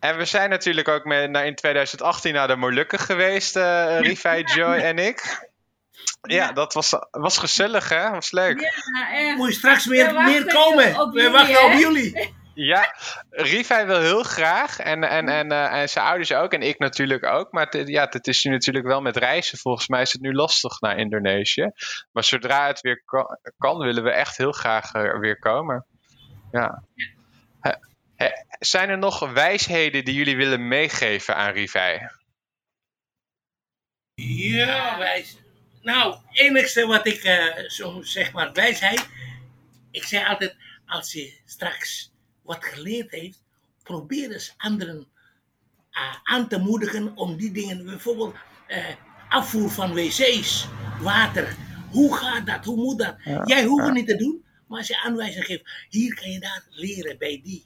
[0.00, 4.42] En we zijn natuurlijk ook met, naar, in 2018 naar de Molukken geweest, eh Rivai,
[4.42, 5.50] Joy en ik.
[6.22, 8.10] Ja, dat was, was gezellig, hè?
[8.10, 8.60] Was leuk.
[8.60, 9.36] Ja, echt.
[9.36, 11.00] Moet je straks weer, meer komen.
[11.00, 12.30] op We wachten op jullie.
[12.54, 12.94] Ja,
[13.30, 14.78] Rivai wil heel graag.
[14.78, 16.52] En, en, en, eh, en zijn ouders ook.
[16.52, 17.52] En ik natuurlijk ook.
[17.52, 19.58] Maar het, ja, het is nu natuurlijk wel met reizen.
[19.58, 21.70] Volgens mij is het nu lastig naar Indonesië.
[22.12, 25.86] Maar zodra het weer kan, kan willen we echt heel graag er weer komen.
[26.52, 26.82] Ja.
[28.58, 32.08] Zijn er nog wijsheden die jullie willen meegeven aan Rivai?
[34.24, 35.36] Ja, wijs.
[35.82, 39.08] Nou, het enigste wat ik, eh, zo zeg maar, wijsheid.
[39.90, 40.56] Ik zeg altijd,
[40.86, 43.42] als je straks wat geleerd heeft,
[43.82, 45.06] probeer eens anderen
[45.90, 48.34] eh, aan te moedigen om die dingen, bijvoorbeeld
[48.66, 48.84] eh,
[49.28, 50.68] afvoer van wc's,
[51.00, 51.56] water.
[51.90, 52.64] Hoe gaat dat?
[52.64, 53.16] Hoe moet dat?
[53.24, 53.86] Ja, Jij hoeft ja.
[53.86, 57.40] het niet te doen, maar als je aanwijzing geeft, hier kan je daar leren bij
[57.44, 57.64] die.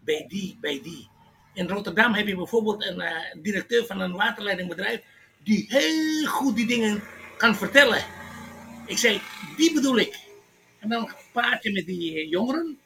[0.00, 1.08] bij die, bij die.
[1.54, 5.02] In Rotterdam heb je bijvoorbeeld een eh, directeur van een waterleidingbedrijf
[5.38, 7.02] die heel goed die dingen
[7.36, 8.04] kan vertellen.
[8.86, 9.20] Ik zei,
[9.56, 10.18] die bedoel ik.
[10.78, 12.78] En dan praat je met die eh, jongeren,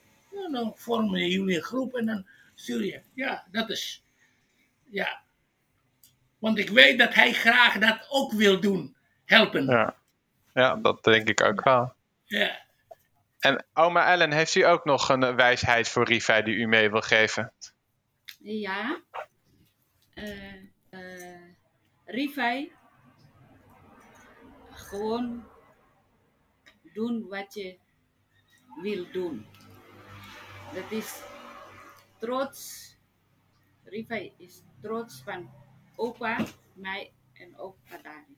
[0.45, 3.01] en dan vormen jullie een groep en dan stuur je.
[3.15, 4.05] Ja, dat is.
[4.91, 5.21] Ja.
[6.39, 9.65] Want ik weet dat hij graag dat ook wil doen, helpen.
[9.65, 9.97] Ja.
[10.55, 11.93] ja, dat denk ik ook wel.
[12.25, 12.69] Ja.
[13.41, 16.91] En oma Ellen, heeft u ook nog een eh, wijsheid voor Rivai die u mee
[16.91, 17.53] wil geven?
[18.39, 19.03] Ja.
[20.15, 20.55] eh
[20.91, 21.41] eh
[22.05, 22.73] Rivai.
[24.71, 25.45] Gewoon
[26.93, 27.79] doen wat je
[28.83, 29.47] wil doen.
[30.75, 31.23] Dat is
[32.19, 32.89] trots.
[33.85, 35.51] Rivai is trots van
[35.97, 38.37] opa, mij en ook Padari.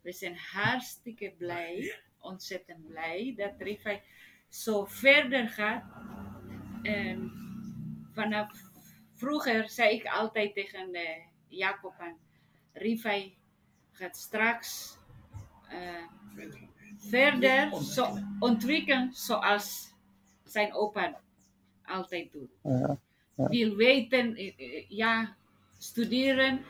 [0.00, 4.00] We zijn hartstikke blij, ontzettend blij dat Rivai
[4.48, 5.84] zo verder gaat.
[6.82, 7.32] En
[8.12, 8.50] vanaf
[9.14, 11.02] vroeger zei ik altijd tegen eh,
[11.48, 12.16] Jacob en
[12.72, 13.36] Rivai
[13.92, 14.98] gaat straks
[15.68, 16.04] eh,
[16.98, 19.94] verder zo ontwikkelen zoals
[20.44, 21.20] zijn opa
[21.84, 22.50] altijd doet.
[22.62, 22.98] Ja.
[23.34, 25.36] Wil weten, eh, ja,
[25.78, 26.64] studeren,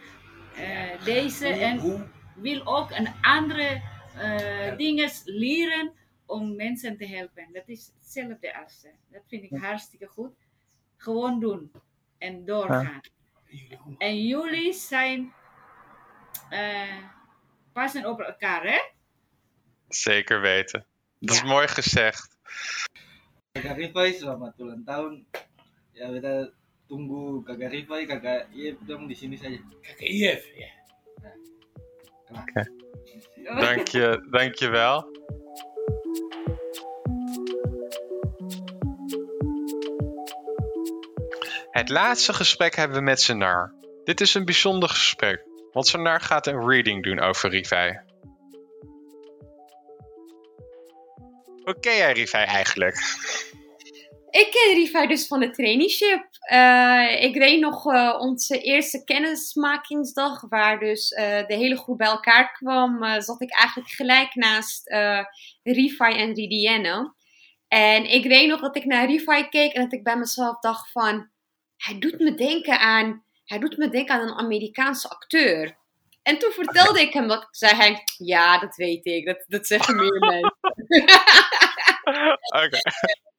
[0.56, 3.82] eh, lezen en wil ook een andere
[4.16, 5.92] eh, dingen leren
[6.28, 7.48] om mensen te helpen.
[7.52, 10.32] Dat is hetzelfde als Dat vind ik hartstikke goed.
[10.96, 11.72] Gewoon doen
[12.18, 13.00] en doorgaan.
[13.98, 15.32] En jullie zijn
[16.50, 17.04] eh,
[17.72, 18.80] passen op elkaar, hè?
[19.88, 20.86] Zeker weten.
[21.18, 22.38] Dat is mooi gezegd.
[23.52, 25.26] Kakak Rifai selamat ulang tahun.
[25.92, 26.54] Ya kita
[26.86, 29.58] tunggu kakak Rifai, kakak Iep dong di sini saja.
[29.82, 30.70] Kakak Iep, ya.
[32.28, 32.62] Oké.
[33.42, 35.10] Dank je, dank je wel.
[41.78, 43.74] Het laatste gesprek hebben we met Senar.
[44.04, 48.00] Dit is een bijzonder gesprek, want Senar gaat een reading doen over Rivai.
[51.62, 52.96] Hoe ken jij Rivai eigenlijk?
[54.30, 56.26] Ik ken Rivai dus van de traineeship.
[56.40, 62.06] Eh, ik reed nog eh, onze eerste kennismakingsdag, waar dus eh, de hele groep bij
[62.06, 63.20] elkaar kwam.
[63.20, 64.90] zat ik eigenlijk gelijk naast
[65.62, 67.14] Rivai en Ridienne.
[67.68, 70.90] En ik weet nog dat ik naar Rivai keek en dat ik bij mezelf dacht
[70.90, 71.36] van...
[71.78, 75.76] Hij doet me denken aan, hij doet me denken aan een Amerikaanse acteur.
[76.22, 77.48] En toen vertelde ik hem dat.
[77.50, 79.26] Zei hij, ja, dat weet ik.
[79.26, 80.56] Dat, dat zeggen meer mensen.
[82.64, 82.78] Oké.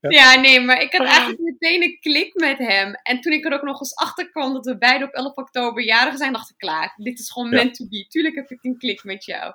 [0.01, 2.93] Ja, nee, maar ik had eigenlijk meteen een klik met hem.
[3.03, 5.83] En toen ik er ook nog eens achter kwam dat we beide op 11 oktober
[5.83, 6.93] jarig zijn, dacht ik klaar.
[6.95, 7.55] Dit is gewoon Ja.
[7.55, 8.05] meant to be.
[8.07, 9.53] Tuurlijk heb ik een klik met jou.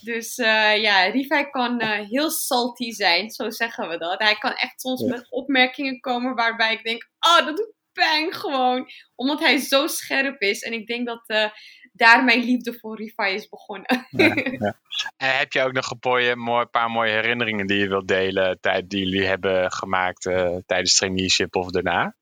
[0.00, 4.22] Dus eh, ja, Rivai kan eh, heel salty zijn, zo zeggen we dat.
[4.22, 5.08] Hij kan echt soms Ja.
[5.08, 8.88] met opmerkingen komen waarbij ik denk, oh, dat doet pijn gewoon.
[9.14, 10.62] Omdat hij zo scherp is.
[10.62, 11.50] En ik denk dat eh,
[11.92, 14.06] daar mijn liefde voor Rivai is begonnen.
[14.10, 14.34] Ja.
[15.16, 18.90] En heb je ook nog een mooi, paar mooie herinneringen die je wilt delen tijd
[18.90, 22.16] die jullie hebben gemaakt eh, tijdens traineeship of daarna?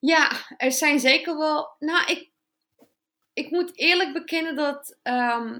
[0.00, 1.76] Ja, er zijn zeker wel.
[1.78, 2.30] Nou, ik,
[3.32, 5.58] ik moet eerlijk bekennen dat ehm,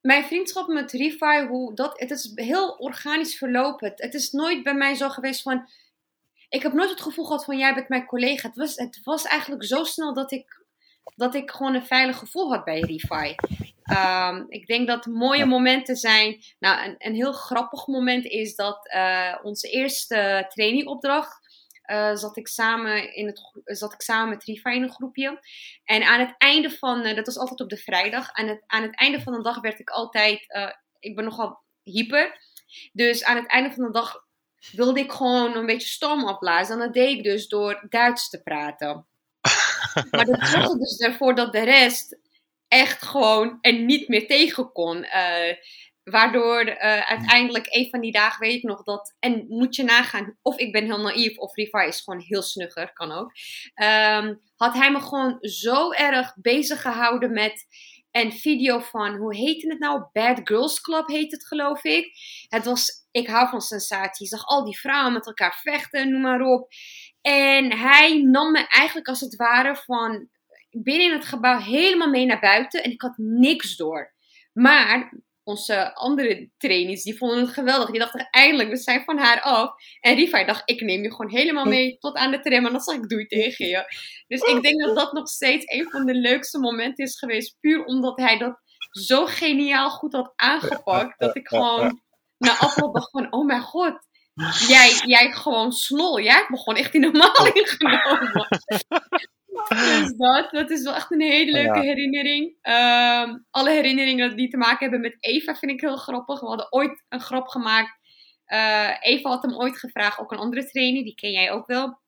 [0.00, 3.88] mijn vriendschap met Rifai, hoe dat, het is heel organisch verlopen.
[3.88, 5.68] Het, het is nooit bij mij zo geweest van.
[6.48, 8.48] Ik heb nooit het gevoel gehad van jij bent mijn collega.
[8.48, 10.64] Het was, het was eigenlijk zo snel dat ik,
[11.16, 13.34] dat ik gewoon een veilig gevoel had bij Rifai.
[13.84, 16.44] Ehm, ik denk dat mooie momenten zijn.
[16.58, 21.42] Nou, een, een heel grappig moment is dat eh, onze eerste trainingopdracht
[21.82, 25.40] eh, zat, ik samen in het, zat ik samen met Riva in een groepje.
[25.84, 28.82] En aan het einde van, eh, dat was altijd op de vrijdag, aan het, aan
[28.82, 30.46] het einde van de dag werd ik altijd,
[30.98, 32.38] ik ben nogal hyper.
[32.92, 34.24] Dus aan het einde van de dag
[34.72, 36.74] wilde ik gewoon een beetje storm opblazen.
[36.74, 39.06] En dat deed ik dus door Duits te praten.
[40.10, 42.18] Maar dat zorgde dus ervoor dat de rest
[42.68, 45.04] echt gewoon er niet meer tegen kon.
[45.04, 45.56] Eh,
[46.04, 49.14] waardoor eh, uiteindelijk een van die dagen weet ik nog dat.
[49.18, 52.92] En moet je nagaan, of ik ben heel naïef, of Rivai is gewoon heel snugger,
[52.92, 53.32] kan ook.
[53.74, 57.66] Ehm, had hij me gewoon zo erg bezig gehouden met
[58.14, 60.04] een video van, hoe heette het nou?
[60.12, 62.12] Bad Girls Club heet het, geloof ik.
[62.48, 64.24] Het was, ik hou van sensatie.
[64.24, 66.68] Je zag al die vrouwen met elkaar vechten, noem maar op.
[67.20, 70.28] En hij nam me eigenlijk als het ware van
[70.70, 72.82] binnen in het gebouw helemaal mee naar buiten.
[72.82, 74.14] En ik had niks door.
[74.52, 75.12] Maar
[75.44, 77.90] onze andere trainees, die vonden het geweldig.
[77.90, 79.70] Die dachten eindelijk, we zijn van haar af.
[80.00, 82.66] En Rivai dacht, ik neem je gewoon helemaal mee tot aan de tram.
[82.66, 83.84] En dan zeg ik, doei tegen je.
[84.26, 87.56] Dus ik denk dat dat nog steeds een van de leukste momenten is geweest.
[87.60, 91.18] Puur omdat hij dat zo geniaal goed had aangepakt.
[91.18, 92.00] Dat ik gewoon
[92.38, 94.12] na afloop dacht van, oh mijn god.
[94.68, 96.20] Jij, jij gewoon snol.
[96.20, 98.48] Jij hebt me gewoon echt in normaal ingenomen.
[99.68, 101.84] Dus dat, dat is wel echt een hele leuke Ja.
[101.84, 102.54] herinnering.
[102.62, 106.40] Ehm, alle herinneringen die te maken hebben met Eva vind ik heel grappig.
[106.40, 107.98] We hadden ooit een grap gemaakt.
[108.44, 111.98] Eh, Eva had hem ooit gevraagd, ook een andere trainer, die ken jij ook wel.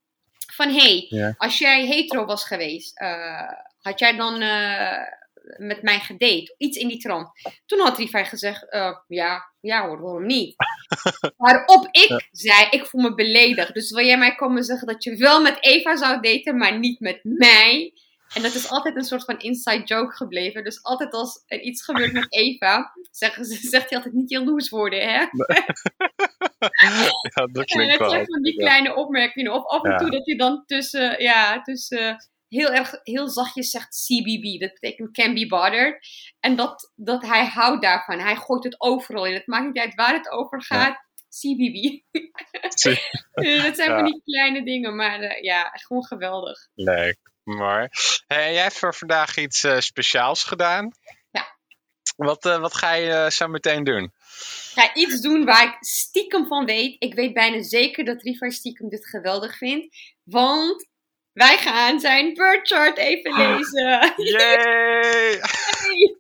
[0.52, 1.34] Van hey, Ja.
[1.36, 5.02] als jij hetero was geweest, eh, had jij dan eh,
[5.56, 6.54] met mij gedate?
[6.58, 7.28] Iets in die trant.
[7.66, 10.54] Toen had Rivai gezegd, eh, ja, ja hoor, waarom niet?
[11.36, 13.74] Waarop ik zei, ik voel me beledigd.
[13.74, 17.00] Dus wil jij mij komen zeggen dat je wel met Eva zou daten, maar niet
[17.00, 17.92] met mij?
[18.34, 20.64] En dat is altijd een soort van inside joke gebleven.
[20.64, 24.68] Dus altijd als er iets gebeurt met Eva, zeggen ze, zegt hij altijd niet jaloers
[24.68, 25.24] worden, hè?
[26.58, 28.10] Ja, dat klinkt dat wel.
[28.10, 28.66] zijn van die ja.
[28.66, 29.52] kleine opmerkingen.
[29.52, 29.96] Of af en Ja.
[29.96, 34.60] toe dat je dan tussen, ja, tussen heel erg, heel zachtjes zegt CBB.
[34.60, 36.06] Dat betekent can be bothered.
[36.40, 38.18] En dat, dat hij houdt daarvan.
[38.18, 39.34] Hij gooit het overal in.
[39.34, 41.04] Het maakt niet uit waar het over gaat.
[41.40, 42.00] CBB.
[43.34, 43.96] Dus dat zijn Ja.
[43.96, 44.96] van die kleine dingen.
[44.96, 46.58] Maar eh, ja, gewoon geweldig.
[46.74, 47.88] Leuk, mooi.
[48.26, 50.90] Hey, jij hebt voor vandaag iets eh, speciaals gedaan.
[51.30, 51.56] Ja.
[52.16, 54.04] Wat, eh, wat ga je zo meteen doen?
[54.04, 54.12] Ik
[54.82, 56.96] ga iets doen waar ik stiekem van weet.
[56.98, 59.96] Ik weet bijna zeker dat Rivai stiekem dit geweldig vindt.
[60.22, 60.86] Want
[61.36, 64.12] wij gaan zijn bird chart even lezen.
[64.16, 65.40] Yay!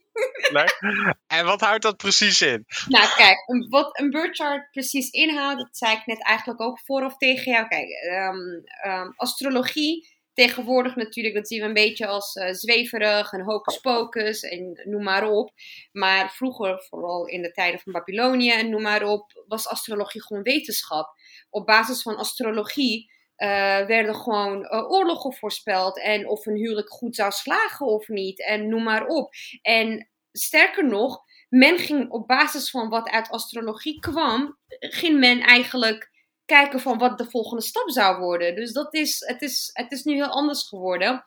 [1.26, 2.64] En wat houdt dat precies in?
[2.88, 3.36] Nou, kijk,
[3.68, 7.52] wat een bird chart precies inhoudt, dat zei ik net eigenlijk ook voor of tegen
[7.52, 7.68] jou.
[7.68, 8.36] Kijk, ehm,
[8.82, 14.40] ehm, astrologie, tegenwoordig natuurlijk, dat zien we een beetje als eh, zweverig en hocus pocus
[14.40, 15.50] en noem maar op.
[15.92, 20.42] Maar vroeger, vooral in de tijden van Babylonië en noem maar op, was astrologie gewoon
[20.42, 21.14] wetenschap.
[21.50, 27.14] Op basis van astrologie eh, werden gewoon eh, oorlogen voorspeld en of een huwelijk goed
[27.14, 29.34] zou slagen of niet en noem maar op.
[29.62, 36.10] En sterker nog, men ging op basis van wat uit astrologie kwam, ging men eigenlijk
[36.44, 38.54] kijken van wat de volgende stap zou worden.
[38.54, 41.24] Dus dat is, het, is, het is nu heel anders geworden.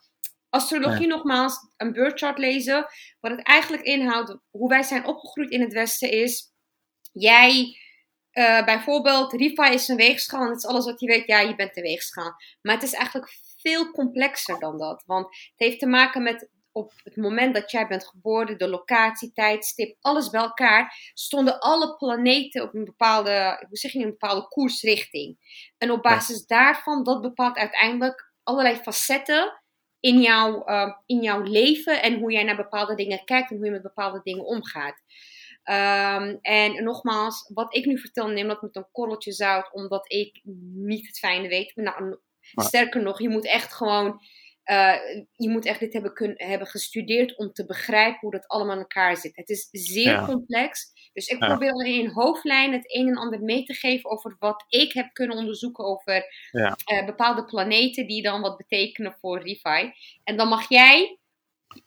[0.48, 1.14] Astrologie Ja.
[1.14, 2.86] nogmaals, een birth chart lezen.
[3.20, 6.52] Wat het eigenlijk inhoudt, hoe wij zijn opgegroeid in het Westen is,
[7.12, 7.76] jij
[8.40, 11.54] eh, bijvoorbeeld, Rifa is een weegschaal en dat is alles wat je weet, ja, je
[11.54, 12.34] bent de weegschaal.
[12.62, 15.02] Maar het is eigenlijk veel complexer dan dat.
[15.06, 19.32] Want het heeft te maken met op het moment dat jij bent geboren, de locatie,
[19.32, 24.48] tijdstip, alles bij elkaar, stonden alle planeten op een bepaalde, hoe zeg je, een bepaalde
[24.48, 25.38] koersrichting.
[25.78, 29.60] En op basis daarvan, dat bepaalt uiteindelijk allerlei facetten
[30.00, 33.64] in jouw, eh, in jouw leven en hoe jij naar bepaalde dingen kijkt en hoe
[33.64, 35.02] je met bepaalde dingen omgaat.
[35.70, 40.40] Ehm, en nogmaals, wat ik nu vertel, neem dat met een korreltje zout, omdat ik
[40.74, 41.72] niet het fijne weet.
[41.76, 42.18] Nou,
[42.52, 44.20] Maar- sterker nog, je moet echt gewoon,
[44.62, 44.94] eh,
[45.36, 48.80] je moet echt dit hebben, kun, hebben gestudeerd om te begrijpen hoe dat allemaal in
[48.80, 49.36] elkaar zit.
[49.36, 50.24] Het is zeer Ja.
[50.24, 50.92] complex.
[51.12, 51.46] Dus ik Ja.
[51.46, 55.12] probeer alleen in hoofdlijnen het een en ander mee te geven over wat ik heb
[55.12, 56.76] kunnen onderzoeken over Ja.
[56.84, 59.92] eh, bepaalde planeten die dan wat betekenen voor Refi.
[60.24, 61.18] En dan mag jij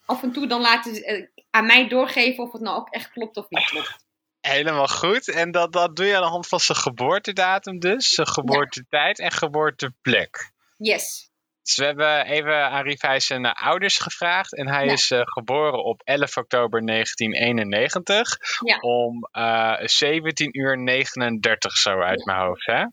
[0.05, 3.37] af en toe dan laten eh, aan mij doorgeven of het nou ook echt klopt
[3.37, 4.05] of niet klopt.
[4.41, 5.27] Helemaal goed.
[5.29, 9.31] En dat, dat doe je aan de hand van zijn geboortedatum dus, zijn geboortetijd en
[9.31, 10.51] geboorteplek.
[10.77, 11.29] Yes.
[11.63, 14.55] Dus we hebben even aan Rivai zijn eh, ouders gevraagd.
[14.55, 14.91] En hij Ja.
[14.91, 18.37] is eh, geboren op 11 oktober 1991.
[18.65, 18.77] Ja.
[18.79, 22.65] Om eh 17 uur 39 zo uit mijn hoofd.
[22.65, 22.79] Hè?
[22.79, 22.89] Ja.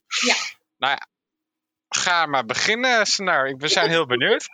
[0.78, 1.06] Nou ja,
[1.88, 3.46] ga maar beginnen, Snar.
[3.46, 4.46] Ik- We zijn heel benieuwd.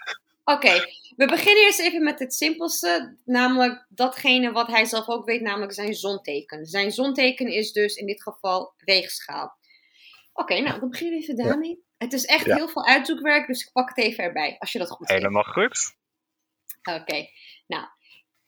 [0.44, 0.84] Oké,
[1.16, 5.72] we beginnen eerst even met het simpelste, namelijk datgene wat hij zelf ook weet, namelijk
[5.72, 6.66] zijn zonteken.
[6.66, 9.56] Zijn zonteken is dus in dit geval weegschaal.
[10.32, 11.84] Oké, nou dan beginnen we even daarmee.
[11.98, 12.54] Het is echt Ja.
[12.56, 15.22] heel veel uitzoekwerk, dus ik pak het even erbij, als je dat goed vindt.
[15.22, 15.96] Helemaal goed.
[16.82, 17.28] Oké,
[17.66, 17.84] nou.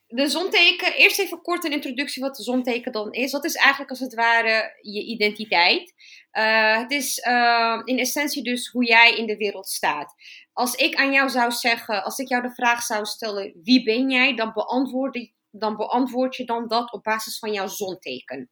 [0.07, 3.31] De zonteken, eerst even kort een introductie wat de zonteken dan is.
[3.31, 5.93] Dat is eigenlijk als het ware je identiteit.
[6.31, 10.15] Eh, het is eh, in essentie dus hoe jij in de wereld staat.
[10.59, 14.09] Als ik aan jou zou zeggen, als ik jou de vraag zou stellen, wie ben
[14.09, 14.35] jij?
[14.35, 18.49] Dan beantwoord, ik- dan beantwoord je dan dat op basis van jouw zonteken.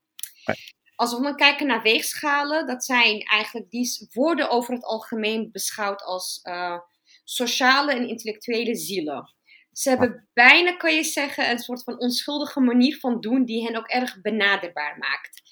[0.94, 6.02] Als we dan kijken naar weegschalen, dat zijn eigenlijk die worden over het algemeen beschouwd
[6.02, 6.78] als eh,
[7.24, 9.34] sociale en intellectuele zielen.
[9.72, 13.76] Ze hebben bijna, kan je zeggen, een soort van onschuldige manier van doen die hen
[13.76, 15.42] ook erg benaderbaar maakt.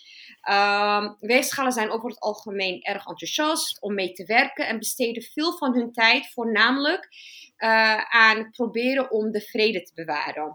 [0.47, 5.57] Ehm weegschalen zijn over het algemeen erg enthousiast om mee te werken en besteden veel
[5.57, 7.09] van hun tijd voornamelijk
[7.57, 10.53] eh, aan proberen om de vrede te bewaren.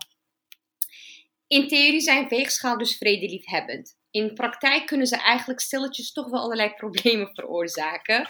[1.47, 3.97] In theorie zijn weegschalen dus vredeliefhebbend.
[4.11, 8.27] In praktijk kunnen ze eigenlijk stilletjes toch wel allerlei problemen veroorzaken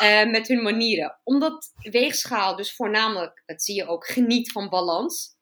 [0.00, 1.20] eh, met hun manieren.
[1.24, 5.36] Omdat weegschaal dus voornamelijk, dat zie je ook, geniet van balans.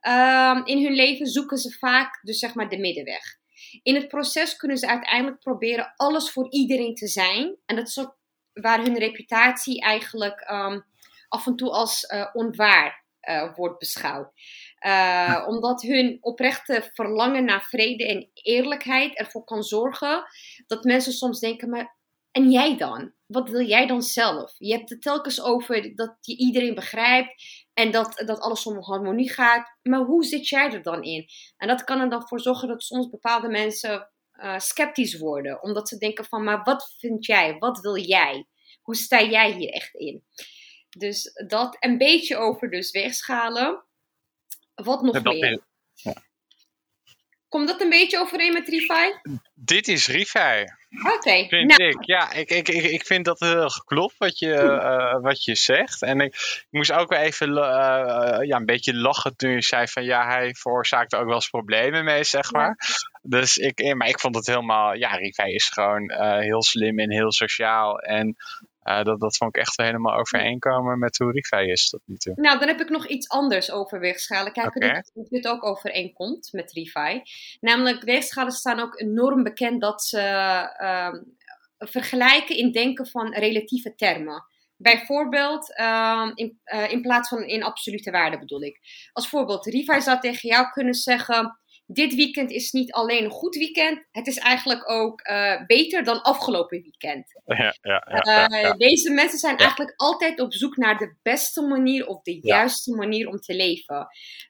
[0.00, 3.42] Ehm, in hun leven zoeken ze vaak dus zeg maar de middenweg.
[3.82, 7.56] In het proces kunnen ze uiteindelijk proberen alles voor iedereen te zijn.
[7.66, 8.16] En dat is ook
[8.52, 10.80] waar hun reputatie eigenlijk ehm,
[11.28, 14.32] af en toe als eh, onwaar eh, wordt beschouwd.
[14.86, 20.24] Uh, omdat hun oprechte verlangen naar vrede en eerlijkheid ervoor kan zorgen
[20.66, 21.96] dat mensen soms denken: maar
[22.34, 23.12] en jij dan?
[23.26, 24.54] Wat wil jij dan zelf?
[24.58, 27.34] Je hebt het telkens over dat je iedereen begrijpt
[27.74, 29.78] en dat, dat alles om harmonie gaat.
[29.82, 31.26] Maar hoe zit jij er dan in?
[31.56, 35.62] En dat kan er dan voor zorgen dat soms bepaalde mensen uh, sceptisch worden.
[35.62, 37.58] Omdat ze denken van, maar wat vind jij?
[37.58, 38.46] Wat wil jij?
[38.82, 40.24] Hoe sta jij hier echt in?
[40.88, 43.84] Dus dat een beetje over dus weegschalen.
[44.74, 45.64] Wat nog meer?
[47.48, 49.38] Komt dat een beetje overeen met Refi?
[49.54, 50.64] Dit is Refi.
[51.02, 51.46] Oké.
[51.48, 51.90] Vind nou.
[51.90, 52.04] ik.
[52.04, 56.02] Ja, ik, ik, ik, ik vind dat heel klopt wat je, uh, wat je zegt.
[56.02, 57.56] En ik, ik moest ook wel even uh,
[58.40, 62.04] ja, een beetje lachen toen je zei van ja, hij veroorzaakte ook wel eens problemen
[62.04, 62.76] mee, zeg maar.
[62.78, 62.94] Ja.
[63.22, 67.10] Dus ik, maar ik vond het helemaal, ja, Refi is gewoon uh, heel slim en
[67.10, 67.98] heel sociaal.
[67.98, 68.36] En
[68.84, 72.32] uh, dat, dat vond ik echt helemaal overeenkomen met hoe Refi is tot nu toe.
[72.36, 74.52] Nou, dan heb ik nog iets anders over weegschalen.
[74.52, 75.04] Kijken okay.
[75.14, 77.22] of dit ook overeenkomt met Refi.
[77.60, 80.20] Namelijk, weegschalen staan ook enorm bekend dat ze
[80.80, 81.12] uh,
[81.78, 84.44] vergelijken in denken van relatieve termen.
[84.76, 88.80] Bijvoorbeeld, uh, in, uh, in plaats van in absolute waarde bedoel ik.
[89.12, 93.54] Als voorbeeld, Refi zou tegen jou kunnen zeggen dit weekend is niet alleen een goed
[93.54, 97.40] weekend, het is eigenlijk ook uh, beter dan afgelopen weekend.
[97.44, 102.06] Ja, ja, ja, uh, deze mensen zijn eigenlijk altijd op zoek naar de beste manier
[102.06, 104.06] of de juiste manier om te leven.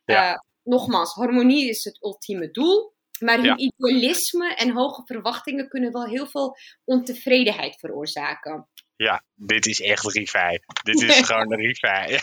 [0.07, 2.93] Uh, nogmaals, harmonie is het ultieme doel.
[3.21, 8.69] Maar hun idealisme en hoge verwachtingen kunnen wel heel veel ontevredenheid veroorzaken.
[8.97, 10.61] Ja, dit is echt Rivij.
[10.83, 12.21] Dit is gewoon een Rivij.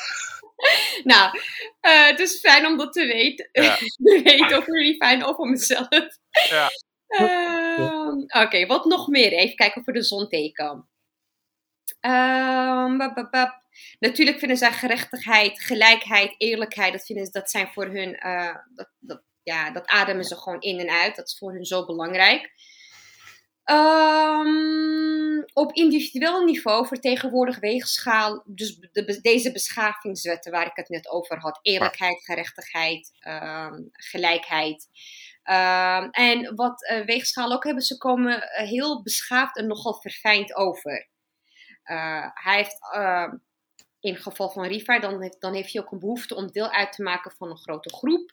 [1.12, 1.38] nou,
[1.82, 3.50] uh, het is fijn om dat te weten.
[3.64, 3.76] Ja.
[3.76, 5.88] te weten over Rivij of voor mezelf.
[6.50, 6.70] Ja.
[7.08, 9.32] Uh, Oké, okay, wat nog meer?
[9.32, 10.04] Even kijken voor de
[12.98, 13.62] bap, bap, bap.
[14.00, 16.94] Natuurlijk vinden zij gerechtigheid, gelijkheid, eerlijkheid.
[16.94, 20.80] Dat, vinden, dat zijn voor hun, uh, dat, dat, ja, dat ademen ze gewoon in
[20.80, 21.16] en uit.
[21.16, 22.52] Dat is voor hun zo belangrijk.
[23.72, 31.10] Um, op individueel niveau vertegenwoordigt weegschaal dus de, de, deze beschavingswetten waar ik het net
[31.10, 31.60] over had.
[31.62, 34.88] Eerlijkheid, gerechtigheid, um, gelijkheid.
[35.44, 41.10] Um, en wat uh, weegschaal ook hebben, ze komen heel beschaafd en nogal verfijnd over.
[41.86, 42.80] Uh, hij heeft,
[44.00, 46.72] in het geval van Riva, dan heeft, dan heeft hij ook een behoefte om deel
[46.72, 48.32] uit te maken van een grote groep.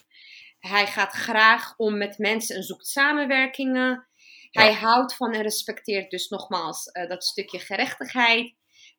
[0.58, 4.07] Hij gaat graag om met mensen en zoekt samenwerkingen.
[4.50, 8.54] Hij houdt van en respecteert dus nogmaals uh, dat stukje gerechtigheid.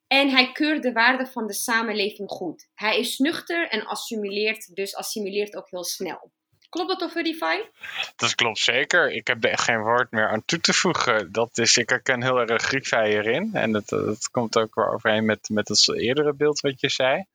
[0.07, 2.69] En hij keurt de waarden van de samenleving goed.
[2.73, 6.31] Hij is nuchter en assimileert, dus assimileert ook heel snel.
[6.69, 7.69] Klopt dat over Refi?
[8.15, 9.11] Dat klopt zeker.
[9.11, 11.31] Ik heb er echt geen woord meer aan toe te voegen.
[11.31, 13.49] Dat is, ik herken heel erg Refi erin.
[13.53, 17.25] En dat, dat komt ook wel overeen met, met het eerdere beeld wat je zei.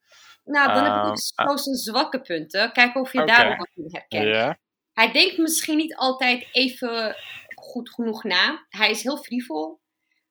[0.44, 1.08] Nou, dan heb ik
[1.40, 2.72] ook uh, zijn zwakke punten.
[2.72, 3.36] Kijk of je okay.
[3.36, 4.24] daar wat in herkent.
[4.24, 4.54] Yeah.
[4.92, 7.16] Hij denkt misschien niet altijd even
[7.64, 8.66] goed genoeg na.
[8.68, 9.80] Hij is heel frivol.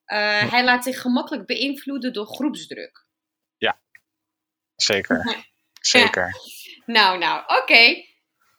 [0.07, 3.05] Uh, hij laat zich gemakkelijk beïnvloeden door groepsdruk.
[3.57, 3.81] Ja,
[4.75, 5.45] zeker.
[5.81, 6.25] zeker.
[6.25, 6.93] Ja.
[6.93, 7.61] Nou, nou, oké.
[7.61, 8.07] Okay.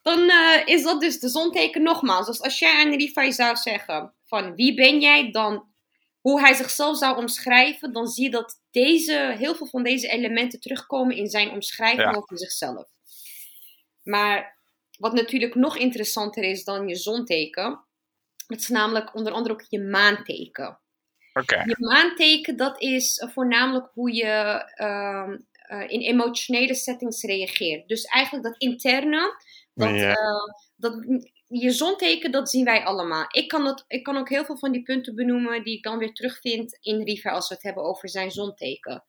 [0.03, 2.27] Dan uh, is dat dus de zonteken nogmaals.
[2.27, 5.73] Dus als jij aan Rifai zou zeggen van wie ben jij, dan
[6.21, 10.61] hoe hij zichzelf zou omschrijven, dan zie je dat deze, heel veel van deze elementen
[10.61, 12.17] terugkomen in zijn omschrijving ja.
[12.17, 12.89] over zichzelf.
[14.03, 14.59] Maar
[14.99, 17.85] wat natuurlijk nog interessanter is dan je zonteken,
[18.47, 20.79] dat is namelijk onder andere ook je maanteken.
[21.33, 21.65] Okay.
[21.65, 25.35] Je maanteken, dat is voornamelijk hoe je uh,
[25.71, 27.89] uh, in emotionele settings reageert.
[27.89, 29.37] Dus eigenlijk dat interne,
[29.75, 30.13] dat, uh,
[30.77, 30.95] dat,
[31.47, 33.25] je zonteken, dat zien wij allemaal.
[33.29, 35.99] Ik kan, dat, ik kan ook heel veel van die punten benoemen die ik dan
[35.99, 39.05] weer terugvind in Riva als we het hebben over zijn zonteken.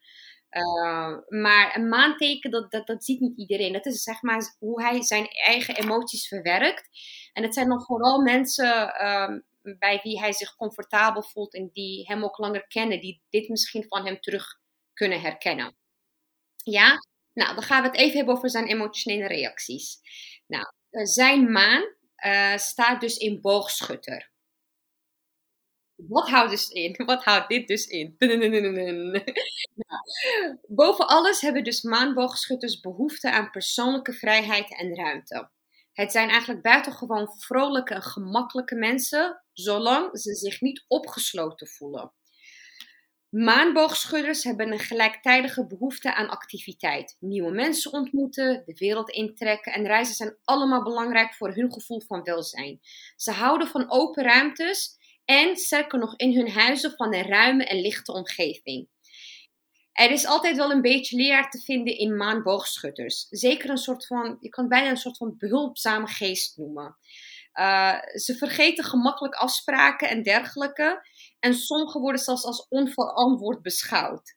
[0.52, 3.74] Uh, maar een maanteken, dat, dat, dat ziet niet iedereen.
[3.74, 6.90] Dat is zeg maar hoe hij zijn eigen emoties verwerkt.
[7.36, 9.46] En het zijn dan vooral mensen um,
[9.80, 13.86] bij wie hij zich comfortabel voelt en die hem ook langer kennen, die dit misschien
[13.88, 14.60] van hem terug
[14.94, 15.76] kunnen herkennen.
[16.64, 16.98] Ja,
[17.34, 19.98] nou dan gaan we het even hebben over zijn emotionele reacties.
[20.48, 24.32] Nou, uh, zijn maan uh, staat dus in boogschutter.
[25.96, 27.06] Wat houdt, dus in?
[27.06, 28.16] Wat houdt dit dus in?
[29.76, 35.50] nou, boven alles hebben dus maanboogschutters behoefte aan persoonlijke vrijheid en ruimte.
[35.96, 42.14] Het zijn eigenlijk buitengewoon vrolijke en gemakkelijke mensen, zolang ze zich niet opgesloten voelen.
[43.30, 47.16] Maanboogschudders hebben een gelijktijdige behoefte aan activiteit.
[47.20, 52.24] Nieuwe mensen ontmoeten, de wereld intrekken en reizen zijn allemaal belangrijk voor hun gevoel van
[52.24, 52.80] welzijn.
[53.16, 57.82] Ze houden van open ruimtes en sterker nog in hun huizen van een ruime en
[57.82, 58.88] lichte omgeving.
[59.96, 63.28] Er is altijd wel een beetje leer te vinden in maanboogschutters.
[63.30, 66.98] Zeker een soort van, je kan het bijna een soort van behulpzame geest noemen.
[67.54, 71.08] Uh, ze vergeten gemakkelijk afspraken en dergelijke.
[71.40, 74.36] En sommigen worden zelfs als onverantwoord beschouwd.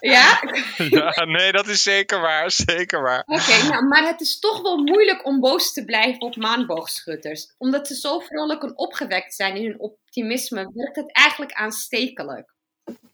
[0.00, 0.40] Ja?
[0.90, 1.24] ja?
[1.24, 2.50] Nee, dat is zeker waar.
[2.50, 3.22] Zeker waar.
[3.26, 7.54] Oké, nou, maar het is toch wel moeilijk om boos te blijven op maanboogschutters.
[7.58, 12.56] Omdat ze zo vrolijk en opgewekt zijn in hun optimisme, werkt het eigenlijk aanstekelijk.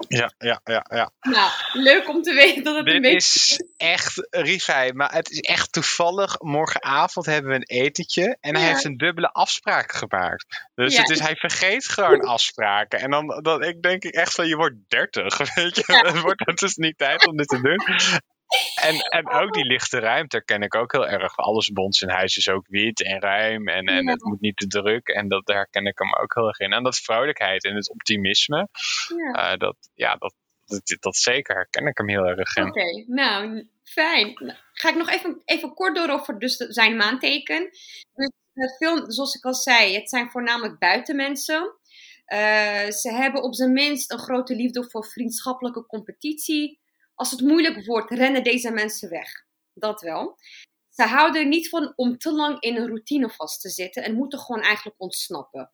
[0.08, 1.10] Ja, ja, ja, ja.
[1.20, 3.16] Nou, leuk om te weten dat het Dit een beetje...
[3.16, 6.40] is echt Rivij, maar het is echt toevallig.
[6.40, 8.68] Morgenavond hebben we een etentje en hij Ja.
[8.68, 10.68] heeft een dubbele afspraak gemaakt.
[10.74, 11.00] Dus Ja.
[11.00, 13.00] het is, hij vergeet gewoon afspraken.
[13.00, 15.82] En dan, dan ik denk ik echt van, je wordt 30, weet je.
[15.86, 17.78] Het, wordt, het is niet tijd om dit te doen.
[18.82, 21.36] En, en ook die lichte ruimte ken ik ook heel erg.
[21.36, 24.10] Alles bij ons in huis is ook wit en ruim en, en Ja.
[24.10, 25.08] het moet niet te druk.
[25.08, 26.72] En dat, daar ken ik hem ook heel erg in.
[26.72, 28.68] En dat vrolijkheid en het optimisme,
[29.16, 29.52] Ja.
[29.52, 30.34] eh, dat, ja, dat,
[30.64, 32.66] dat, dat zeker herken ik hem heel erg in.
[32.66, 34.54] Oké, nou, fijn.
[34.72, 37.68] Ga ik nog even, even kort door over dus de- zijn maanteken.
[38.14, 41.76] Dus het film, zoals ik al zei, het zijn voornamelijk buitenmensen.
[42.24, 46.82] Eh, ze hebben op zijn minst een grote liefde voor vriendschappelijke competitie.
[47.14, 49.30] Als het moeilijk wordt, rennen deze mensen weg.
[49.72, 50.38] Dat wel.
[50.88, 54.14] Ze houden er niet van om te lang in een routine vast te zitten en
[54.14, 55.70] moeten gewoon eigenlijk ontsnappen.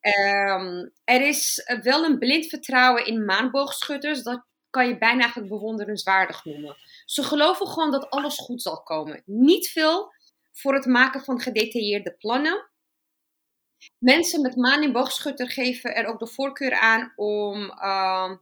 [0.00, 4.22] Ehm, er is wel een blind vertrouwen in maanboogschutters.
[4.22, 6.76] Dat kan je bijna eigenlijk bewonderenswaardig noemen.
[7.04, 9.22] Ze geloven gewoon dat alles goed zal komen.
[9.24, 10.12] Niet veel
[10.52, 12.70] voor het maken van gedetailleerde plannen.
[13.98, 18.36] Mensen met maan in boogschutter geven er ook de voorkeur aan om, ehm,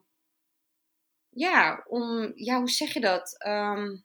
[1.38, 3.34] ja, om, ja, hoe zeg je dat?
[3.38, 3.96] Ehm,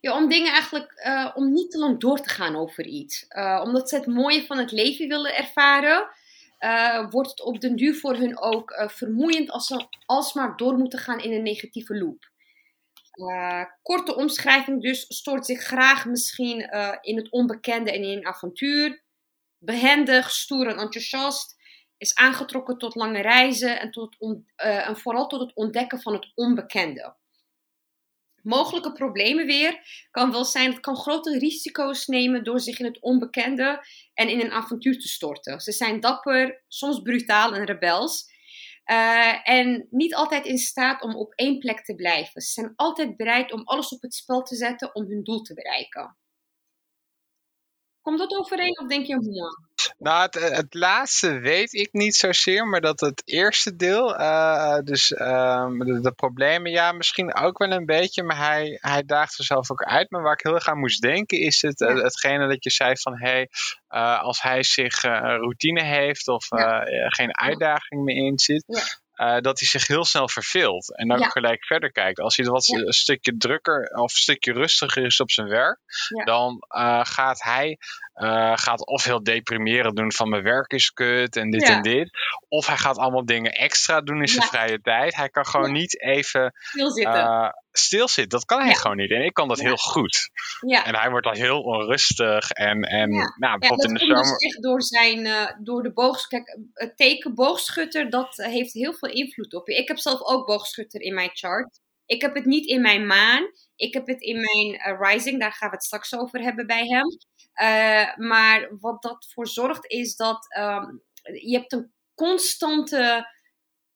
[0.00, 3.26] ja, om dingen eigenlijk, eh, om niet te lang door te gaan over iets.
[3.28, 6.08] Eh, omdat ze het mooie van het leven willen ervaren,
[6.58, 10.98] eh, wordt het op den duur voor hun ook vermoeiend als ze alsmaar door moeten
[10.98, 12.28] gaan in een negatieve loop.
[13.82, 16.60] Korte omschrijving dus, stoort zich graag misschien
[17.00, 19.02] in het onbekende en in een avontuur.
[19.58, 21.59] Behendig, stoer en enthousiast.
[22.00, 26.32] Is aangetrokken tot lange reizen en, tot on- eh, vooral tot het ontdekken van het
[26.34, 27.14] onbekende.
[28.42, 29.80] Mogelijke problemen weer
[30.10, 34.40] kan wel zijn, het kan grote risico's nemen door zich in het onbekende en in
[34.40, 35.60] een avontuur te storten.
[35.60, 38.28] Ze zijn dapper, soms brutaal en rebels.
[38.84, 42.40] eh, en niet altijd in staat om op één plek te blijven.
[42.42, 45.54] Ze zijn altijd bereid om alles op het spel te zetten om hun doel te
[45.54, 46.16] bereiken.
[48.00, 49.68] Komt dat overeen of denk je, hmm,
[49.98, 55.12] Nou, het, het laatste weet ik niet zozeer, maar dat het eerste deel, eh, dus
[55.12, 59.44] ehm, de, de problemen, ja, misschien ook wel een beetje, maar hij, hij daagt er
[59.44, 60.10] zelf ook uit.
[60.10, 62.96] Maar waar ik heel erg aan moest denken, is het, eh, hetgene dat je zei
[62.96, 63.48] van, hé, hey,
[63.90, 68.38] eh, als hij zich eh, een routine heeft of eh, eh, geen uitdaging meer in
[68.38, 68.64] zit,
[69.20, 71.28] eh, dat hij zich heel snel verveelt en Ja.
[71.28, 72.20] gelijk verder kijkt.
[72.20, 72.78] Als hij wat Ja.
[72.78, 75.78] een stukje drukker of een stukje rustiger is op zijn werk,
[76.16, 76.24] Ja.
[76.24, 77.78] dan eh, gaat hij
[78.14, 82.10] eh, gaat of heel deprimerend doen van mijn werk is kut en dit en dit.
[82.48, 85.16] Of hij gaat allemaal dingen extra doen in zijn vrije tijd.
[85.16, 87.54] Hij kan gewoon niet even Stilzitten.
[87.72, 88.28] Eh, stilzitten.
[88.38, 88.74] Dat kan hij Ja.
[88.74, 89.10] gewoon niet.
[89.10, 89.64] En ik kan dat Ja.
[89.64, 90.30] heel goed.
[90.66, 90.84] Ja.
[90.84, 92.50] En hij wordt dan heel onrustig.
[92.50, 94.38] En, en nou, Ja, bijvoorbeeld in de komt zomer.
[94.38, 96.26] dus echt door zijn, eh, door de boogs...
[96.26, 99.76] Kijk, het teken boogschutter, dat heeft heel veel invloed op je.
[99.76, 101.80] Ik heb zelf ook boogschutter in mijn chart.
[102.06, 103.42] Ik heb het niet in mijn maan.
[103.76, 105.40] Ik heb het in mijn eh, rising.
[105.40, 107.06] Daar gaan we het straks over hebben bij hem.
[107.52, 110.86] Eh, maar wat dat voor zorgt is dat ehm,
[111.42, 113.28] je hebt een constante...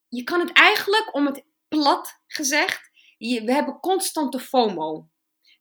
[0.09, 2.91] Je kan het eigenlijk, om het plat gezegd...
[3.18, 5.09] We hebben constante FOMO.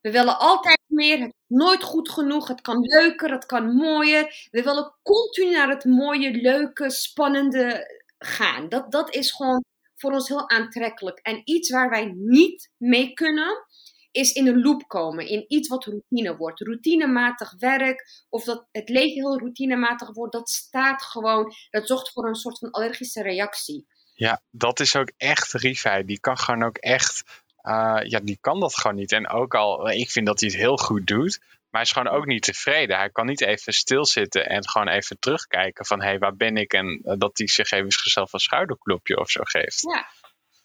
[0.01, 4.47] We willen altijd meer, het is nooit goed genoeg, het kan leuker, het kan mooier.
[4.51, 8.69] We willen continu naar het mooie, leuke, spannende gaan.
[8.69, 9.63] Dat, dat is gewoon
[9.95, 11.19] voor ons heel aantrekkelijk.
[11.19, 13.65] En iets waar wij niet mee kunnen,
[14.11, 15.27] is in een loop komen.
[15.27, 16.59] In iets wat routine wordt.
[16.59, 22.27] Routinematig werk, of dat het leven heel routinematig wordt, dat staat gewoon, dat zorgt voor
[22.27, 23.85] een soort van allergische reactie.
[24.13, 26.03] Ja, dat is ook echt Rivij.
[26.03, 27.42] Die kan gewoon ook echt.
[27.63, 29.11] Eh, ja, die kan dat gewoon niet.
[29.11, 31.39] En ook al, ik vind dat hij het heel goed doet.
[31.41, 32.97] Maar hij is gewoon ook niet tevreden.
[32.97, 36.73] Hij kan niet even stilzitten en gewoon even terugkijken van hé, hey, waar ben ik?
[36.73, 39.81] En eh, dat hij zich even zichzelf een schouderklopje of zo geeft.
[39.81, 40.07] Ja,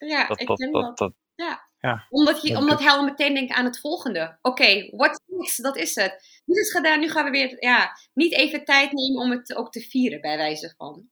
[0.07, 0.97] ja Dat- ik dat- ken dat- dat.
[0.97, 1.67] dat- ja.
[1.81, 2.05] Ja.
[2.09, 4.37] Omdat, je, Dat- omdat hij al meteen denkt aan het volgende.
[4.41, 5.63] Oké, what's next?
[5.63, 6.41] Dat is het.
[6.45, 9.71] Dit is gedaan, nu gaan we weer ja, niet even tijd nemen om het ook
[9.71, 11.09] te vieren, bij wijze van.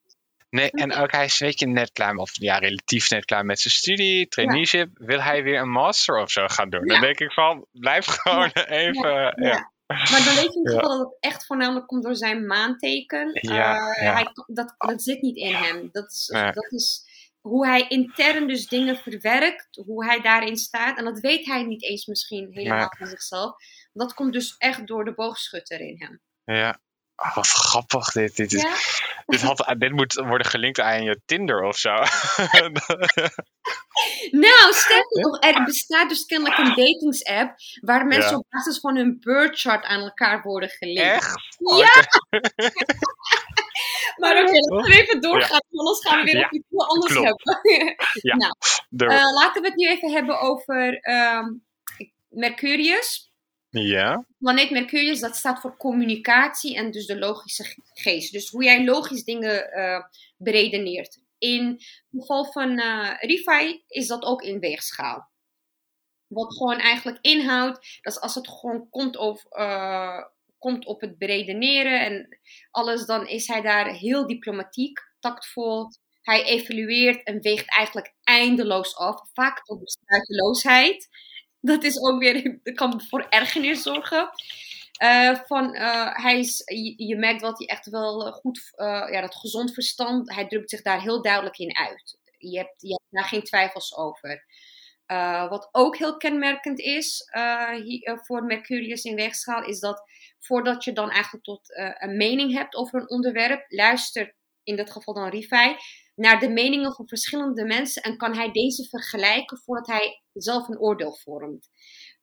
[0.50, 3.59] Nee, en ook hij is weet je net klaar, of ja, relatief net klaar met
[3.59, 4.90] zijn studie, traineeship.
[4.93, 6.88] Wil hij weer een master of zo gaan doen?
[6.88, 9.43] Dan denk ik van, blijf gewoon even.
[9.43, 9.72] Ja.
[9.88, 13.30] Maar dan weet je in ieder geval dat het echt voornamelijk komt door zijn maanteken.
[13.34, 14.14] Ja, Eh.
[14.14, 15.90] Hij, dat, dat zit niet in hem.
[15.92, 16.51] Dat is, Nee.
[16.51, 17.06] dat is
[17.42, 20.98] hoe hij intern dus dingen verwerkt, hoe hij daarin staat.
[20.98, 22.88] En dat weet hij niet eens misschien helemaal Nee.
[22.98, 23.56] van zichzelf.
[23.93, 26.22] Dat komt dus echt door de boogschutter in hem.
[26.58, 26.80] Ja.
[27.23, 28.35] Oh, wat grappig dit.
[28.35, 28.73] Dit, is, Ja?
[29.25, 31.93] dit, had, dit moet worden gelinkt aan je Tinder of zo.
[34.31, 34.73] Nou,
[35.09, 38.37] nog, er bestaat dus kennelijk een datingsapp waar mensen Ja.
[38.37, 41.01] op basis van hun birth chart aan elkaar worden gelinkt.
[41.01, 41.35] Echt?
[41.77, 42.03] Ja!
[44.21, 45.79] maar oké, laten we even doorgaan, Ja.
[45.79, 47.43] anders gaan we weer op iets anders klopt.
[47.43, 47.95] hebben.
[48.21, 48.35] Ja,
[48.89, 51.45] nou, eh, laten we het nu even hebben over ehm,
[52.29, 53.26] Mercurius.
[53.77, 54.25] Ja.
[54.38, 58.31] Planeet Mercurius, dat staat voor communicatie en dus de logische ge- geest.
[58.31, 60.03] Dus hoe jij logisch dingen eh
[60.38, 61.19] beredeneert.
[61.38, 65.30] In het geval van eh Rifai is dat ook in weegschaal.
[66.27, 70.23] Wat gewoon eigenlijk inhoudt, dat is als het gewoon komt, over, eh,
[70.57, 72.39] komt op het beredeneren en
[72.72, 75.88] alles, dan is hij daar heel diplomatiek, tactvol.
[76.22, 81.07] Hij evalueert en weegt eigenlijk eindeloos af, vaak tot besluiteloosheid.
[81.67, 84.29] Dat is ook weer, dat kan voor ergernis zorgen.
[84.97, 86.61] Eh, van, eh, hij is,
[86.95, 90.69] je, merkt dat hij echt wel eh, goed, eh, ja, dat gezond verstand, hij drukt
[90.69, 92.17] zich daar heel duidelijk in uit.
[92.37, 94.45] Je hebt, je daar geen twijfels over.
[95.49, 97.29] Wat ook heel kenmerkend is
[98.13, 100.03] voor Mercurius in weegschaal, is dat
[100.39, 101.61] voordat je dan eigenlijk tot
[101.97, 105.75] een mening hebt over een onderwerp, luister in dit geval dan Rifai
[106.17, 110.79] naar de meningen van verschillende mensen en kan hij deze vergelijken voordat hij zelf een
[110.79, 111.69] oordeel vormt.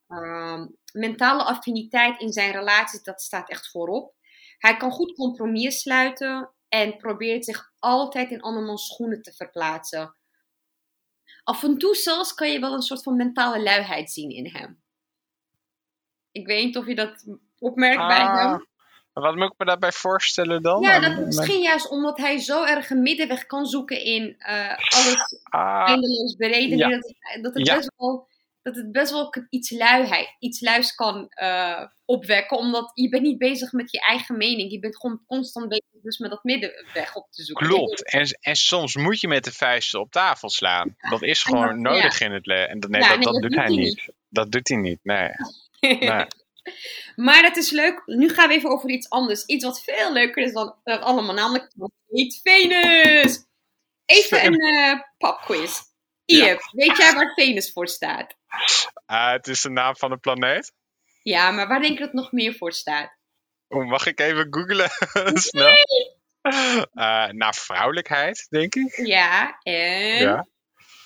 [0.09, 4.15] Ehm, mentale affiniteit in zijn relaties, dat staat echt voorop.
[4.59, 10.17] Hij kan goed compromissen sluiten en probeert zich altijd in andermans schoenen te verplaatsen.
[11.43, 14.83] Af en toe zelfs kan je wel een soort van mentale luiheid zien in hem.
[16.31, 17.25] Ik weet niet of je dat
[17.59, 18.67] opmerkt bij Ah, hem.
[19.15, 20.83] Wat moet ik me daarbij voorstellen dan?
[20.83, 24.69] Ja, Aan- dat misschien juist omdat hij zo erg een middenweg kan zoeken in eh,
[24.69, 26.89] alles Ah, eindeloos beredeneren.
[26.89, 26.97] ja.
[26.97, 27.75] Dat, het- dat, het Ja.
[27.77, 28.29] best wel,
[28.63, 32.57] dat het best wel iets, luiheid, iets luis kan eh, opwekken.
[32.59, 34.71] Omdat je bent niet bezig met je eigen mening.
[34.73, 37.67] Je bent gewoon constant bezig dus met dat middenweg op te zoeken.
[37.67, 38.13] Klopt.
[38.13, 40.97] En, en soms moet je met de vuisten op tafel slaan.
[41.11, 42.69] Dat is gewoon nodig in het leven.
[42.69, 44.09] En dat, nee, dat, doet hij hij niet.
[44.29, 45.29] Dat doet hij niet, nee.
[45.81, 46.27] nee.
[47.17, 48.03] Maar dat is leuk.
[48.07, 49.45] Nu gaan we even over iets anders.
[49.45, 51.35] Iets wat veel leuker is dan allemaal.
[51.35, 51.73] Namelijk
[52.43, 53.45] Venus.
[54.05, 55.81] Even een eh popquiz.
[56.25, 58.37] Iep, weet jij waar Venus voor staat?
[59.07, 60.73] Ah, het is de naam van een planeet.
[61.23, 63.17] Ja, maar waar denk je dat het nog meer voor staat?
[63.69, 64.91] Oeh, mag ik even googlen?
[65.49, 65.73] Snel.
[66.93, 69.07] Eh, naar vrouwelijkheid, denk ik.
[69.07, 70.19] Ja, en...
[70.19, 70.47] Ja.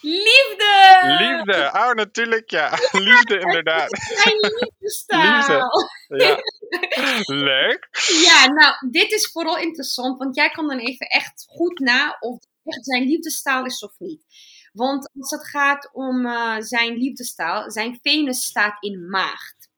[0.08, 1.16] Liefde!
[1.18, 1.70] Liefde.
[1.74, 2.70] Oh, natuurlijk, ja.
[3.08, 3.98] Liefde, inderdaad.
[4.22, 5.70] Zijn liefdestaal.
[6.06, 6.44] Liefde.
[6.96, 7.22] Ja.
[7.50, 7.88] Leuk.
[8.24, 12.44] Ja, nou, dit is vooral interessant, want jij kan dan even echt goed na of
[12.64, 14.22] echt zijn liefdestaal is of niet.
[14.72, 19.68] Want als het gaat om eh, zijn liefdestaal, zijn Venus staat in maagd.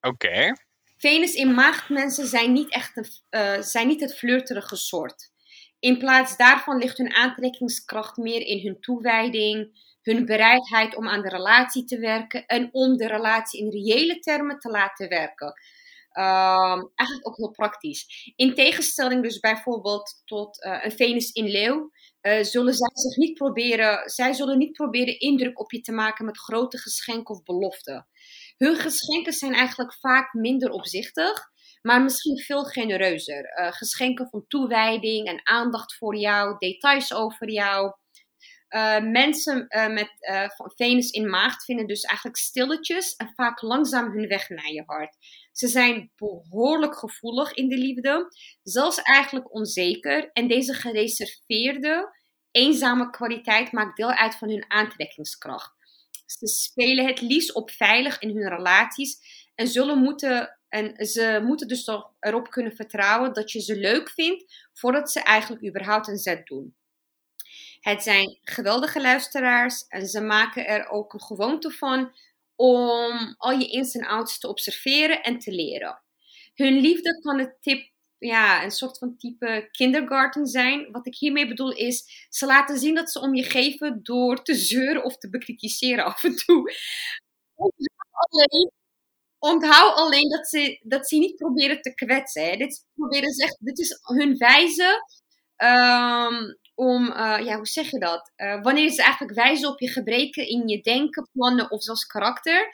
[0.00, 0.52] Oké.
[0.96, 5.29] Venus in maagdmensen zijn niet echt een, eh, zijn niet het flirterige soort.
[5.80, 11.28] In plaats daarvan ligt hun aantrekkingskracht meer in hun toewijding, hun bereidheid om aan de
[11.28, 15.52] relatie te werken en om de relatie in reële termen te laten werken.
[16.10, 18.32] Ehm, eigenlijk ook heel praktisch.
[18.36, 23.34] In tegenstelling dus bijvoorbeeld tot eh, een Venus in leeuw, eh, zullen zij zich niet
[23.34, 28.06] proberen, zij zullen niet proberen indruk op je te maken met grote geschenken of beloften.
[28.56, 31.50] Hun geschenken zijn eigenlijk vaak minder opzichtig,
[31.82, 33.44] maar misschien veel genereuzer.
[33.44, 37.92] Eh, geschenken van toewijding en aandacht voor jou, details over jou.
[38.68, 40.10] Eh, mensen eh, met
[40.56, 44.82] van Venus in maagd vinden dus eigenlijk stilletjes en vaak langzaam hun weg naar je
[44.86, 45.16] hart.
[45.52, 48.28] Ze zijn behoorlijk gevoelig in de liefde,
[48.62, 50.30] zelfs eigenlijk onzeker.
[50.32, 52.18] En deze gereserveerde,
[52.50, 55.72] eenzame kwaliteit maakt deel uit van hun aantrekkingskracht.
[56.26, 59.18] Ze spelen het liefst op veilig in hun relaties
[59.54, 60.59] en zullen moeten.
[60.70, 65.20] En ze moeten dus toch erop kunnen vertrouwen dat je ze leuk vindt voordat ze
[65.20, 66.74] eigenlijk überhaupt een zet doen.
[67.80, 72.12] Het zijn geweldige luisteraars en ze maken er ook een gewoonte van
[72.56, 76.02] om al je ins en outs te observeren en te leren.
[76.54, 80.92] Hun liefde kan tip, ja, een soort van type kindergarten zijn.
[80.92, 84.54] Wat ik hiermee bedoel is, ze laten zien dat ze om je geven door te
[84.54, 86.72] zeuren of te bekritiseren af en toe.
[89.40, 92.44] Onthoud alleen dat, ze, dat ze niet proberen te kwetsen.
[92.44, 92.56] Hè.
[92.56, 95.04] Dit, proberen ze echt, dit is hun wijze
[95.56, 98.32] ehm, om, eh, ja, hoe zeg je dat?
[98.36, 102.68] Eh, wanneer ze eigenlijk wijzen op je gebreken in je denken, plannen of zelfs karakter.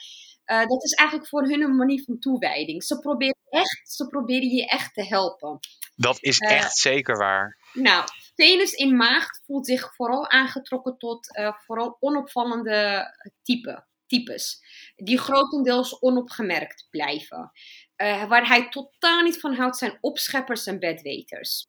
[0.45, 2.85] Eh, dat is eigenlijk voor hun een manier van toewijding.
[2.85, 5.59] Ze proberen, echt, ze proberen je echt te helpen.
[5.97, 7.59] Dat is echt zeker waar.
[7.73, 8.05] Nou,
[8.35, 13.07] Venus in maagd voelt zich vooral aangetrokken tot vooral onopvallende
[13.43, 14.65] type, types.
[14.97, 17.53] Die grotendeels onopgemerkt blijven.
[17.97, 21.67] Eh, waar hij totaal niet van houdt zijn opscheppers en bedweters.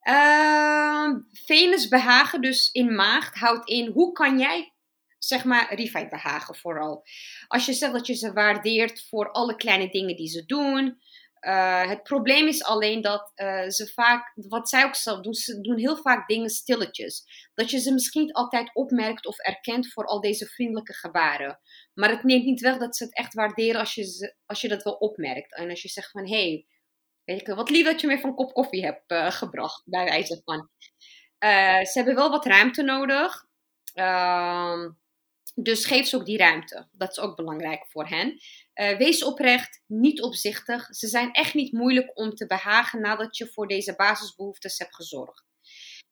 [0.00, 4.72] Ehm, Venus behagen dus in maagd houdt in hoe kan jij
[5.20, 7.02] zeg maar Rifai behagen vooral.
[7.48, 11.00] Als je zegt dat je ze waardeert voor alle kleine dingen die ze doen.
[11.40, 15.60] Eh, het probleem is alleen dat eh, ze vaak, wat zij ook zelf doen, ze
[15.60, 17.24] doen heel vaak dingen stilletjes.
[17.54, 21.60] Dat je ze misschien niet altijd opmerkt of erkent voor al deze vriendelijke gebaren.
[21.94, 24.68] Maar het neemt niet weg dat ze het echt waarderen als je, ze, als je
[24.68, 25.56] dat wel opmerkt.
[25.56, 26.64] En als je zegt van, hé,
[27.24, 30.68] hey, wat lief dat je me een kop koffie hebt eh, gebracht, bij wijze van.
[31.84, 33.44] Ze hebben wel wat ruimte nodig.
[33.94, 34.88] Ehm,
[35.62, 36.88] dus geef ze ook die ruimte.
[36.92, 38.40] Dat is ook belangrijk voor hen.
[38.72, 40.94] Eh, wees oprecht, niet opzichtig.
[40.94, 45.44] Ze zijn echt niet moeilijk om te behagen nadat je voor deze basisbehoeftes hebt gezorgd.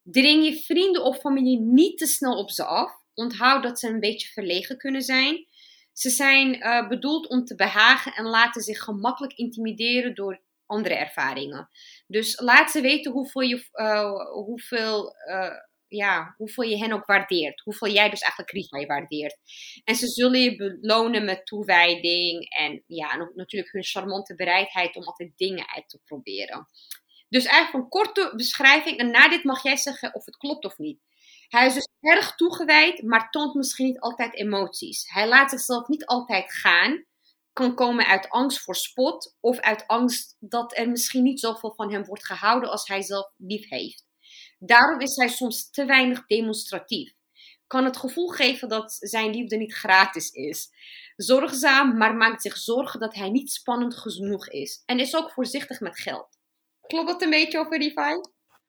[0.02, 2.92] Dring je vrienden of familie niet te snel op ze af.
[3.14, 5.46] Onthoud dat ze een beetje verlegen kunnen zijn.
[5.92, 11.68] Ze zijn eh, bedoeld om te behagen en laten zich gemakkelijk intimideren door andere ervaringen.
[12.06, 15.14] Dus laat ze weten hoeveel je, eh, hoeveel,
[15.88, 17.60] ja, hoeveel je hen ook waardeert.
[17.60, 19.36] Hoeveel jij dus eigenlijk Riva waardeert.
[19.84, 25.32] En ze zullen je belonen met toewijding en ja, natuurlijk hun charmante bereidheid om altijd
[25.36, 26.66] dingen uit te proberen.
[27.28, 30.78] Dus eigenlijk een korte beschrijving en na dit mag jij zeggen of het klopt of
[30.78, 31.00] niet.
[31.48, 35.10] Hij is dus erg toegewijd, maar toont misschien niet altijd emoties.
[35.12, 37.06] Hij laat zichzelf niet altijd gaan.
[37.52, 41.92] Kan komen uit angst voor spot of uit angst dat er misschien niet zoveel van
[41.92, 44.07] hem wordt gehouden als hij zelf lief heeft.
[44.58, 47.12] Daarom is hij soms te weinig demonstratief.
[47.66, 50.70] Kan het gevoel geven dat zijn liefde niet gratis is.
[51.16, 54.82] Zorgzaam, maar maakt zich zorgen dat hij niet spannend genoeg is.
[54.86, 56.38] En is ook voorzichtig met geld.
[56.80, 58.20] Klopt dat een beetje over Levi?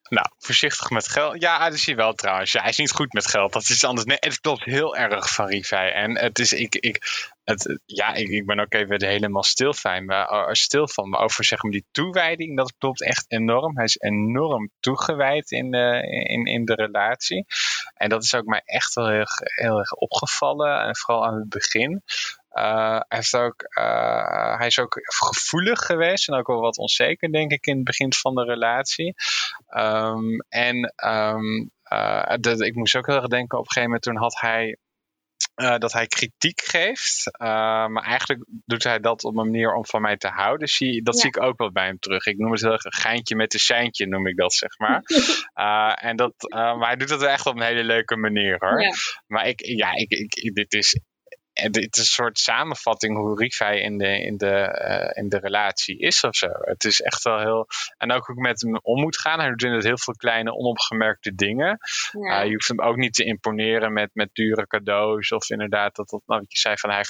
[0.10, 1.42] Nou, voorzichtig met geld.
[1.42, 2.52] Ja, dat is hij wel trouwens.
[2.52, 3.54] Ja, hij is niet goed met geld.
[3.54, 4.08] Dat is anders.
[4.08, 5.92] Nee, het klopt heel erg van Rivai.
[5.92, 10.06] En het is, ik, ik, het, ja, ik, ik ben ook even helemaal stil, fijn,
[10.06, 11.10] maar, uh, stil van.
[11.10, 13.76] Maar over zeg maar die toewijding, dat klopt echt enorm.
[13.76, 17.46] Hij is enorm toegewijd in de, in, in de relatie.
[17.94, 20.82] En dat is ook mij echt wel heel, heel erg opgevallen.
[20.82, 22.04] En vooral aan het begin.
[22.54, 27.32] Uh, hij, heeft ook, uh, hij is ook gevoelig geweest en ook wel wat onzeker,
[27.32, 29.14] denk ik, in het begin van de relatie.
[29.78, 34.04] Um, en um, uh, dat, ik moest ook heel erg denken op een gegeven moment,
[34.04, 34.78] toen had hij.
[35.78, 40.18] dat hij kritiek geeft, maar eigenlijk doet hij dat op een manier om van mij
[40.18, 40.68] te houden.
[40.68, 41.22] Zie, dat ja.
[41.22, 42.26] zie ik ook wel bij hem terug.
[42.26, 45.02] Ik noem het heel erg een geintje met een seintje, noem ik dat, zeg maar.
[46.10, 48.82] en dat, maar hij doet dat echt op een hele leuke manier, hoor.
[48.82, 48.94] Ja.
[49.28, 51.00] Maar ik, ja, ik, ik, dit is
[51.62, 54.80] het is een soort samenvatting hoe Rifai in de, in, de,
[55.14, 56.48] uh, in de relatie is of zo.
[56.52, 57.68] Het is echt wel heel.
[57.98, 59.40] En ook hoe ik met hem om moet gaan.
[59.40, 61.78] Hij doet inderdaad heel veel kleine, onopgemerkte dingen.
[62.12, 62.40] Ja.
[62.40, 65.32] Uh, je hoeft hem ook niet te imponeren met, met dure cadeaus.
[65.32, 67.04] Of inderdaad, dat, dat nou, wat je zei van hij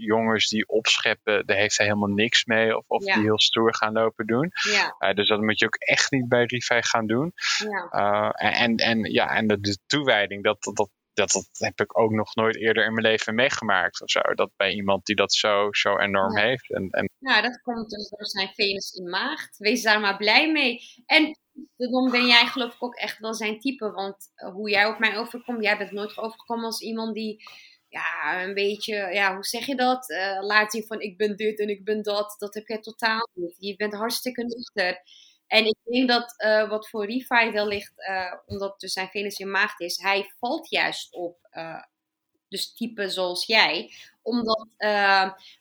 [0.00, 2.76] jongens die opscheppen, daar heeft hij helemaal niks mee.
[2.76, 3.14] Of, of Ja.
[3.14, 4.50] die heel stoer gaan lopen doen.
[4.72, 4.96] Ja.
[4.98, 7.32] Uh, dus dat moet je ook echt niet bij Rifai gaan doen.
[7.58, 7.88] Ja.
[7.92, 12.34] Uh, en, en, ja, en de, de toewijding, dat, dat, dat, heb ik ook nog
[12.34, 14.20] nooit eerder in mijn leven meegemaakt of zo.
[14.20, 16.42] Dat bij iemand die dat zo, zo enorm Ja.
[16.42, 16.72] heeft.
[16.72, 19.58] En, en Nou, dat komt dus door zijn Venus in maagd.
[19.58, 20.80] Wees daar maar blij mee.
[21.06, 21.38] En
[21.76, 23.90] dan ben jij geloof ik ook echt wel zijn type.
[23.90, 27.42] Want eh, hoe jij op mij overkomt, jij bent nooit overgekomen als iemand die...
[27.88, 30.10] Ja, een beetje, ja, hoe zeg je dat?
[30.10, 32.34] Eh, laat zien van ik ben dit en ik ben dat.
[32.38, 33.56] Dat heb jij totaal niet.
[33.58, 35.02] Je bent hartstikke nuchter.
[35.46, 39.50] En ik denk dat uh, wat voor Refi wellicht, uh, omdat dus zijn Venus in
[39.50, 41.82] maagd is, hij valt juist op uh,
[42.48, 43.90] dus typen zoals jij.
[44.22, 44.68] Omdat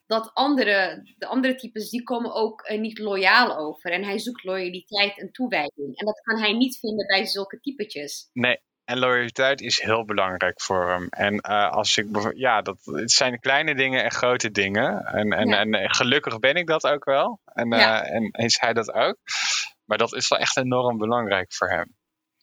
[0.06, 3.92] dat andere, de andere types, die komen ook niet loyaal over.
[3.92, 5.98] En hij zoekt loyaliteit en toewijding.
[5.98, 8.30] En dat kan hij niet vinden bij zulke typetjes.
[8.34, 11.08] Nee, en loyaliteit is heel belangrijk voor hem.
[11.10, 15.06] En uh, als ik, ja, dat, het zijn kleine dingen en grote dingen.
[15.06, 15.60] En, en, ja.
[15.60, 17.40] en gelukkig ben ik dat ook wel.
[17.46, 19.18] En, uh, en is hij dat ook.
[19.86, 21.96] Maar dat is wel echt enorm belangrijk voor hem.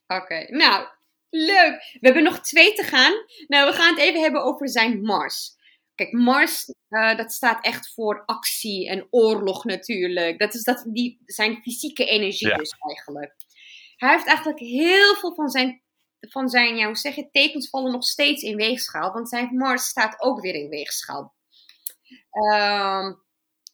[0.07, 0.45] Oké, okay.
[0.45, 0.87] nou,
[1.31, 1.97] leuk.
[2.01, 3.13] We hebben nog twee te gaan.
[3.47, 5.61] Nou, we gaan het even hebben over zijn Mars.
[5.95, 10.39] Kijk, Mars, uh, dat staat echt voor actie en oorlog natuurlijk.
[10.39, 12.57] Dat is dat, die, zijn fysieke energie ja.
[12.57, 13.35] dus eigenlijk.
[13.97, 15.83] Hij heeft eigenlijk heel veel van zijn
[16.29, 19.13] van zijn, ja, hoe zeg je, tekens vallen nog steeds in weegschaal.
[19.13, 21.35] Want zijn Mars staat ook weer in weegschaal.
[22.53, 23.22] Um,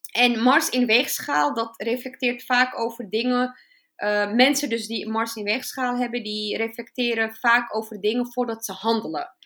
[0.08, 3.58] en Mars in weegschaal, dat reflecteert vaak over dingen
[3.94, 8.72] eh, mensen dus die Mars in weegschaal hebben, die reflecteren vaak over dingen voordat ze
[8.72, 9.36] handelen.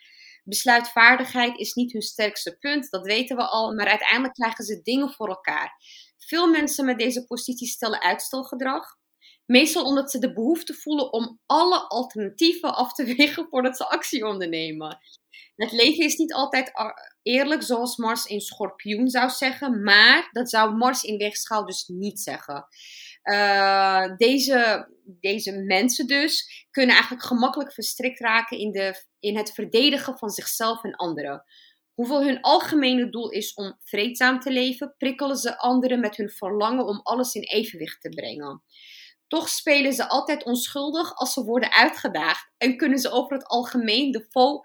[0.44, 5.10] Besluitvaardigheid is niet hun sterkste punt, dat weten we al, maar uiteindelijk krijgen ze dingen
[5.10, 5.76] voor elkaar.
[6.18, 8.84] Veel mensen met deze positie stellen uitstelgedrag.
[9.47, 14.26] Meestal omdat ze de behoefte voelen om alle alternatieven af te wegen voordat ze actie
[14.26, 14.99] ondernemen.
[15.56, 16.72] Het leven is niet altijd
[17.22, 22.20] eerlijk, zoals Mars in schorpioen zou zeggen, maar dat zou Mars in weegschaal dus niet
[22.20, 22.66] zeggen.
[23.22, 30.18] Eh, deze, deze mensen dus kunnen eigenlijk gemakkelijk verstrikt raken in, de, in het verdedigen
[30.18, 31.44] van zichzelf en anderen.
[31.94, 36.86] Hoewel hun algemene doel is om vreedzaam te leven, prikkelen ze anderen met hun verlangen
[36.86, 38.62] om alles in evenwicht te brengen.
[39.28, 44.10] Toch spelen ze altijd onschuldig als ze worden uitgedaagd en kunnen ze over het algemeen
[44.10, 44.64] de vol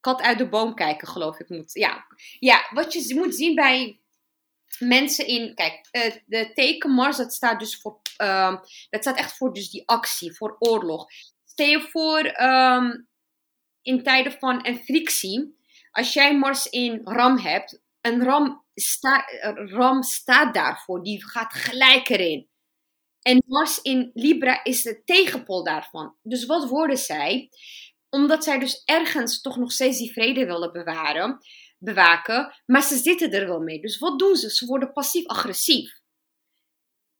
[0.00, 1.48] kat uit de boom kijken, geloof ik.
[1.48, 1.74] Moet.
[1.74, 2.06] Ja.
[2.38, 4.00] ja, wat je moet zien bij
[4.78, 5.54] mensen in.
[5.54, 8.00] Kijk, eh, de teken Mars, dat staat dus voor.
[8.16, 8.56] ehm,
[8.90, 11.06] dat staat echt voor dus die actie, voor oorlog.
[11.44, 12.90] Stel je voor ehm,
[13.82, 15.58] in tijden van een frictie.
[15.90, 22.08] Als jij Mars in Ram hebt, een Ram, sta, ram staat daarvoor, die gaat gelijk
[22.08, 22.48] erin.
[23.22, 26.14] En Mars in Libra is de tegenpol daarvan.
[26.22, 27.50] Dus wat worden zij?
[28.10, 31.38] Omdat zij dus ergens toch nog steeds die vrede willen bewaren,
[31.78, 33.80] bewaken, maar ze zitten er wel mee.
[33.80, 34.50] Dus wat doen ze?
[34.50, 36.00] Ze worden passief-agressief.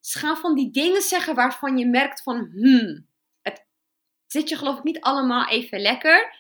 [0.01, 3.07] Ze gaan van die dingen zeggen waarvan je merkt van, hmm,
[3.43, 3.67] het
[4.27, 6.39] zit je geloof ik niet allemaal even lekker.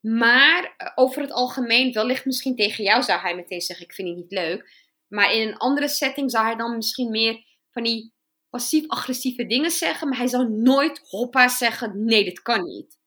[0.00, 4.08] Maar eh, over het algemeen, wellicht misschien tegen jou zou hij meteen zeggen, ik vind
[4.08, 4.86] het niet leuk.
[5.08, 8.12] Maar in een andere setting zou hij dan misschien meer van die
[8.50, 10.08] passief-agressieve dingen zeggen.
[10.08, 12.97] Maar hij zou nooit hoppa zeggen, nee, dit kan niet.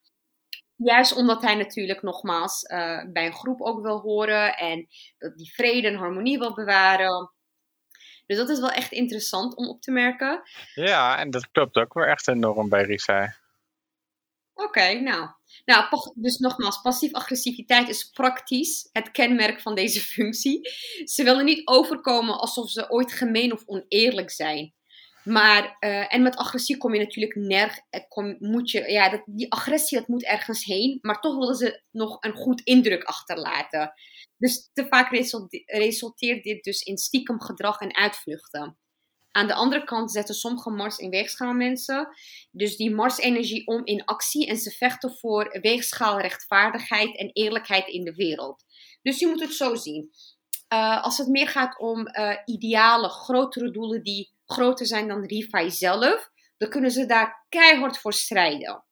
[0.84, 4.88] Juist omdat hij natuurlijk nogmaals eh, bij een groep ook wil horen en
[5.18, 7.32] dat die vrede en harmonie wil bewaren.
[8.26, 10.42] Dus dat is wel echt interessant om op te merken.
[10.74, 13.34] Ja, en dat klopt ook wel echt enorm bij Rivai.
[14.54, 15.30] Oké, nou.
[15.66, 15.86] nou.
[16.16, 20.70] Dus nogmaals, passief-agressiviteit is praktisch het kenmerk van deze functie.
[21.04, 24.74] Ze willen niet overkomen alsof ze ooit gemeen of oneerlijk zijn.
[25.24, 29.52] Maar, eh, en met agressie kom je natuurlijk nerg, eh, moet je, ja, dat, die
[29.52, 33.94] agressie dat moet ergens heen, maar toch willen ze nog een goed indruk achterlaten.
[34.38, 38.78] Dus te vaak result- resulteert dit dus in stiekem gedrag en uitvluchten.
[39.32, 42.10] Aan de andere kant zetten sommige Mars in weegschaal mensen
[42.52, 48.04] dus die Mars-energie om in actie en ze vechten voor weegschaal rechtvaardigheid en eerlijkheid in
[48.04, 48.64] de wereld.
[49.02, 50.10] Dus je moet het zo zien.
[50.74, 55.72] Uh, als het meer gaat om uh, ideale, grotere doelen die groter zijn dan Rifai
[55.72, 58.86] zelf, dan kunnen ze daar keihard voor strijden.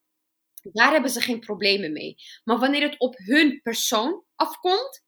[0.62, 2.14] Daar hebben ze geen problemen mee.
[2.44, 5.04] Maar wanneer het op hun persoon afkomt,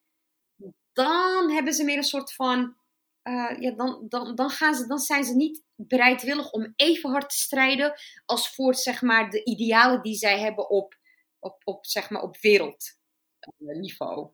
[0.93, 2.81] dan hebben ze meer een soort van.
[3.23, 7.31] Uh, ja, dan, dan, dan, gaan ze, dan zijn ze niet bereidwillig om even hard
[7.31, 10.95] te strijden als voor zeg maar, de idealen die zij hebben op,
[11.39, 14.31] op, op, zeg maar, op wereldniveau.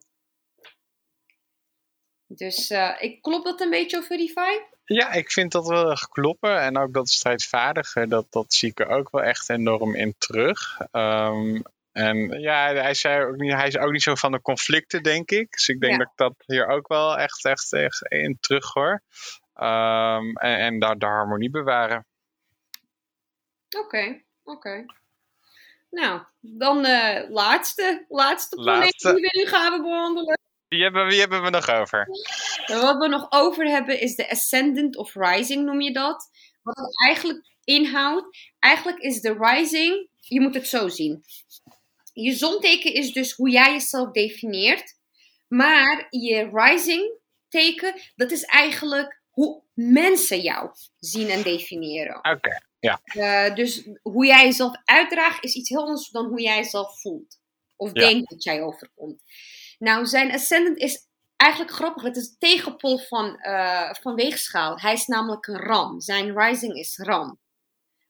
[2.31, 4.61] Dus uh, ik klopt dat een beetje over Rifai?
[4.85, 6.61] Ja, ik vind dat wel kloppen.
[6.61, 10.79] En ook dat strijdvaardige, dat, dat zie ik er ook wel echt enorm in terug.
[10.91, 15.03] Um, en ja, hij, zei ook niet, hij is ook niet zo van de conflicten,
[15.03, 15.51] denk ik.
[15.51, 15.97] Dus ik denk ja.
[15.97, 19.01] dat ik dat hier ook wel echt, echt, echt in terug hoor.
[19.55, 22.05] Um, en, en daar de harmonie bewaren.
[23.69, 24.57] Oké, okay, oké.
[24.57, 24.85] Okay.
[25.89, 30.39] Nou, dan de uh, laatste, laatste planeet die we nu gaan bewandelen.
[30.69, 32.07] Wie hebben, wie hebben we nog over?
[32.65, 36.29] Wat we nog over hebben is de ascendant of rising, noem je dat.
[36.61, 38.37] Wat het eigenlijk inhoudt.
[38.59, 41.23] Eigenlijk is de rising, je moet het zo zien.
[42.13, 44.97] Je zonteken is dus hoe jij jezelf definieert.
[45.47, 47.17] Maar je rising
[47.47, 52.15] teken, dat is eigenlijk hoe mensen jou zien en definiëren.
[52.17, 53.01] Oké, okay, ja.
[53.13, 57.39] Uh, dus hoe jij jezelf uitdraagt is iets heel anders dan hoe jij jezelf voelt.
[57.75, 58.07] Of ja.
[58.07, 59.23] denkt dat jij overkomt.
[59.79, 62.03] Nou, zijn ascendant is eigenlijk grappig.
[62.03, 64.79] Het is het tegenpol van, uh, van weegschaal.
[64.79, 65.99] Hij is namelijk een ram.
[65.99, 67.39] Zijn rising is ram.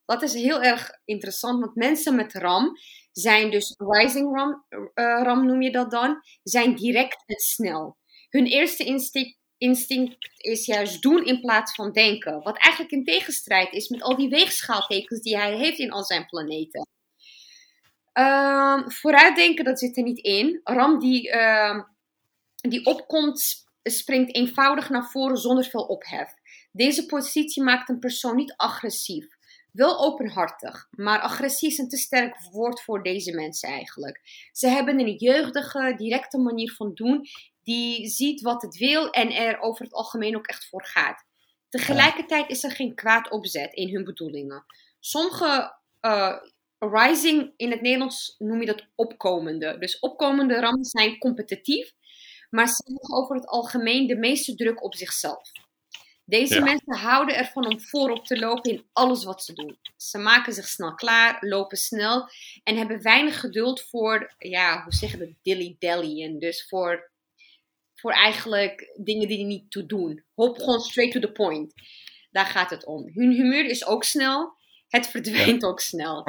[0.05, 2.77] Dat is heel erg interessant, want mensen met ram
[3.11, 7.97] zijn dus rising ram, uh, ram noem je dat dan, zijn direct en snel.
[8.29, 12.41] Hun eerste instinct, instinct is juist doen in plaats van denken.
[12.43, 16.25] Wat eigenlijk in tegenstrijd is met al die weegschaaltekens die hij heeft in al zijn
[16.25, 16.87] planeten.
[18.13, 20.61] Uh, vooruitdenken, dat zit er niet in.
[20.63, 21.79] Ram die, uh,
[22.55, 26.33] die opkomt, springt eenvoudig naar voren zonder veel ophef.
[26.71, 29.37] Deze positie maakt een persoon niet agressief.
[29.71, 34.21] Wel openhartig, maar agressief is een te sterk woord voor deze mensen eigenlijk.
[34.51, 37.25] Ze hebben een jeugdige, directe manier van doen
[37.63, 41.25] die ziet wat het wil en er over het algemeen ook echt voor gaat.
[41.69, 44.65] Tegelijkertijd is er geen kwaad opzet in hun bedoelingen.
[44.99, 46.35] Sommige eh,
[46.79, 49.77] rising in het Nederlands noem je dat opkomende.
[49.77, 51.91] Dus opkomende rammen zijn competitief,
[52.49, 55.51] maar ze hebben over het algemeen de meeste druk op zichzelf.
[56.25, 56.63] Deze Ja.
[56.63, 59.79] mensen houden ervan om voorop te lopen in alles wat ze doen.
[59.97, 62.29] Ze maken zich snel klaar, lopen snel
[62.63, 66.39] en hebben weinig geduld voor, ja, hoe zeg je dat, dilly-dallyen.
[66.39, 67.11] Dus voor,
[67.95, 70.23] voor eigenlijk dingen die niet toe doen.
[70.33, 71.73] Hop gewoon straight to the point.
[72.31, 73.09] Daar gaat het om.
[73.13, 74.57] Hun humeur is ook snel.
[74.89, 76.23] Het verdwijnt ook snel.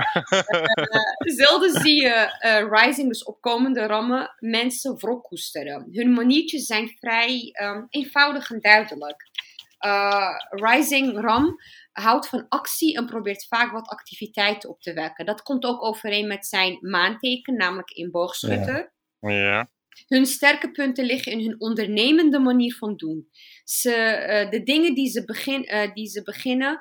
[0.91, 5.89] Eh, zelden zie je eh, rising, dus opkomende rammen, mensen wrok koesteren.
[5.93, 9.31] Hun maniertjes zijn vrij ehm, eenvoudig en duidelijk.
[9.79, 11.57] Eh, rising ram
[11.93, 15.27] houdt van actie en probeert vaak wat activiteiten op te wekken.
[15.27, 18.93] Dat komt ook overeen met zijn maanteken, namelijk in boogschutter.
[19.21, 19.69] Ja.
[20.07, 23.29] Hun sterke punten liggen in hun ondernemende manier van doen.
[23.65, 26.81] Ze, de dingen die ze, begin, die ze beginnen,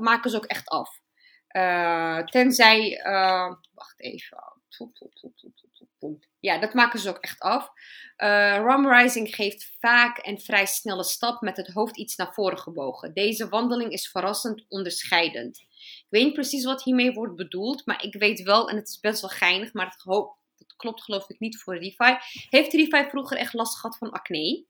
[0.00, 1.00] maken ze ook echt af.
[1.50, 4.38] Eh, tenzij, eh, wacht even.
[6.40, 7.70] Ja, dat maken ze ook echt af.
[8.16, 12.58] Eh Rum Rising geeft vaak een vrij snelle stap met het hoofd iets naar voren
[12.58, 13.14] gebogen.
[13.14, 15.58] Deze wandeling is verrassend onderscheidend.
[15.58, 19.00] Ik weet niet precies wat hiermee wordt bedoeld, maar ik weet wel, en het is
[19.00, 22.16] best wel geinig, maar het klopt geloof ik niet voor Refi.
[22.48, 24.64] Heeft Refi vroeger echt last gehad van acne?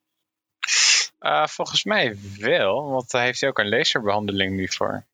[1.21, 5.07] Eh, volgens mij wel, want daar heeft hij ook een laserbehandeling nu voor.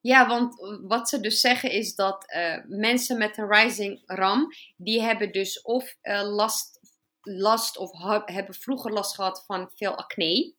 [0.00, 5.02] Ja, want wat ze dus zeggen is dat eh, mensen met een rising ram, die
[5.02, 6.80] hebben dus of eh, last,
[7.20, 10.54] last of ha- hebben vroeger last gehad van veel acne.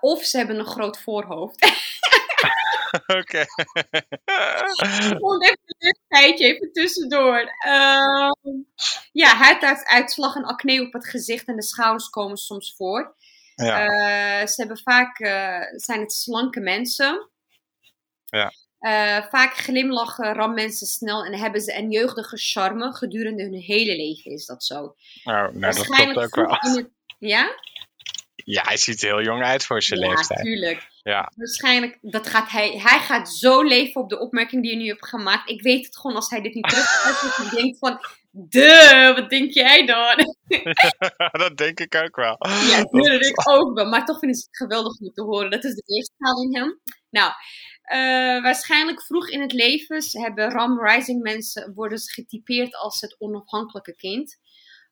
[0.00, 1.64] Of ze hebben een groot voorhoofd.
[3.20, 3.44] Oké.
[5.16, 7.38] Gewoon even een tijdje, even tussendoor.
[7.64, 8.56] Ehm,
[9.12, 13.14] ja, huiduitslag en acne op het gezicht en de schouders komen soms voor.
[13.64, 13.84] Ja.
[14.40, 17.30] Eh, ze hebben vaak, eh, zijn het slanke mensen.
[18.24, 18.52] Ja.
[18.78, 22.92] Eh, vaak glimlachen rammensen snel en hebben ze een jeugdige charme.
[22.92, 24.82] Gedurende hun hele leven is dat zo.
[24.84, 24.94] Oh,
[25.24, 26.56] nou, dat klopt ook wel.
[26.60, 27.54] het- Ja?
[28.46, 30.40] Ja, hij ziet er heel jong uit voor zijn Ja, leeftijd.
[30.40, 30.86] tuurlijk.
[31.02, 31.32] Ja.
[31.36, 35.08] Waarschijnlijk, dat gaat hij, hij gaat zo leven op de opmerking die je nu hebt
[35.08, 35.50] gemaakt.
[35.50, 37.20] Ik weet het gewoon als hij dit niet terugkrijgt.
[37.22, 38.00] dat hij denkt van,
[38.30, 40.34] duh, wat denk jij dan?
[41.44, 42.36] dat denk ik ook wel.
[42.70, 43.88] Ja, dat denk ik ook wel.
[43.88, 45.50] Maar toch vind ik het geweldig om te horen.
[45.50, 46.80] Dat is de weegschaal in hem.
[47.10, 47.32] Nou,
[47.82, 53.16] eh, waarschijnlijk vroeg in het leven hebben Ram Rising mensen worden ze getypeerd als het
[53.18, 54.38] onafhankelijke kind.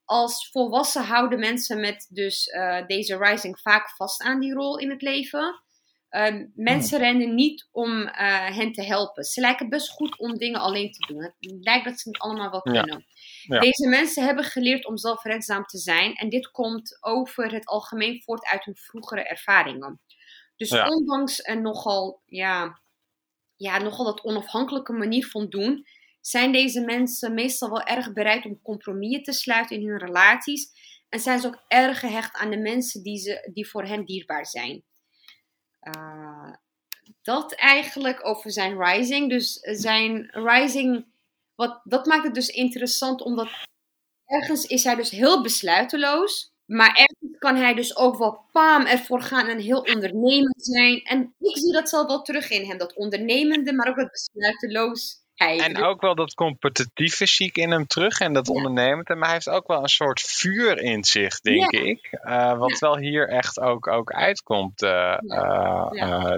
[0.05, 4.91] Als volwassen houden mensen met dus eh, deze Rising vaak vast aan die rol in
[4.91, 5.62] het leven.
[6.08, 9.24] Ehm, mensen rennen niet om eh, hen te helpen.
[9.24, 11.23] Ze lijken best goed om dingen alleen te doen.
[11.23, 12.81] Het lijkt dat ze het allemaal wel Ja.
[12.81, 13.05] kunnen.
[13.42, 13.58] Ja.
[13.60, 16.15] Deze mensen hebben geleerd om zelfredzaam te zijn.
[16.15, 20.00] En dit komt over het algemeen voort uit hun vroegere ervaringen.
[20.57, 20.89] Dus Ja.
[20.89, 22.81] ondanks een nogal, ja,
[23.57, 25.86] ja, nogal dat onafhankelijke manier van doen,
[26.26, 30.70] zijn deze mensen meestal wel erg bereid om compromissen te sluiten in hun relaties.
[31.08, 34.46] En zijn ze ook erg gehecht aan de mensen die, ze, die voor hen dierbaar
[34.46, 34.84] zijn.
[35.82, 36.52] Uh,
[37.22, 39.28] dat eigenlijk over zijn rising.
[39.30, 41.06] Dus zijn rising,
[41.54, 43.48] wat, dat maakt het dus interessant, omdat
[44.26, 46.52] ergens is hij dus heel besluiteloos.
[46.64, 51.02] Maar ergens kan hij dus ook wel paam ervoor gaan en heel ondernemend zijn.
[51.02, 55.23] En ik zie dat zelf wel terug in hem, dat ondernemende, maar ook dat besluiteloosheid.
[55.52, 59.14] En ook wel dat competitieve zie ik in hem terug en dat ondernemende.
[59.14, 61.81] Maar hij heeft ook wel een soort vuur in zich, denk Ja.
[61.81, 62.08] ik.
[62.10, 64.78] eh, wat wel hier echt ook, ook uitkomt.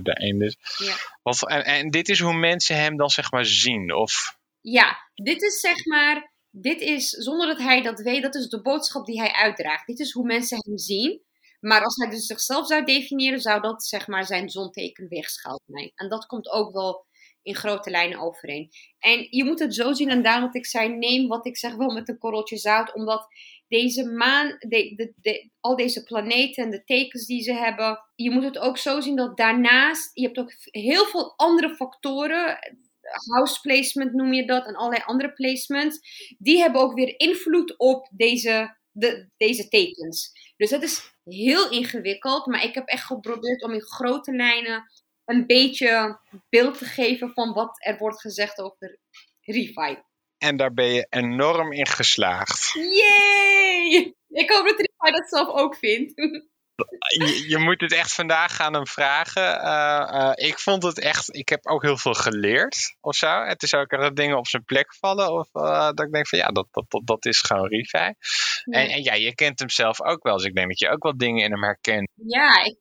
[0.03, 0.39] daarin.
[0.39, 0.95] Dus, Ja.
[1.23, 3.95] wat, en, en dit is hoe mensen hem dan zeg maar zien.
[3.95, 8.49] Of, Ja, dit is zeg maar, dit is zonder dat hij dat weet, dat is
[8.49, 9.87] de boodschap die hij uitdraagt.
[9.87, 11.25] Dit is hoe mensen hem zien.
[11.61, 15.93] Maar als hij dus zichzelf zou definiëren, zou dat zeg maar zijn zonteken weegschaal zijn.
[15.95, 17.06] En dat komt ook wel
[17.47, 18.71] in grote lijnen overeen.
[18.99, 21.75] En je moet het zo zien, en daarom dat ik zei, neem wat ik zeg
[21.75, 23.27] wel met een korreltje zout, omdat
[23.69, 28.45] deze maan, de, de, al deze planeten en de tekens die ze hebben, je moet
[28.45, 32.59] het ook zo zien dat daarnaast, je hebt ook heel veel andere factoren,
[33.35, 35.99] house placement noem je dat, en allerlei andere placements,
[36.39, 40.33] die hebben ook weer invloed op deze, de, deze tekens.
[40.57, 44.85] Dus dat is heel ingewikkeld, maar ik heb echt geprobeerd om in grote lijnen
[45.27, 48.99] een beetje beeld te geven van wat er wordt gezegd over
[49.41, 50.05] Revive.
[50.39, 52.73] en daar ben je enorm in geslaagd.
[52.73, 54.15] Yay!
[54.29, 56.13] Ik hoop dat Revive dat zelf ook vindt.
[57.19, 59.61] Je, je moet het echt vandaag gaan hem vragen.
[59.61, 63.45] Eh, eh, ik vond het echt, ik heb ook heel veel geleerd of zo.
[63.45, 65.33] Het is ook dat dingen op zijn plek vallen.
[65.33, 68.15] Of eh, dat ik denk van ja, dat, dat, dat, dat is gewoon Rivi.
[68.65, 70.37] En, en ja, je kent hem zelf ook wel.
[70.37, 72.11] Dus ik denk dat je ook wel dingen in hem herkent.
[72.15, 72.77] Ja, ik,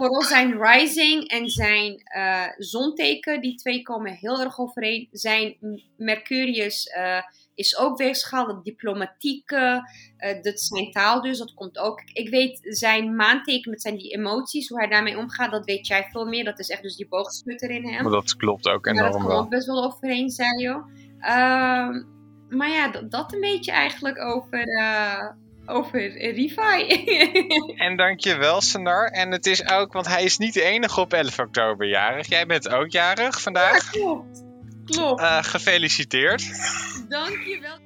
[0.00, 5.08] vooral zijn rising en zijn eh, zonteken, die twee komen heel erg overeen.
[5.10, 5.56] Zijn
[5.96, 7.22] Mercurius eh,
[7.54, 12.00] is ook weegschaal, dat diplomatieke, uh, dat zijn taal dus, dat komt ook.
[12.12, 16.08] Ik weet zijn maanteken, dat zijn die emoties, hoe hij daarmee omgaat, dat weet jij
[16.10, 16.44] veel meer.
[16.44, 18.02] Dat is echt dus die boogschutter in hem.
[18.02, 19.38] Maar dat klopt ook enorm dat komt wel.
[19.38, 20.82] ook best wel overeen, zei je.
[21.20, 22.02] Ehm,
[22.48, 25.28] maar ja, dat, dat een beetje eigenlijk over, eh
[25.70, 27.04] over Rifai.
[27.76, 29.06] En dankjewel, Sanar.
[29.06, 32.28] En het is ook, want hij is niet de enige op 11 oktober jarig.
[32.28, 33.90] Jij bent ook jarig vandaag.
[33.90, 34.42] klopt.
[34.84, 35.20] Klopt.
[35.20, 36.42] Eh, gefeliciteerd.
[37.08, 37.78] Dankjewel.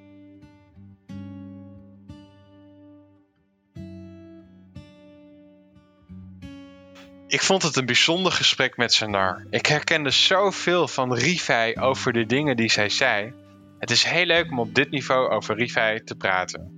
[7.26, 9.46] Ik vond het een bijzonder gesprek met Sanar.
[9.50, 13.32] Ik herkende zoveel van Rifai over de dingen die zij zei.
[13.78, 16.73] Het is heel leuk om op dit niveau over Rifai te praten.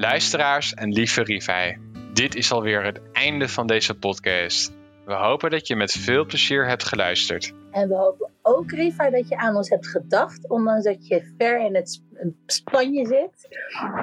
[0.00, 1.76] Luisteraars en lieve Rifai,
[2.12, 4.72] dit is alweer het einde van deze podcast.
[5.04, 7.52] We hopen dat je met veel plezier hebt geluisterd.
[7.70, 10.48] En we hopen ook, Riva, dat je aan ons hebt gedacht.
[10.48, 13.48] Ondanks dat je ver in het Sp- Spanje zit.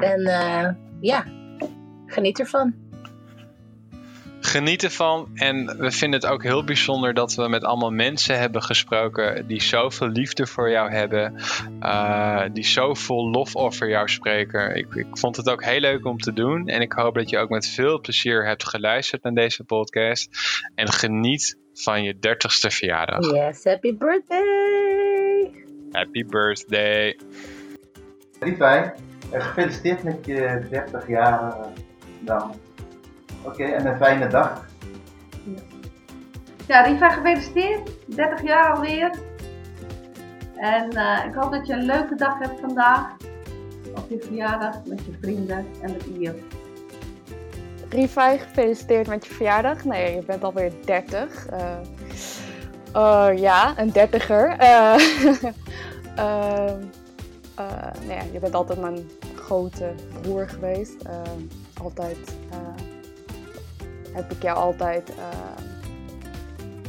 [0.02, 0.70] En eh,
[1.02, 1.26] ja,
[2.06, 2.87] geniet ervan.
[4.40, 8.64] Geniet ervan en we vinden het ook heel bijzonder dat we met allemaal mensen hebben
[8.64, 11.36] gesproken die zoveel liefde voor jou hebben,
[11.80, 14.76] eh, die zo vol lof over jou spreken.
[14.76, 17.38] Ik, ik vond het ook heel leuk om te doen en ik hoop dat je
[17.38, 20.30] ook met veel plezier hebt geluisterd naar deze podcast
[20.76, 23.32] en geniet van je 30ste verjaardag.
[23.32, 25.52] Yes, happy birthday!
[25.92, 27.18] Happy birthday!
[28.40, 31.56] Eh, gefeliciteerd met je 30 jaar
[32.20, 32.66] dan.
[33.48, 34.66] Oké, en een fijne dag.
[36.68, 37.90] Ja, Riva, gefeliciteerd.
[38.16, 39.12] 30 jaar alweer.
[40.56, 43.16] En eh, ik hoop dat je een leuke dag hebt vandaag.
[43.96, 46.36] Op je verjaardag met je vrienden en met Ian.
[47.90, 49.84] Rifai, gefeliciteerd met je verjaardag.
[49.84, 51.48] Nee, je bent alweer 30.
[51.48, 51.78] Eh,
[52.94, 54.50] eh, ja, een dertiger.
[54.50, 54.94] Eh,
[56.16, 56.82] ehm,
[57.56, 60.96] eh, nee, ja, je bent altijd mijn grote broer geweest.
[61.84, 62.58] Altijd eh,
[64.18, 65.16] heb ik jou altijd eh,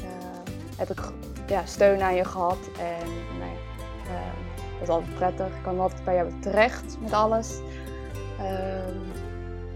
[0.04, 1.00] eh, heb ik
[1.46, 2.58] ja, steun aan je gehad.
[2.78, 3.08] En
[3.38, 3.56] nee,
[4.06, 4.32] eh,
[4.72, 5.46] dat is altijd prettig.
[5.46, 7.58] Ik kan altijd bij jou terecht met alles.
[8.38, 8.94] Ehm,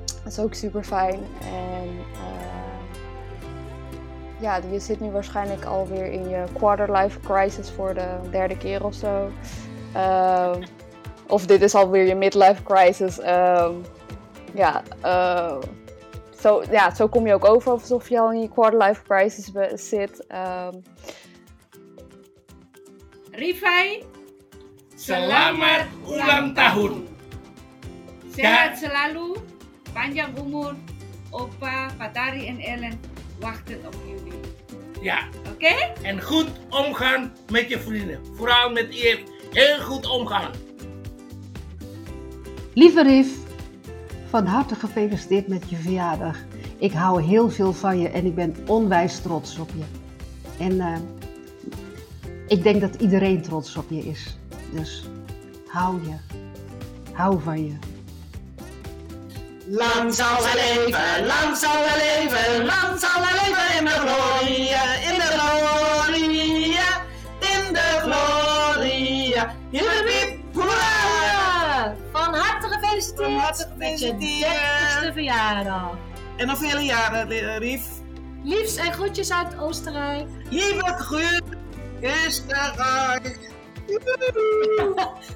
[0.05, 1.21] dat is ook super fijn.
[1.41, 1.89] En
[4.41, 8.85] ja, je zit nu waarschijnlijk alweer in je quarter life crisis voor de derde keer
[8.85, 9.31] of zo.
[9.93, 10.63] Ehm,
[11.29, 13.21] of dit is alweer je midlife crisis.
[13.21, 13.73] Ehm,
[14.55, 14.83] ja,
[16.43, 19.51] zo, ja, zo kom je ook over alsof je al in je quarter life crisis
[19.89, 20.27] zit.
[20.27, 20.75] Ehm,
[23.31, 24.05] Rifai,
[24.97, 27.09] Selamat ulang tahun.
[28.37, 29.37] sehat selalu,
[29.93, 30.75] panjang umur.
[31.31, 33.01] Opa, Patari en Ellen
[33.41, 34.41] wachten op jullie.
[35.01, 35.29] Ja.
[35.53, 35.75] Oké?
[36.03, 38.21] En goed omgaan met je vrienden.
[38.37, 39.23] Vooral met Eve.
[39.53, 40.51] Heel goed omgaan.
[42.75, 43.29] Lieve Rif,
[44.33, 46.37] van harte gefeliciteerd met je verjaardag.
[46.79, 49.85] Ik hou heel veel van je en ik ben onwijs trots op je.
[50.65, 50.97] En eh,
[52.47, 54.37] ik denk dat iedereen trots op je is.
[54.71, 55.05] Dus
[55.67, 56.37] hou je.
[57.13, 57.75] Hou van je.
[59.67, 65.62] Lang zal leven, lang zal leven, lang zal leven in de gloria, in de gloria,
[73.57, 75.11] gefeliciteerd, met je gefeliciteerd.
[75.11, 75.97] 30ste verjaardag.
[76.37, 77.83] En nog vele jaren, eh, Rief.
[78.45, 80.27] Liefs en groetjes uit Oostenrijk.
[80.51, 81.43] Lieve groet,
[82.03, 83.51] Oostenrijk.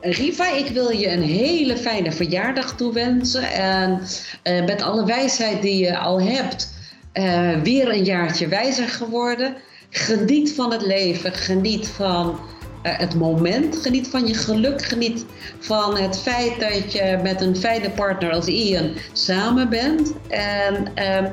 [0.00, 3.52] Riva, ik wil je een hele fijne verjaardag toewensen.
[3.52, 4.02] En
[4.42, 6.74] eh, met alle wijsheid die je al hebt,
[7.12, 9.56] eh, weer een jaartje wijzer geworden.
[9.90, 12.40] Geniet van het leven, geniet van
[12.88, 15.24] het moment, geniet van je geluk, geniet
[15.58, 20.12] van het feit dat je met een fijne partner als Ian samen bent.
[20.28, 21.24] En eh,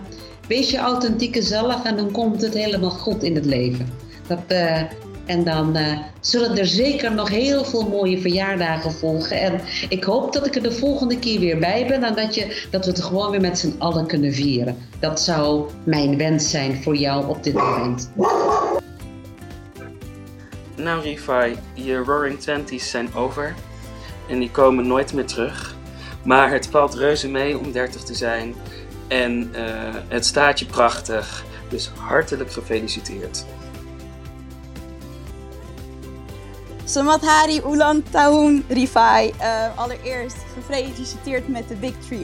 [0.48, 3.90] wees je authentieke zelf en dan komt het helemaal goed in het leven.
[4.28, 4.82] Dat, eh,
[5.26, 9.42] en dan eh, zullen er zeker nog heel veel mooie verjaardagen volgen.
[9.42, 12.04] En ik hoop dat ik er de volgende keer weer bij ben.
[12.04, 14.78] En dat, je, dat we het gewoon weer met z'n allen kunnen vieren.
[15.00, 18.12] Dat zou mijn wens zijn voor jou op dit moment.
[20.84, 23.56] Nou, Rifai, je Roaring Twenties zijn over.
[24.28, 25.76] En die komen nooit meer terug.
[26.24, 28.56] Maar het valt reuze mee om 30 te zijn.
[29.08, 29.66] En eh,
[30.08, 31.44] het staat je prachtig.
[31.70, 33.46] Dus hartelijk gefeliciteerd.
[36.84, 39.34] Selamat Hari Ulang Tahun Rifai.
[39.40, 41.96] Uh, allereerst gefeliciteerd met de Big 3-0.
[42.12, 42.24] Uh,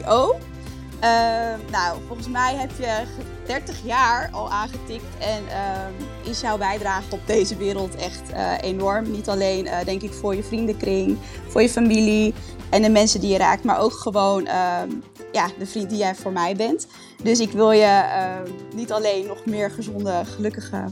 [1.70, 3.02] nou, volgens mij heb je
[3.46, 9.10] 30 jaar al aangetikt en uh, is jouw bijdrage op deze wereld echt uh, enorm.
[9.10, 12.34] Niet alleen, uh, denk ik, voor je vriendenkring, voor je familie
[12.70, 14.90] en de mensen die je raakt, maar ook gewoon ehm,
[15.32, 16.86] ja, de vriend die jij voor mij bent.
[17.22, 20.84] Dus ik wil je ehm, niet alleen nog meer gezonde, gelukkige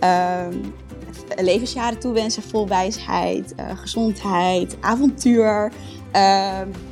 [0.00, 0.58] ehm,
[1.36, 5.72] levensjaren toewensen, vol wijsheid, eh, gezondheid, avontuur,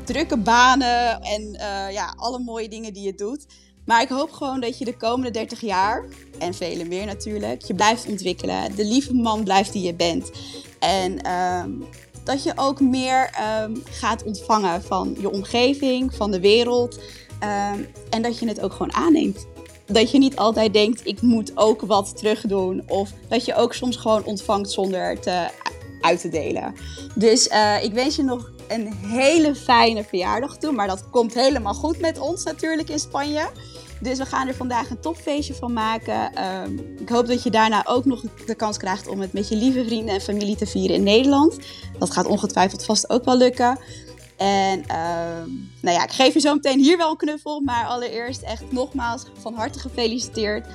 [0.05, 3.47] drukke banen en eh, ja, alle mooie dingen die je doet.
[3.91, 6.05] Maar ik hoop gewoon dat je de komende 30 jaar,
[6.39, 8.77] en vele meer natuurlijk, je blijft ontwikkelen.
[8.77, 10.31] De lieve man blijft die je bent.
[10.79, 11.19] En
[12.25, 13.31] dat je ook meer
[13.63, 16.95] um, gaat ontvangen van je omgeving, van de wereld.
[16.95, 19.47] Um, en dat je het ook gewoon aanneemt.
[19.87, 22.83] Dat je niet altijd denkt, ik moet ook wat terug doen.
[22.87, 25.49] Of dat je ook soms gewoon ontvangt zonder te
[26.01, 26.75] uit te delen.
[27.15, 30.73] Dus uh, ik wens je nog een hele fijne verjaardag toe.
[30.73, 33.49] Maar dat komt helemaal goed met ons natuurlijk in Spanje.
[34.01, 36.45] Dus we gaan er vandaag een topfeestje van maken.
[36.65, 39.57] Um, ik hoop dat je daarna ook nog de kans krijgt om het met je
[39.57, 41.59] lieve vrienden en familie te vieren in Nederland.
[41.99, 43.79] Dat gaat ongetwijfeld vast ook wel lukken.
[44.37, 47.61] En um, nou ja, ik geef je zo meteen hier wel een knuffel.
[47.61, 50.67] Maar allereerst echt nogmaals van harte gefeliciteerd.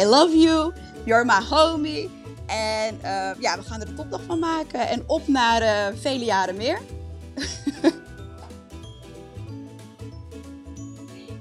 [0.00, 0.72] I love you.
[1.04, 2.21] You're my homie.
[2.46, 4.88] En uh, ja, we gaan er een topdag van maken.
[4.88, 6.78] En op naar uh, vele jaren meer.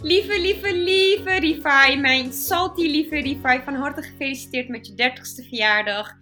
[0.03, 6.13] Lieve, lieve, lieve Rifai, mijn salty lieve Rifai, van harte gefeliciteerd met je 30ste verjaardag.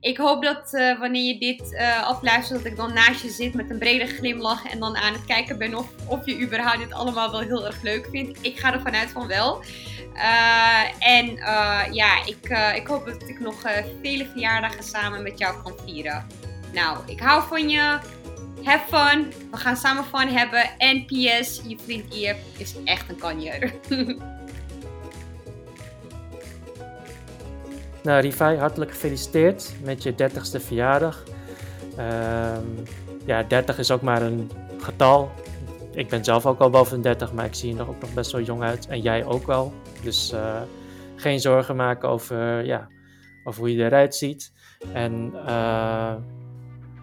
[0.00, 3.54] Ik hoop dat uh, wanneer je dit uh, afluistert, dat ik dan naast je zit
[3.54, 6.92] met een brede glimlach en dan aan het kijken ben of, of je überhaupt dit
[6.92, 8.38] allemaal wel heel erg leuk vindt.
[8.40, 9.62] Ik ga ervan uit van wel.
[10.14, 11.26] Uh, en
[11.92, 13.60] ja, ik, ik hoop dat ik nog
[14.02, 16.26] vele verjaardagen samen met jou kan vieren.
[16.72, 17.98] Nou, ik hou van je.
[18.64, 19.32] Have fun.
[19.50, 20.78] We gaan samen fun hebben.
[20.78, 23.72] En PS, je vriend Iep is echt een kanjer.
[28.02, 31.22] nou, Rivai, hartelijk gefeliciteerd met je 30ste verjaardag.
[31.98, 32.82] Um,
[33.24, 35.30] ja, 30 is ook maar een getal.
[35.92, 38.32] Ik ben zelf ook al boven de 30, maar ik zie er ook nog best
[38.32, 38.86] wel jong uit.
[38.86, 39.72] En jij ook wel.
[40.02, 40.60] Dus uh,
[41.16, 42.88] geen zorgen maken over, ja,
[43.44, 44.52] over hoe je eruit ziet.
[44.92, 46.14] En uh,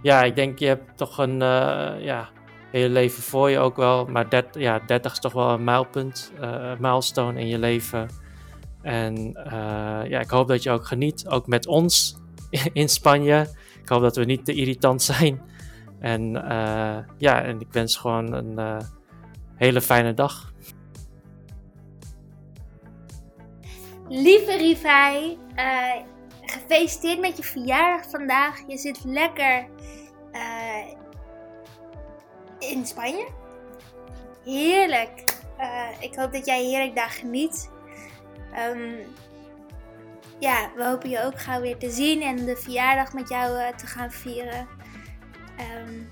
[0.02, 2.30] ja, ik denk je hebt toch een uh, ja,
[2.72, 4.06] hele leven voor je ook wel.
[4.06, 8.10] Maar dat, ja, 30 is toch wel een mijlpunt, uh, milestone in je leven.
[8.82, 9.32] En
[10.08, 12.18] ja, ik hoop dat je ook geniet, ook met ons
[12.74, 13.48] in Spanje.
[13.82, 15.42] Ik hoop dat we niet te irritant zijn.
[16.00, 16.32] En
[17.18, 18.82] ja, en ik wens gewoon een
[19.56, 20.49] hele fijne dag.
[24.10, 25.38] Lieve Rivai,
[26.42, 28.60] gefeliciteerd met je verjaardag vandaag.
[28.68, 29.68] Je zit lekker
[30.32, 30.88] uh,
[32.60, 33.28] in Spanje.
[34.44, 35.24] Heerlijk.
[35.60, 37.70] Uh, ik hoop dat jij heerlijk daar geniet.
[38.70, 38.98] Um,
[40.40, 43.68] ja, we hopen je ook gauw weer te zien en de verjaardag met jou uh,
[43.68, 44.68] te gaan vieren.
[45.60, 46.10] Um,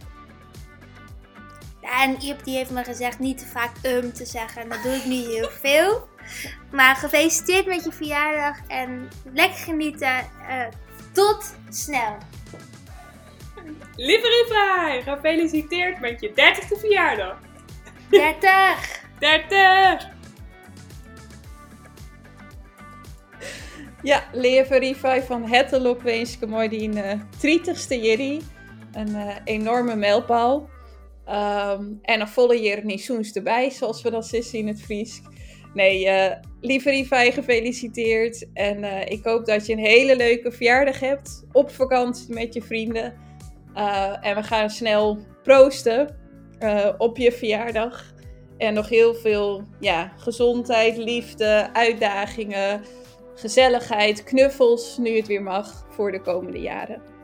[1.81, 4.61] en Iep die heeft me gezegd niet te vaak um te zeggen.
[4.61, 6.07] En dat doe ik nu heel veel.
[6.71, 10.29] Maar gefeliciteerd met je verjaardag en lekker genieten.
[10.49, 10.65] Uh,
[11.11, 12.17] tot snel.
[13.95, 17.37] Lieve Rivai, gefeliciteerd met je 30ste verjaardag.
[18.09, 19.01] 30!
[19.19, 20.07] 30!
[24.01, 28.41] Ja, lieve Rivai van Hettelop wens ik mooi die uh, 30ste Jerry.
[28.91, 30.69] Een uh, enorme mijlpaal.
[31.29, 35.21] Um, en een volle jaar niet erbij, zoals we dat zien in het Fries.
[35.77, 36.31] Nee, uh,
[36.61, 38.47] lieve Rivai, gefeliciteerd.
[38.53, 41.45] En uh, ik hoop dat je een hele leuke verjaardag hebt.
[41.51, 43.13] Op vakantie met je vrienden.
[43.75, 46.15] Uh, en we gaan snel proosten
[46.97, 48.13] op je verjaardag.
[48.57, 52.81] En nog heel veel ja, gezondheid, liefde, uitdagingen,
[53.35, 57.16] gezelligheid, knuffels, nu het weer mag, voor de komende jaren.